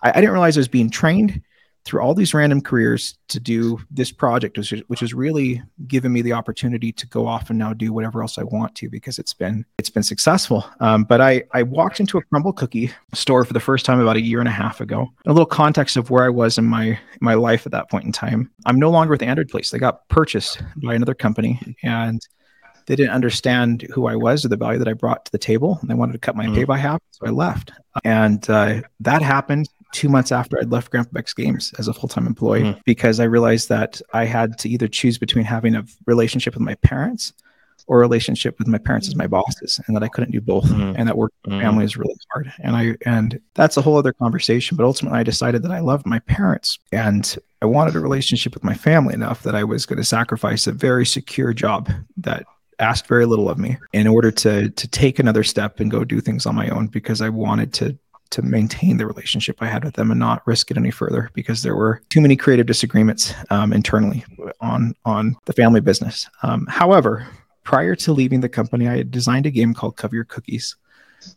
I, 0.02 0.10
I 0.10 0.14
didn't 0.14 0.32
realize 0.32 0.56
I 0.56 0.60
was 0.60 0.68
being 0.68 0.90
trained 0.90 1.40
through 1.84 2.00
all 2.00 2.14
these 2.14 2.32
random 2.32 2.60
careers 2.60 3.18
to 3.28 3.40
do 3.40 3.78
this 3.90 4.12
project, 4.12 4.56
which 4.56 4.72
is, 4.72 4.82
which 4.86 5.00
has 5.00 5.12
really 5.12 5.60
given 5.88 6.12
me 6.12 6.22
the 6.22 6.32
opportunity 6.32 6.92
to 6.92 7.06
go 7.08 7.26
off 7.26 7.50
and 7.50 7.58
now 7.58 7.72
do 7.72 7.92
whatever 7.92 8.22
else 8.22 8.38
I 8.38 8.44
want 8.44 8.74
to 8.76 8.88
because 8.88 9.18
it's 9.18 9.34
been 9.34 9.64
it's 9.78 9.90
been 9.90 10.02
successful. 10.04 10.64
Um, 10.80 11.04
but 11.04 11.20
I 11.20 11.42
I 11.52 11.64
walked 11.64 11.98
into 11.98 12.18
a 12.18 12.22
Crumbl 12.22 12.54
cookie 12.54 12.92
store 13.14 13.44
for 13.44 13.52
the 13.52 13.60
first 13.60 13.84
time 13.84 13.98
about 13.98 14.16
a 14.16 14.20
year 14.22 14.38
and 14.38 14.48
a 14.48 14.52
half 14.52 14.80
ago. 14.80 15.08
A 15.26 15.32
little 15.32 15.44
context 15.46 15.96
of 15.96 16.10
where 16.10 16.24
I 16.24 16.28
was 16.28 16.56
in 16.58 16.64
my 16.66 16.98
my 17.20 17.34
life 17.34 17.66
at 17.66 17.72
that 17.72 17.90
point 17.90 18.04
in 18.04 18.12
time. 18.12 18.50
I'm 18.66 18.78
no 18.78 18.90
longer 18.90 19.10
with 19.10 19.20
the 19.20 19.26
Android 19.26 19.48
Police. 19.48 19.70
They 19.70 19.78
got 19.78 20.08
purchased 20.08 20.62
by 20.76 20.94
another 20.94 21.14
company 21.14 21.60
and 21.82 22.20
they 22.86 22.96
didn't 22.96 23.12
understand 23.12 23.86
who 23.94 24.06
I 24.06 24.16
was 24.16 24.44
or 24.44 24.48
the 24.48 24.56
value 24.56 24.78
that 24.80 24.88
I 24.88 24.92
brought 24.92 25.24
to 25.24 25.32
the 25.32 25.38
table. 25.38 25.78
And 25.80 25.88
they 25.90 25.94
wanted 25.94 26.12
to 26.14 26.18
cut 26.18 26.34
my 26.36 26.46
Mm. 26.46 26.54
pay 26.54 26.64
by 26.64 26.78
half. 26.78 27.00
So 27.12 27.26
I 27.26 27.30
left. 27.30 27.70
And 28.04 28.48
uh, 28.50 28.82
that 29.00 29.22
happened 29.22 29.68
two 29.92 30.08
months 30.08 30.32
after 30.32 30.58
I'd 30.58 30.70
left 30.72 30.90
Grandpa 30.90 31.10
Beck's 31.12 31.34
Games 31.34 31.72
as 31.78 31.86
a 31.88 31.94
full 31.94 32.08
time 32.08 32.26
employee 32.26 32.62
Mm. 32.62 32.80
because 32.84 33.20
I 33.20 33.24
realized 33.24 33.68
that 33.68 34.00
I 34.12 34.24
had 34.24 34.58
to 34.60 34.68
either 34.68 34.88
choose 34.88 35.18
between 35.18 35.44
having 35.44 35.74
a 35.74 35.84
relationship 36.06 36.54
with 36.54 36.62
my 36.62 36.74
parents 36.76 37.32
or 37.88 37.98
a 37.98 38.00
relationship 38.00 38.58
with 38.58 38.68
my 38.68 38.78
parents 38.78 39.08
as 39.08 39.16
my 39.16 39.26
bosses 39.26 39.80
and 39.86 39.96
that 39.96 40.02
I 40.04 40.08
couldn't 40.08 40.30
do 40.30 40.40
both. 40.40 40.64
Mm. 40.66 40.94
And 40.96 41.08
that 41.08 41.16
work 41.18 41.32
Mhm. 41.46 41.60
family 41.60 41.84
is 41.84 41.96
really 41.96 42.14
hard. 42.32 42.52
And 42.62 42.76
I 42.76 42.96
and 43.04 43.40
that's 43.54 43.76
a 43.76 43.82
whole 43.82 43.96
other 43.96 44.12
conversation. 44.12 44.76
But 44.76 44.84
ultimately 44.84 45.18
I 45.18 45.22
decided 45.24 45.62
that 45.64 45.72
I 45.72 45.80
loved 45.80 46.06
my 46.06 46.20
parents 46.20 46.78
and 46.92 47.36
I 47.60 47.66
wanted 47.66 47.94
a 47.96 48.00
relationship 48.00 48.54
with 48.54 48.64
my 48.64 48.74
family 48.74 49.14
enough 49.14 49.42
that 49.42 49.54
I 49.54 49.64
was 49.64 49.84
going 49.86 49.98
to 49.98 50.04
sacrifice 50.04 50.66
a 50.66 50.72
very 50.72 51.04
secure 51.06 51.52
job 51.52 51.90
that 52.18 52.44
asked 52.78 53.06
very 53.06 53.26
little 53.26 53.48
of 53.50 53.58
me 53.58 53.76
in 53.92 54.06
order 54.06 54.30
to 54.30 54.70
to 54.70 54.88
take 54.88 55.18
another 55.18 55.44
step 55.44 55.78
and 55.80 55.90
go 55.90 56.04
do 56.04 56.20
things 56.20 56.46
on 56.46 56.54
my 56.54 56.68
own 56.68 56.86
because 56.86 57.20
I 57.20 57.28
wanted 57.28 57.72
to 57.74 57.96
to 58.32 58.42
maintain 58.42 58.96
the 58.96 59.06
relationship 59.06 59.58
I 59.60 59.66
had 59.66 59.84
with 59.84 59.94
them 59.94 60.10
and 60.10 60.20
not 60.20 60.46
risk 60.46 60.70
it 60.70 60.76
any 60.76 60.90
further 60.90 61.30
because 61.34 61.62
there 61.62 61.76
were 61.76 62.02
too 62.08 62.20
many 62.20 62.36
creative 62.36 62.66
disagreements 62.66 63.32
um, 63.50 63.72
internally 63.72 64.24
on 64.60 64.94
on 65.04 65.36
the 65.44 65.52
family 65.52 65.80
business. 65.80 66.28
Um, 66.42 66.66
however, 66.68 67.26
prior 67.64 67.94
to 67.96 68.12
leaving 68.12 68.40
the 68.40 68.48
company, 68.48 68.88
I 68.88 68.96
had 68.96 69.10
designed 69.10 69.46
a 69.46 69.50
game 69.50 69.74
called 69.74 69.96
Cover 69.96 70.16
Your 70.16 70.24
Cookies, 70.24 70.76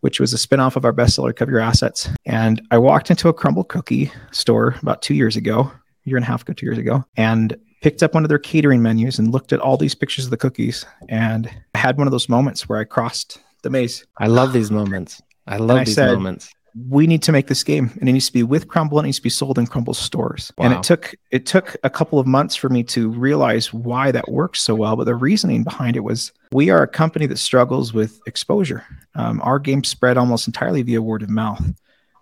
which 0.02 0.20
was 0.20 0.34
a 0.34 0.38
spinoff 0.38 0.76
of 0.76 0.86
our 0.86 0.94
bestseller 0.94 1.36
Cover 1.36 1.52
Your 1.52 1.60
Assets. 1.60 2.10
And 2.26 2.62
I 2.72 2.78
walked 2.78 3.12
into 3.12 3.30
a 3.30 3.34
Crumbl 3.34 3.68
cookie 3.68 4.12
store 4.32 4.76
about 4.82 5.02
two 5.02 5.14
years 5.14 5.36
ago, 5.36 5.62
a 5.62 6.10
year 6.10 6.18
and 6.18 6.24
a 6.24 6.28
half 6.28 6.42
ago, 6.42 6.54
two 6.54 6.66
years 6.66 6.78
ago, 6.78 7.06
and 7.18 7.56
picked 7.82 8.02
up 8.02 8.14
one 8.14 8.24
of 8.24 8.30
their 8.30 8.40
catering 8.40 8.82
menus 8.82 9.20
and 9.20 9.32
looked 9.32 9.54
at 9.54 9.60
all 9.60 9.78
these 9.78 9.94
pictures 9.94 10.26
of 10.26 10.32
the 10.32 10.38
cookies. 10.38 10.86
And 11.10 11.50
I 11.76 11.78
had 11.78 11.98
one 11.98 12.08
of 12.08 12.12
those 12.12 12.30
moments 12.30 12.68
where 12.68 12.80
I 12.80 12.84
crossed 12.84 13.40
the 13.62 13.70
maze. 13.70 14.06
I 14.18 14.28
love 14.28 14.54
these 14.54 14.72
moments. 14.72 15.22
I 15.48 15.58
love 15.58 15.86
these 15.86 15.96
said, 15.96 16.14
moments. 16.14 16.50
We 16.90 17.08
need 17.08 17.24
to 17.24 17.32
make 17.32 17.48
this 17.48 17.64
game 17.64 17.92
and 18.00 18.10
it 18.10 18.12
needs 18.12 18.28
to 18.28 18.34
be 18.34 18.44
with 18.44 18.68
Crumbl. 18.68 19.00
It 19.00 19.04
needs 19.04 19.18
to 19.18 19.24
be 19.24 19.30
sold 19.30 19.58
in 19.58 19.66
Crumbl 19.66 19.96
stores. 19.96 20.52
And 20.58 20.74
it 20.74 20.84
took 20.84 21.16
it 21.32 21.46
took 21.46 21.78
a 21.84 21.90
couple 21.90 22.20
of 22.20 22.28
months 22.28 22.56
for 22.56 22.70
me 22.70 22.84
to 22.84 23.10
realize 23.10 23.74
why 23.74 24.12
that 24.12 24.30
works 24.30 24.62
so 24.62 24.76
well. 24.76 24.96
But 24.96 25.06
the 25.06 25.16
reasoning 25.16 25.64
behind 25.64 25.96
it 25.96 26.02
was 26.02 26.34
we 26.52 26.70
are 26.70 26.84
a 26.84 26.88
company 26.88 27.28
that 27.28 27.38
struggles 27.38 27.94
with 27.94 28.20
exposure. 28.28 28.84
Um, 29.16 29.42
our 29.42 29.58
game 29.58 29.84
spread 29.84 30.18
almost 30.18 30.48
entirely 30.48 30.82
via 30.82 31.02
word 31.02 31.24
of 31.24 31.30
mouth. 31.30 31.64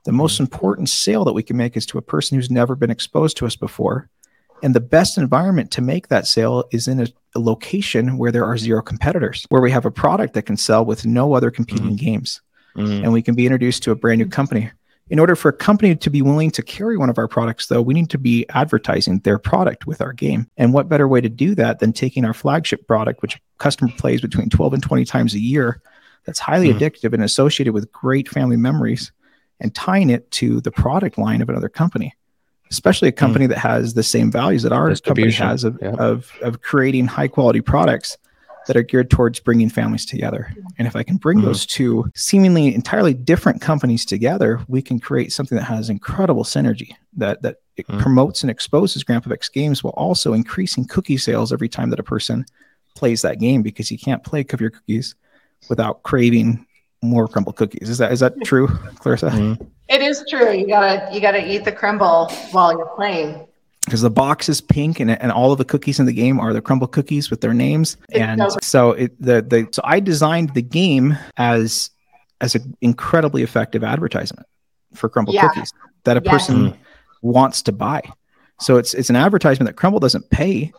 The 0.05 0.11
most 0.11 0.39
important 0.39 0.89
sale 0.89 1.23
that 1.25 1.33
we 1.33 1.43
can 1.43 1.57
make 1.57 1.75
is 1.75 1.85
to 1.87 1.97
a 1.97 2.01
person 2.01 2.35
who's 2.35 2.51
never 2.51 2.75
been 2.75 2.91
exposed 2.91 3.37
to 3.37 3.45
us 3.45 3.55
before. 3.55 4.09
And 4.61 4.75
the 4.75 4.79
best 4.79 5.17
environment 5.17 5.71
to 5.71 5.81
make 5.81 6.07
that 6.07 6.27
sale 6.27 6.65
is 6.71 6.87
in 6.87 7.01
a, 7.01 7.07
a 7.35 7.39
location 7.39 8.17
where 8.17 8.31
there 8.31 8.45
are 8.45 8.57
zero 8.57 8.81
competitors, 8.81 9.45
where 9.49 9.61
we 9.61 9.71
have 9.71 9.85
a 9.85 9.91
product 9.91 10.33
that 10.35 10.43
can 10.43 10.57
sell 10.57 10.85
with 10.85 11.05
no 11.05 11.33
other 11.33 11.51
competing 11.51 11.95
games 11.95 12.41
Mm. 12.77 13.03
and 13.03 13.13
we 13.13 13.21
can 13.21 13.35
be 13.35 13.45
introduced 13.45 13.83
to 13.83 13.91
a 13.91 13.95
brand 13.95 14.19
new 14.19 14.27
company. 14.27 14.71
In 15.09 15.19
order 15.19 15.35
for 15.35 15.49
a 15.49 15.53
company 15.53 15.95
to 15.95 16.09
be 16.09 16.21
willing 16.21 16.49
to 16.51 16.63
carry 16.63 16.97
one 16.97 17.09
of 17.09 17.17
our 17.17 17.27
products, 17.27 17.67
though, 17.67 17.81
we 17.81 17.93
need 17.93 18.09
to 18.09 18.17
be 18.17 18.45
advertising 18.49 19.19
their 19.19 19.37
product 19.37 19.85
with 19.85 20.01
our 20.01 20.13
game. 20.13 20.47
And 20.57 20.73
what 20.73 20.89
better 20.89 21.07
way 21.07 21.21
to 21.21 21.29
do 21.29 21.53
that 21.55 21.79
than 21.79 21.93
taking 21.93 22.25
our 22.25 22.33
flagship 22.33 22.87
product, 22.87 23.21
which 23.21 23.35
a 23.35 23.39
customer 23.59 23.91
plays 23.97 24.21
between 24.21 24.49
12 24.49 24.73
and 24.73 24.81
20 24.81 25.05
times 25.05 25.33
a 25.33 25.39
year, 25.39 25.81
that's 26.25 26.39
highly 26.39 26.69
Mhm. 26.69 26.79
addictive 26.79 27.13
and 27.13 27.21
associated 27.21 27.73
with 27.73 27.91
great 27.91 28.29
family 28.29 28.55
memories, 28.55 29.11
and 29.59 29.75
tying 29.75 30.09
it 30.09 30.31
to 30.31 30.61
the 30.61 30.71
product 30.71 31.17
line 31.17 31.41
of 31.41 31.49
another 31.49 31.69
company, 31.69 32.15
especially 32.71 33.09
a 33.09 33.11
company 33.11 33.45
that 33.45 33.57
has 33.57 33.93
the 33.93 34.03
same 34.03 34.31
values 34.31 34.63
that 34.63 34.71
our 34.71 34.95
company 34.95 35.31
has 35.31 35.63
of, 35.63 35.77
yeah. 35.81 35.91
of, 35.91 36.31
of 36.41 36.61
creating 36.61 37.07
high 37.07 37.27
quality 37.27 37.61
products 37.61 38.17
that 38.67 38.77
are 38.77 38.81
geared 38.83 39.09
towards 39.09 39.39
bringing 39.39 39.69
families 39.69 40.05
together. 40.05 40.53
And 40.77 40.87
if 40.87 40.95
I 40.95 41.03
can 41.03 41.17
bring 41.17 41.39
Mhm. 41.39 41.45
those 41.45 41.65
two 41.65 42.09
seemingly 42.15 42.73
entirely 42.73 43.13
different 43.13 43.61
companies 43.61 44.05
together, 44.05 44.61
we 44.67 44.81
can 44.81 44.99
create 44.99 45.33
something 45.33 45.57
that 45.57 45.65
has 45.65 45.89
incredible 45.89 46.43
synergy 46.43 46.91
that 47.17 47.41
that 47.41 47.57
it 47.75 47.87
Mhm. 47.87 47.99
promotes 47.99 48.43
and 48.43 48.51
exposes 48.51 49.03
Grandpa 49.03 49.29
Beck's 49.29 49.49
games 49.49 49.83
while 49.83 49.93
also 49.97 50.33
increasing 50.33 50.85
cookie 50.85 51.17
sales 51.17 51.51
every 51.51 51.67
time 51.69 51.89
that 51.89 51.99
a 51.99 52.03
person 52.03 52.45
plays 52.95 53.21
that 53.23 53.39
game 53.39 53.63
because 53.63 53.89
you 53.91 53.97
can't 53.97 54.23
play 54.23 54.43
Cover 54.43 54.63
Your 54.65 54.71
Cookies 54.71 55.15
without 55.69 56.03
craving 56.03 56.65
more 57.01 57.27
Crumbl 57.27 57.55
cookies. 57.55 57.89
Is 57.89 57.97
that 57.97 58.11
is 58.11 58.19
that 58.21 58.33
true, 58.43 58.67
Clarissa? 58.99 59.27
Mm. 59.29 59.65
It 59.89 60.01
is 60.01 60.23
true. 60.29 60.51
You 60.53 60.67
gotta 60.67 61.13
you 61.13 61.19
gotta 61.19 61.45
eat 61.51 61.65
the 61.65 61.71
Crumbl 61.71 62.31
while 62.53 62.71
you're 62.71 62.85
playing. 62.95 63.45
Because 63.85 64.01
the 64.01 64.09
box 64.09 64.47
is 64.47 64.61
pink 64.61 64.99
and, 64.99 65.11
and 65.11 65.31
all 65.31 65.51
of 65.51 65.57
the 65.57 65.65
cookies 65.65 65.99
in 65.99 66.05
the 66.05 66.13
game 66.13 66.39
are 66.39 66.53
the 66.53 66.61
Crumbl 66.61 66.89
cookies 66.91 67.29
with 67.29 67.41
their 67.41 67.53
names. 67.53 67.97
It's 68.09 68.19
and 68.19 68.41
so- 68.41 68.57
so 68.61 68.91
it 68.91 69.21
the 69.21 69.41
the 69.41 69.67
so 69.71 69.81
i 69.83 69.99
designed 69.99 70.53
the 70.53 70.61
game 70.61 71.17
as 71.37 71.89
as 72.41 72.55
an 72.55 72.75
incredibly 72.81 73.43
effective 73.43 73.83
advertisement 73.83 74.47
for 74.93 75.09
Crumbl 75.09 75.33
Yeah. 75.33 75.47
cookies 75.47 75.71
that 76.05 76.17
a 76.17 76.21
Yes. 76.23 76.31
person 76.31 76.55
mm. 76.71 76.77
wants 77.21 77.61
to 77.63 77.71
buy. 77.71 78.01
So 78.61 78.77
it's 78.77 78.93
it's 78.93 79.09
an 79.09 79.15
advertisement 79.17 79.67
that 79.69 79.75
Crumbl 79.81 79.99
doesn't 79.99 80.29
pay 80.29 80.71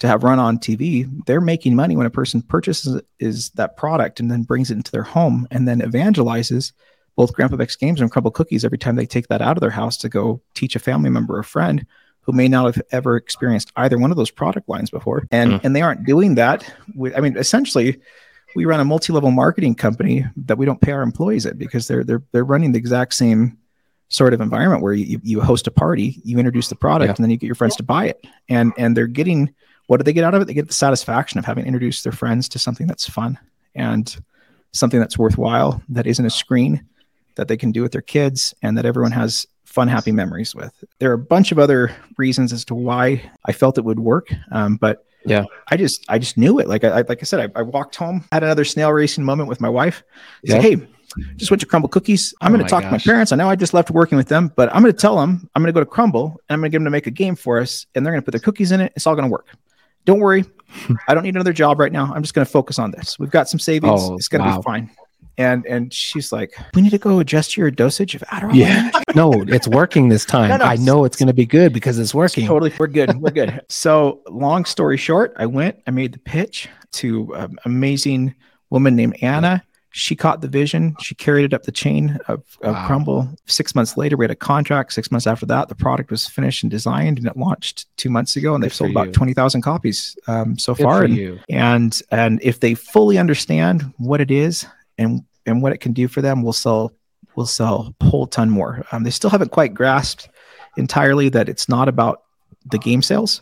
to 0.00 0.06
have 0.06 0.22
run 0.22 0.38
on 0.38 0.58
tv 0.58 1.08
they're 1.26 1.40
making 1.40 1.74
money 1.74 1.96
when 1.96 2.06
a 2.06 2.10
person 2.10 2.40
purchases 2.40 3.02
is 3.18 3.50
that 3.50 3.76
product 3.76 4.20
and 4.20 4.30
then 4.30 4.44
brings 4.44 4.70
it 4.70 4.74
into 4.76 4.92
their 4.92 5.02
home 5.02 5.46
and 5.50 5.66
then 5.66 5.80
evangelizes 5.80 6.70
both 7.16 7.32
Grandpa 7.34 7.56
Beck's 7.56 7.74
games 7.74 8.00
and 8.00 8.12
Crumbl 8.12 8.32
Cookies 8.32 8.64
every 8.64 8.78
time 8.78 8.94
they 8.94 9.06
take 9.06 9.26
that 9.26 9.42
out 9.42 9.56
of 9.56 9.60
their 9.60 9.70
house 9.70 9.96
to 9.96 10.08
go 10.08 10.40
teach 10.54 10.76
a 10.76 10.78
family 10.78 11.10
member 11.10 11.36
or 11.36 11.42
friend 11.42 11.84
who 12.28 12.32
may 12.36 12.46
not 12.46 12.66
have 12.74 12.82
ever 12.92 13.16
experienced 13.16 13.72
either 13.76 13.96
one 13.96 14.10
of 14.10 14.18
those 14.18 14.30
product 14.30 14.68
lines 14.68 14.90
before. 14.90 15.26
And 15.30 15.52
Mm. 15.52 15.60
and 15.64 15.74
they 15.74 15.80
aren't 15.80 16.04
doing 16.04 16.34
that. 16.34 16.62
With, 16.94 17.16
I 17.16 17.20
mean, 17.20 17.38
essentially, 17.38 17.96
we 18.54 18.66
run 18.66 18.80
a 18.80 18.84
multi-level 18.84 19.30
marketing 19.30 19.74
company 19.76 20.26
that 20.44 20.58
we 20.58 20.66
don't 20.66 20.78
pay 20.82 20.92
our 20.92 21.00
employees 21.00 21.46
at 21.46 21.56
because 21.56 21.88
they're 21.88 22.04
they're 22.04 22.22
they're 22.32 22.44
running 22.44 22.72
the 22.72 22.78
exact 22.78 23.14
same 23.14 23.56
sort 24.10 24.34
of 24.34 24.42
environment 24.42 24.82
where 24.82 24.92
you, 24.92 25.18
you 25.22 25.40
host 25.40 25.66
a 25.66 25.70
party, 25.70 26.20
you 26.22 26.36
introduce 26.38 26.68
the 26.68 26.74
product, 26.74 27.08
Yeah. 27.08 27.14
and 27.16 27.24
then 27.24 27.30
you 27.30 27.38
get 27.38 27.46
your 27.46 27.54
friends 27.54 27.76
to 27.76 27.82
buy 27.82 28.04
it. 28.08 28.22
And 28.50 28.74
and 28.76 28.94
they're 28.94 29.06
getting 29.06 29.54
what 29.86 29.96
do 29.96 30.02
they 30.04 30.12
get 30.12 30.24
out 30.24 30.34
of 30.34 30.42
it? 30.42 30.44
They 30.44 30.52
get 30.54 30.68
the 30.68 30.74
satisfaction 30.74 31.38
of 31.38 31.46
having 31.46 31.64
introduced 31.64 32.04
their 32.04 32.12
friends 32.12 32.46
to 32.50 32.58
something 32.58 32.86
that's 32.86 33.08
fun 33.08 33.38
and 33.74 34.14
something 34.72 35.00
that's 35.00 35.16
worthwhile 35.16 35.80
that 35.88 36.06
isn't 36.06 36.26
a 36.26 36.30
screen 36.30 36.84
that 37.36 37.48
they 37.48 37.56
can 37.56 37.72
do 37.72 37.80
with 37.80 37.92
their 37.92 38.02
kids 38.02 38.54
and 38.62 38.76
that 38.76 38.84
everyone 38.84 39.12
has 39.12 39.46
fun, 39.78 39.86
happy 39.86 40.10
memories 40.10 40.56
with. 40.56 40.72
There 40.98 41.08
are 41.10 41.14
a 41.14 41.18
bunch 41.18 41.52
of 41.52 41.58
other 41.60 41.94
reasons 42.16 42.52
as 42.52 42.64
to 42.64 42.74
why 42.74 43.22
I 43.44 43.52
felt 43.52 43.78
it 43.78 43.84
would 43.84 44.00
work, 44.00 44.28
um, 44.50 44.76
but 44.76 45.04
Yeah. 45.24 45.44
I 45.70 45.76
just 45.76 46.04
I 46.08 46.18
just 46.18 46.36
knew 46.36 46.58
it. 46.58 46.66
Like 46.66 46.82
I 46.82 47.02
like 47.02 47.20
I 47.20 47.24
said, 47.24 47.52
I, 47.54 47.60
I 47.60 47.62
walked 47.62 47.94
home, 47.94 48.24
had 48.32 48.42
another 48.42 48.64
snail 48.64 48.92
racing 48.92 49.22
moment 49.22 49.48
with 49.48 49.60
my 49.60 49.68
wife. 49.68 50.02
Said, 50.44 50.62
hey, 50.62 50.76
just 51.36 51.50
went 51.52 51.60
to 51.60 51.66
Crumbl 51.66 51.90
Cookies. 51.90 52.34
I'm 52.40 52.52
Oh 52.52 52.56
going 52.56 52.66
to 52.66 52.70
talk 52.70 52.82
to 52.82 52.90
my 52.90 52.98
parents. 52.98 53.30
I 53.30 53.36
know 53.36 53.48
I 53.48 53.54
just 53.54 53.72
left 53.72 53.90
working 53.92 54.18
with 54.18 54.28
them, 54.28 54.52
but 54.56 54.68
I'm 54.74 54.82
going 54.82 54.92
to 54.92 54.98
tell 54.98 55.16
them 55.16 55.48
I'm 55.54 55.62
going 55.62 55.72
to 55.72 55.78
go 55.78 55.84
to 55.84 55.90
Crumbl 55.90 56.32
and 56.32 56.50
I'm 56.50 56.60
going 56.60 56.70
to 56.70 56.74
get 56.74 56.78
them 56.78 56.84
to 56.84 56.90
make 56.90 57.06
a 57.06 57.12
game 57.12 57.36
for 57.36 57.60
us, 57.60 57.86
and 57.94 58.04
they're 58.04 58.12
going 58.12 58.22
to 58.22 58.24
put 58.24 58.32
their 58.32 58.40
cookies 58.40 58.72
in 58.72 58.80
it. 58.80 58.92
It's 58.96 59.06
all 59.06 59.14
going 59.14 59.28
to 59.28 59.30
work. 59.30 59.46
Don't 60.06 60.18
worry. 60.18 60.44
I 61.08 61.14
don't 61.14 61.22
need 61.22 61.36
another 61.36 61.52
job 61.52 61.78
right 61.78 61.92
now. 61.92 62.12
I'm 62.12 62.22
just 62.22 62.34
going 62.34 62.44
to 62.44 62.50
focus 62.50 62.78
on 62.78 62.90
this. 62.90 63.18
We've 63.18 63.30
got 63.30 63.48
some 63.48 63.60
savings. 63.60 64.00
Oh, 64.02 64.14
it's 64.16 64.28
going 64.28 64.42
to 64.42 64.50
wow. 64.50 64.56
be 64.58 64.62
fine. 64.62 64.90
And 65.38 65.64
and 65.66 65.94
she's 65.94 66.32
like, 66.32 66.54
we 66.74 66.82
need 66.82 66.90
to 66.90 66.98
go 66.98 67.20
adjust 67.20 67.56
your 67.56 67.70
dosage 67.70 68.14
of 68.16 68.22
Adderall. 68.22 68.54
Yeah. 68.54 68.90
no, 69.14 69.32
it's 69.46 69.68
working 69.68 70.08
this 70.08 70.24
time. 70.24 70.50
No, 70.50 70.56
no. 70.58 70.64
I 70.64 70.76
know 70.76 71.04
it's 71.04 71.16
going 71.16 71.28
to 71.28 71.32
be 71.32 71.46
good 71.46 71.72
because 71.72 71.98
it's 71.98 72.12
working. 72.12 72.46
Totally, 72.46 72.72
we're 72.78 72.88
good. 72.88 73.16
We're 73.20 73.30
good. 73.30 73.62
so, 73.68 74.20
long 74.28 74.64
story 74.64 74.96
short, 74.96 75.32
I 75.36 75.46
went. 75.46 75.80
I 75.86 75.92
made 75.92 76.12
the 76.12 76.18
pitch 76.18 76.68
to 76.92 77.32
an 77.34 77.56
amazing 77.64 78.34
woman 78.70 78.96
named 78.96 79.16
Anna. 79.22 79.62
She 79.90 80.14
caught 80.14 80.42
the 80.42 80.48
vision. 80.48 80.94
She 81.00 81.14
carried 81.14 81.44
it 81.44 81.54
up 81.54 81.62
the 81.62 81.72
chain 81.72 82.18
of, 82.28 82.42
of 82.62 82.74
Wow. 82.74 82.88
Crumbl. 82.88 83.36
Six 83.46 83.74
months 83.74 83.96
later, 83.96 84.16
we 84.16 84.24
had 84.24 84.30
a 84.30 84.36
contract. 84.36 84.92
Six 84.92 85.10
months 85.10 85.26
after 85.26 85.46
that, 85.46 85.68
the 85.68 85.74
product 85.74 86.10
was 86.10 86.26
finished 86.26 86.62
and 86.62 86.70
designed, 86.70 87.18
and 87.18 87.26
it 87.26 87.36
launched 87.36 87.86
two 87.96 88.10
months 88.10 88.36
ago. 88.36 88.54
And 88.54 88.62
they've 88.62 88.74
sold 88.74 88.92
for 88.92 89.00
about 89.02 89.14
twenty 89.14 89.34
thousand 89.34 89.62
copies 89.62 90.16
um, 90.26 90.58
so 90.58 90.74
Good 90.74 90.82
far. 90.82 91.04
And, 91.04 91.16
you. 91.16 91.38
and 91.48 92.00
and 92.10 92.40
if 92.42 92.60
they 92.60 92.74
fully 92.74 93.18
understand 93.18 93.94
what 93.96 94.20
it 94.20 94.30
is 94.30 94.66
and 94.98 95.22
and 95.46 95.62
what 95.62 95.72
it 95.72 95.78
can 95.78 95.92
do 95.92 96.08
for 96.08 96.20
them, 96.20 96.42
we'll 96.42 96.52
sell 96.52 96.92
we'll 97.36 97.46
sell 97.46 97.94
a 98.00 98.04
whole 98.04 98.26
ton 98.26 98.50
more. 98.50 98.84
Um, 98.92 99.04
they 99.04 99.10
still 99.10 99.30
haven't 99.30 99.52
quite 99.52 99.74
grasped 99.74 100.28
entirely 100.76 101.28
that 101.30 101.48
it's 101.48 101.68
not 101.68 101.88
about 101.88 102.22
the 102.70 102.78
game 102.78 103.02
sales 103.02 103.40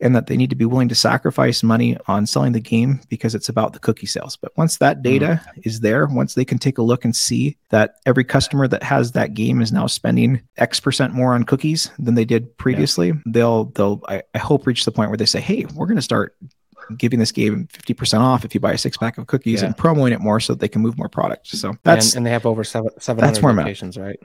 and 0.00 0.14
that 0.14 0.26
they 0.26 0.36
need 0.36 0.50
to 0.50 0.56
be 0.56 0.64
willing 0.64 0.88
to 0.88 0.94
sacrifice 0.94 1.62
money 1.62 1.96
on 2.08 2.26
selling 2.26 2.52
the 2.52 2.60
game 2.60 3.00
because 3.08 3.34
it's 3.34 3.48
about 3.48 3.72
the 3.72 3.78
cookie 3.78 4.06
sales. 4.06 4.36
But 4.36 4.56
once 4.56 4.78
that 4.78 5.02
data 5.02 5.40
is 5.62 5.80
there, 5.80 6.06
once 6.06 6.34
they 6.34 6.44
can 6.44 6.58
take 6.58 6.78
a 6.78 6.82
look 6.82 7.04
and 7.04 7.14
see 7.14 7.56
that 7.70 7.96
every 8.04 8.24
customer 8.24 8.66
that 8.68 8.82
has 8.82 9.12
that 9.12 9.34
game 9.34 9.62
is 9.62 9.72
now 9.72 9.86
spending 9.86 10.42
X 10.56 10.80
percent 10.80 11.14
more 11.14 11.34
on 11.34 11.44
cookies 11.44 11.90
than 11.98 12.14
they 12.14 12.24
did 12.24 12.56
previously, 12.58 13.12
they'll 13.26 13.66
they'll 13.66 14.02
I, 14.08 14.22
I 14.34 14.38
hope 14.38 14.66
reach 14.66 14.84
the 14.84 14.92
point 14.92 15.10
where 15.10 15.16
they 15.16 15.26
say, 15.26 15.40
Hey, 15.40 15.64
we're 15.74 15.86
gonna 15.86 16.02
start 16.02 16.36
giving 16.98 17.18
this 17.18 17.32
game 17.32 17.66
50% 17.72 18.20
off 18.20 18.44
if 18.44 18.54
you 18.54 18.60
buy 18.60 18.72
a 18.72 18.78
six 18.78 18.96
pack 18.96 19.18
of 19.18 19.26
cookies 19.26 19.60
Yeah. 19.60 19.66
and 19.68 19.76
promoting 19.76 20.12
it 20.14 20.20
more 20.20 20.40
so 20.40 20.52
that 20.54 20.60
they 20.60 20.68
can 20.68 20.82
move 20.82 20.96
more 20.98 21.08
product. 21.08 21.46
So 21.48 21.74
that's 21.82 22.10
and, 22.12 22.18
and 22.18 22.26
they 22.26 22.30
have 22.30 22.46
over 22.46 22.64
seven, 22.64 22.90
700 22.98 23.42
where 23.42 23.52
I'm 23.52 23.58
at. 23.58 23.62
locations, 23.62 23.96
right? 23.98 24.18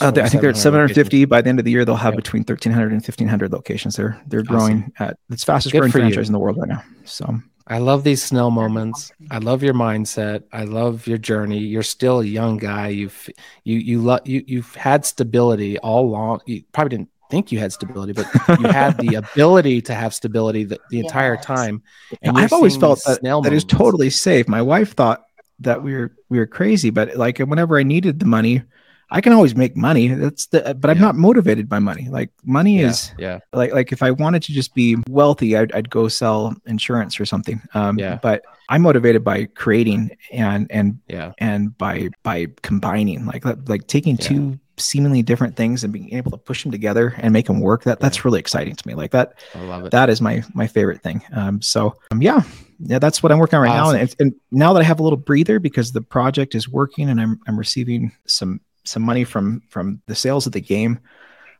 Uh, 0.00 0.10
they- 0.10 0.22
I 0.22 0.28
think 0.28 0.40
they're 0.40 0.50
at 0.50 0.56
700 0.56 0.88
750. 0.88 1.24
By 1.26 1.40
the 1.40 1.48
end 1.48 1.58
of 1.60 1.64
the 1.64 1.70
year, 1.70 1.84
they'll 1.84 1.94
have 1.96 2.14
Yep. 2.14 2.24
between 2.24 2.42
1,300 2.44 2.92
and 2.92 3.00
1,500 3.02 3.52
locations. 3.52 3.94
They're 3.96 4.20
they're 4.26 4.40
Awesome. 4.40 4.46
growing 4.56 4.92
at 4.98 5.16
it's 5.30 5.44
fastest 5.44 5.72
Good 5.72 5.78
growing 5.78 5.92
for 5.92 5.98
you. 5.98 6.04
franchise 6.06 6.28
in 6.28 6.32
the 6.32 6.38
world 6.40 6.56
right 6.58 6.68
now. 6.68 6.82
So 7.04 7.38
I 7.68 7.78
love 7.78 8.02
these 8.02 8.22
Snell 8.22 8.50
moments. 8.50 9.12
I 9.30 9.38
love 9.38 9.62
your 9.62 9.74
mindset. 9.74 10.42
I 10.52 10.64
love 10.64 11.06
your 11.06 11.18
journey. 11.18 11.58
You're 11.58 11.82
still 11.84 12.20
a 12.20 12.24
young 12.24 12.56
guy. 12.56 12.88
You've 12.88 13.28
you 13.64 13.78
you 13.78 14.00
love 14.00 14.20
you 14.26 14.42
you've 14.46 14.74
had 14.74 15.04
stability 15.04 15.78
all 15.78 16.06
along. 16.06 16.40
You 16.46 16.62
probably 16.72 16.96
didn't 16.96 17.10
think 17.30 17.52
you 17.52 17.58
had 17.58 17.72
stability, 17.72 18.12
but 18.12 18.26
you 18.60 18.68
had 18.68 18.98
the 18.98 19.14
ability 19.16 19.82
to 19.82 19.94
have 19.94 20.14
stability 20.14 20.64
the, 20.64 20.80
the 20.90 21.00
entire 21.00 21.36
time. 21.36 21.82
And 22.22 22.38
I've 22.38 22.52
always 22.52 22.76
felt 22.76 22.98
these 22.98 23.04
that 23.04 23.20
Snell 23.20 23.42
that 23.42 23.52
is 23.52 23.64
totally 23.64 24.10
safe. 24.10 24.48
My 24.48 24.62
wife 24.62 24.94
thought 24.94 25.22
that 25.60 25.82
we 25.82 25.94
were 25.94 26.12
we 26.28 26.38
were 26.38 26.46
crazy, 26.46 26.90
but 26.90 27.16
like 27.16 27.38
whenever 27.38 27.78
I 27.78 27.82
needed 27.82 28.20
the 28.20 28.26
money, 28.26 28.62
I 29.10 29.20
can 29.20 29.32
always 29.32 29.56
make 29.56 29.76
money. 29.76 30.08
That's 30.08 30.46
the, 30.46 30.76
but 30.78 30.90
I'm 30.90 30.98
Yeah. 30.98 31.02
not 31.06 31.16
motivated 31.16 31.68
by 31.68 31.78
money. 31.78 32.08
Like 32.10 32.30
money 32.44 32.80
yeah, 32.80 32.88
is 32.88 33.12
yeah, 33.18 33.38
like, 33.52 33.72
like 33.72 33.90
if 33.90 34.02
I 34.02 34.10
wanted 34.10 34.42
to 34.44 34.52
just 34.52 34.74
be 34.74 34.96
wealthy, 35.08 35.56
I'd, 35.56 35.72
I'd 35.72 35.88
go 35.90 36.08
sell 36.08 36.54
insurance 36.66 37.18
or 37.18 37.24
something. 37.24 37.60
Um, 37.74 37.98
Yeah. 37.98 38.18
but 38.22 38.42
I'm 38.68 38.82
motivated 38.82 39.24
by 39.24 39.46
creating 39.46 40.10
and, 40.30 40.70
and, 40.70 40.98
yeah, 41.08 41.32
and 41.38 41.76
by, 41.78 42.10
by 42.22 42.48
combining 42.62 43.24
like, 43.24 43.46
like 43.66 43.86
taking 43.86 44.16
Yeah. 44.20 44.28
two 44.28 44.58
seemingly 44.78 45.22
different 45.22 45.56
things 45.56 45.84
and 45.84 45.92
being 45.92 46.12
able 46.14 46.30
to 46.30 46.36
push 46.36 46.62
them 46.62 46.72
together 46.72 47.14
and 47.18 47.32
make 47.32 47.46
them 47.46 47.60
work. 47.60 47.84
That 47.84 48.00
that's 48.00 48.24
really 48.24 48.40
exciting 48.40 48.76
to 48.76 48.88
me. 48.88 48.94
Like 48.94 49.10
that, 49.12 49.34
I 49.54 49.60
love 49.60 49.84
it. 49.86 49.90
that 49.90 50.10
is 50.10 50.20
my 50.20 50.42
my 50.54 50.66
favorite 50.66 51.02
thing. 51.02 51.22
Um, 51.32 51.60
so 51.62 51.94
um, 52.10 52.22
yeah, 52.22 52.42
yeah, 52.80 52.98
that's 52.98 53.22
what 53.22 53.32
I'm 53.32 53.38
working 53.38 53.58
on 53.58 53.62
right 53.64 53.78
Awesome. 53.78 53.96
now. 53.96 54.00
And, 54.00 54.16
and 54.20 54.34
now 54.50 54.72
that 54.72 54.80
I 54.80 54.84
have 54.84 55.00
a 55.00 55.02
little 55.02 55.18
breather 55.18 55.58
because 55.58 55.92
the 55.92 56.02
project 56.02 56.54
is 56.54 56.68
working 56.68 57.08
and 57.10 57.20
I'm 57.20 57.40
I'm 57.46 57.58
receiving 57.58 58.12
some 58.26 58.60
some 58.84 59.02
money 59.02 59.24
from 59.24 59.62
from 59.68 60.00
the 60.06 60.14
sales 60.14 60.46
of 60.46 60.52
the 60.52 60.60
game, 60.60 60.98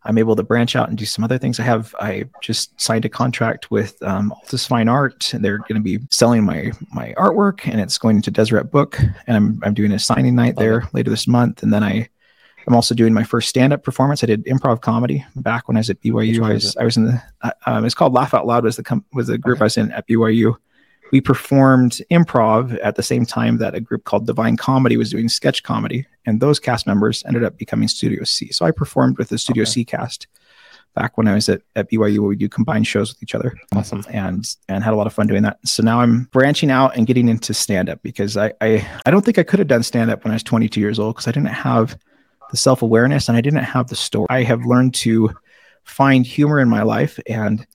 I'm 0.04 0.16
able 0.16 0.36
to 0.36 0.42
branch 0.42 0.76
out 0.76 0.88
and 0.88 0.96
do 0.96 1.04
some 1.04 1.24
other 1.24 1.36
things. 1.38 1.60
I 1.60 1.64
have 1.64 1.94
I 2.00 2.24
just 2.40 2.80
signed 2.80 3.04
a 3.04 3.08
contract 3.08 3.70
with 3.70 4.00
um, 4.02 4.32
Altus 4.44 4.66
Fine 4.66 4.88
Art. 4.88 5.34
and 5.34 5.44
They're 5.44 5.58
going 5.58 5.74
to 5.74 5.80
be 5.80 5.98
selling 6.10 6.44
my 6.44 6.72
my 6.94 7.14
artwork, 7.18 7.66
and 7.66 7.80
it's 7.80 7.98
going 7.98 8.16
into 8.16 8.30
Deseret 8.30 8.70
Book. 8.70 8.98
And 9.26 9.36
I'm 9.36 9.60
I'm 9.64 9.74
doing 9.74 9.92
a 9.92 9.98
signing 9.98 10.34
night 10.34 10.56
there 10.56 10.88
later 10.92 11.10
this 11.10 11.26
month, 11.26 11.62
and 11.62 11.72
then 11.72 11.82
I. 11.82 12.08
I'm 12.68 12.74
also 12.74 12.94
doing 12.94 13.14
my 13.14 13.24
first 13.24 13.48
stand-up 13.48 13.82
performance. 13.82 14.22
I 14.22 14.26
did 14.26 14.44
improv 14.44 14.82
comedy 14.82 15.24
back 15.36 15.66
when 15.68 15.76
I 15.78 15.80
was 15.80 15.88
at 15.88 16.00
BYU. 16.02 16.44
I 16.44 16.52
was 16.52 16.76
I 16.76 16.84
was 16.84 16.96
in 16.98 17.06
the 17.06 17.22
uh, 17.40 17.50
um, 17.66 17.84
it's 17.86 17.94
called 17.94 18.12
Laugh 18.12 18.34
Out 18.34 18.46
Loud 18.46 18.62
was 18.64 18.76
the 18.76 18.82
com- 18.84 19.04
was 19.14 19.28
the 19.28 19.38
group 19.38 19.60
I 19.60 19.64
was 19.64 19.78
in 19.78 19.90
at 19.92 20.06
BYU. 20.06 20.54
We 21.10 21.22
performed 21.22 22.02
improv 22.10 22.78
at 22.84 22.96
the 22.96 23.02
same 23.02 23.24
time 23.24 23.56
that 23.58 23.74
a 23.74 23.80
group 23.80 24.04
called 24.04 24.26
Divine 24.26 24.58
Comedy 24.58 24.98
was 24.98 25.10
doing 25.10 25.30
sketch 25.30 25.62
comedy, 25.62 26.06
and 26.26 26.40
those 26.40 26.60
cast 26.60 26.86
members 26.86 27.24
ended 27.26 27.42
up 27.42 27.56
becoming 27.56 27.88
Studio 27.88 28.22
C. 28.24 28.52
So 28.52 28.66
I 28.66 28.70
performed 28.70 29.16
with 29.16 29.30
the 29.30 29.38
Studio 29.38 29.62
Okay. 29.62 29.70
C 29.70 29.84
cast 29.86 30.26
back 30.94 31.16
when 31.16 31.26
I 31.26 31.32
was 31.34 31.48
at, 31.48 31.62
at 31.76 31.90
BYU, 31.90 32.18
where 32.18 32.28
we 32.28 32.36
do 32.36 32.48
combined 32.50 32.86
shows 32.86 33.10
with 33.14 33.22
each 33.22 33.34
other 33.34 33.56
Awesome. 33.74 34.04
and 34.10 34.46
and 34.68 34.84
had 34.84 34.92
a 34.92 34.96
lot 34.96 35.06
of 35.06 35.14
fun 35.14 35.26
doing 35.26 35.42
that. 35.44 35.58
So 35.64 35.82
now 35.82 36.00
I'm 36.02 36.24
branching 36.32 36.70
out 36.70 36.94
and 36.98 37.06
getting 37.06 37.28
into 37.30 37.54
stand 37.54 37.88
up 37.88 38.02
because 38.02 38.36
I, 38.36 38.52
I 38.60 38.86
I 39.06 39.10
don't 39.10 39.24
think 39.24 39.38
I 39.38 39.42
could 39.42 39.58
have 39.58 39.68
done 39.68 39.82
stand 39.82 40.10
up 40.10 40.22
when 40.24 40.32
I 40.32 40.34
was 40.34 40.42
22 40.42 40.78
years 40.80 40.98
old 40.98 41.14
because 41.14 41.26
I 41.26 41.32
didn't 41.32 41.48
have 41.48 41.96
the 42.50 42.56
self 42.56 42.82
awareness 42.82 43.28
and 43.28 43.36
I 43.36 43.40
didn't 43.40 43.64
have 43.64 43.88
the 43.88 43.96
story. 43.96 44.26
I 44.30 44.42
have 44.42 44.64
learned 44.64 44.94
to 44.96 45.30
find 45.84 46.26
humor 46.26 46.60
in 46.60 46.68
my 46.68 46.82
life 46.82 47.18
and 47.26 47.66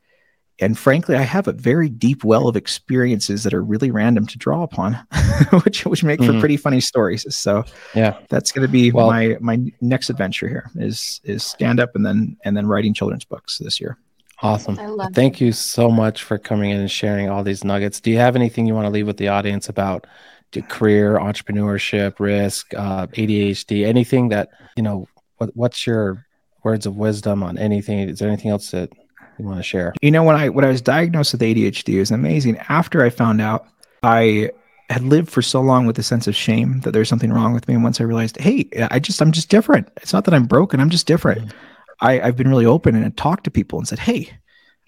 and 0.59 0.77
frankly, 0.77 1.15
I 1.15 1.23
have 1.23 1.47
a 1.47 1.51
very 1.51 1.89
deep 1.89 2.23
well 2.23 2.47
of 2.47 2.55
experiences 2.55 3.43
that 3.43 3.55
are 3.55 3.63
really 3.63 3.89
random 3.89 4.27
to 4.27 4.37
draw 4.37 4.61
upon, 4.61 4.93
which 5.63 5.85
which 5.85 6.03
make 6.03 6.19
for 6.23 6.31
Mhm. 6.31 6.39
pretty 6.39 6.57
funny 6.57 6.79
stories. 6.79 7.25
So 7.35 7.63
Yeah. 7.95 8.17
that's 8.29 8.51
going 8.51 8.65
to 8.65 8.71
be 8.71 8.91
Well- 8.91 9.07
my 9.07 9.35
my 9.41 9.59
next 9.81 10.09
adventure 10.11 10.47
here 10.47 10.69
is 10.75 11.21
is 11.23 11.43
stand 11.43 11.79
up 11.79 11.95
and 11.95 12.05
then 12.05 12.37
and 12.45 12.55
then 12.55 12.67
writing 12.67 12.93
children's 12.93 13.25
books 13.25 13.57
this 13.57 13.81
year. 13.81 13.97
Awesome. 14.43 14.77
I 14.77 14.87
love 14.87 15.13
Thank 15.13 15.39
you 15.41 15.51
so 15.53 15.89
much 15.89 16.21
for 16.23 16.37
coming 16.37 16.69
in 16.69 16.79
and 16.81 16.91
sharing 16.91 17.29
all 17.29 17.43
these 17.43 17.63
nuggets. 17.63 17.99
Do 17.99 18.11
you 18.11 18.17
have 18.17 18.35
anything 18.35 18.65
you 18.67 18.73
want 18.75 18.85
to 18.85 18.91
leave 18.91 19.07
with 19.07 19.17
the 19.17 19.29
audience 19.29 19.69
about 19.69 20.05
the 20.05 20.42
career, 20.61 21.17
entrepreneurship, 21.17 22.19
risk, 22.19 22.73
uh, 22.75 23.07
ADHD, 23.07 23.85
anything 23.85 24.29
that, 24.29 24.49
you 24.75 24.83
know, 24.83 25.07
what, 25.37 25.55
what's 25.55 25.85
your 25.87 26.25
words 26.63 26.85
of 26.85 26.95
wisdom 26.95 27.43
on 27.43 27.57
anything? 27.57 27.99
Is 27.99 28.19
there 28.19 28.29
anything 28.29 28.51
else 28.51 28.71
that 28.71 28.91
you 29.37 29.45
want 29.45 29.57
to 29.57 29.63
share? 29.63 29.93
You 30.01 30.11
know, 30.11 30.23
when 30.23 30.35
I 30.35 30.49
when 30.49 30.65
I 30.65 30.69
was 30.69 30.81
diagnosed 30.81 31.33
with 31.33 31.41
ADHD, 31.41 31.95
it 31.95 31.99
was 31.99 32.11
amazing. 32.11 32.57
After 32.69 33.03
I 33.03 33.09
found 33.09 33.41
out, 33.41 33.67
I 34.03 34.51
had 34.89 35.03
lived 35.03 35.29
for 35.29 35.41
so 35.41 35.61
long 35.61 35.85
with 35.85 35.97
a 35.97 36.03
sense 36.03 36.27
of 36.27 36.35
shame 36.35 36.81
that 36.81 36.91
there's 36.91 37.09
something 37.09 37.31
wrong 37.31 37.53
with 37.53 37.67
me. 37.67 37.73
And 37.73 37.83
once 37.83 37.99
I 37.99 38.03
realized, 38.03 38.37
hey, 38.39 38.69
I 38.91 38.99
just 38.99 39.21
I'm 39.21 39.31
just 39.31 39.49
different. 39.49 39.89
It's 39.97 40.13
not 40.13 40.25
that 40.25 40.33
I'm 40.33 40.45
broken. 40.45 40.79
I'm 40.79 40.89
just 40.89 41.07
different. 41.07 41.53
I, 42.01 42.21
I've 42.21 42.35
been 42.35 42.49
really 42.49 42.65
open 42.65 42.95
and 42.95 43.15
talked 43.15 43.45
to 43.45 43.51
people 43.51 43.79
and 43.79 43.87
said, 43.87 43.99
hey, 43.99 44.29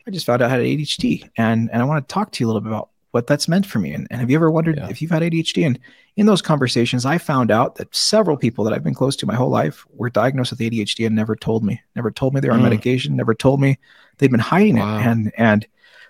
I 0.07 0.11
just 0.11 0.25
found 0.25 0.41
out 0.41 0.51
I 0.51 0.55
had 0.55 0.59
ADHD, 0.59 1.29
and 1.37 1.69
and 1.71 1.81
I 1.81 1.85
want 1.85 2.07
to 2.07 2.13
talk 2.13 2.31
to 2.31 2.43
you 2.43 2.47
a 2.47 2.49
little 2.49 2.61
bit 2.61 2.69
about 2.69 2.89
what 3.15 3.27
that's 3.27 3.47
meant 3.47 3.65
for 3.65 3.79
me. 3.79 3.93
And, 3.93 4.07
and 4.11 4.19
have 4.19 4.29
you 4.29 4.35
ever 4.35 4.51
wondered 4.51 4.75
Yeah. 4.75 4.89
if 4.89 5.01
you've 5.01 5.09
had 5.11 5.21
ADHD? 5.23 5.65
And 5.65 5.79
in 6.17 6.25
those 6.25 6.41
conversations, 6.41 7.05
I 7.05 7.17
found 7.17 7.49
out 7.49 7.75
that 7.75 7.95
several 7.95 8.35
people 8.35 8.65
that 8.65 8.73
I've 8.73 8.83
been 8.83 8.93
close 8.93 9.15
to 9.17 9.25
my 9.25 9.35
whole 9.35 9.49
life 9.49 9.85
were 9.95 10.09
diagnosed 10.09 10.51
with 10.51 10.59
ADHD 10.59 11.05
and 11.05 11.15
never 11.15 11.33
told 11.35 11.63
me, 11.63 11.81
never 11.95 12.11
told 12.11 12.33
me 12.33 12.41
they 12.41 12.49
were 12.49 12.53
on 12.55 12.59
Mm. 12.59 12.63
medication, 12.63 13.15
never 13.15 13.33
told 13.33 13.61
me 13.61 13.77
they'd 14.17 14.31
been 14.31 14.39
hiding 14.41 14.75
Wow. 14.77 14.99
it. 14.99 15.05
And 15.07 15.31
and 15.37 15.65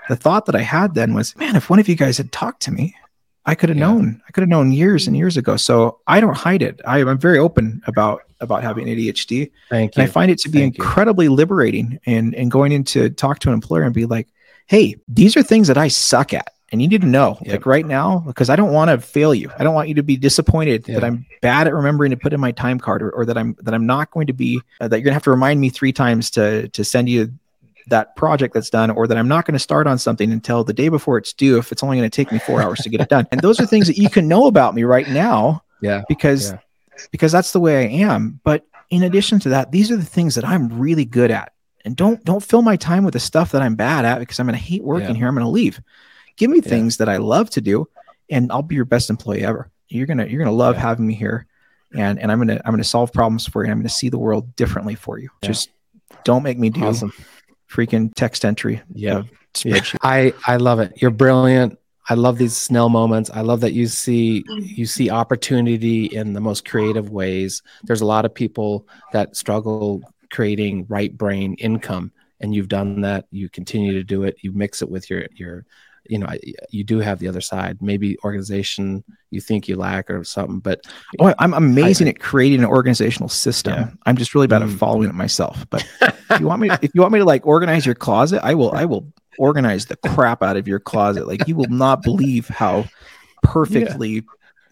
the 0.09 0.15
thought 0.15 0.47
that 0.47 0.55
I 0.55 0.61
had 0.61 0.95
then 0.95 1.13
was, 1.13 1.35
man, 1.37 1.55
if 1.55 1.69
one 1.69 1.77
of 1.79 1.87
you 1.87 1.95
guys 1.95 2.17
had 2.17 2.31
talked 2.31 2.63
to 2.63 2.71
me, 2.71 2.95
I 3.45 3.53
could 3.53 3.69
have 3.69 3.77
Yeah. 3.77 3.85
known. 3.85 4.21
I 4.27 4.31
could 4.31 4.41
have 4.41 4.49
known 4.49 4.71
years 4.71 5.05
and 5.05 5.15
years 5.15 5.37
ago. 5.37 5.57
So 5.57 5.99
I 6.07 6.19
don't 6.19 6.35
hide 6.37 6.63
it. 6.63 6.81
I, 6.87 6.99
I'm 7.01 7.19
very 7.19 7.37
open 7.37 7.83
about 7.85 8.21
about 8.41 8.63
having 8.63 8.87
ADHD. 8.87 9.51
Thank 9.69 9.95
you. 9.95 10.01
And 10.01 10.09
I 10.09 10.11
find 10.11 10.29
it 10.31 10.39
to 10.39 10.49
be 10.49 10.59
Thank 10.59 10.77
you. 10.79 10.83
incredibly 10.83 11.27
liberating 11.29 11.99
and 12.07 12.33
and 12.33 12.49
going 12.49 12.71
into 12.71 13.11
talk 13.11 13.37
to 13.41 13.49
an 13.49 13.53
employer 13.53 13.83
and 13.83 13.93
be 13.93 14.05
like, 14.07 14.27
hey, 14.65 14.95
these 15.07 15.37
are 15.37 15.43
things 15.43 15.67
that 15.67 15.77
I 15.77 15.87
suck 15.89 16.33
at. 16.33 16.49
And 16.72 16.82
you 16.82 16.88
need 16.88 17.01
to 17.01 17.07
know, 17.07 17.38
Yep. 17.43 17.51
like 17.51 17.66
right 17.68 17.86
now, 17.86 18.20
because 18.26 18.49
I 18.49 18.55
don't 18.55 18.74
want 18.74 18.89
to 18.89 18.97
fail 18.99 19.36
you. 19.36 19.51
I 19.57 19.63
don't 19.63 19.76
want 19.76 19.88
you 19.88 19.93
to 19.95 20.03
be 20.03 20.18
disappointed 20.18 20.88
Yeah. 20.88 20.95
that 20.95 21.03
I'm 21.03 21.26
bad 21.41 21.68
at 21.68 21.74
remembering 21.76 22.09
to 22.09 22.18
put 22.18 22.34
in 22.34 22.39
my 22.39 22.51
time 22.51 22.80
card, 22.80 23.03
or, 23.03 23.11
or 23.11 23.26
that 23.26 23.38
I'm 23.38 23.55
that 23.61 23.74
I'm 23.76 23.86
not 23.86 24.09
going 24.11 24.28
to 24.28 24.34
be 24.34 24.59
uh, 24.82 24.88
that 24.88 24.97
you're 24.97 25.03
gonna 25.05 25.13
have 25.13 25.24
to 25.24 25.32
remind 25.32 25.61
me 25.61 25.70
three 25.70 25.93
times 25.93 26.32
to 26.32 26.68
to 26.70 26.84
send 26.84 27.07
you 27.07 27.32
that 27.88 28.16
project 28.16 28.55
that's 28.55 28.72
done, 28.72 28.89
or 28.89 29.05
that 29.05 29.16
I'm 29.16 29.28
not 29.28 29.45
going 29.45 29.53
to 29.53 29.59
start 29.59 29.86
on 29.86 29.99
something 29.99 30.32
until 30.32 30.63
the 30.63 30.74
day 30.74 30.89
before 30.89 31.20
it's 31.20 31.34
due 31.34 31.59
if 31.59 31.72
it's 31.72 31.84
only 31.84 31.97
going 31.97 32.09
to 32.09 32.16
take 32.16 32.32
me 32.32 32.39
four 32.39 32.59
hours 32.59 32.80
to 32.80 32.89
get 32.89 32.99
it 32.99 33.09
done. 33.09 33.28
And 33.32 33.41
those 33.41 33.59
are 33.59 33.68
things 33.68 33.86
that 33.86 33.97
you 33.99 34.09
can 34.09 34.28
know 34.28 34.47
about 34.47 34.74
me 34.74 34.84
right 34.86 35.07
now 35.07 35.61
yeah. 35.82 36.01
because 36.09 36.49
Yeah. 36.51 36.57
because 37.11 37.32
that's 37.32 37.51
the 37.51 37.59
way 37.59 37.86
I 37.86 37.89
am. 38.09 38.39
But 38.43 38.66
in 38.89 39.03
addition 39.03 39.39
to 39.41 39.49
that, 39.49 39.72
these 39.72 39.91
are 39.91 39.97
the 39.97 40.03
things 40.03 40.34
that 40.34 40.43
I'm 40.43 40.68
really 40.80 41.05
good 41.05 41.30
at. 41.30 41.51
And 41.86 41.95
don't 41.95 42.24
don't 42.26 42.41
fill 42.41 42.63
my 42.63 42.76
time 42.76 43.03
with 43.05 43.13
the 43.13 43.20
stuff 43.20 43.51
that 43.51 43.61
I'm 43.61 43.76
bad 43.76 44.03
at 44.03 44.18
because 44.18 44.39
I'm 44.39 44.47
going 44.47 44.57
to 44.57 44.63
hate 44.66 44.84
working 44.84 45.09
Yeah. 45.09 45.13
here. 45.18 45.28
I'm 45.28 45.36
going 45.36 45.45
to 45.45 45.49
leave. 45.51 45.80
Give 46.38 46.49
me 46.51 46.57
Yeah. 46.63 46.69
things 46.69 46.97
that 46.97 47.09
I 47.09 47.17
love 47.17 47.49
to 47.51 47.61
do, 47.61 47.88
and 48.29 48.51
I'll 48.51 48.61
be 48.61 48.75
your 48.75 48.86
best 48.86 49.09
employee 49.09 49.43
ever. 49.43 49.69
You're 49.89 50.07
gonna 50.07 50.25
you're 50.25 50.39
gonna 50.43 50.55
love 50.55 50.75
Yeah. 50.75 50.81
having 50.81 51.07
me 51.07 51.13
here, 51.13 51.45
and 51.95 52.19
and 52.19 52.31
I'm 52.31 52.39
gonna 52.39 52.61
I'm 52.65 52.71
gonna 52.73 52.83
solve 52.83 53.13
problems 53.13 53.47
for 53.47 53.65
you. 53.65 53.71
I'm 53.71 53.79
gonna 53.79 53.89
see 53.89 54.09
the 54.09 54.17
world 54.17 54.55
differently 54.55 54.95
for 54.95 55.19
you. 55.19 55.29
Yeah. 55.41 55.49
Just 55.49 55.69
don't 56.23 56.43
make 56.43 56.57
me 56.57 56.69
do 56.69 56.83
Awesome. 56.86 57.13
freaking 57.69 58.13
text 58.15 58.45
entry. 58.45 58.81
Yeah. 58.93 59.23
Spreadsheet. 59.53 59.97
I 60.01 60.33
I 60.45 60.57
love 60.57 60.79
it. 60.79 60.93
You're 61.01 61.11
brilliant. 61.11 61.77
I 62.09 62.13
love 62.13 62.38
these 62.38 62.55
Snell 62.55 62.89
moments. 62.89 63.31
I 63.33 63.41
love 63.41 63.61
that 63.61 63.73
you 63.73 63.88
see 63.88 64.43
you 64.59 64.86
see 64.86 65.09
opportunity 65.09 66.05
in 66.05 66.33
the 66.33 66.41
most 66.41 66.67
creative 66.67 67.09
ways. 67.09 67.63
There's 67.83 68.01
a 68.01 68.05
lot 68.05 68.25
of 68.25 68.33
people 68.33 68.88
that 69.13 69.36
struggle 69.36 70.01
creating 70.31 70.86
right 70.89 71.15
brain 71.17 71.53
income, 71.55 72.11
and 72.41 72.53
you've 72.53 72.67
done 72.67 73.01
that. 73.01 73.25
You 73.31 73.49
continue 73.49 73.93
to 73.93 74.03
do 74.03 74.23
it. 74.23 74.36
You 74.41 74.51
mix 74.51 74.81
it 74.81 74.89
with 74.89 75.09
your 75.09 75.25
your, 75.36 75.65
you 76.07 76.17
know, 76.19 76.27
you 76.69 76.83
do 76.83 76.99
have 76.99 77.19
the 77.19 77.27
other 77.27 77.41
side. 77.41 77.81
Maybe 77.81 78.17
organization 78.23 79.03
you 79.31 79.41
think 79.41 79.67
you 79.67 79.75
lack 79.75 80.09
or 80.09 80.23
something, 80.23 80.59
but 80.59 80.85
Oh, 81.19 81.33
I'm 81.39 81.53
amazing 81.53 82.07
at 82.07 82.19
creating 82.19 82.59
an 82.59 82.65
organizational 82.65 83.29
system. 83.29 83.73
Yeah. 83.73 83.89
I'm 84.05 84.15
just 84.17 84.33
really 84.35 84.47
bad 84.47 84.61
Mm. 84.61 84.71
at 84.73 84.77
following 84.79 85.09
it 85.09 85.15
myself. 85.15 85.65
But 85.69 85.83
if 86.29 86.39
you 86.39 86.47
want 86.47 86.61
me, 86.61 86.69
if 86.81 86.91
you 86.93 87.01
want 87.01 87.13
me 87.13 87.19
to 87.19 87.25
like 87.25 87.45
organize 87.45 87.85
your 87.85 87.95
closet, 87.95 88.41
I 88.43 88.53
will. 88.55 88.71
I 88.71 88.85
will 88.85 89.11
organize 89.37 89.85
the 89.87 89.97
crap 89.97 90.41
out 90.41 90.57
of 90.57 90.67
your 90.67 90.79
closet. 90.79 91.27
Like 91.27 91.47
you 91.47 91.55
will 91.55 91.69
not 91.69 92.01
believe 92.03 92.47
how 92.47 92.85
perfectly 93.43 94.23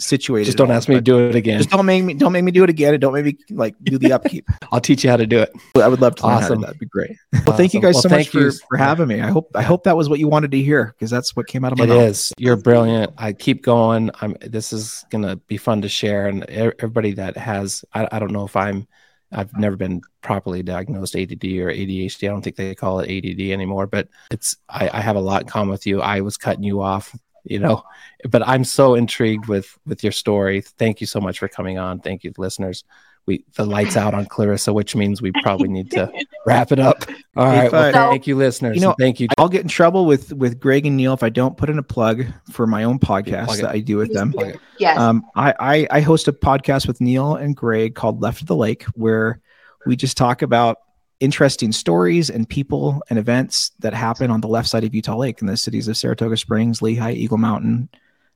situated. 0.03 0.45
just 0.45 0.57
don't 0.57 0.69
all 0.69 0.77
ask 0.77 0.87
me 0.89 0.95
to 0.95 1.01
do 1.01 1.27
it 1.29 1.35
again. 1.35 1.57
Just 1.57 1.69
don't 1.69 1.85
make 1.85 2.03
me. 2.03 2.13
Don't 2.13 2.31
make 2.31 2.43
me 2.43 2.51
do 2.51 2.63
it 2.63 2.69
again. 2.69 2.93
And 2.93 3.01
don't 3.01 3.13
make 3.13 3.25
me 3.25 3.37
like 3.51 3.75
do 3.83 3.97
the 3.97 4.11
upkeep. 4.13 4.45
I'll 4.71 4.79
teach 4.81 5.03
you 5.03 5.09
how 5.09 5.17
to 5.17 5.25
do 5.27 5.39
it. 5.39 5.51
I 5.75 5.87
would 5.87 6.01
love 6.01 6.15
to 6.15 6.23
learn 6.27 6.33
how 6.33 6.39
to. 6.39 6.45
Awesome. 6.45 6.61
That'd 6.61 6.79
be 6.79 6.85
great. 6.85 7.11
Well, 7.45 7.57
thank 7.57 7.73
you 7.73 7.81
guys 7.81 7.95
Well, 7.95 8.03
so 8.03 8.09
much 8.09 8.29
thank 8.29 8.51
for, 8.51 8.51
for 8.69 8.77
having 8.77 9.07
me. 9.07 9.21
I 9.21 9.27
hope 9.29 9.51
I 9.55 9.61
hope 9.61 9.83
that 9.85 9.97
was 9.97 10.09
what 10.09 10.19
you 10.19 10.27
wanted 10.27 10.51
to 10.51 10.61
hear 10.61 10.93
because 10.97 11.09
that's 11.09 11.35
what 11.35 11.47
came 11.47 11.63
out 11.65 11.71
of 11.71 11.77
my 11.77 11.85
It 11.85 11.89
mouth. 11.89 12.01
is. 12.01 12.33
You're 12.37 12.55
brilliant. 12.55 13.13
I 13.17 13.33
keep 13.33 13.63
going. 13.63 14.11
I'm. 14.21 14.35
This 14.41 14.73
is 14.73 15.05
gonna 15.09 15.35
be 15.35 15.57
fun 15.57 15.81
to 15.81 15.89
share, 15.89 16.27
and 16.27 16.43
everybody 16.45 17.13
that 17.13 17.37
has. 17.37 17.83
I, 17.93 18.07
I 18.11 18.19
don't 18.19 18.31
know 18.31 18.45
if 18.45 18.55
I'm. 18.55 18.87
I've 19.35 19.57
never 19.57 19.75
been 19.75 20.01
properly 20.21 20.61
diagnosed 20.61 21.15
ADD 21.15 21.43
or 21.43 21.71
ADHD. 21.71 22.27
I 22.27 22.31
don't 22.31 22.43
think 22.43 22.55
they 22.55 22.75
call 22.75 22.99
it 22.99 23.09
ADD 23.09 23.41
anymore. 23.51 23.87
But 23.87 24.07
it's. 24.29 24.57
I, 24.69 24.89
I 24.93 25.01
have 25.01 25.15
a 25.15 25.21
lot 25.21 25.41
in 25.41 25.47
common 25.47 25.69
with 25.71 25.87
you. 25.87 26.01
I 26.01 26.21
was 26.21 26.37
cutting 26.37 26.63
you 26.63 26.81
off. 26.81 27.15
You 27.43 27.59
know, 27.59 27.83
but 28.29 28.47
I'm 28.47 28.63
so 28.63 28.95
intrigued 28.95 29.47
with 29.47 29.77
with 29.85 30.03
your 30.03 30.13
story. 30.13 30.61
Thank 30.61 31.01
you 31.01 31.07
so 31.07 31.19
much 31.19 31.39
for 31.39 31.47
coming 31.47 31.77
on. 31.77 31.99
Thank 31.99 32.23
you, 32.23 32.33
listeners. 32.37 32.83
We 33.25 33.45
the 33.55 33.65
lights 33.65 33.95
out 33.95 34.13
on 34.13 34.25
Clarissa, 34.25 34.73
which 34.73 34.95
means 34.95 35.21
we 35.21 35.31
probably 35.43 35.69
need 35.69 35.91
to 35.91 36.11
wrap 36.45 36.71
it 36.73 36.79
up. 36.79 37.03
All 37.37 37.49
If 37.51 37.57
right. 37.57 37.71
Well, 37.71 37.85
I- 37.89 37.91
thank 38.11 38.27
you, 38.27 38.35
listeners. 38.35 38.75
You 38.75 38.81
know, 38.81 38.95
thank 38.99 39.19
you. 39.19 39.27
I'll 39.37 39.49
get 39.49 39.61
in 39.61 39.67
trouble 39.67 40.05
with 40.05 40.33
with 40.33 40.59
Greg 40.59 40.85
and 40.85 40.97
Neil 40.97 41.13
if 41.13 41.23
I 41.23 41.29
don't 41.29 41.55
put 41.57 41.69
in 41.69 41.79
a 41.79 41.83
plug 41.83 42.25
for 42.51 42.67
my 42.67 42.83
own 42.83 42.99
podcast 42.99 43.61
that 43.61 43.71
I 43.71 43.79
do 43.79 43.97
with 43.97 44.13
them. 44.13 44.33
Plug. 44.33 44.57
Yes. 44.77 44.97
Um, 44.97 45.25
I, 45.35 45.53
I 45.59 45.87
I 45.89 46.01
host 46.01 46.27
a 46.27 46.33
podcast 46.33 46.87
with 46.87 46.99
Neil 46.99 47.35
and 47.35 47.55
Greg 47.55 47.95
called 47.95 48.21
Left 48.21 48.41
of 48.41 48.47
the 48.47 48.55
Lake, 48.55 48.83
where 48.93 49.39
we 49.85 49.95
just 49.95 50.17
talk 50.17 50.41
about 50.41 50.77
interesting 51.23 51.71
stories 51.71 52.29
and 52.29 52.49
people 52.49 53.01
and 53.09 53.17
events 53.17 53.71
that 53.79 53.93
happen 53.93 54.29
on 54.29 54.41
the 54.41 54.47
left 54.47 54.67
side 54.67 54.83
of 54.83 54.93
Utah 54.93 55.15
Lake 55.15 55.39
in 55.39 55.47
the 55.47 55.55
cities 55.55 55.87
of 55.87 55.95
Saratoga 55.95 56.35
Springs, 56.35 56.81
Lehi, 56.81 57.15
Eagle 57.15 57.37
Mountain, 57.37 57.87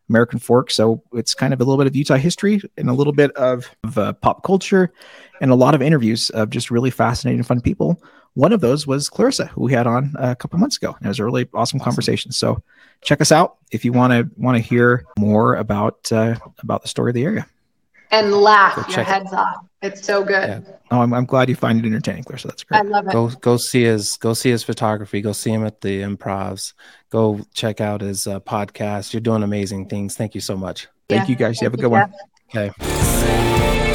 American 0.08 0.40
Fork. 0.40 0.72
So 0.72 1.04
it's 1.12 1.34
kind 1.34 1.54
of 1.54 1.60
a 1.60 1.66
little 1.66 1.78
bit 1.78 1.88
of 1.88 1.98
Utah 1.98 2.16
history 2.16 2.62
and 2.78 2.90
a 2.90 2.94
little 2.94 3.12
bit 3.12 3.32
of, 3.32 3.70
of 3.84 3.98
uh, 3.98 4.14
pop 4.14 4.42
culture 4.44 4.94
and 5.42 5.52
a 5.52 5.56
lot 5.56 5.76
of 5.76 5.82
interviews 5.82 6.30
of 6.30 6.50
just 6.50 6.72
really 6.72 6.90
fascinating, 6.90 7.44
fun 7.44 7.60
people. 7.60 8.02
One 8.36 8.54
of 8.54 8.62
those 8.62 8.88
was 8.88 9.10
Clarissa, 9.10 9.48
who 9.48 9.64
we 9.64 9.74
had 9.74 9.86
on 9.86 10.16
a 10.18 10.34
couple 10.34 10.58
months 10.58 10.78
ago. 10.78 10.96
It 11.02 11.08
was 11.10 11.20
a 11.20 11.26
really 11.26 11.44
awesome, 11.54 11.58
awesome. 11.58 11.80
conversation. 11.82 12.32
So 12.32 12.64
check 13.02 13.20
us 13.20 13.34
out 13.34 13.58
if 13.72 13.84
you 13.84 13.92
want 13.92 14.14
to 14.14 14.30
want 14.42 14.56
to 14.56 14.64
hear 14.64 15.06
more 15.20 15.56
about 15.56 16.10
uh, 16.10 16.36
about 16.60 16.84
the 16.84 16.88
story 16.88 17.10
of 17.10 17.16
the 17.16 17.26
area. 17.26 17.48
And 18.12 18.32
laugh 18.32 18.78
your 18.96 19.04
heads 19.04 19.34
it. 19.34 19.38
off. 19.38 19.67
It's 19.82 20.06
so 20.06 20.24
good. 20.24 20.50
Yeah. 20.50 20.60
Oh, 20.90 21.02
I'm, 21.02 21.14
I'm 21.14 21.26
glad 21.26 21.50
you 21.50 21.56
find 21.56 21.80
it 21.80 21.86
entertaining, 21.86 22.24
So 22.24 22.48
That's 22.48 22.64
great. 22.64 22.80
I 22.80 22.82
love 22.82 23.08
it. 23.08 23.12
Go 23.12 23.30
go 23.30 23.58
see 23.58 23.84
his 23.84 24.18
go 24.18 24.34
see 24.34 24.50
his 24.50 24.64
photography. 24.64 25.22
Go 25.22 25.34
see 25.34 25.52
him 25.52 25.66
at 25.66 25.82
the 25.82 26.02
Improvs. 26.02 26.74
Go 27.12 27.42
check 27.54 27.80
out 27.80 28.02
his 28.02 28.26
uh, 28.26 28.40
podcast. 28.40 29.14
You're 29.14 29.22
doing 29.22 29.44
amazing 29.44 29.88
things. 29.88 30.16
Thank 30.16 30.34
you 30.34 30.42
so 30.42 30.58
much. 30.58 30.88
Thank 31.08 31.30
you 31.30 31.36
guys. 31.36 31.62
You 31.62 31.66
have 31.66 31.74
a 31.74 31.78
good 31.78 31.92
one. 31.92 32.12
Okay. 32.56 33.87